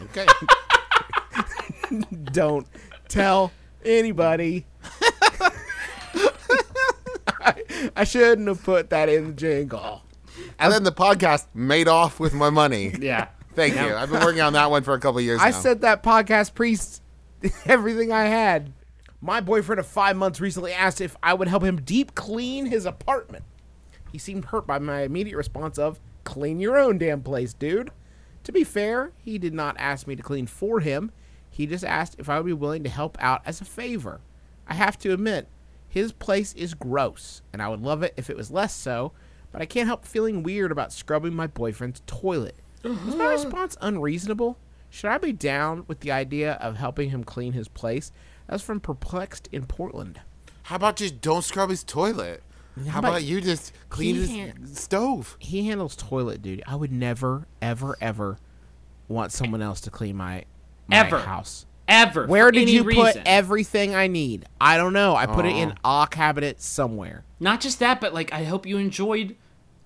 Okay. 0.01 0.27
Don't 2.25 2.67
tell 3.07 3.51
anybody. 3.83 4.65
I, 7.41 7.63
I 7.95 8.03
shouldn't 8.03 8.47
have 8.47 8.63
put 8.63 8.91
that 8.91 9.09
in 9.09 9.27
the 9.27 9.33
jingle. 9.33 10.03
and 10.59 10.71
then 10.71 10.83
the 10.83 10.91
podcast 10.91 11.47
made 11.55 11.87
off 11.87 12.19
with 12.19 12.35
my 12.35 12.51
money. 12.51 12.93
Yeah. 12.99 13.29
Thank 13.55 13.73
you. 13.75 13.95
I've 13.95 14.11
been 14.11 14.23
working 14.23 14.41
on 14.41 14.53
that 14.53 14.69
one 14.69 14.83
for 14.83 14.93
a 14.93 14.99
couple 14.99 15.17
of 15.17 15.25
years 15.25 15.41
I 15.41 15.49
now. 15.49 15.59
said 15.59 15.81
that 15.81 16.03
podcast 16.03 16.53
priest 16.53 17.01
everything 17.65 18.11
I 18.11 18.25
had. 18.25 18.71
My 19.24 19.39
boyfriend 19.39 19.80
of 19.80 19.86
five 19.86 20.17
months 20.17 20.41
recently 20.41 20.74
asked 20.74 20.99
if 20.99 21.15
I 21.22 21.36
would 21.36 21.47
help 21.47 21.63
him 21.63 21.82
deep 21.82 22.15
clean 22.15 22.65
his 22.65 22.88
apartment. 22.88 23.45
He 24.11 24.17
seemed 24.17 24.45
hurt 24.45 24.65
by 24.65 24.80
my 24.80 25.01
immediate 25.01 25.38
response 25.38 25.78
of, 25.78 25.99
clean 26.24 26.59
your 26.59 26.78
own 26.78 26.97
damn 26.97 27.22
place, 27.22 27.53
dude. 27.53 27.91
To 28.43 28.51
be 28.51 28.63
fair, 28.63 29.11
he 29.17 29.38
did 29.38 29.53
not 29.53 29.76
ask 29.78 30.07
me 30.07 30.15
to 30.15 30.24
clean 30.24 30.47
for 30.47 30.80
him. 30.80 31.11
He 31.51 31.67
just 31.67 31.86
asked 31.86 32.15
if 32.17 32.30
I 32.30 32.38
would 32.38 32.47
be 32.47 32.53
willing 32.53 32.84
to 32.84 32.89
help 32.89 33.15
out 33.19 33.41
as 33.45 33.61
a 33.61 33.65
favor. 33.65 34.22
I 34.67 34.74
have 34.74 34.97
to 34.99 35.13
admit, 35.13 35.47
his 35.88 36.11
place 36.13 36.53
is 36.53 36.74
gross, 36.74 37.43
and 37.53 37.61
I 37.61 37.67
would 37.67 37.82
love 37.82 38.01
it 38.01 38.15
if 38.17 38.30
it 38.30 38.38
was 38.38 38.49
less 38.49 38.74
so, 38.74 39.11
but 39.51 39.61
I 39.61 39.65
can't 39.65 39.88
help 39.88 40.05
feeling 40.05 40.41
weird 40.41 40.72
about 40.72 40.93
scrubbing 40.93 41.36
my 41.36 41.45
boyfriend's 41.45 42.01
toilet. 42.07 42.55
Is 42.84 43.15
my 43.15 43.26
response 43.34 43.78
unreasonable? 43.82 44.57
Should 44.89 45.11
I 45.11 45.19
be 45.19 45.32
down 45.32 45.86
with 45.88 45.99
the 45.99 46.11
idea 46.11 46.53
of 46.53 46.78
helping 46.78 47.11
him 47.11 47.24
clean 47.24 47.53
his 47.53 47.67
place? 47.67 48.11
That's 48.51 48.61
from 48.61 48.81
Perplexed 48.81 49.47
in 49.53 49.65
Portland. 49.65 50.19
How 50.63 50.75
about 50.75 50.97
just 50.97 51.21
don't 51.21 51.41
scrub 51.41 51.69
his 51.69 51.85
toilet? 51.85 52.43
How 52.89 52.99
about- 52.99 53.11
about 53.11 53.23
you 53.23 53.39
just 53.39 53.71
clean 53.87 54.15
his 54.17 54.27
can't- 54.27 54.77
stove? 54.77 55.37
He 55.39 55.67
handles 55.67 55.95
toilet 55.95 56.41
duty. 56.41 56.61
I 56.65 56.75
would 56.75 56.91
never, 56.91 57.47
ever, 57.61 57.95
ever 58.01 58.39
want 59.07 59.31
someone 59.31 59.61
else 59.61 59.79
to 59.81 59.89
clean 59.89 60.17
my, 60.17 60.43
my 60.89 60.97
Ever. 60.97 61.19
house. 61.19 61.65
Ever. 61.87 62.27
Where 62.27 62.47
for 62.47 62.51
did 62.51 62.63
any 62.63 62.71
you 62.73 62.83
put 62.83 63.15
everything 63.25 63.95
I 63.95 64.07
need? 64.07 64.45
I 64.59 64.75
don't 64.75 64.91
know. 64.93 65.15
I 65.15 65.27
put 65.27 65.45
it 65.45 65.55
in 65.55 65.73
Oh. 65.85 66.01
a 66.01 66.07
cabinet 66.11 66.61
somewhere. 66.61 67.23
Not 67.39 67.61
just 67.61 67.79
that, 67.79 68.01
but 68.01 68.13
like 68.13 68.33
I 68.33 68.43
hope 68.43 68.65
you 68.65 68.75
enjoyed 68.77 69.37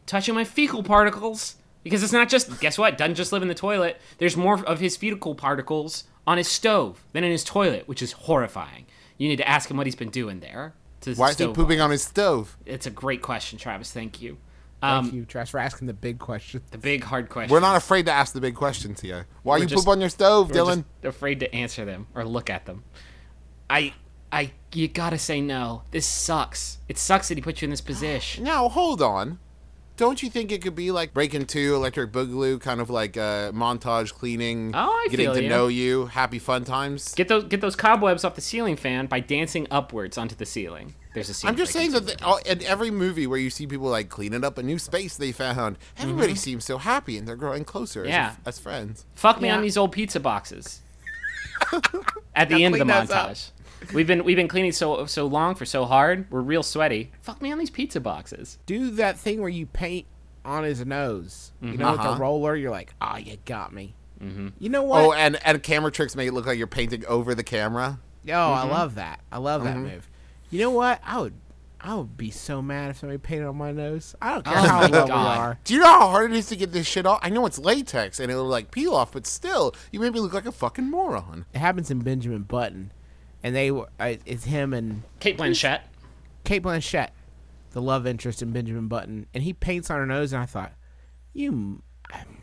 touching 0.07 0.33
my 0.33 0.43
fecal 0.43 0.81
particles 0.81 1.57
because 1.83 2.01
it's 2.01 2.13
not 2.13 2.29
just 2.29 2.59
guess 2.59 2.79
what 2.79 2.97
doesn't 2.97 3.13
just 3.15 3.31
live 3.31 3.43
in 3.43 3.47
the 3.47 3.53
toilet. 3.55 4.01
There's 4.17 4.35
more 4.35 4.65
of 4.65 4.79
his 4.79 4.97
fecal 4.97 5.35
particles 5.35 6.05
on 6.27 6.37
his 6.37 6.47
stove 6.47 7.03
than 7.13 7.23
in 7.23 7.31
his 7.31 7.43
toilet, 7.43 7.87
which 7.87 8.01
is 8.01 8.13
horrifying. 8.13 8.85
You 9.17 9.27
need 9.29 9.37
to 9.37 9.47
ask 9.47 9.69
him 9.69 9.77
what 9.77 9.87
he's 9.87 9.95
been 9.95 10.09
doing 10.09 10.39
there. 10.39 10.73
To 11.01 11.13
Why 11.15 11.29
is 11.29 11.37
he 11.37 11.45
pooping 11.47 11.77
bar. 11.77 11.85
on 11.85 11.91
his 11.91 12.03
stove? 12.03 12.57
It's 12.65 12.85
a 12.85 12.89
great 12.91 13.21
question, 13.21 13.59
Travis. 13.59 13.91
Thank 13.91 14.21
you. 14.21 14.37
Thank 14.81 15.05
Um, 15.05 15.11
you, 15.13 15.25
Trash, 15.25 15.51
for 15.51 15.59
asking 15.59 15.87
the 15.87 15.93
big 15.93 16.19
question. 16.19 16.61
the 16.71 16.77
big 16.77 17.03
hard 17.03 17.29
question. 17.29 17.51
We're 17.53 17.59
not 17.59 17.75
afraid 17.75 18.05
to 18.07 18.11
ask 18.11 18.33
the 18.33 18.41
big 18.41 18.55
questions 18.55 19.01
here. 19.01 19.25
Why 19.43 19.55
We're 19.55 19.63
you 19.63 19.65
just- 19.67 19.85
poop 19.85 19.91
on 19.91 19.99
your 20.01 20.09
stove, 20.09 20.49
We're 20.49 20.55
Dylan? 20.61 20.83
just 21.01 21.15
afraid 21.15 21.39
to 21.41 21.53
answer 21.55 21.85
them 21.85 22.07
or 22.13 22.25
look 22.25 22.49
at 22.49 22.65
them. 22.65 22.83
I, 23.69 23.93
I, 24.31 24.51
you 24.73 24.87
gotta 24.87 25.17
say 25.17 25.41
no. 25.41 25.83
This 25.91 26.05
sucks. 26.05 26.79
It 26.89 26.97
sucks 26.97 27.29
that 27.29 27.37
he 27.37 27.41
put 27.41 27.61
you 27.61 27.67
in 27.67 27.71
this 27.71 27.81
position. 27.81 28.43
Now, 28.43 28.67
hold 28.69 29.01
on. 29.01 29.39
Don't 29.97 30.21
you 30.21 30.29
think 30.29 30.51
it 30.51 30.61
could 30.61 30.75
be 30.75 30.91
like 30.91 31.13
Breaking 31.13 31.45
Two, 31.45 31.73
Electric 31.75 32.11
Boogaloo, 32.11 32.59
kind 32.59 32.81
of 32.81 32.89
like 32.89 33.15
uh, 33.15 33.51
montage 33.53 34.11
cleaning, 34.13 34.71
Oh, 34.75 34.79
I 34.89 35.07
getting 35.09 35.25
feel 35.27 35.35
to 35.35 35.43
you. 35.43 35.47
know 35.49 35.67
you, 35.69 36.07
happy 36.07 36.37
fun 36.37 36.65
times? 36.65 37.13
Get 37.15 37.29
those 37.29 37.45
get 37.45 37.61
those 37.61 37.77
cobwebs 37.77 38.25
off 38.25 38.35
the 38.35 38.41
ceiling 38.41 38.75
fan 38.75 39.05
by 39.05 39.21
dancing 39.21 39.67
upwards 39.71 40.17
onto 40.17 40.35
the 40.35 40.45
ceiling. 40.45 40.95
There's 41.13 41.29
a 41.29 41.33
scene. 41.33 41.47
I'm 41.47 41.55
just 41.55 41.71
saying 41.71 41.91
that 41.93 42.07
the, 42.07 42.25
all, 42.25 42.37
in 42.45 42.61
every 42.63 42.91
movie 42.91 43.25
where 43.25 43.39
you 43.39 43.49
see 43.49 43.67
people 43.67 43.87
like 43.87 44.09
cleaning 44.09 44.43
up 44.43 44.57
a 44.57 44.63
new 44.63 44.77
space 44.77 45.15
they 45.15 45.31
found, 45.31 45.77
everybody 45.97 46.35
seems 46.35 46.65
so 46.65 46.77
happy 46.77 47.17
and 47.17 47.25
they're 47.25 47.37
growing 47.37 47.63
closer 47.63 48.01
Mm-hmm. 48.01 48.09
Yeah. 48.09 48.31
as, 48.45 48.57
as 48.57 48.59
friends. 48.59 49.05
Fuck 49.15 49.39
me 49.39 49.47
Yeah. 49.47 49.55
on 49.55 49.61
these 49.61 49.77
old 49.77 49.93
pizza 49.93 50.19
boxes. 50.19 50.81
At 52.35 52.49
the 52.49 52.65
end 52.65 52.75
of 52.75 52.79
the 52.79 52.93
montage. 52.93 53.11
up. 53.49 53.64
Montage. 53.87 53.93
We've 53.93 54.07
been 54.07 54.23
we've 54.23 54.35
been 54.37 54.47
cleaning 54.47 54.71
so 54.71 55.05
so 55.05 55.25
long 55.27 55.55
for 55.55 55.65
so 55.65 55.85
hard. 55.85 56.25
We're 56.31 56.41
real 56.41 56.63
sweaty. 56.63 57.11
Fuck 57.21 57.41
me 57.41 57.51
on 57.51 57.57
these 57.57 57.69
pizza 57.69 57.99
boxes. 57.99 58.57
Do 58.65 58.91
that 58.91 59.17
thing 59.17 59.39
where 59.41 59.49
you 59.49 59.65
paint 59.65 60.05
on 60.43 60.63
his 60.63 60.85
nose. 60.85 61.51
You 61.61 61.77
know, 61.77 61.91
with 61.91 61.99
Uh-huh. 62.01 62.13
the 62.15 62.19
roller. 62.19 62.55
You're 62.55 62.71
like, 62.71 62.93
ah, 63.01 63.17
you 63.17 63.37
got 63.45 63.73
me. 63.73 63.95
Mm-hmm. 64.21 64.49
You 64.59 64.69
know 64.69 64.83
what? 64.83 65.03
Oh, 65.03 65.13
and 65.13 65.37
and 65.45 65.61
camera 65.61 65.91
tricks 65.91 66.15
make 66.15 66.27
it 66.27 66.33
look 66.33 66.45
like 66.45 66.57
you're 66.57 66.67
painting 66.67 67.05
over 67.07 67.35
the 67.35 67.43
camera. 67.43 67.99
Yo, 68.23 68.35
I 68.39 68.63
love 68.65 68.95
that. 68.95 69.19
I 69.31 69.37
love 69.37 69.63
that 69.63 69.77
move. 69.77 70.09
You 70.49 70.59
know 70.61 70.71
what? 70.71 70.99
I 71.05 71.19
would, 71.19 71.33
I 71.81 71.93
would 71.95 72.17
be 72.17 72.31
so 72.31 72.59
mad 72.61 72.89
if 72.91 72.97
somebody 72.97 73.17
painted 73.19 73.45
on 73.45 73.55
my 73.57 73.71
nose. 73.71 74.15
I 74.21 74.33
don't 74.33 74.45
care 74.45 74.53
Oh 74.55 74.61
how 74.61 74.81
my 74.81 74.89
well 74.89 75.05
we 75.05 75.11
are. 75.11 75.59
Do 75.63 75.73
you 75.75 75.79
know 75.79 75.85
how 75.85 76.07
hard 76.07 76.31
it 76.31 76.37
is 76.37 76.47
to 76.47 76.55
get 76.55 76.71
this 76.71 76.87
shit 76.87 77.05
off? 77.05 77.19
I 77.21 77.29
know 77.29 77.45
it's 77.45 77.59
latex 77.59 78.19
and 78.19 78.31
it'll 78.31 78.45
like 78.47 78.71
peel 78.71 78.95
off, 78.95 79.11
but 79.11 79.27
still, 79.27 79.75
you 79.91 79.99
made 79.99 80.13
me 80.13 80.19
look 80.19 80.33
like 80.33 80.45
a 80.47 80.51
fucking 80.51 80.89
moron. 80.89 81.45
It 81.53 81.59
happens 81.59 81.91
in 81.91 81.99
Benjamin 81.99 82.43
Button, 82.43 82.91
and 83.45 83.55
they 83.55 83.69
were- 83.69 83.89
uh, 83.99 84.15
it's 84.25 84.45
him 84.45 84.73
and 84.73 85.03
Cate 85.19 85.37
Blanchett. 85.37 85.81
Cate 86.43 86.63
Blanchett, 86.63 87.09
the 87.71 87.81
love 87.81 88.07
interest 88.07 88.41
in 88.41 88.51
Benjamin 88.51 88.87
Button, 88.87 89.27
and 89.33 89.43
he 89.43 89.53
paints 89.53 89.89
on 89.91 89.97
her 89.97 90.05
nose, 90.07 90.33
and 90.33 90.41
I 90.41 90.45
thought, 90.47 90.73
you 91.33 91.81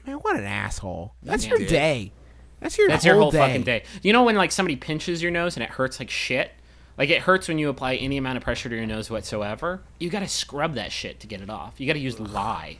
man, 0.07 0.17
what 0.19 0.37
an 0.37 0.45
asshole. 0.45 1.15
That's 1.23 1.47
your 1.47 1.59
did. 1.59 1.69
day. 1.69 2.13
That's 2.61 2.79
your 2.79 2.87
That's 2.89 3.05
whole 3.05 3.13
your 3.15 3.21
whole 3.23 3.31
day. 3.33 3.39
fucking 3.39 3.63
day. 3.65 3.83
You 4.03 4.13
know 4.13 4.23
when 4.23 4.37
like 4.37 4.53
somebody 4.53 4.77
pinches 4.77 5.21
your 5.23 5.33
nose 5.33 5.57
and 5.57 5.65
it 5.65 5.71
hurts 5.71 5.99
like 5.99 6.11
shit? 6.11 6.53
Like 6.99 7.11
it 7.11 7.23
hurts 7.23 7.49
when 7.49 7.59
you 7.59 7.69
apply 7.69 7.97
any 7.97 8.17
amount 8.19 8.37
of 8.37 8.45
pressure 8.45 8.69
to 8.69 8.77
your 8.77 8.87
nose 8.87 9.11
whatsoever. 9.11 9.83
You 9.99 10.11
gotta 10.11 10.29
scrub 10.29 10.75
that 10.75 10.93
shit 10.93 11.19
to 11.21 11.27
get 11.27 11.41
it 11.41 11.51
off. 11.51 11.81
You 11.81 11.87
gotta 11.89 11.99
use 11.99 12.21
lye. 12.21 12.79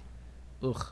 Ugh. 0.63 0.87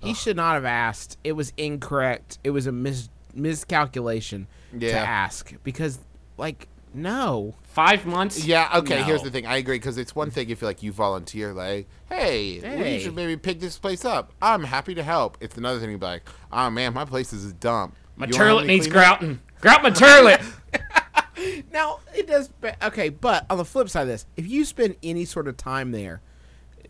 He 0.00 0.12
should 0.12 0.36
not 0.36 0.54
have 0.54 0.64
asked. 0.66 1.16
It 1.24 1.32
was 1.32 1.52
incorrect. 1.56 2.38
It 2.44 2.50
was 2.50 2.66
a 2.66 2.72
mis- 2.72 3.08
miscalculation 3.34 4.46
to 4.78 4.90
ask 4.92 5.52
because, 5.64 5.98
like, 6.36 6.68
no. 6.94 7.54
Five 7.64 8.06
months? 8.06 8.44
Yeah, 8.44 8.70
okay, 8.76 9.02
here's 9.02 9.22
the 9.22 9.30
thing. 9.30 9.46
I 9.46 9.56
agree 9.58 9.76
because 9.76 9.98
it's 9.98 10.14
one 10.14 10.30
thing 10.30 10.48
if 10.50 10.62
like 10.62 10.82
you 10.82 10.92
volunteer, 10.92 11.52
like, 11.52 11.88
hey, 12.08 12.60
Hey. 12.60 12.94
we 12.96 13.02
should 13.04 13.14
maybe 13.14 13.36
pick 13.36 13.60
this 13.60 13.78
place 13.78 14.04
up. 14.04 14.32
I'm 14.40 14.64
happy 14.64 14.94
to 14.94 15.02
help. 15.02 15.36
It's 15.40 15.56
another 15.56 15.78
thing 15.78 15.92
to 15.92 15.98
be 15.98 16.06
like, 16.06 16.22
oh 16.50 16.70
man, 16.70 16.94
my 16.94 17.04
place 17.04 17.32
is 17.32 17.44
a 17.44 17.52
dump. 17.52 17.94
My 18.16 18.26
You 18.26 18.32
wanna 18.38 18.50
turlet 18.50 18.66
needs 18.66 18.86
grouting. 18.86 19.40
Grout 19.60 19.82
my 19.82 19.90
turlet. 19.90 20.44
Now 21.70 22.00
it 22.14 22.26
does. 22.26 22.48
But, 22.48 22.82
okay, 22.82 23.10
but 23.10 23.44
on 23.50 23.58
the 23.58 23.64
flip 23.64 23.90
side 23.90 24.02
of 24.02 24.08
this, 24.08 24.24
if 24.36 24.48
you 24.48 24.64
spend 24.64 24.96
any 25.02 25.26
sort 25.26 25.48
of 25.48 25.56
time 25.58 25.92
there, 25.92 26.22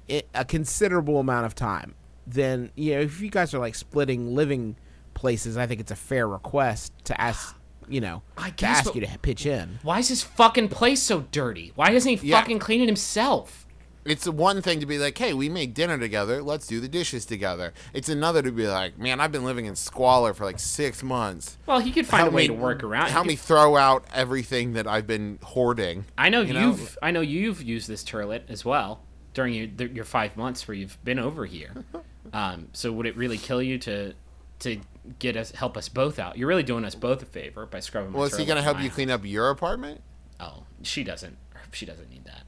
a 0.08 0.44
considerable 0.44 1.18
amount 1.18 1.46
of 1.46 1.54
time, 1.56 1.94
then 2.28 2.70
you 2.76 2.94
know 2.94 3.00
if 3.00 3.20
you 3.20 3.28
guys 3.28 3.52
are 3.54 3.58
like 3.58 3.74
splitting 3.74 4.36
living 4.36 4.76
places, 5.14 5.56
I 5.56 5.66
think 5.66 5.80
it's 5.80 5.90
a 5.90 5.96
fair 5.96 6.28
request 6.28 6.92
to 7.04 7.20
ask. 7.20 7.55
You 7.88 8.00
know, 8.00 8.22
I 8.36 8.50
to 8.50 8.54
guess, 8.56 8.78
ask 8.86 8.94
you 8.94 9.00
to 9.02 9.18
pitch 9.20 9.46
in. 9.46 9.78
Why 9.82 9.98
is 10.00 10.08
his 10.08 10.22
fucking 10.22 10.68
place 10.68 11.02
so 11.02 11.20
dirty? 11.30 11.72
Why 11.74 11.90
doesn't 11.92 12.18
he 12.18 12.28
Yeah. 12.28 12.40
fucking 12.40 12.58
clean 12.58 12.80
it 12.82 12.86
himself? 12.86 13.62
It's 14.04 14.22
the 14.24 14.30
one 14.32 14.62
thing 14.62 14.78
to 14.78 14.86
be 14.86 14.98
like, 14.98 15.18
hey, 15.18 15.34
we 15.34 15.48
make 15.48 15.74
dinner 15.74 15.98
together. 15.98 16.40
Let's 16.40 16.68
do 16.68 16.78
the 16.78 16.86
dishes 16.86 17.26
together. 17.26 17.72
It's 17.92 18.08
another 18.08 18.40
to 18.42 18.52
be 18.52 18.68
like, 18.68 18.96
man, 18.98 19.20
I've 19.20 19.32
been 19.32 19.44
living 19.44 19.66
in 19.66 19.74
squalor 19.74 20.32
for 20.32 20.44
like 20.44 20.60
six 20.60 21.02
months. 21.02 21.58
Well, 21.66 21.80
he 21.80 21.90
could 21.90 22.06
find 22.06 22.20
Help 22.22 22.32
a 22.32 22.36
way 22.36 22.42
me- 22.42 22.48
to 22.48 22.54
work 22.54 22.84
around. 22.84 23.08
Help 23.08 23.24
He 23.24 23.30
me 23.30 23.36
could- 23.36 23.44
throw 23.44 23.76
out 23.76 24.04
everything 24.14 24.74
that 24.74 24.86
I've 24.86 25.08
been 25.08 25.40
hoarding. 25.42 26.04
I 26.16 26.28
know 26.28 26.42
you 26.42 26.52
know? 26.54 26.60
you've. 26.68 26.96
I 27.02 27.10
know 27.10 27.20
you've 27.20 27.62
used 27.62 27.88
this 27.88 28.04
turlet 28.04 28.42
as 28.48 28.64
well 28.64 29.00
during 29.34 29.54
your 29.54 29.88
your 29.88 30.04
five 30.04 30.36
months 30.36 30.68
where 30.68 30.76
you've 30.76 31.02
been 31.04 31.18
over 31.18 31.44
here. 31.46 31.72
Um, 32.32 32.68
so 32.72 32.90
would 32.90 33.06
it 33.06 33.16
really 33.16 33.38
kill 33.38 33.62
you 33.62 33.78
to 33.78 34.12
to 34.58 34.80
get 35.18 35.36
us 35.36 35.50
help 35.52 35.76
us 35.76 35.88
both 35.88 36.18
out? 36.18 36.36
You're 36.38 36.48
really 36.48 36.62
doing 36.62 36.84
us 36.84 36.94
both 36.94 37.22
a 37.22 37.26
favor 37.26 37.66
by 37.66 37.80
scrubbing. 37.80 38.12
my 38.12 38.18
Well, 38.18 38.26
is 38.26 38.36
he 38.36 38.44
gonna 38.44 38.62
help 38.62 38.78
you 38.78 38.84
house. 38.88 38.94
clean 38.94 39.10
up 39.10 39.24
your 39.24 39.50
apartment? 39.50 40.00
Oh, 40.40 40.64
she 40.82 41.04
doesn't. 41.04 41.36
She 41.72 41.86
doesn't 41.86 42.10
need 42.10 42.24
that. 42.24 42.42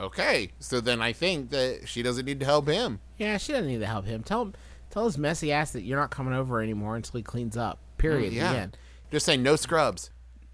Okay, 0.00 0.52
so 0.60 0.80
then 0.80 1.02
I 1.02 1.12
think 1.12 1.50
that 1.50 1.88
she 1.88 2.02
doesn't 2.02 2.24
need 2.24 2.38
to 2.40 2.46
help 2.46 2.68
him. 2.68 3.00
Yeah, 3.16 3.36
she 3.36 3.52
doesn't 3.52 3.66
need 3.66 3.80
to 3.80 3.86
help 3.86 4.04
him. 4.06 4.22
Tell 4.22 4.42
him, 4.42 4.54
tell 4.90 5.04
his 5.06 5.18
messy 5.18 5.50
ass 5.52 5.72
that 5.72 5.82
you're 5.82 5.98
not 5.98 6.10
coming 6.10 6.34
over 6.34 6.62
anymore 6.62 6.94
until 6.96 7.18
he 7.18 7.22
cleans 7.22 7.56
up. 7.56 7.78
Period. 7.98 8.32
yeah. 8.32 8.52
The 8.52 8.58
end. 8.58 8.78
Just 9.10 9.26
saying, 9.26 9.42
no 9.42 9.56
scrubs. 9.56 10.10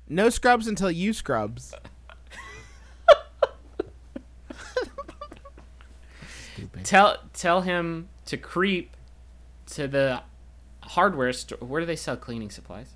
No 0.09 0.31
scrubs 0.31 0.67
until 0.67 0.91
you 0.91 1.13
scrubs. 1.13 1.75
Tell 6.85 7.19
tell 7.33 7.63
him 7.63 8.09
to 8.27 8.37
creep 8.37 8.97
to 9.67 9.89
the 9.89 10.23
hardware 10.89 11.33
store. 11.33 11.59
Where 11.59 11.81
do 11.81 11.87
they 11.87 11.97
sell 11.97 12.17
cleaning 12.17 12.51
supplies? 12.51 12.89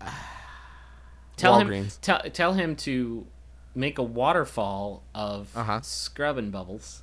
Tell 1.36 1.58
him 1.58 1.68
Walgreens. 1.68 2.00
tell 2.00 2.20
tell 2.20 2.52
him 2.52 2.76
to 2.76 3.26
make 3.74 3.98
a 3.98 4.02
waterfall 4.04 5.02
of 5.14 5.50
Uh-huh. 5.56 5.80
scrubbing 5.82 6.50
bubbles. 6.50 7.02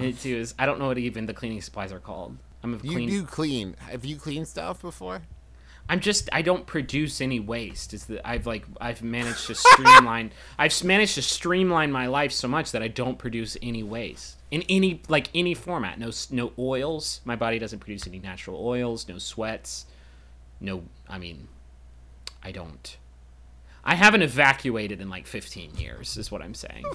Into 0.00 0.36
his 0.38 0.54
I 0.58 0.66
don't 0.66 0.78
know 0.80 0.86
what 0.88 0.98
even 0.98 1.26
the 1.26 1.34
cleaning 1.34 1.60
supplies 1.60 1.92
are 1.92 2.00
called. 2.00 2.36
I'm 2.62 2.74
a 2.74 2.78
You 2.78 2.92
clean. 2.92 3.08
do 3.08 3.24
clean. 3.24 3.76
Have 3.90 4.04
you 4.04 4.16
cleaned 4.16 4.48
stuff 4.48 4.80
before? 4.80 5.22
I'm 5.90 6.00
just 6.00 6.28
I 6.32 6.42
don't 6.42 6.66
produce 6.66 7.20
any 7.20 7.38
waste. 7.38 7.92
Is 7.94 8.06
that 8.06 8.26
I've 8.26 8.46
like 8.46 8.64
I've 8.80 9.02
managed 9.02 9.46
to 9.48 9.54
streamline 9.66 10.32
I've 10.58 10.82
managed 10.82 11.14
to 11.16 11.22
streamline 11.22 11.92
my 11.92 12.06
life 12.06 12.32
so 12.32 12.48
much 12.48 12.72
that 12.72 12.82
I 12.82 12.88
don't 12.88 13.18
produce 13.18 13.56
any 13.62 13.82
waste 13.82 14.37
in 14.50 14.62
any 14.68 15.02
like 15.08 15.30
any 15.34 15.54
format. 15.54 15.98
No 15.98 16.10
no 16.30 16.52
oils. 16.58 17.20
My 17.24 17.36
body 17.36 17.58
doesn't 17.58 17.80
produce 17.80 18.06
any 18.06 18.18
natural 18.18 18.64
oils. 18.66 19.08
No 19.08 19.18
sweats. 19.18 19.86
No, 20.60 20.84
I 21.08 21.18
mean, 21.18 21.48
I 22.42 22.52
don't. 22.52 22.96
I 23.84 23.94
haven't 23.94 24.22
evacuated 24.22 25.00
in 25.00 25.08
like 25.08 25.26
15 25.26 25.76
years. 25.76 26.16
Is 26.16 26.30
what 26.30 26.42
I'm 26.42 26.54
saying. 26.54 26.84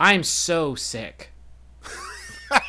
I'm 0.00 0.22
so 0.22 0.74
sick. 0.74 1.30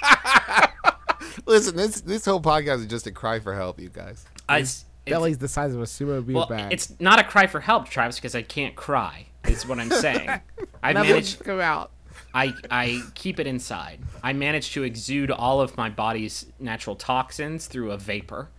Listen, 1.45 1.75
this 1.75 2.01
this 2.01 2.25
whole 2.25 2.41
podcast 2.41 2.79
is 2.79 2.85
just 2.87 3.07
a 3.07 3.11
cry 3.11 3.39
for 3.39 3.53
help, 3.53 3.79
you 3.79 3.89
guys. 3.89 4.25
I, 4.49 4.57
it's- 4.59 4.85
Belly's 5.05 5.37
the 5.37 5.47
size 5.47 5.73
of 5.73 5.79
a 5.79 5.85
sumo 5.85 6.25
beer 6.25 6.35
Well, 6.35 6.47
bag. 6.47 6.73
it's 6.73 6.99
not 6.99 7.17
a 7.17 7.23
cry 7.23 7.47
for 7.47 7.61
help, 7.61 7.87
Travis, 7.87 8.17
because 8.17 8.35
I 8.35 8.41
can't 8.41 8.75
cry. 8.75 9.27
Is 9.45 9.65
what 9.65 9.79
I'm 9.79 9.89
saying. 9.89 10.27
I 10.83 10.91
Nothing 10.91 11.11
managed. 11.11 11.37
to 11.37 11.43
come 11.45 11.61
out. 11.61 11.91
I 12.37 12.53
I 12.71 13.01
keep 13.15 13.39
it 13.39 13.47
inside. 13.47 13.99
I 14.23 14.33
manage 14.33 14.71
to 14.73 14.83
exude 14.83 15.31
all 15.31 15.59
of 15.61 15.75
my 15.77 15.89
body's 15.89 16.45
natural 16.59 16.95
toxins 16.95 17.67
through 17.67 17.91
a 17.91 17.97
vapor. 17.97 18.49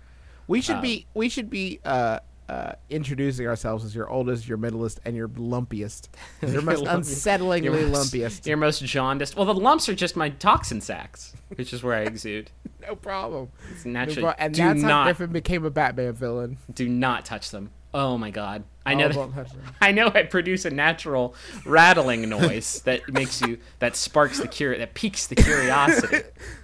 We 0.47 0.59
Uh, 0.59 0.63
should 0.63 0.83
be 0.83 1.07
we 1.15 1.29
should 1.29 1.49
be 1.51 1.81
uh, 1.85 2.19
uh, 2.49 2.73
introducing 2.89 3.47
ourselves 3.47 3.85
as 3.85 3.95
your 3.95 4.09
oldest, 4.09 4.49
your 4.49 4.57
middleest, 4.57 5.01
and 5.05 5.15
your 5.15 5.29
lumpiest. 5.29 6.09
Your 6.43 6.63
most 6.63 6.85
unsettlingly 6.85 7.65
Your 7.65 7.75
most- 7.89 8.13
lumpiest. 8.15 8.47
Your 8.47 8.57
most 8.57 8.83
jaundiced. 8.85 9.37
Well, 9.37 9.45
the 9.45 9.55
lumps 9.55 9.87
are 9.91 9.95
just 9.95 10.17
my 10.17 10.31
toxin 10.31 10.81
sacs, 10.81 11.35
which 11.57 11.73
is 11.75 11.83
where 11.83 11.95
I 11.95 12.01
exude. 12.03 12.51
No 12.89 12.95
problem. 12.97 13.49
It's 13.73 13.85
No 13.85 13.93
naturally. 13.93 14.23
pro- 14.23 14.35
and 14.39 14.55
do 14.55 14.63
that's 14.63 14.83
how 14.83 15.05
Griffin 15.05 15.31
became 15.31 15.65
a 15.67 15.71
Batman 15.71 16.15
villain. 16.15 16.57
do 16.73 16.89
not 16.89 17.27
touch 17.27 17.51
them. 17.51 17.71
Oh 17.99 18.17
my 18.17 18.31
god! 18.31 18.63
I 18.87 18.95
know. 18.95 19.09
That- 19.09 19.15
don't 19.15 19.33
touch 19.33 19.51
them. 19.51 19.63
I 19.81 19.91
know 19.91 20.07
I 20.15 20.23
produce 20.23 20.65
a 20.65 20.71
natural 20.71 21.35
rattling 21.65 22.29
noise 22.29 22.81
that 22.85 23.13
makes 23.13 23.41
you 23.41 23.59
that 23.81 23.97
sparks 23.97 24.39
the 24.39 24.47
cur 24.47 24.79
that 24.79 24.95
piques 24.95 25.27
the 25.27 25.35
curiosity. 25.35 26.19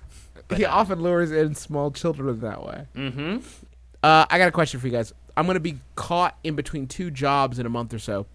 he 0.54 0.64
often 0.64 1.02
lures 1.02 1.32
in 1.32 1.56
small 1.56 1.90
children 1.90 2.38
that 2.38 2.64
way. 2.64 2.86
Mm-hmm. 2.94 3.38
Uh, 4.00 4.26
I 4.30 4.38
got 4.38 4.46
a 4.46 4.52
question 4.52 4.78
for 4.78 4.86
you 4.86 4.92
guys. 4.92 5.12
I'm 5.36 5.46
going 5.46 5.54
to 5.54 5.60
be 5.60 5.78
caught 5.96 6.38
in 6.44 6.54
between 6.54 6.86
two 6.86 7.10
jobs 7.10 7.58
in 7.58 7.66
a 7.66 7.68
month 7.68 7.92
or 7.92 7.98
so. 7.98 8.26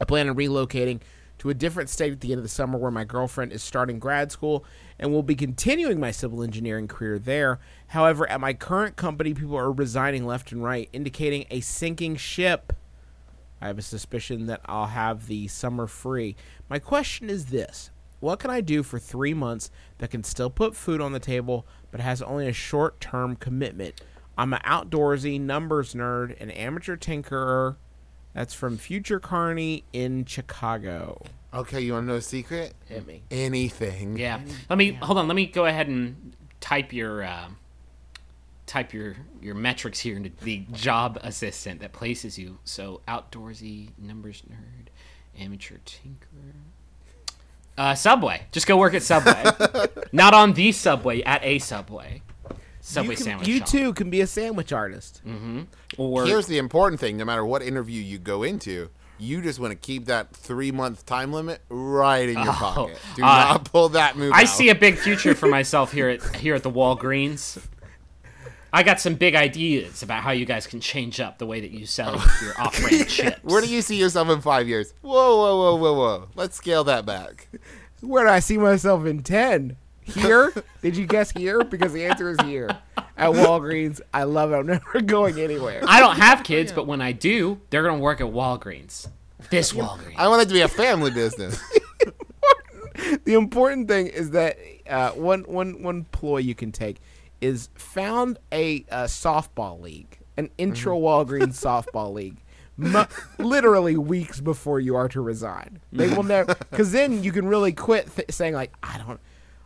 I 0.00 0.06
plan 0.06 0.26
on 0.30 0.34
relocating 0.34 1.00
to 1.42 1.50
a 1.50 1.54
different 1.54 1.90
state 1.90 2.12
at 2.12 2.20
the 2.20 2.30
end 2.30 2.38
of 2.38 2.44
the 2.44 2.48
summer 2.48 2.78
where 2.78 2.92
my 2.92 3.02
girlfriend 3.02 3.50
is 3.50 3.64
starting 3.64 3.98
grad 3.98 4.30
school 4.30 4.64
and 4.96 5.10
will 5.10 5.24
be 5.24 5.34
continuing 5.34 5.98
my 5.98 6.12
civil 6.12 6.40
engineering 6.40 6.86
career 6.86 7.18
there. 7.18 7.58
However, 7.88 8.30
at 8.30 8.40
my 8.40 8.52
current 8.52 8.94
company, 8.94 9.34
people 9.34 9.58
are 9.58 9.72
resigning 9.72 10.24
left 10.24 10.52
and 10.52 10.62
right, 10.62 10.88
indicating 10.92 11.46
a 11.50 11.58
sinking 11.58 12.14
ship. 12.14 12.72
I 13.60 13.66
have 13.66 13.76
a 13.76 13.82
suspicion 13.82 14.46
that 14.46 14.60
I'll 14.66 14.86
have 14.86 15.26
the 15.26 15.48
summer 15.48 15.88
free. 15.88 16.36
My 16.68 16.78
question 16.78 17.28
is 17.28 17.46
this 17.46 17.90
What 18.20 18.38
can 18.38 18.50
I 18.50 18.60
do 18.60 18.84
for 18.84 19.00
three 19.00 19.34
months 19.34 19.68
that 19.98 20.12
can 20.12 20.22
still 20.22 20.48
put 20.48 20.76
food 20.76 21.00
on 21.00 21.10
the 21.10 21.18
table 21.18 21.66
but 21.90 22.00
has 22.00 22.22
only 22.22 22.46
a 22.46 22.52
short 22.52 23.00
term 23.00 23.34
commitment? 23.34 24.00
I'm 24.38 24.52
an 24.52 24.60
outdoorsy, 24.64 25.40
numbers 25.40 25.92
nerd, 25.92 26.40
an 26.40 26.52
amateur 26.52 26.96
tinkerer. 26.96 27.78
That's 28.34 28.54
from 28.54 28.78
Future 28.78 29.20
Carney 29.20 29.84
in 29.92 30.24
Chicago. 30.24 31.22
Okay, 31.54 31.80
you 31.80 31.92
want 31.92 32.06
to 32.06 32.12
know 32.12 32.16
a 32.16 32.22
secret? 32.22 32.74
Hit 32.86 33.06
me. 33.06 33.22
Anything. 33.30 34.16
Yeah. 34.16 34.40
Let 34.70 34.78
me 34.78 34.92
hold 34.92 35.18
on. 35.18 35.28
Let 35.28 35.34
me 35.34 35.46
go 35.46 35.66
ahead 35.66 35.86
and 35.88 36.34
type 36.60 36.92
your 36.94 37.22
uh, 37.22 37.48
type 38.66 38.94
your 38.94 39.16
your 39.42 39.54
metrics 39.54 39.98
here 40.00 40.16
into 40.16 40.30
the 40.42 40.64
job 40.72 41.18
assistant 41.22 41.80
that 41.80 41.92
places 41.92 42.38
you. 42.38 42.58
So 42.64 43.02
outdoorsy, 43.06 43.90
numbers 43.98 44.42
nerd, 44.50 44.88
amateur 45.38 45.76
tinkerer. 45.84 46.54
Uh, 47.76 47.94
Subway. 47.94 48.42
Just 48.50 48.66
go 48.66 48.76
work 48.76 48.94
at 48.94 49.02
Subway. 49.02 49.44
Not 50.12 50.34
on 50.34 50.52
the 50.52 50.72
Subway, 50.72 51.22
at 51.22 51.42
a 51.42 51.58
Subway. 51.58 52.22
Subway 52.84 53.10
you 53.12 53.16
can- 53.16 53.24
sandwich 53.24 53.48
You 53.48 53.58
shop. 53.58 53.68
too 53.68 53.92
can 53.94 54.10
be 54.10 54.20
a 54.20 54.26
sandwich 54.26 54.72
artist. 54.72 55.22
Or 55.96 56.26
Here's 56.26 56.46
the 56.46 56.58
important 56.58 57.00
thing: 57.00 57.16
no 57.16 57.24
matter 57.24 57.44
what 57.44 57.62
interview 57.62 58.02
you 58.02 58.18
go 58.18 58.42
into, 58.42 58.90
you 59.18 59.40
just 59.40 59.60
want 59.60 59.70
to 59.70 59.76
keep 59.76 60.06
that 60.06 60.34
three 60.34 60.72
month 60.72 61.06
time 61.06 61.32
limit 61.32 61.60
right 61.68 62.28
in 62.28 62.34
your 62.42 62.52
pocket. 62.52 62.98
Do 63.14 63.22
uh, 63.22 63.26
not 63.26 63.64
pull 63.70 63.90
that 63.90 64.16
move. 64.16 64.32
I 64.32 64.42
out. 64.42 64.48
see 64.48 64.68
a 64.68 64.74
big 64.74 64.98
future 64.98 65.34
for 65.34 65.46
myself 65.58 65.92
here 65.92 66.08
at 66.08 66.36
here 66.36 66.54
at 66.56 66.62
the 66.64 66.70
Walgreens. 66.72 67.64
I 68.74 68.82
got 68.82 69.00
some 69.00 69.14
big 69.16 69.34
ideas 69.34 70.02
about 70.02 70.22
how 70.22 70.30
you 70.30 70.46
guys 70.46 70.66
can 70.66 70.80
change 70.80 71.20
up 71.20 71.36
the 71.36 71.44
way 71.44 71.60
that 71.60 71.72
you 71.72 71.84
sell 71.84 72.12
your 72.42 72.58
off-brand 72.58 73.06
chips. 73.06 73.38
Where 73.44 73.60
do 73.60 73.68
you 73.68 73.82
see 73.82 73.96
yourself 73.96 74.30
in 74.30 74.40
five 74.40 74.66
years? 74.66 74.94
Whoa, 75.02 75.36
whoa, 75.36 75.56
whoa, 75.58 75.76
whoa, 75.76 75.92
whoa! 75.94 76.28
Let's 76.34 76.56
scale 76.56 76.82
that 76.84 77.04
back. 77.04 77.48
Where 78.00 78.24
do 78.24 78.30
I 78.30 78.40
see 78.40 78.56
myself 78.58 79.04
in 79.04 79.22
10? 79.22 79.76
Here? 80.04 80.52
Did 80.82 80.96
you 80.96 81.06
guess 81.06 81.30
here? 81.30 81.62
Because 81.64 81.92
the 81.92 82.04
answer 82.04 82.30
is 82.30 82.40
here. 82.44 82.68
At 83.16 83.30
Walgreens. 83.30 84.00
I 84.12 84.24
love 84.24 84.52
it. 84.52 84.56
I'm 84.56 84.66
never 84.66 85.00
going 85.00 85.38
anywhere. 85.38 85.82
I 85.86 86.00
don't 86.00 86.16
have 86.16 86.42
kids, 86.44 86.72
but 86.72 86.86
when 86.86 87.00
I 87.00 87.12
do, 87.12 87.60
they're 87.70 87.82
gonna 87.84 87.98
work 87.98 88.20
at 88.20 88.26
Walgreens. 88.26 89.08
This 89.50 89.72
Walgreens. 89.72 90.14
I 90.16 90.28
want 90.28 90.42
it 90.42 90.46
to 90.48 90.54
be 90.54 90.60
a 90.62 90.68
family 90.68 91.10
business. 91.10 91.62
the 93.24 93.34
important 93.34 93.88
thing 93.88 94.06
is 94.08 94.30
that 94.30 94.58
uh, 94.88 95.10
one, 95.10 95.42
one, 95.42 95.82
one 95.82 96.04
ploy 96.04 96.38
you 96.38 96.54
can 96.54 96.72
take 96.72 96.98
is 97.40 97.68
found 97.74 98.38
a, 98.52 98.84
uh 98.90 99.04
softball 99.04 99.80
league, 99.80 100.18
an 100.36 100.50
intro 100.58 100.98
Walgreens 100.98 101.60
softball 101.60 102.12
league. 102.12 102.38
Mu- 102.76 103.04
literally 103.38 103.96
weeks 103.96 104.40
before 104.40 104.80
you 104.80 104.96
are 104.96 105.08
to 105.08 105.20
resign, 105.20 105.80
they 105.92 106.08
will 106.08 106.22
never. 106.24 106.54
Because 106.70 106.90
then 106.92 107.22
you 107.22 107.30
can 107.30 107.46
really 107.46 107.72
quit 107.72 108.14
th- 108.16 108.30
saying 108.32 108.54
like, 108.54 108.72
I 108.82 108.98
don't. 108.98 109.20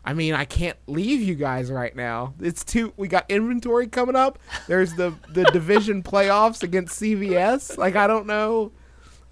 I 0.07 0.14
mean, 0.14 0.34
I 0.34 0.44
can't 0.44 0.78
leave 0.86 1.20
you 1.20 1.34
guys 1.34 1.70
right 1.70 1.94
now. 1.94 2.34
It's 2.40 2.62
too. 2.62 2.94
We 2.96 3.09
got 3.09 3.28
inventory 3.28 3.88
coming 3.88 4.14
up. 4.14 4.38
There's 4.68 4.94
the 4.94 5.12
the 5.28 5.44
division 5.52 6.04
playoffs 6.04 6.62
against 6.62 7.02
CVS. 7.02 7.76
Like 7.76 7.96
I 7.96 8.07
don't 8.07 8.26
know. 8.26 8.70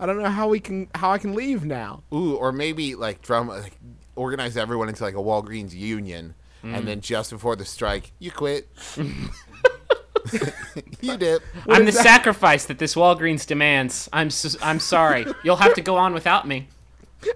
I 0.01 0.07
don't 0.07 0.21
know 0.21 0.29
how 0.29 0.49
we 0.49 0.59
can 0.59 0.89
how 0.97 1.13
I 1.13 1.19
can 1.19 1.35
leave 1.35 1.65
now. 1.65 2.03
Ooh, 2.13 2.35
or 2.35 2.51
maybe 2.51 2.97
like 2.97 3.23
drum, 3.23 3.47
like 3.47 3.79
organize 4.17 4.57
everyone 4.57 4.89
into 4.89 5.05
like 5.05 5.15
a 5.15 5.19
Walgreens 5.19 5.73
union, 5.73 6.35
and 6.65 6.89
then 6.89 6.99
mm. 6.99 7.03
just 7.03 7.31
before 7.31 7.55
the 7.55 7.65
strike, 7.65 8.11
you 8.19 8.33
quit. 8.33 8.69
you 11.01 11.17
dip. 11.17 11.43
I'm 11.69 11.85
the 11.85 11.93
sacrifice 11.93 12.65
that 12.65 12.79
this 12.79 12.97
Walgreens 12.97 13.47
demands. 13.47 14.09
I'm 14.13 14.31
so, 14.31 14.59
I'm 14.63 14.81
sorry. 14.81 15.27
You'll 15.45 15.57
have 15.57 15.75
to 15.75 15.83
go 15.83 15.97
on 15.97 16.15
without 16.15 16.49
me. 16.49 16.69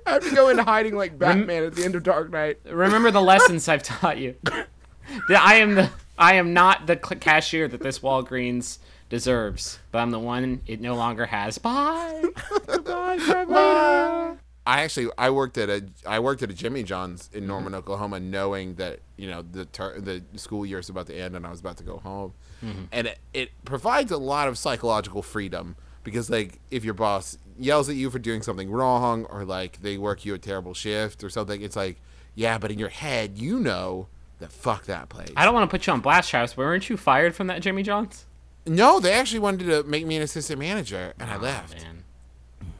I 0.06 0.12
have 0.12 0.24
to 0.24 0.34
go 0.34 0.48
into 0.48 0.64
hiding 0.64 0.96
like 0.96 1.18
Batman 1.18 1.64
at 1.64 1.74
the 1.74 1.84
end 1.84 1.94
of 1.94 2.02
Dark 2.02 2.30
Knight. 2.30 2.58
Remember 2.64 3.10
the 3.10 3.22
lessons 3.22 3.68
I've 3.68 3.82
taught 3.82 4.18
you. 4.18 4.36
That 4.44 5.40
I 5.40 5.56
am 5.56 5.74
the 5.74 5.90
I 6.18 6.34
am 6.34 6.52
not 6.52 6.86
the 6.86 6.94
cl- 7.02 7.20
cashier 7.20 7.68
that 7.68 7.80
this 7.80 8.00
Walgreens 8.00 8.78
deserves, 9.08 9.78
but 9.90 10.00
I'm 10.00 10.10
the 10.10 10.18
one 10.18 10.60
it 10.66 10.80
no 10.80 10.94
longer 10.94 11.26
has. 11.26 11.58
Bye. 11.58 12.24
Bye. 12.84 14.34
I 14.66 14.82
actually 14.82 15.08
I 15.16 15.30
worked 15.30 15.56
at 15.56 15.70
a 15.70 15.86
I 16.06 16.20
worked 16.20 16.42
at 16.42 16.50
a 16.50 16.54
Jimmy 16.54 16.82
John's 16.82 17.30
in 17.32 17.40
mm-hmm. 17.40 17.48
Norman, 17.48 17.74
Oklahoma, 17.74 18.20
knowing 18.20 18.74
that 18.74 19.00
you 19.16 19.30
know 19.30 19.42
the 19.42 19.64
ter- 19.64 19.98
the 19.98 20.22
school 20.36 20.66
year 20.66 20.78
is 20.78 20.90
about 20.90 21.06
to 21.06 21.14
end 21.14 21.34
and 21.34 21.46
I 21.46 21.50
was 21.50 21.60
about 21.60 21.78
to 21.78 21.84
go 21.84 21.98
home, 21.98 22.34
mm-hmm. 22.62 22.84
and 22.92 23.06
it, 23.06 23.18
it 23.32 23.50
provides 23.64 24.12
a 24.12 24.18
lot 24.18 24.46
of 24.46 24.58
psychological 24.58 25.22
freedom 25.22 25.76
because 26.04 26.28
like 26.28 26.60
if 26.70 26.84
your 26.84 26.92
boss 26.92 27.38
yells 27.58 27.88
at 27.88 27.96
you 27.96 28.10
for 28.10 28.18
doing 28.18 28.42
something 28.42 28.70
wrong 28.70 29.24
or 29.26 29.44
like 29.44 29.80
they 29.82 29.98
work 29.98 30.24
you 30.24 30.34
a 30.34 30.38
terrible 30.38 30.74
shift 30.74 31.22
or 31.24 31.30
something, 31.30 31.60
it's 31.62 31.76
like 31.76 32.00
yeah, 32.34 32.58
but 32.58 32.70
in 32.70 32.78
your 32.78 32.88
head 32.88 33.38
you 33.38 33.58
know 33.58 34.08
that 34.38 34.52
fuck 34.52 34.86
that 34.86 35.08
place. 35.08 35.32
I 35.36 35.44
don't 35.44 35.54
want 35.54 35.68
to 35.68 35.74
put 35.74 35.86
you 35.86 35.92
on 35.92 36.00
blast, 36.00 36.30
Travis, 36.30 36.54
but 36.54 36.62
weren't 36.62 36.88
you 36.88 36.96
fired 36.96 37.34
from 37.34 37.48
that 37.48 37.60
Jimmy 37.62 37.82
John's? 37.82 38.24
no, 38.66 39.00
they 39.00 39.12
actually 39.12 39.38
wanted 39.40 39.64
to 39.66 39.82
make 39.84 40.06
me 40.06 40.16
an 40.16 40.22
assistant 40.22 40.58
manager 40.58 41.14
and 41.18 41.30
I 41.30 41.36
ah, 41.36 41.40
left. 41.40 41.82
Man. 41.82 42.04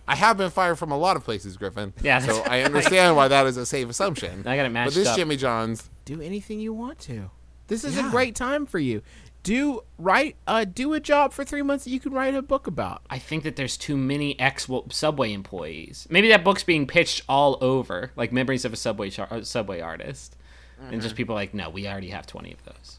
I 0.07 0.17
have 0.17 0.37
been 0.39 0.51
fired 0.51 0.79
from 0.79 0.91
a 0.91 0.97
lot 0.97 1.17
of 1.17 1.25
places, 1.25 1.57
Griffin. 1.57 1.93
Yeah, 2.03 2.19
so 2.19 2.43
I 2.47 2.63
understand 2.63 3.15
why 3.17 3.29
that 3.29 3.47
is 3.47 3.57
a 3.57 3.67
safe 3.67 3.89
assumption. 3.91 4.43
I 4.47 4.57
got 4.57 4.65
it 4.67 4.71
matched 4.71 4.91
But 4.91 4.95
this 4.95 5.09
up. 5.09 5.17
Jimmy 5.17 5.37
John's 5.37 5.91
Do 6.07 6.21
anything 6.23 6.61
you 6.61 6.73
want 6.73 6.99
to. 7.01 7.31
This 7.67 7.85
is 7.85 7.97
Yeah. 7.97 8.09
a 8.09 8.11
great 8.11 8.35
time 8.35 8.65
for 8.65 8.79
you. 8.79 9.03
Do 9.49 9.83
write 9.97 10.37
uh 10.47 10.67
do 10.67 10.93
a 10.93 11.01
job 11.01 11.33
for 11.33 11.43
three 11.43 11.63
months 11.63 11.85
that 11.85 11.91
you 11.91 11.99
can 12.01 12.13
write 12.13 12.35
a 12.35 12.43
book 12.43 12.67
about. 12.67 13.01
I 13.09 13.19
think 13.19 13.45
that 13.45 13.57
there's 13.57 13.79
too 13.79 13.97
many 13.97 14.39
ex 14.39 14.69
Subway 14.91 15.33
employees. 15.33 16.07
Maybe 16.11 16.29
that 16.29 16.45
book's 16.45 16.65
being 16.65 16.87
pitched 16.87 17.23
all 17.31 17.57
over, 17.63 18.13
like 18.15 18.31
Memories 18.31 18.67
of 18.67 18.75
a 18.75 18.77
Subway 18.77 19.09
char- 19.09 19.43
Subway 19.45 19.81
Artist, 19.81 20.37
and 20.91 21.01
just 21.01 21.17
people 21.17 21.35
like, 21.35 21.55
no, 21.55 21.71
we 21.71 21.89
already 21.89 22.11
have 22.11 22.27
20 22.27 22.53
of 22.53 22.63
those 22.67 22.99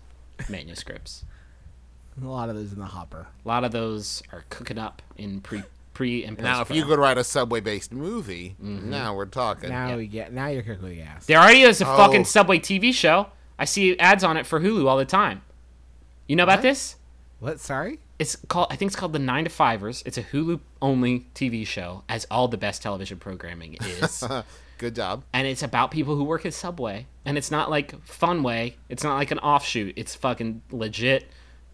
manuscripts. 0.50 1.24
A 2.20 2.26
lot 2.26 2.50
of 2.50 2.56
those 2.56 2.74
in 2.74 2.80
the 2.80 2.86
hopper. 2.86 3.28
A 3.46 3.48
lot 3.48 3.64
of 3.64 3.72
those 3.72 4.24
are 4.32 4.44
cooking 4.50 4.80
up 4.80 5.04
in 5.18 5.42
pre 5.42 5.62
pre 5.94 6.24
and 6.26 6.36
post. 6.36 6.44
Now, 6.44 6.62
if 6.62 6.72
you 6.72 6.84
could 6.84 6.98
write 6.98 7.20
a 7.20 7.24
subway-based 7.24 7.94
movie, 7.94 8.56
now 8.60 9.14
we're 9.16 9.28
talking. 9.28 9.70
Now 9.70 9.96
we 9.98 10.08
get 10.08 10.34
now 10.34 10.48
you're 10.48 10.64
cooking 10.64 10.96
gas. 10.96 11.28
there 11.28 11.38
already 11.38 11.62
is 11.62 11.80
a 11.80 11.88
Oh. 11.88 11.96
fucking 11.96 12.26
Subway 12.26 12.58
TV 12.58 12.92
show. 12.92 13.28
I 13.60 13.66
see 13.66 13.96
ads 14.00 14.24
on 14.24 14.36
it 14.36 14.48
for 14.48 14.60
Hulu 14.62 14.88
all 14.88 14.98
the 14.98 15.06
time. 15.06 15.44
You 16.30 16.36
know 16.36 16.44
about 16.44 16.62
this? 16.62 16.96
What? 17.40 17.60
Sorry. 17.60 18.00
It's 18.20 18.36
called. 18.36 18.68
I 18.70 18.76
think 18.76 18.90
it's 18.90 18.96
called 18.96 19.14
the 19.14 19.20
Nine 19.20 19.46
to 19.46 19.50
Fivers. 19.50 20.04
It's 20.06 20.16
a 20.20 20.22
Hulu 20.22 20.60
only 20.80 21.26
TV 21.34 21.66
show, 21.66 22.04
as 22.08 22.28
all 22.30 22.48
the 22.48 22.58
best 22.58 22.84
television 22.84 23.18
programming 23.18 23.78
is. 23.82 24.24
Good 24.78 24.96
job. 24.96 25.24
and 25.34 25.46
it's 25.48 25.64
about 25.64 25.90
people 25.92 26.16
who 26.16 26.24
work 26.24 26.46
at 26.46 26.54
Subway. 26.54 27.08
And 27.26 27.36
it's 27.36 27.50
not 27.50 27.72
like 27.72 28.00
fun 28.06 28.44
way. 28.44 28.78
It's 28.90 29.04
not 29.04 29.16
like 29.16 29.32
an 29.32 29.40
offshoot. 29.40 29.96
It's 29.98 30.14
fucking 30.14 30.62
legit 30.72 31.26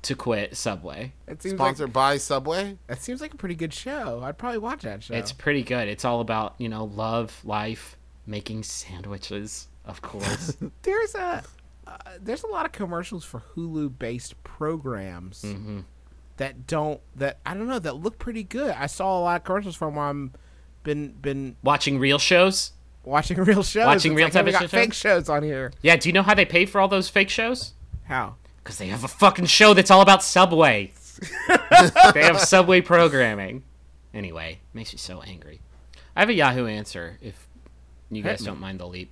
to 0.04 0.16
quit 0.16 0.56
Subway. 0.56 1.12
It 1.28 1.44
seems 1.44 1.56
Sponsored 1.56 1.88
like 1.88 1.94
by 1.94 2.18
Subway. 2.18 2.78
that 2.88 3.02
seems 3.02 3.20
like 3.20 3.34
a 3.34 3.38
pretty 3.38 3.56
good 3.56 3.74
show. 3.74 4.22
I'd 4.24 4.38
probably 4.38 4.60
watch 4.60 4.84
that 4.84 5.04
show. 5.04 5.16
It's 5.16 5.34
pretty 5.34 5.64
good. 5.64 5.90
It's 5.90 6.06
all 6.06 6.22
about 6.22 6.56
you 6.60 6.70
know 6.70 6.86
love, 6.86 7.42
life, 7.44 7.98
making 8.26 8.64
sandwiches, 8.64 9.68
of 9.84 10.02
course. 10.02 10.56
there's 10.84 11.14
a 11.16 11.44
uh, 11.88 11.98
there's 12.20 12.44
a 12.44 12.48
lot 12.48 12.66
of 12.66 12.72
commercials 12.72 13.24
for 13.24 13.44
Hulu 13.56 13.98
based 14.00 14.42
programs 14.44 15.42
Mm-hmm. 15.44 15.80
that 16.38 16.68
don't 16.68 17.00
that 17.16 17.40
I 17.46 17.54
don't 17.54 17.68
know 17.68 17.80
that 17.80 17.94
look 17.98 18.18
pretty 18.20 18.44
good. 18.44 18.72
I 18.72 18.88
saw 18.88 19.20
a 19.20 19.22
lot 19.22 19.36
of 19.42 19.44
commercials 19.44 19.76
from 19.76 19.96
where 19.96 20.06
I'm 20.06 20.34
been 20.84 21.14
been 21.14 21.56
Watching 21.64 21.98
real 22.00 22.20
shows. 22.20 22.74
watching 23.04 23.38
real 23.38 23.64
shows. 23.64 23.86
Watching 23.86 24.12
It's 24.14 24.18
real 24.18 24.26
like, 24.28 24.34
hey, 24.34 24.44
we 24.44 24.52
got 24.52 24.70
fake 24.70 24.94
shows 24.94 25.30
on 25.30 25.44
here. 25.44 25.72
Yeah. 25.82 25.96
Do 25.96 26.10
you 26.10 26.14
know 26.14 26.24
how 26.24 26.34
they 26.34 26.46
pay 26.46 26.66
for 26.66 26.80
all 26.82 26.88
those 26.88 27.10
fake 27.10 27.30
shows? 27.30 27.74
How? 28.06 28.36
Because 28.64 28.78
they 28.78 28.88
have 28.88 29.04
a 29.04 29.08
fucking 29.08 29.46
show 29.46 29.74
that's 29.74 29.92
all 29.92 30.02
about 30.02 30.24
Subway. 30.24 30.92
they 32.14 32.24
have 32.24 32.40
Subway 32.40 32.82
programming. 32.82 33.64
Anyway, 34.14 34.60
makes 34.74 34.92
me 34.94 34.98
so 34.98 35.22
angry. 35.22 35.62
I 36.16 36.22
have 36.22 36.30
a 36.30 36.34
Yahoo 36.34 36.66
answer 36.68 37.18
if 37.22 37.48
you 38.10 38.22
guys 38.24 38.42
don't 38.42 38.60
mind 38.60 38.80
the 38.80 38.88
leap. 38.88 39.12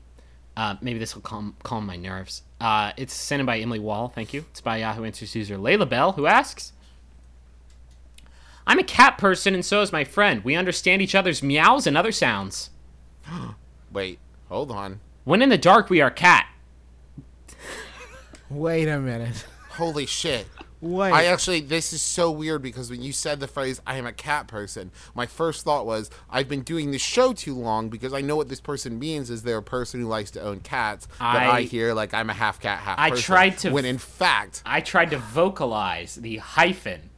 Uh, 0.56 0.76
maybe 0.82 1.00
this 1.00 1.16
will 1.16 1.22
calm 1.22 1.56
calm 1.64 1.86
my 1.86 1.96
nerves. 1.98 2.44
Uh, 2.64 2.94
it's 2.96 3.14
sent 3.14 3.42
in 3.42 3.46
by 3.46 3.60
Emily 3.60 3.78
Wall. 3.78 4.08
Thank 4.08 4.34
you. 4.34 4.46
It's 4.52 4.62
by 4.62 4.78
Yahoo 4.78 5.04
Answers 5.04 5.36
user 5.36 5.58
Layla 5.58 5.88
Bell, 5.88 6.14
who 6.14 6.28
asks. 6.28 6.72
I'm 8.66 8.80
a 8.80 8.86
cat 8.86 9.18
person, 9.18 9.54
and 9.54 9.66
so 9.66 9.82
is 9.82 9.92
my 9.92 10.06
friend. 10.06 10.42
We 10.46 10.56
understand 10.56 11.02
each 11.02 11.14
other's 11.14 11.44
meows 11.44 11.86
and 11.86 11.98
other 11.98 12.14
sounds. 12.14 12.70
Wait, 13.92 14.18
hold 14.48 14.72
on. 14.72 15.02
When 15.26 15.42
in 15.42 15.50
the 15.50 15.58
dark, 15.58 15.90
we 15.90 16.00
are 16.00 16.10
cat. 16.10 16.48
Wait 18.50 18.88
a 18.88 18.98
minute. 18.98 19.46
Holy 19.72 20.06
shit. 20.06 20.48
Wait. 20.84 21.14
I 21.14 21.24
actually, 21.26 21.62
this 21.62 21.94
is 21.94 22.02
so 22.02 22.30
weird 22.30 22.62
because 22.62 22.90
when 22.90 23.02
you 23.02 23.14
said 23.14 23.40
the 23.40 23.48
phrase, 23.48 23.82
I 23.88 23.96
am 23.96 24.06
a 24.06 24.12
cat 24.12 24.48
person, 24.48 24.92
my 25.16 25.26
first 25.26 25.64
thought 25.64 25.86
was, 25.86 26.10
I've 26.30 26.50
been 26.50 26.60
doing 26.62 26.92
this 26.92 27.02
show 27.02 27.32
too 27.32 27.56
long 27.56 27.88
because 27.88 28.14
I 28.14 28.20
know 28.20 28.36
what 28.36 28.50
this 28.50 28.60
person 28.60 29.00
means 29.00 29.30
is 29.30 29.44
they're 29.44 29.60
a 29.60 29.64
person 29.64 30.02
who 30.02 30.08
likes 30.10 30.30
to 30.32 30.42
own 30.42 30.60
cats. 30.60 31.08
But 31.20 31.26
I, 31.26 31.50
I- 31.58 31.62
hear, 31.62 31.94
like, 31.94 32.14
I'm 32.14 32.30
a 32.30 32.34
half 32.34 32.60
cat, 32.60 32.80
half 32.80 33.00
I 33.00 33.12
person. 33.12 33.24
tried 33.24 33.58
to- 33.60 33.72
When 33.72 33.86
in 33.86 33.98
fact, 33.98 34.62
I 34.66 34.82
tried 34.82 35.12
to 35.12 35.18
vocalize 35.20 36.16
the 36.16 36.38
hyphen 36.38 37.10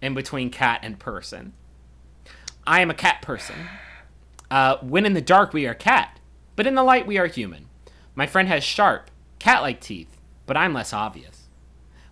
in 0.00 0.14
between 0.14 0.50
cat 0.50 0.78
and 0.84 0.96
person. 0.96 1.54
I 2.64 2.82
am 2.82 2.90
a 2.90 2.94
cat 2.94 3.20
person. 3.20 3.56
Uh, 4.48 4.76
when 4.78 5.06
in 5.06 5.14
the 5.14 5.20
dark, 5.20 5.52
we 5.52 5.66
are 5.66 5.74
cat, 5.74 6.20
but 6.54 6.68
in 6.68 6.76
the 6.76 6.84
light, 6.84 7.04
we 7.06 7.18
are 7.18 7.26
human. 7.26 7.66
My 8.14 8.26
friend 8.28 8.46
has 8.48 8.62
sharp, 8.62 9.10
cat 9.40 9.62
like 9.62 9.80
teeth, 9.80 10.16
but 10.46 10.56
I'm 10.56 10.72
less 10.72 10.92
obvious. 10.92 11.39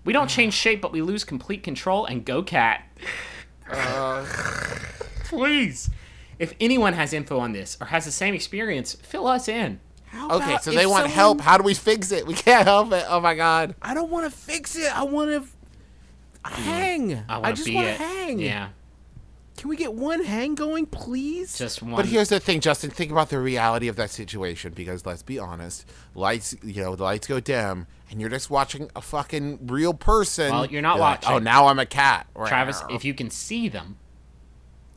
We 0.04 0.12
don't 0.12 0.28
change 0.28 0.54
shape, 0.54 0.80
but 0.80 0.92
we 0.92 1.02
lose 1.02 1.24
complete 1.24 1.62
control 1.62 2.06
and 2.06 2.24
go 2.24 2.42
cat. 2.42 2.84
Please. 5.24 5.90
If 6.38 6.54
anyone 6.60 6.92
has 6.92 7.12
info 7.12 7.38
on 7.38 7.52
this 7.52 7.76
or 7.80 7.86
has 7.88 8.04
the 8.04 8.12
same 8.12 8.32
experience, 8.34 8.94
fill 8.94 9.26
us 9.26 9.48
in. 9.48 9.80
How 10.06 10.30
okay, 10.36 10.56
so 10.62 10.70
they 10.70 10.86
want 10.86 11.02
someone- 11.02 11.10
help. 11.10 11.40
How 11.42 11.58
do 11.58 11.64
we 11.64 11.74
fix 11.74 12.12
it? 12.12 12.26
We 12.26 12.34
can't 12.34 12.64
help 12.66 12.92
it. 12.92 13.04
Oh 13.08 13.20
my 13.20 13.34
god. 13.34 13.74
I 13.82 13.92
don't 13.92 14.10
want 14.10 14.30
to 14.30 14.36
fix 14.36 14.76
it. 14.76 14.96
I 14.96 15.02
want 15.02 15.30
to 15.30 16.48
hang. 16.50 17.14
I 17.14 17.24
I, 17.28 17.38
want 17.38 17.46
to 17.46 17.52
just 17.54 17.66
be 17.66 17.74
want 17.74 17.88
to 17.88 17.92
it. 17.92 17.98
hang. 17.98 18.38
Yeah. 18.38 18.68
Can 19.58 19.68
we 19.68 19.76
get 19.76 19.92
one 19.92 20.24
hang 20.24 20.54
going, 20.54 20.86
please? 20.86 21.58
Just 21.58 21.82
one. 21.82 21.96
But 21.96 22.06
here's 22.06 22.28
the 22.28 22.38
thing, 22.40 22.60
Justin. 22.60 22.90
Think 22.90 23.10
about 23.10 23.28
the 23.28 23.40
reality 23.40 23.88
of 23.88 23.96
that 23.96 24.10
situation 24.10 24.72
because 24.72 25.04
let's 25.04 25.22
be 25.24 25.38
honest, 25.38 25.84
lights, 26.14 26.54
you 26.62 26.82
know, 26.82 26.94
the 26.94 27.02
lights 27.02 27.26
go 27.26 27.40
dim, 27.40 27.88
and 28.10 28.20
you're 28.20 28.30
just 28.30 28.51
watching 28.51 28.90
a 28.97 29.01
fucking 29.01 29.66
real 29.66 29.94
person. 29.94 30.51
Well, 30.52 30.66
you're 30.66 30.82
not 30.82 30.98
like, 30.98 31.22
watching. 31.22 31.36
oh, 31.36 31.39
now 31.39 31.66
I'm 31.66 31.78
a 31.78 31.86
cat. 31.86 32.26
Travis, 32.47 32.82
if 32.90 33.05
you 33.05 33.14
can 33.14 33.30
see 33.30 33.68
them, 33.68 33.98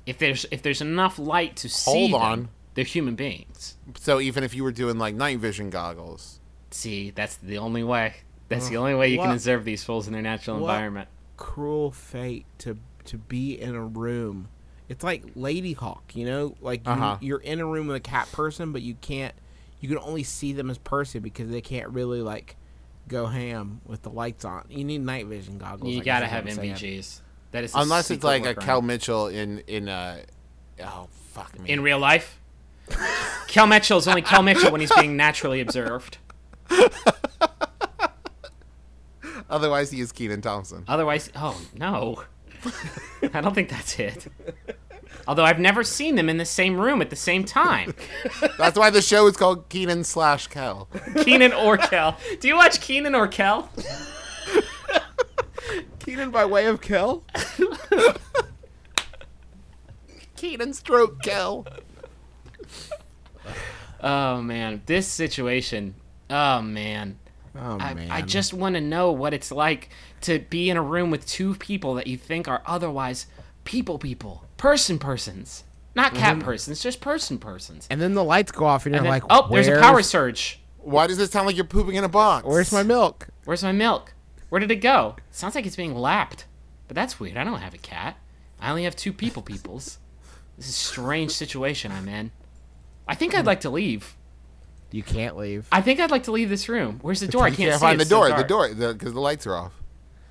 if 0.05 0.17
there's 0.17 0.45
if 0.51 0.61
there's 0.61 0.81
enough 0.81 1.19
light 1.19 1.55
to 1.57 1.69
see 1.69 1.91
Hold 2.09 2.13
them, 2.13 2.21
on. 2.21 2.49
they're 2.73 2.85
human 2.85 3.15
beings. 3.15 3.77
so 3.97 4.19
even 4.19 4.43
if 4.43 4.53
you 4.55 4.63
were 4.63 4.71
doing 4.71 4.97
like 4.97 5.15
night 5.15 5.39
vision 5.39 5.69
goggles, 5.69 6.39
See, 6.73 7.11
that's 7.11 7.35
the 7.35 7.57
only 7.57 7.83
way. 7.83 8.15
That's 8.47 8.69
the 8.69 8.77
only 8.77 8.95
way 8.95 9.09
you 9.09 9.17
can 9.17 9.31
observe 9.31 9.63
these 9.65 9.83
fools 9.83 10.07
in 10.07 10.13
their 10.13 10.21
natural 10.21 10.57
what- 10.59 10.71
environment. 10.73 11.07
Cruel 11.37 11.91
fate 11.91 12.45
to 12.59 12.77
to 13.05 13.17
be 13.17 13.59
in 13.59 13.75
a 13.75 13.83
room. 13.83 14.47
It's 14.89 15.03
like 15.03 15.33
Ladyhawke, 15.35 16.13
you 16.15 16.25
know, 16.25 16.55
like 16.61 16.85
you, 16.85 16.91
Uh-huh. 16.91 17.17
you're 17.21 17.39
in 17.39 17.59
a 17.61 17.65
room 17.65 17.87
with 17.87 17.95
a 17.95 18.01
cat 18.01 18.29
person, 18.31 18.71
but 18.73 18.81
you 18.81 18.95
can't. 19.01 19.33
You 19.79 19.89
can 19.89 19.97
only 19.99 20.21
see 20.23 20.53
them 20.53 20.69
as 20.69 20.77
person 20.77 21.21
because 21.21 21.49
they 21.49 21.61
can't 21.61 21.89
really 21.89 22.21
like 22.21 22.55
go 23.11 23.27
ham 23.27 23.81
with 23.85 24.01
the 24.01 24.09
lights 24.09 24.45
on. 24.45 24.65
You 24.69 24.83
need 24.83 25.01
night 25.01 25.27
vision 25.27 25.57
goggles. 25.57 25.93
You 25.93 26.01
I 26.01 26.03
gotta 26.03 26.25
have 26.27 26.45
what 26.45 26.53
I'm 26.53 26.57
saying. 26.57 26.75
NVGs. 26.75 27.19
That 27.51 27.65
is 27.65 27.73
unless 27.75 28.09
it's 28.09 28.23
like 28.23 28.45
a 28.45 28.55
workaround. 28.55 28.61
Kel 28.61 28.81
Mitchell 28.81 29.27
in 29.27 29.59
in 29.67 29.89
uh, 29.89 30.21
oh 30.83 31.09
fuck 31.11 31.59
me. 31.59 31.69
in 31.69 31.83
real 31.83 31.99
life. 31.99 32.39
Kel 33.47 33.67
Mitchell 33.67 33.97
is 33.97 34.07
only 34.07 34.21
Kel 34.21 34.41
Mitchell 34.41 34.71
when 34.71 34.81
he's 34.81 34.93
being 34.93 35.17
naturally 35.17 35.61
observed. 35.61 36.17
Otherwise, 39.49 39.91
he 39.91 39.99
is 39.99 40.13
Kenan 40.13 40.41
Thompson. 40.41 40.85
Otherwise, 40.87 41.29
oh 41.35 41.59
no, 41.77 42.23
I 43.33 43.41
don't 43.41 43.53
think 43.53 43.69
that's 43.69 43.99
it. 43.99 44.27
Although 45.27 45.45
I've 45.45 45.59
never 45.59 45.83
seen 45.83 46.15
them 46.15 46.29
in 46.29 46.37
the 46.37 46.45
same 46.45 46.79
room 46.79 47.01
at 47.01 47.09
the 47.09 47.15
same 47.15 47.43
time. 47.43 47.93
That's 48.57 48.77
why 48.77 48.89
the 48.89 49.01
show 49.01 49.27
is 49.27 49.37
called 49.37 49.69
Kenan 49.69 50.03
slash 50.03 50.47
Kel. 50.47 50.87
Kenan 51.23 51.53
or 51.53 51.77
Kel. 51.77 52.17
Do 52.39 52.47
you 52.47 52.55
watch 52.55 52.81
Kenan 52.81 53.15
or 53.15 53.27
Kel? 53.27 53.69
Kenan 55.99 56.31
by 56.31 56.45
way 56.45 56.65
of 56.65 56.81
Kel. 56.81 57.23
Kenan 60.35 60.73
stroke 60.73 61.21
Kel. 61.21 61.67
Oh 64.01 64.41
man, 64.41 64.81
this 64.87 65.07
situation. 65.07 65.95
Oh 66.29 66.61
man. 66.61 67.19
Oh 67.55 67.77
I, 67.79 67.93
man, 67.93 68.09
I 68.09 68.21
just 68.21 68.53
want 68.53 68.75
to 68.75 68.81
know 68.81 69.11
what 69.11 69.33
it's 69.33 69.51
like 69.51 69.89
to 70.21 70.39
be 70.39 70.69
in 70.69 70.77
a 70.77 70.81
room 70.81 71.11
with 71.11 71.27
two 71.27 71.55
people 71.55 71.95
that 71.95 72.07
you 72.07 72.17
think 72.17 72.47
are 72.47 72.63
otherwise 72.65 73.27
people 73.63 73.99
people, 73.99 74.45
person 74.61 74.99
persons. 74.99 75.63
Not 75.95 76.13
cat 76.13 76.39
persons, 76.39 76.81
just 76.81 77.01
person 77.01 77.37
persons. 77.37 77.87
And 77.89 77.99
then 77.99 78.13
the 78.13 78.23
lights 78.23 78.51
go 78.51 78.63
off, 78.65 78.85
and 78.85 78.93
you're 78.93 78.99
And 78.99 79.05
then, 79.05 79.11
like, 79.11 79.23
oh, 79.29 79.47
there's 79.51 79.67
a 79.67 79.79
power 79.79 80.01
surge. 80.03 80.61
Why 80.77 81.07
does 81.07 81.19
it 81.19 81.31
sound 81.31 81.47
like 81.47 81.57
you're 81.57 81.65
pooping 81.65 81.95
in 81.95 82.03
a 82.03 82.09
box? 82.09 82.45
Where's 82.45 82.71
my 82.71 82.83
milk? 82.83 83.27
Where's 83.43 83.63
my 83.63 83.73
milk? 83.73 84.13
Where 84.49 84.59
did 84.59 84.71
it 84.71 84.77
go? 84.77 85.15
Sounds 85.31 85.55
like 85.55 85.65
it's 85.65 85.75
being 85.75 85.95
lapped. 85.95 86.45
But 86.87 86.95
that's 86.95 87.19
weird. 87.19 87.37
I 87.37 87.43
don't 87.43 87.59
have 87.59 87.73
a 87.73 87.79
cat. 87.79 88.17
I 88.59 88.69
only 88.69 88.83
have 88.83 88.95
two 88.95 89.11
people 89.11 89.41
peoples. 89.41 89.97
This 90.57 90.69
is 90.69 90.75
a 90.75 90.79
strange 90.79 91.31
situation 91.31 91.91
I'm 91.91 92.07
in. 92.07 92.31
I 93.07 93.15
think 93.15 93.33
I'd 93.33 93.45
like 93.45 93.61
to 93.61 93.69
leave. 93.69 94.15
You 94.91 95.03
can't 95.03 95.35
leave. 95.37 95.67
I 95.71 95.81
think 95.81 95.99
I'd 95.99 96.11
like 96.11 96.23
to 96.23 96.31
leave 96.31 96.49
this 96.49 96.69
room. 96.69 96.99
Where's 97.01 97.19
the 97.19 97.27
door? 97.27 97.45
I 97.45 97.49
can't, 97.49 97.57
can't 97.57 97.73
see 97.73 97.79
find 97.79 98.01
it's 98.01 98.09
the 98.09 98.15
so 98.15 98.27
door. 98.27 98.37
the 98.37 98.43
door, 98.43 98.93
because 98.93 99.13
the, 99.13 99.21
lights 99.21 99.47
are 99.47 99.55
off. 99.55 99.80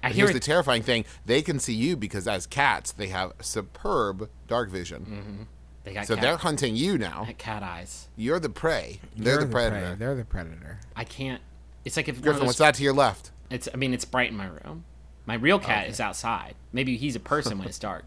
I 0.02 0.06
And 0.08 0.14
hear 0.16 0.26
Here's 0.26 0.34
the 0.34 0.40
terrifying 0.40 0.82
thing: 0.82 1.04
they 1.26 1.42
can 1.42 1.58
see 1.58 1.74
you 1.74 1.96
because 1.96 2.26
as 2.26 2.46
cats, 2.46 2.92
they 2.92 3.08
have 3.08 3.32
superb 3.40 4.30
dark 4.48 4.70
vision. 4.70 5.00
Mm-hmm. 5.02 5.42
They 5.84 5.94
got 5.94 6.06
So 6.06 6.14
cat, 6.14 6.22
they're 6.22 6.36
hunting 6.36 6.76
you 6.76 6.98
now. 6.98 7.26
cat 7.38 7.62
eyes. 7.62 8.08
You're 8.16 8.38
the 8.40 8.50
prey. 8.50 9.00
They're 9.16 9.34
You're 9.34 9.44
the 9.44 9.50
predator. 9.50 9.86
prey. 9.88 9.94
They're 9.96 10.14
the 10.14 10.24
predator. 10.24 10.80
I 10.96 11.04
can't. 11.04 11.40
It's 11.84 11.96
like 11.96 12.08
if 12.08 12.20
Griffin, 12.20 12.40
those- 12.40 12.46
what's 12.48 12.58
that 12.58 12.74
to 12.76 12.82
your 12.82 12.92
left? 12.92 13.30
It's. 13.50 13.68
I 13.72 13.76
mean, 13.76 13.92
it's 13.94 14.04
bright 14.04 14.30
in 14.30 14.36
my 14.36 14.46
room. 14.46 14.84
My 15.26 15.34
real 15.34 15.58
cat 15.58 15.88
is 15.88 16.00
outside. 16.00 16.54
Maybe 16.72 16.96
he's 16.96 17.14
a 17.16 17.20
person 17.20 17.58
when 17.58 17.68
it's 17.68 17.78
dark. 17.78 18.04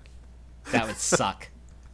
That 0.71 0.87
would 0.87 0.95
suck. 0.97 1.49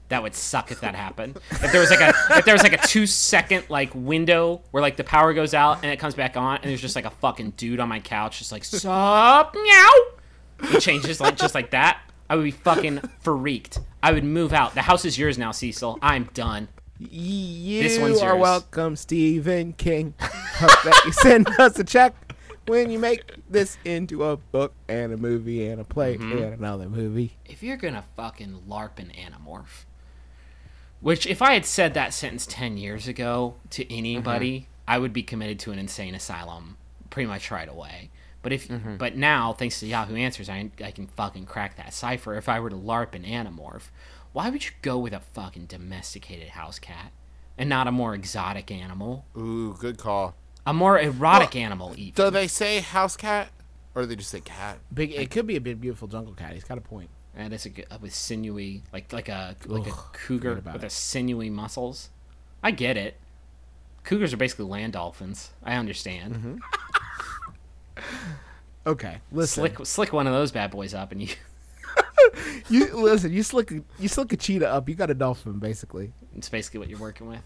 That 0.09 0.23
would 0.23 0.33
suck 0.35 0.71
if 0.71 0.81
that 0.81 0.95
happened. 0.95 1.39
If 1.51 1.71
there 1.71 1.79
was 1.81 1.89
like 1.91 2.01
a 2.01 2.13
if 2.37 2.45
there 2.45 2.53
was 2.55 2.63
like 2.63 2.73
a 2.73 2.87
two 2.87 3.05
second 3.05 3.65
like 3.69 3.91
window 3.93 4.61
where 4.71 4.81
like 4.81 4.97
the 4.97 5.03
power 5.03 5.33
goes 5.33 5.53
out 5.53 5.83
and 5.83 5.91
it 5.91 5.97
comes 5.99 6.15
back 6.15 6.35
on 6.35 6.57
and 6.57 6.65
there's 6.65 6.81
just 6.81 6.95
like 6.95 7.05
a 7.05 7.09
fucking 7.11 7.51
dude 7.51 7.79
on 7.79 7.87
my 7.89 7.99
couch 7.99 8.39
just 8.39 8.51
like 8.51 8.63
sup 8.65 9.53
meow. 9.55 9.91
He 10.69 10.79
changes 10.79 11.21
like 11.21 11.37
just 11.37 11.53
like 11.55 11.71
that. 11.71 11.99
I 12.29 12.35
would 12.35 12.43
be 12.43 12.51
fucking 12.51 13.01
freaked. 13.21 13.79
I 14.03 14.11
would 14.11 14.23
move 14.23 14.51
out. 14.53 14.73
The 14.75 14.81
house 14.81 15.05
is 15.05 15.17
yours 15.17 15.37
now, 15.37 15.51
Cecil. 15.51 15.99
I'm 16.01 16.25
done. 16.33 16.67
You 16.99 17.81
This 17.83 17.97
one's 17.99 18.19
are 18.21 18.29
yours. 18.33 18.41
welcome, 18.41 18.95
Stephen 18.95 19.73
King. 19.73 20.13
Hope 20.19 20.69
that 20.83 21.01
you 21.05 21.11
send 21.13 21.47
us 21.59 21.79
a 21.79 21.83
check 21.83 22.13
when 22.67 22.91
you 22.91 22.99
make 22.99 23.23
this 23.49 23.77
into 23.85 24.23
a 24.25 24.37
book 24.37 24.73
and 24.87 25.13
a 25.13 25.17
movie 25.17 25.67
and 25.67 25.79
a 25.81 25.83
play 25.83 26.17
Mm-hmm. 26.17 26.31
and 26.37 26.53
another 26.55 26.89
movie. 26.89 27.37
if 27.45 27.63
you're 27.63 27.77
gonna 27.77 28.03
fucking 28.15 28.61
LARP 28.67 28.99
an 28.99 29.11
Animorph, 29.17 29.85
which 31.01 31.25
if 31.25 31.41
I 31.41 31.53
had 31.53 31.65
said 31.65 31.93
that 31.93 32.13
sentence 32.13 32.45
ten 32.45 32.77
years 32.77 33.07
ago 33.07 33.55
to 33.71 33.93
anybody, 33.93 34.61
mm-hmm. 34.61 34.71
I 34.87 34.99
would 34.99 35.13
be 35.13 35.23
committed 35.23 35.59
to 35.59 35.71
an 35.71 35.79
insane 35.79 36.15
asylum 36.15 36.77
pretty 37.09 37.27
much 37.27 37.51
right 37.51 37.69
away. 37.69 38.11
But 38.41 38.53
if 38.53 38.67
mm-hmm. 38.67 38.97
but 38.97 39.15
now, 39.17 39.53
thanks 39.53 39.79
to 39.79 39.87
Yahoo 39.87 40.15
Answers, 40.15 40.49
I 40.49 40.71
I 40.83 40.91
can 40.91 41.07
fucking 41.07 41.45
crack 41.45 41.77
that 41.77 41.93
cipher. 41.93 42.35
If 42.35 42.47
I 42.47 42.59
were 42.59 42.69
to 42.69 42.75
LARP 42.75 43.15
an 43.15 43.23
Animorph, 43.23 43.89
why 44.31 44.49
would 44.49 44.63
you 44.63 44.71
go 44.81 44.97
with 44.97 45.13
a 45.13 45.19
fucking 45.19 45.65
domesticated 45.65 46.49
house 46.49 46.79
cat 46.79 47.11
and 47.57 47.69
not 47.69 47.87
a 47.87 47.91
more 47.91 48.15
exotic 48.15 48.71
animal, 48.71 49.25
Ooh, 49.37 49.75
good 49.77 49.97
call. 49.97 50.35
a 50.65 50.73
more 50.73 50.97
erotic 50.99 51.55
animal? 51.55 51.93
Even 51.97 52.13
Do 52.13 52.29
they 52.31 52.47
say 52.47 52.79
house 52.79 53.17
cat, 53.17 53.49
or 53.93 54.03
do 54.03 54.07
they 54.07 54.15
just 54.15 54.31
say 54.31 54.39
cat? 54.41 54.79
Big. 54.93 55.11
It 55.11 55.31
could 55.31 55.47
be 55.47 55.57
a 55.57 55.61
big, 55.61 55.81
beautiful 55.81 56.07
jungle 56.07 56.33
cat. 56.33 56.53
He's 56.53 56.63
got 56.63 56.77
a 56.77 56.81
point. 56.81 57.09
And 57.39 57.53
it's 57.53 57.65
a, 57.65 57.71
with 58.01 58.13
sinewy, 58.13 58.83
like 58.91 59.13
like 59.13 59.29
a 59.29 59.55
like 59.65 59.87
Ugh, 59.87 59.93
a 59.97 60.17
cougar 60.17 60.57
about 60.57 60.73
with 60.73 60.83
it. 60.83 60.87
a 60.87 60.89
sinewy 60.89 61.49
muscles. 61.49 62.09
I 62.61 62.71
get 62.71 62.97
it. 62.97 63.15
Cougars 64.03 64.33
are 64.33 64.37
basically 64.37 64.65
land 64.65 64.93
dolphins. 64.93 65.51
I 65.63 65.75
understand. 65.75 66.35
Mm-hmm. 66.35 66.57
Okay, 68.87 69.17
listen. 69.31 69.61
Slick 69.61 69.85
slick 69.85 70.13
one 70.13 70.25
of 70.25 70.33
those 70.33 70.51
bad 70.51 70.71
boys 70.71 70.93
up, 70.93 71.11
and 71.11 71.21
you. 71.21 71.29
You 72.69 72.87
listen. 72.95 73.31
You 73.33 73.43
slick. 73.43 73.71
You 73.99 74.07
slick 74.07 74.31
a 74.33 74.37
cheetah 74.37 74.67
up. 74.69 74.87
You 74.87 74.95
got 74.95 75.09
a 75.09 75.13
dolphin, 75.13 75.59
basically. 75.59 76.11
It's 76.35 76.49
basically 76.49 76.79
what 76.79 76.89
you're 76.89 76.99
working 76.99 77.27
with. 77.27 77.41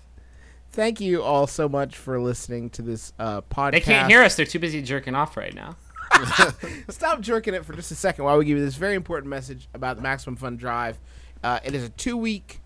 Thank 0.72 1.00
you 1.00 1.22
all 1.24 1.48
so 1.48 1.70
much 1.70 1.96
for 1.98 2.20
listening 2.20 2.70
to 2.72 2.82
this 2.82 3.14
uh, 3.20 3.42
podcast. 3.42 3.72
They 3.72 3.80
can't 3.82 4.10
hear 4.10 4.22
us. 4.24 4.36
They're 4.36 4.46
too 4.46 4.60
busy 4.60 4.82
jerking 4.82 5.16
off 5.16 5.38
right 5.38 5.54
now. 5.54 5.76
Stop 6.90 7.22
jerking 7.22 7.54
it 7.54 7.66
for 7.66 7.74
just 7.74 7.92
a 7.92 7.96
second 7.96 8.26
while 8.26 8.38
we 8.38 8.46
give 8.46 8.58
you 8.58 8.64
this 8.66 8.76
very 8.76 8.96
important 8.96 9.30
message 9.30 9.68
about 9.74 9.96
the 9.96 10.02
Maximum 10.02 10.36
Fun 10.36 10.58
Drive. 10.58 11.00
Uh, 11.44 11.60
it 11.64 11.76
is 11.76 11.84
a 11.84 11.90
two-week 11.90 12.60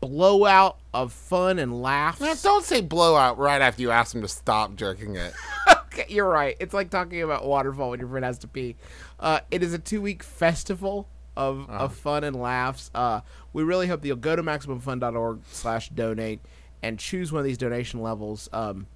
blowout 0.00 0.78
of 0.92 1.12
fun 1.12 1.58
and 1.58 1.82
laughs. 1.82 2.20
Now, 2.20 2.34
don't 2.34 2.64
say 2.64 2.80
blowout 2.80 3.38
right 3.38 3.60
after 3.60 3.82
you 3.82 3.90
ask 3.90 4.12
them 4.12 4.22
to 4.22 4.28
stop 4.28 4.76
jerking 4.76 5.16
it. 5.16 5.32
Okay, 5.90 6.14
you're 6.14 6.28
right. 6.28 6.54
It's 6.60 6.74
like 6.74 6.90
talking 6.90 7.22
about 7.22 7.44
waterfall 7.44 7.90
when 7.90 7.98
your 7.98 8.08
friend 8.08 8.24
has 8.24 8.38
to 8.40 8.46
pee. 8.46 8.76
Uh, 9.18 9.40
it 9.50 9.64
is 9.64 9.72
a 9.72 9.78
two 9.78 10.00
week 10.00 10.22
festival 10.22 11.08
of, 11.36 11.68
of 11.68 11.92
fun 11.94 12.22
and 12.22 12.36
laughs. 12.36 12.90
Uh, 12.94 13.22
we 13.52 13.64
really 13.64 13.88
hope 13.88 14.02
that 14.02 14.06
you'll 14.06 14.16
go 14.16 14.36
to 14.36 14.42
maximumfun.org 14.42 15.40
slash 15.50 15.88
donate 15.88 16.40
and 16.84 17.00
choose 17.00 17.32
one 17.32 17.40
of 17.40 17.46
these 17.46 17.58
donation 17.58 18.00
levels. 18.00 18.48
Um, 18.52 18.86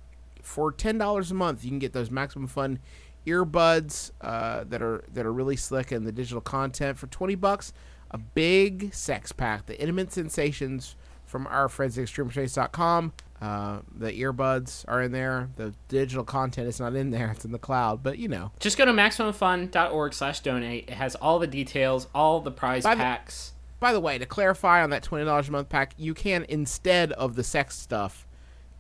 for 0.43 0.71
ten 0.71 0.97
dollars 0.99 1.31
a 1.33 1.35
month, 1.35 1.65
you 1.65 1.71
can 1.71 1.81
get 1.81 1.93
those 1.93 2.11
Maximum 2.11 2.47
Fun 2.47 2.79
earbuds 3.27 4.11
uh, 4.21 4.65
that 4.69 4.83
are 4.83 5.05
that 5.13 5.27
are 5.27 5.33
really 5.33 5.57
slick 5.57 5.93
and 5.93 6.07
the 6.07 6.13
digital 6.13 6.41
content. 6.41 6.99
For 6.99 7.07
twenty 7.07 7.35
bucks, 7.35 7.73
a 8.11 8.19
big 8.19 8.93
sex 8.95 9.33
pack, 9.33 9.67
the 9.67 9.81
Intimate 9.81 10.13
Sensations 10.13 10.97
from 11.25 11.47
our 11.47 11.69
friends 11.69 11.97
at 11.99 12.05
ExtremeRestraints.com. 12.09 13.13
Uh, 13.41 13.81
the 13.97 14.13
earbuds 14.13 14.85
are 14.87 15.03
in 15.03 15.11
there. 15.11 15.49
The 15.57 15.75
digital 15.89 16.23
content 16.25 16.69
is 16.69 16.79
not 16.79 16.95
in 16.95 17.11
there; 17.11 17.31
it's 17.33 17.45
in 17.45 17.53
the 17.53 17.59
cloud. 17.59 18.03
But 18.03 18.19
you 18.19 18.29
know, 18.29 18.53
Just 18.61 18.79
go 18.79 18.85
to 18.85 18.93
maximumfun.org 18.93 20.15
slash 20.15 20.41
donate. 20.41 20.85
It 20.89 20.95
has 20.95 21.15
all 21.17 21.39
the 21.39 21.47
details, 21.47 22.07
all 22.15 22.41
the 22.41 22.51
prize 22.53 22.85
By 22.85 22.95
the- 22.95 23.03
packs. 23.03 23.53
By 23.81 23.93
the 23.93 23.99
way, 23.99 24.17
to 24.19 24.27
clarify 24.27 24.81
on 24.85 24.91
that 24.91 25.03
twenty 25.03 25.25
dollars 25.25 25.49
a 25.49 25.53
month 25.53 25.69
pack, 25.69 25.95
you 25.97 26.15
can 26.15 26.47
instead 26.49 27.11
of 27.15 27.35
the 27.35 27.43
sex 27.43 27.77
stuff, 27.77 28.29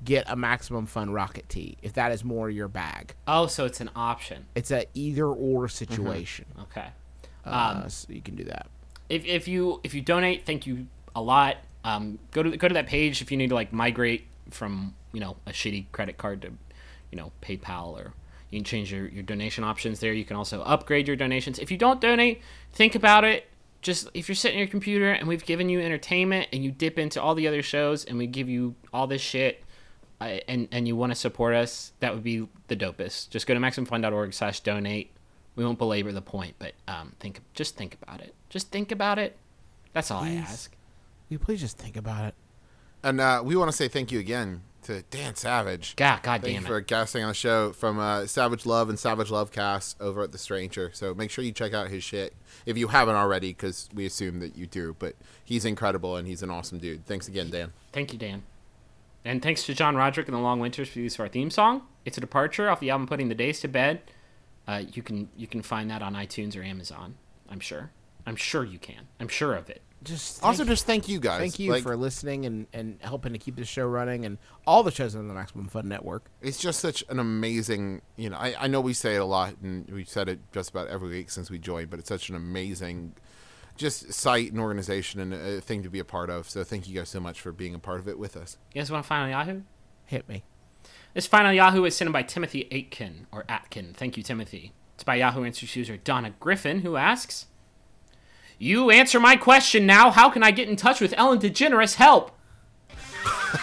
get 0.04 0.24
a 0.28 0.36
maximum 0.36 0.86
fun 0.86 1.10
rocket 1.10 1.48
tee 1.48 1.76
if 1.82 1.92
that 1.94 2.12
is 2.12 2.24
more 2.24 2.50
your 2.50 2.68
bag. 2.68 3.14
Oh, 3.28 3.46
so 3.46 3.64
it's 3.64 3.80
an 3.80 3.90
option. 3.94 4.46
It's 4.54 4.70
a 4.70 4.86
either 4.94 5.26
or 5.26 5.68
situation, 5.68 6.46
Okay. 6.62 6.86
uh, 7.44 7.86
so 7.88 8.12
you 8.12 8.20
can 8.22 8.34
do 8.36 8.44
that. 8.44 8.66
if, 9.08 9.24
if 9.24 9.46
you 9.48 9.80
if 9.84 9.94
you 9.94 10.00
donate, 10.00 10.44
thank 10.46 10.66
you 10.66 10.86
a 11.14 11.22
lot. 11.22 11.56
Um, 11.84 12.18
go 12.30 12.42
to 12.42 12.56
go 12.56 12.68
to 12.68 12.74
that 12.74 12.86
page 12.86 13.20
if 13.22 13.30
you 13.30 13.36
need 13.36 13.48
to 13.48 13.54
like 13.54 13.72
migrate 13.72 14.26
from 14.50 14.94
you 15.12 15.20
know 15.20 15.36
a 15.46 15.50
shitty 15.50 15.86
credit 15.92 16.16
card 16.18 16.42
to 16.42 16.52
you 17.10 17.16
know 17.18 17.32
PayPal 17.42 17.88
or 17.94 18.12
you 18.50 18.58
can 18.58 18.64
change 18.64 18.92
your, 18.92 19.08
your 19.08 19.22
donation 19.22 19.64
options 19.64 20.00
there. 20.00 20.12
You 20.12 20.24
can 20.24 20.36
also 20.36 20.62
upgrade 20.62 21.06
your 21.08 21.16
donations. 21.16 21.58
If 21.58 21.70
you 21.70 21.78
don't 21.78 22.00
donate, 22.00 22.40
think 22.72 22.94
about 22.94 23.24
it. 23.24 23.48
just 23.80 24.08
if 24.14 24.28
you're 24.28 24.36
sitting 24.36 24.58
at 24.58 24.60
your 24.60 24.68
computer 24.70 25.10
and 25.10 25.26
we've 25.26 25.44
given 25.44 25.68
you 25.68 25.80
entertainment 25.80 26.48
and 26.52 26.62
you 26.62 26.70
dip 26.70 26.98
into 26.98 27.20
all 27.20 27.34
the 27.34 27.48
other 27.48 27.62
shows 27.62 28.04
and 28.04 28.16
we 28.18 28.26
give 28.26 28.48
you 28.48 28.74
all 28.92 29.06
this 29.06 29.22
shit 29.22 29.64
and 30.48 30.68
and 30.70 30.86
you 30.86 30.96
want 30.96 31.12
to 31.12 31.16
support 31.16 31.54
us, 31.54 31.92
that 32.00 32.14
would 32.14 32.22
be 32.22 32.48
the 32.68 32.76
dopest. 32.76 33.30
Just 33.30 33.46
go 33.46 33.54
to 33.54 33.60
maximumfun.org 33.60 34.34
slash 34.34 34.60
donate. 34.60 35.10
We 35.54 35.64
won't 35.64 35.78
belabor 35.78 36.12
the 36.12 36.22
point, 36.22 36.56
but 36.58 36.72
um, 36.88 37.12
think 37.20 37.40
just 37.54 37.76
think 37.76 37.96
about 38.02 38.20
it. 38.20 38.34
Just 38.48 38.70
think 38.70 38.90
about 38.90 39.18
it. 39.18 39.36
That's 39.92 40.10
all 40.10 40.22
I 40.22 40.32
ask. 40.32 40.70
Will 41.28 41.34
you 41.34 41.38
please 41.38 41.60
just 41.60 41.78
think 41.78 41.96
about 41.96 42.24
it? 42.24 42.34
And 43.02 43.20
uh, 43.20 43.42
we 43.44 43.56
want 43.56 43.70
to 43.70 43.76
say 43.76 43.88
thank 43.88 44.12
you 44.12 44.20
again 44.20 44.62
to 44.84 45.02
Dan 45.10 45.34
Savage. 45.34 45.96
God, 45.96 46.22
God 46.22 46.42
Thank 46.42 46.54
damn 46.54 46.62
you 46.62 46.66
it. 46.66 46.68
for 46.68 46.80
guesting 46.80 47.22
on 47.22 47.28
the 47.28 47.34
show 47.34 47.72
from 47.72 47.98
uh, 47.98 48.26
Savage 48.26 48.66
Love 48.66 48.88
and 48.88 48.98
Savage 48.98 49.30
Love 49.30 49.52
Cast 49.52 50.00
over 50.00 50.22
at 50.22 50.32
The 50.32 50.38
Stranger. 50.38 50.90
So 50.92 51.14
make 51.14 51.30
sure 51.30 51.44
you 51.44 51.52
check 51.52 51.72
out 51.72 51.88
his 51.88 52.02
shit 52.02 52.34
if 52.66 52.76
you 52.76 52.88
haven't 52.88 53.14
already, 53.14 53.50
because 53.50 53.88
we 53.94 54.06
assume 54.06 54.40
that 54.40 54.56
you 54.56 54.66
do. 54.66 54.96
But 54.98 55.16
he's 55.44 55.64
incredible 55.64 56.16
and 56.16 56.26
he's 56.26 56.42
an 56.42 56.50
awesome 56.50 56.78
dude. 56.78 57.06
Thanks 57.06 57.28
again, 57.28 57.50
Dan. 57.50 57.72
Thank 57.92 58.12
you, 58.12 58.18
Dan. 58.18 58.42
And 59.24 59.40
thanks 59.42 59.64
to 59.66 59.74
John 59.74 59.94
Roderick 59.96 60.26
and 60.28 60.36
the 60.36 60.40
Long 60.40 60.58
Winters 60.60 60.88
for 60.88 60.94
the 60.96 61.02
use 61.02 61.14
of 61.14 61.20
our 61.20 61.28
theme 61.28 61.50
song. 61.50 61.82
It's 62.04 62.18
a 62.18 62.20
departure 62.20 62.68
off 62.68 62.80
the 62.80 62.90
album 62.90 63.06
Putting 63.06 63.28
the 63.28 63.34
Days 63.34 63.60
to 63.60 63.68
Bed. 63.68 64.00
Uh, 64.66 64.82
you 64.92 65.02
can 65.02 65.28
you 65.36 65.46
can 65.46 65.62
find 65.62 65.90
that 65.90 66.02
on 66.02 66.14
iTunes 66.14 66.56
or 66.56 66.62
Amazon. 66.62 67.14
I'm 67.48 67.60
sure. 67.60 67.90
I'm 68.26 68.36
sure 68.36 68.64
you 68.64 68.78
can. 68.78 69.08
I'm 69.20 69.28
sure 69.28 69.54
of 69.54 69.68
it. 69.70 69.82
Just 70.04 70.38
thank 70.38 70.46
Also, 70.46 70.62
you- 70.64 70.68
just 70.70 70.84
thank 70.86 71.08
you 71.08 71.20
guys. 71.20 71.38
thank 71.40 71.58
you 71.60 71.70
Like, 71.70 71.84
for 71.84 71.96
listening 71.96 72.44
and, 72.46 72.66
and 72.72 72.98
helping 73.02 73.32
to 73.34 73.38
keep 73.38 73.54
this 73.54 73.68
show 73.68 73.86
running 73.86 74.24
and 74.24 74.38
all 74.66 74.82
the 74.82 74.90
shows 74.90 75.14
on 75.14 75.28
the 75.28 75.34
Maximum 75.34 75.68
Fun 75.68 75.88
Network. 75.88 76.24
it's 76.40 76.58
just 76.58 76.80
such 76.80 77.04
an 77.08 77.20
amazing 77.20 78.02
you 78.16 78.28
know 78.28 78.36
I, 78.36 78.54
I 78.58 78.66
know 78.66 78.80
we 78.80 78.94
say 78.94 79.14
it 79.14 79.20
a 79.20 79.24
lot 79.24 79.54
and 79.62 79.88
we've 79.90 80.08
said 80.08 80.28
it 80.28 80.40
just 80.52 80.70
about 80.70 80.88
every 80.88 81.08
week 81.08 81.30
since 81.30 81.50
we 81.52 81.58
joined 81.60 81.88
but 81.90 82.00
it's 82.00 82.08
such 82.08 82.30
an 82.30 82.34
amazing 82.34 83.14
just 83.82 84.12
site 84.12 84.50
and 84.52 84.60
organization 84.60 85.20
and 85.20 85.34
a 85.34 85.60
thing 85.60 85.82
to 85.82 85.90
be 85.90 85.98
a 85.98 86.04
part 86.04 86.30
of 86.30 86.48
so 86.48 86.62
thank 86.64 86.88
you 86.88 86.94
guys 86.94 87.08
so 87.08 87.20
much 87.20 87.40
for 87.40 87.52
being 87.52 87.74
a 87.74 87.78
part 87.78 87.98
of 88.00 88.06
it 88.08 88.18
with 88.18 88.36
us 88.36 88.56
You 88.72 88.80
guys 88.80 88.90
want 88.90 89.04
to 89.04 89.08
find 89.08 89.24
on 89.24 89.30
Yahoo? 89.30 89.62
Hit 90.06 90.28
me. 90.28 90.44
This 91.14 91.26
final 91.26 91.52
Yahoo 91.52 91.84
is 91.84 91.94
sent 91.96 92.06
in 92.06 92.12
by 92.12 92.22
Timothy 92.22 92.68
Aitken 92.70 93.26
or 93.32 93.44
Atkin. 93.48 93.92
Thank 93.94 94.16
you, 94.16 94.22
Timothy. 94.22 94.72
It's 94.94 95.04
by 95.04 95.16
Yahoo 95.16 95.44
Answers 95.44 95.76
user 95.76 95.96
Donna 95.96 96.32
Griffin, 96.40 96.80
who 96.80 96.96
asks, 96.96 97.46
"You 98.58 98.90
answer 98.90 99.20
my 99.20 99.36
question 99.36 99.84
now. 99.84 100.10
How 100.10 100.30
can 100.30 100.42
I 100.42 100.50
get 100.52 100.68
in 100.68 100.76
touch 100.76 101.00
with 101.00 101.12
Ellen 101.16 101.38
DeGeneres? 101.40 101.96
Help!" 101.96 102.30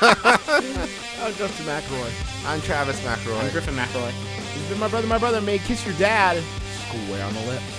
Oh, 1.22 1.34
Justin 1.38 1.66
McElroy. 1.66 2.46
i'm 2.48 2.62
travis 2.62 2.98
mcelroy 3.02 3.44
I'm 3.44 3.52
Griffin 3.52 3.76
McElroy. 3.76 4.12
He's 4.54 4.70
been 4.70 4.80
my 4.80 4.88
brother. 4.88 5.08
My 5.08 5.18
brother 5.18 5.42
may 5.42 5.58
kiss 5.60 5.86
your 5.86 5.96
dad. 5.96 6.42
Square 6.88 7.26
on 7.26 7.34
the 7.34 7.42
lips. 7.42 7.79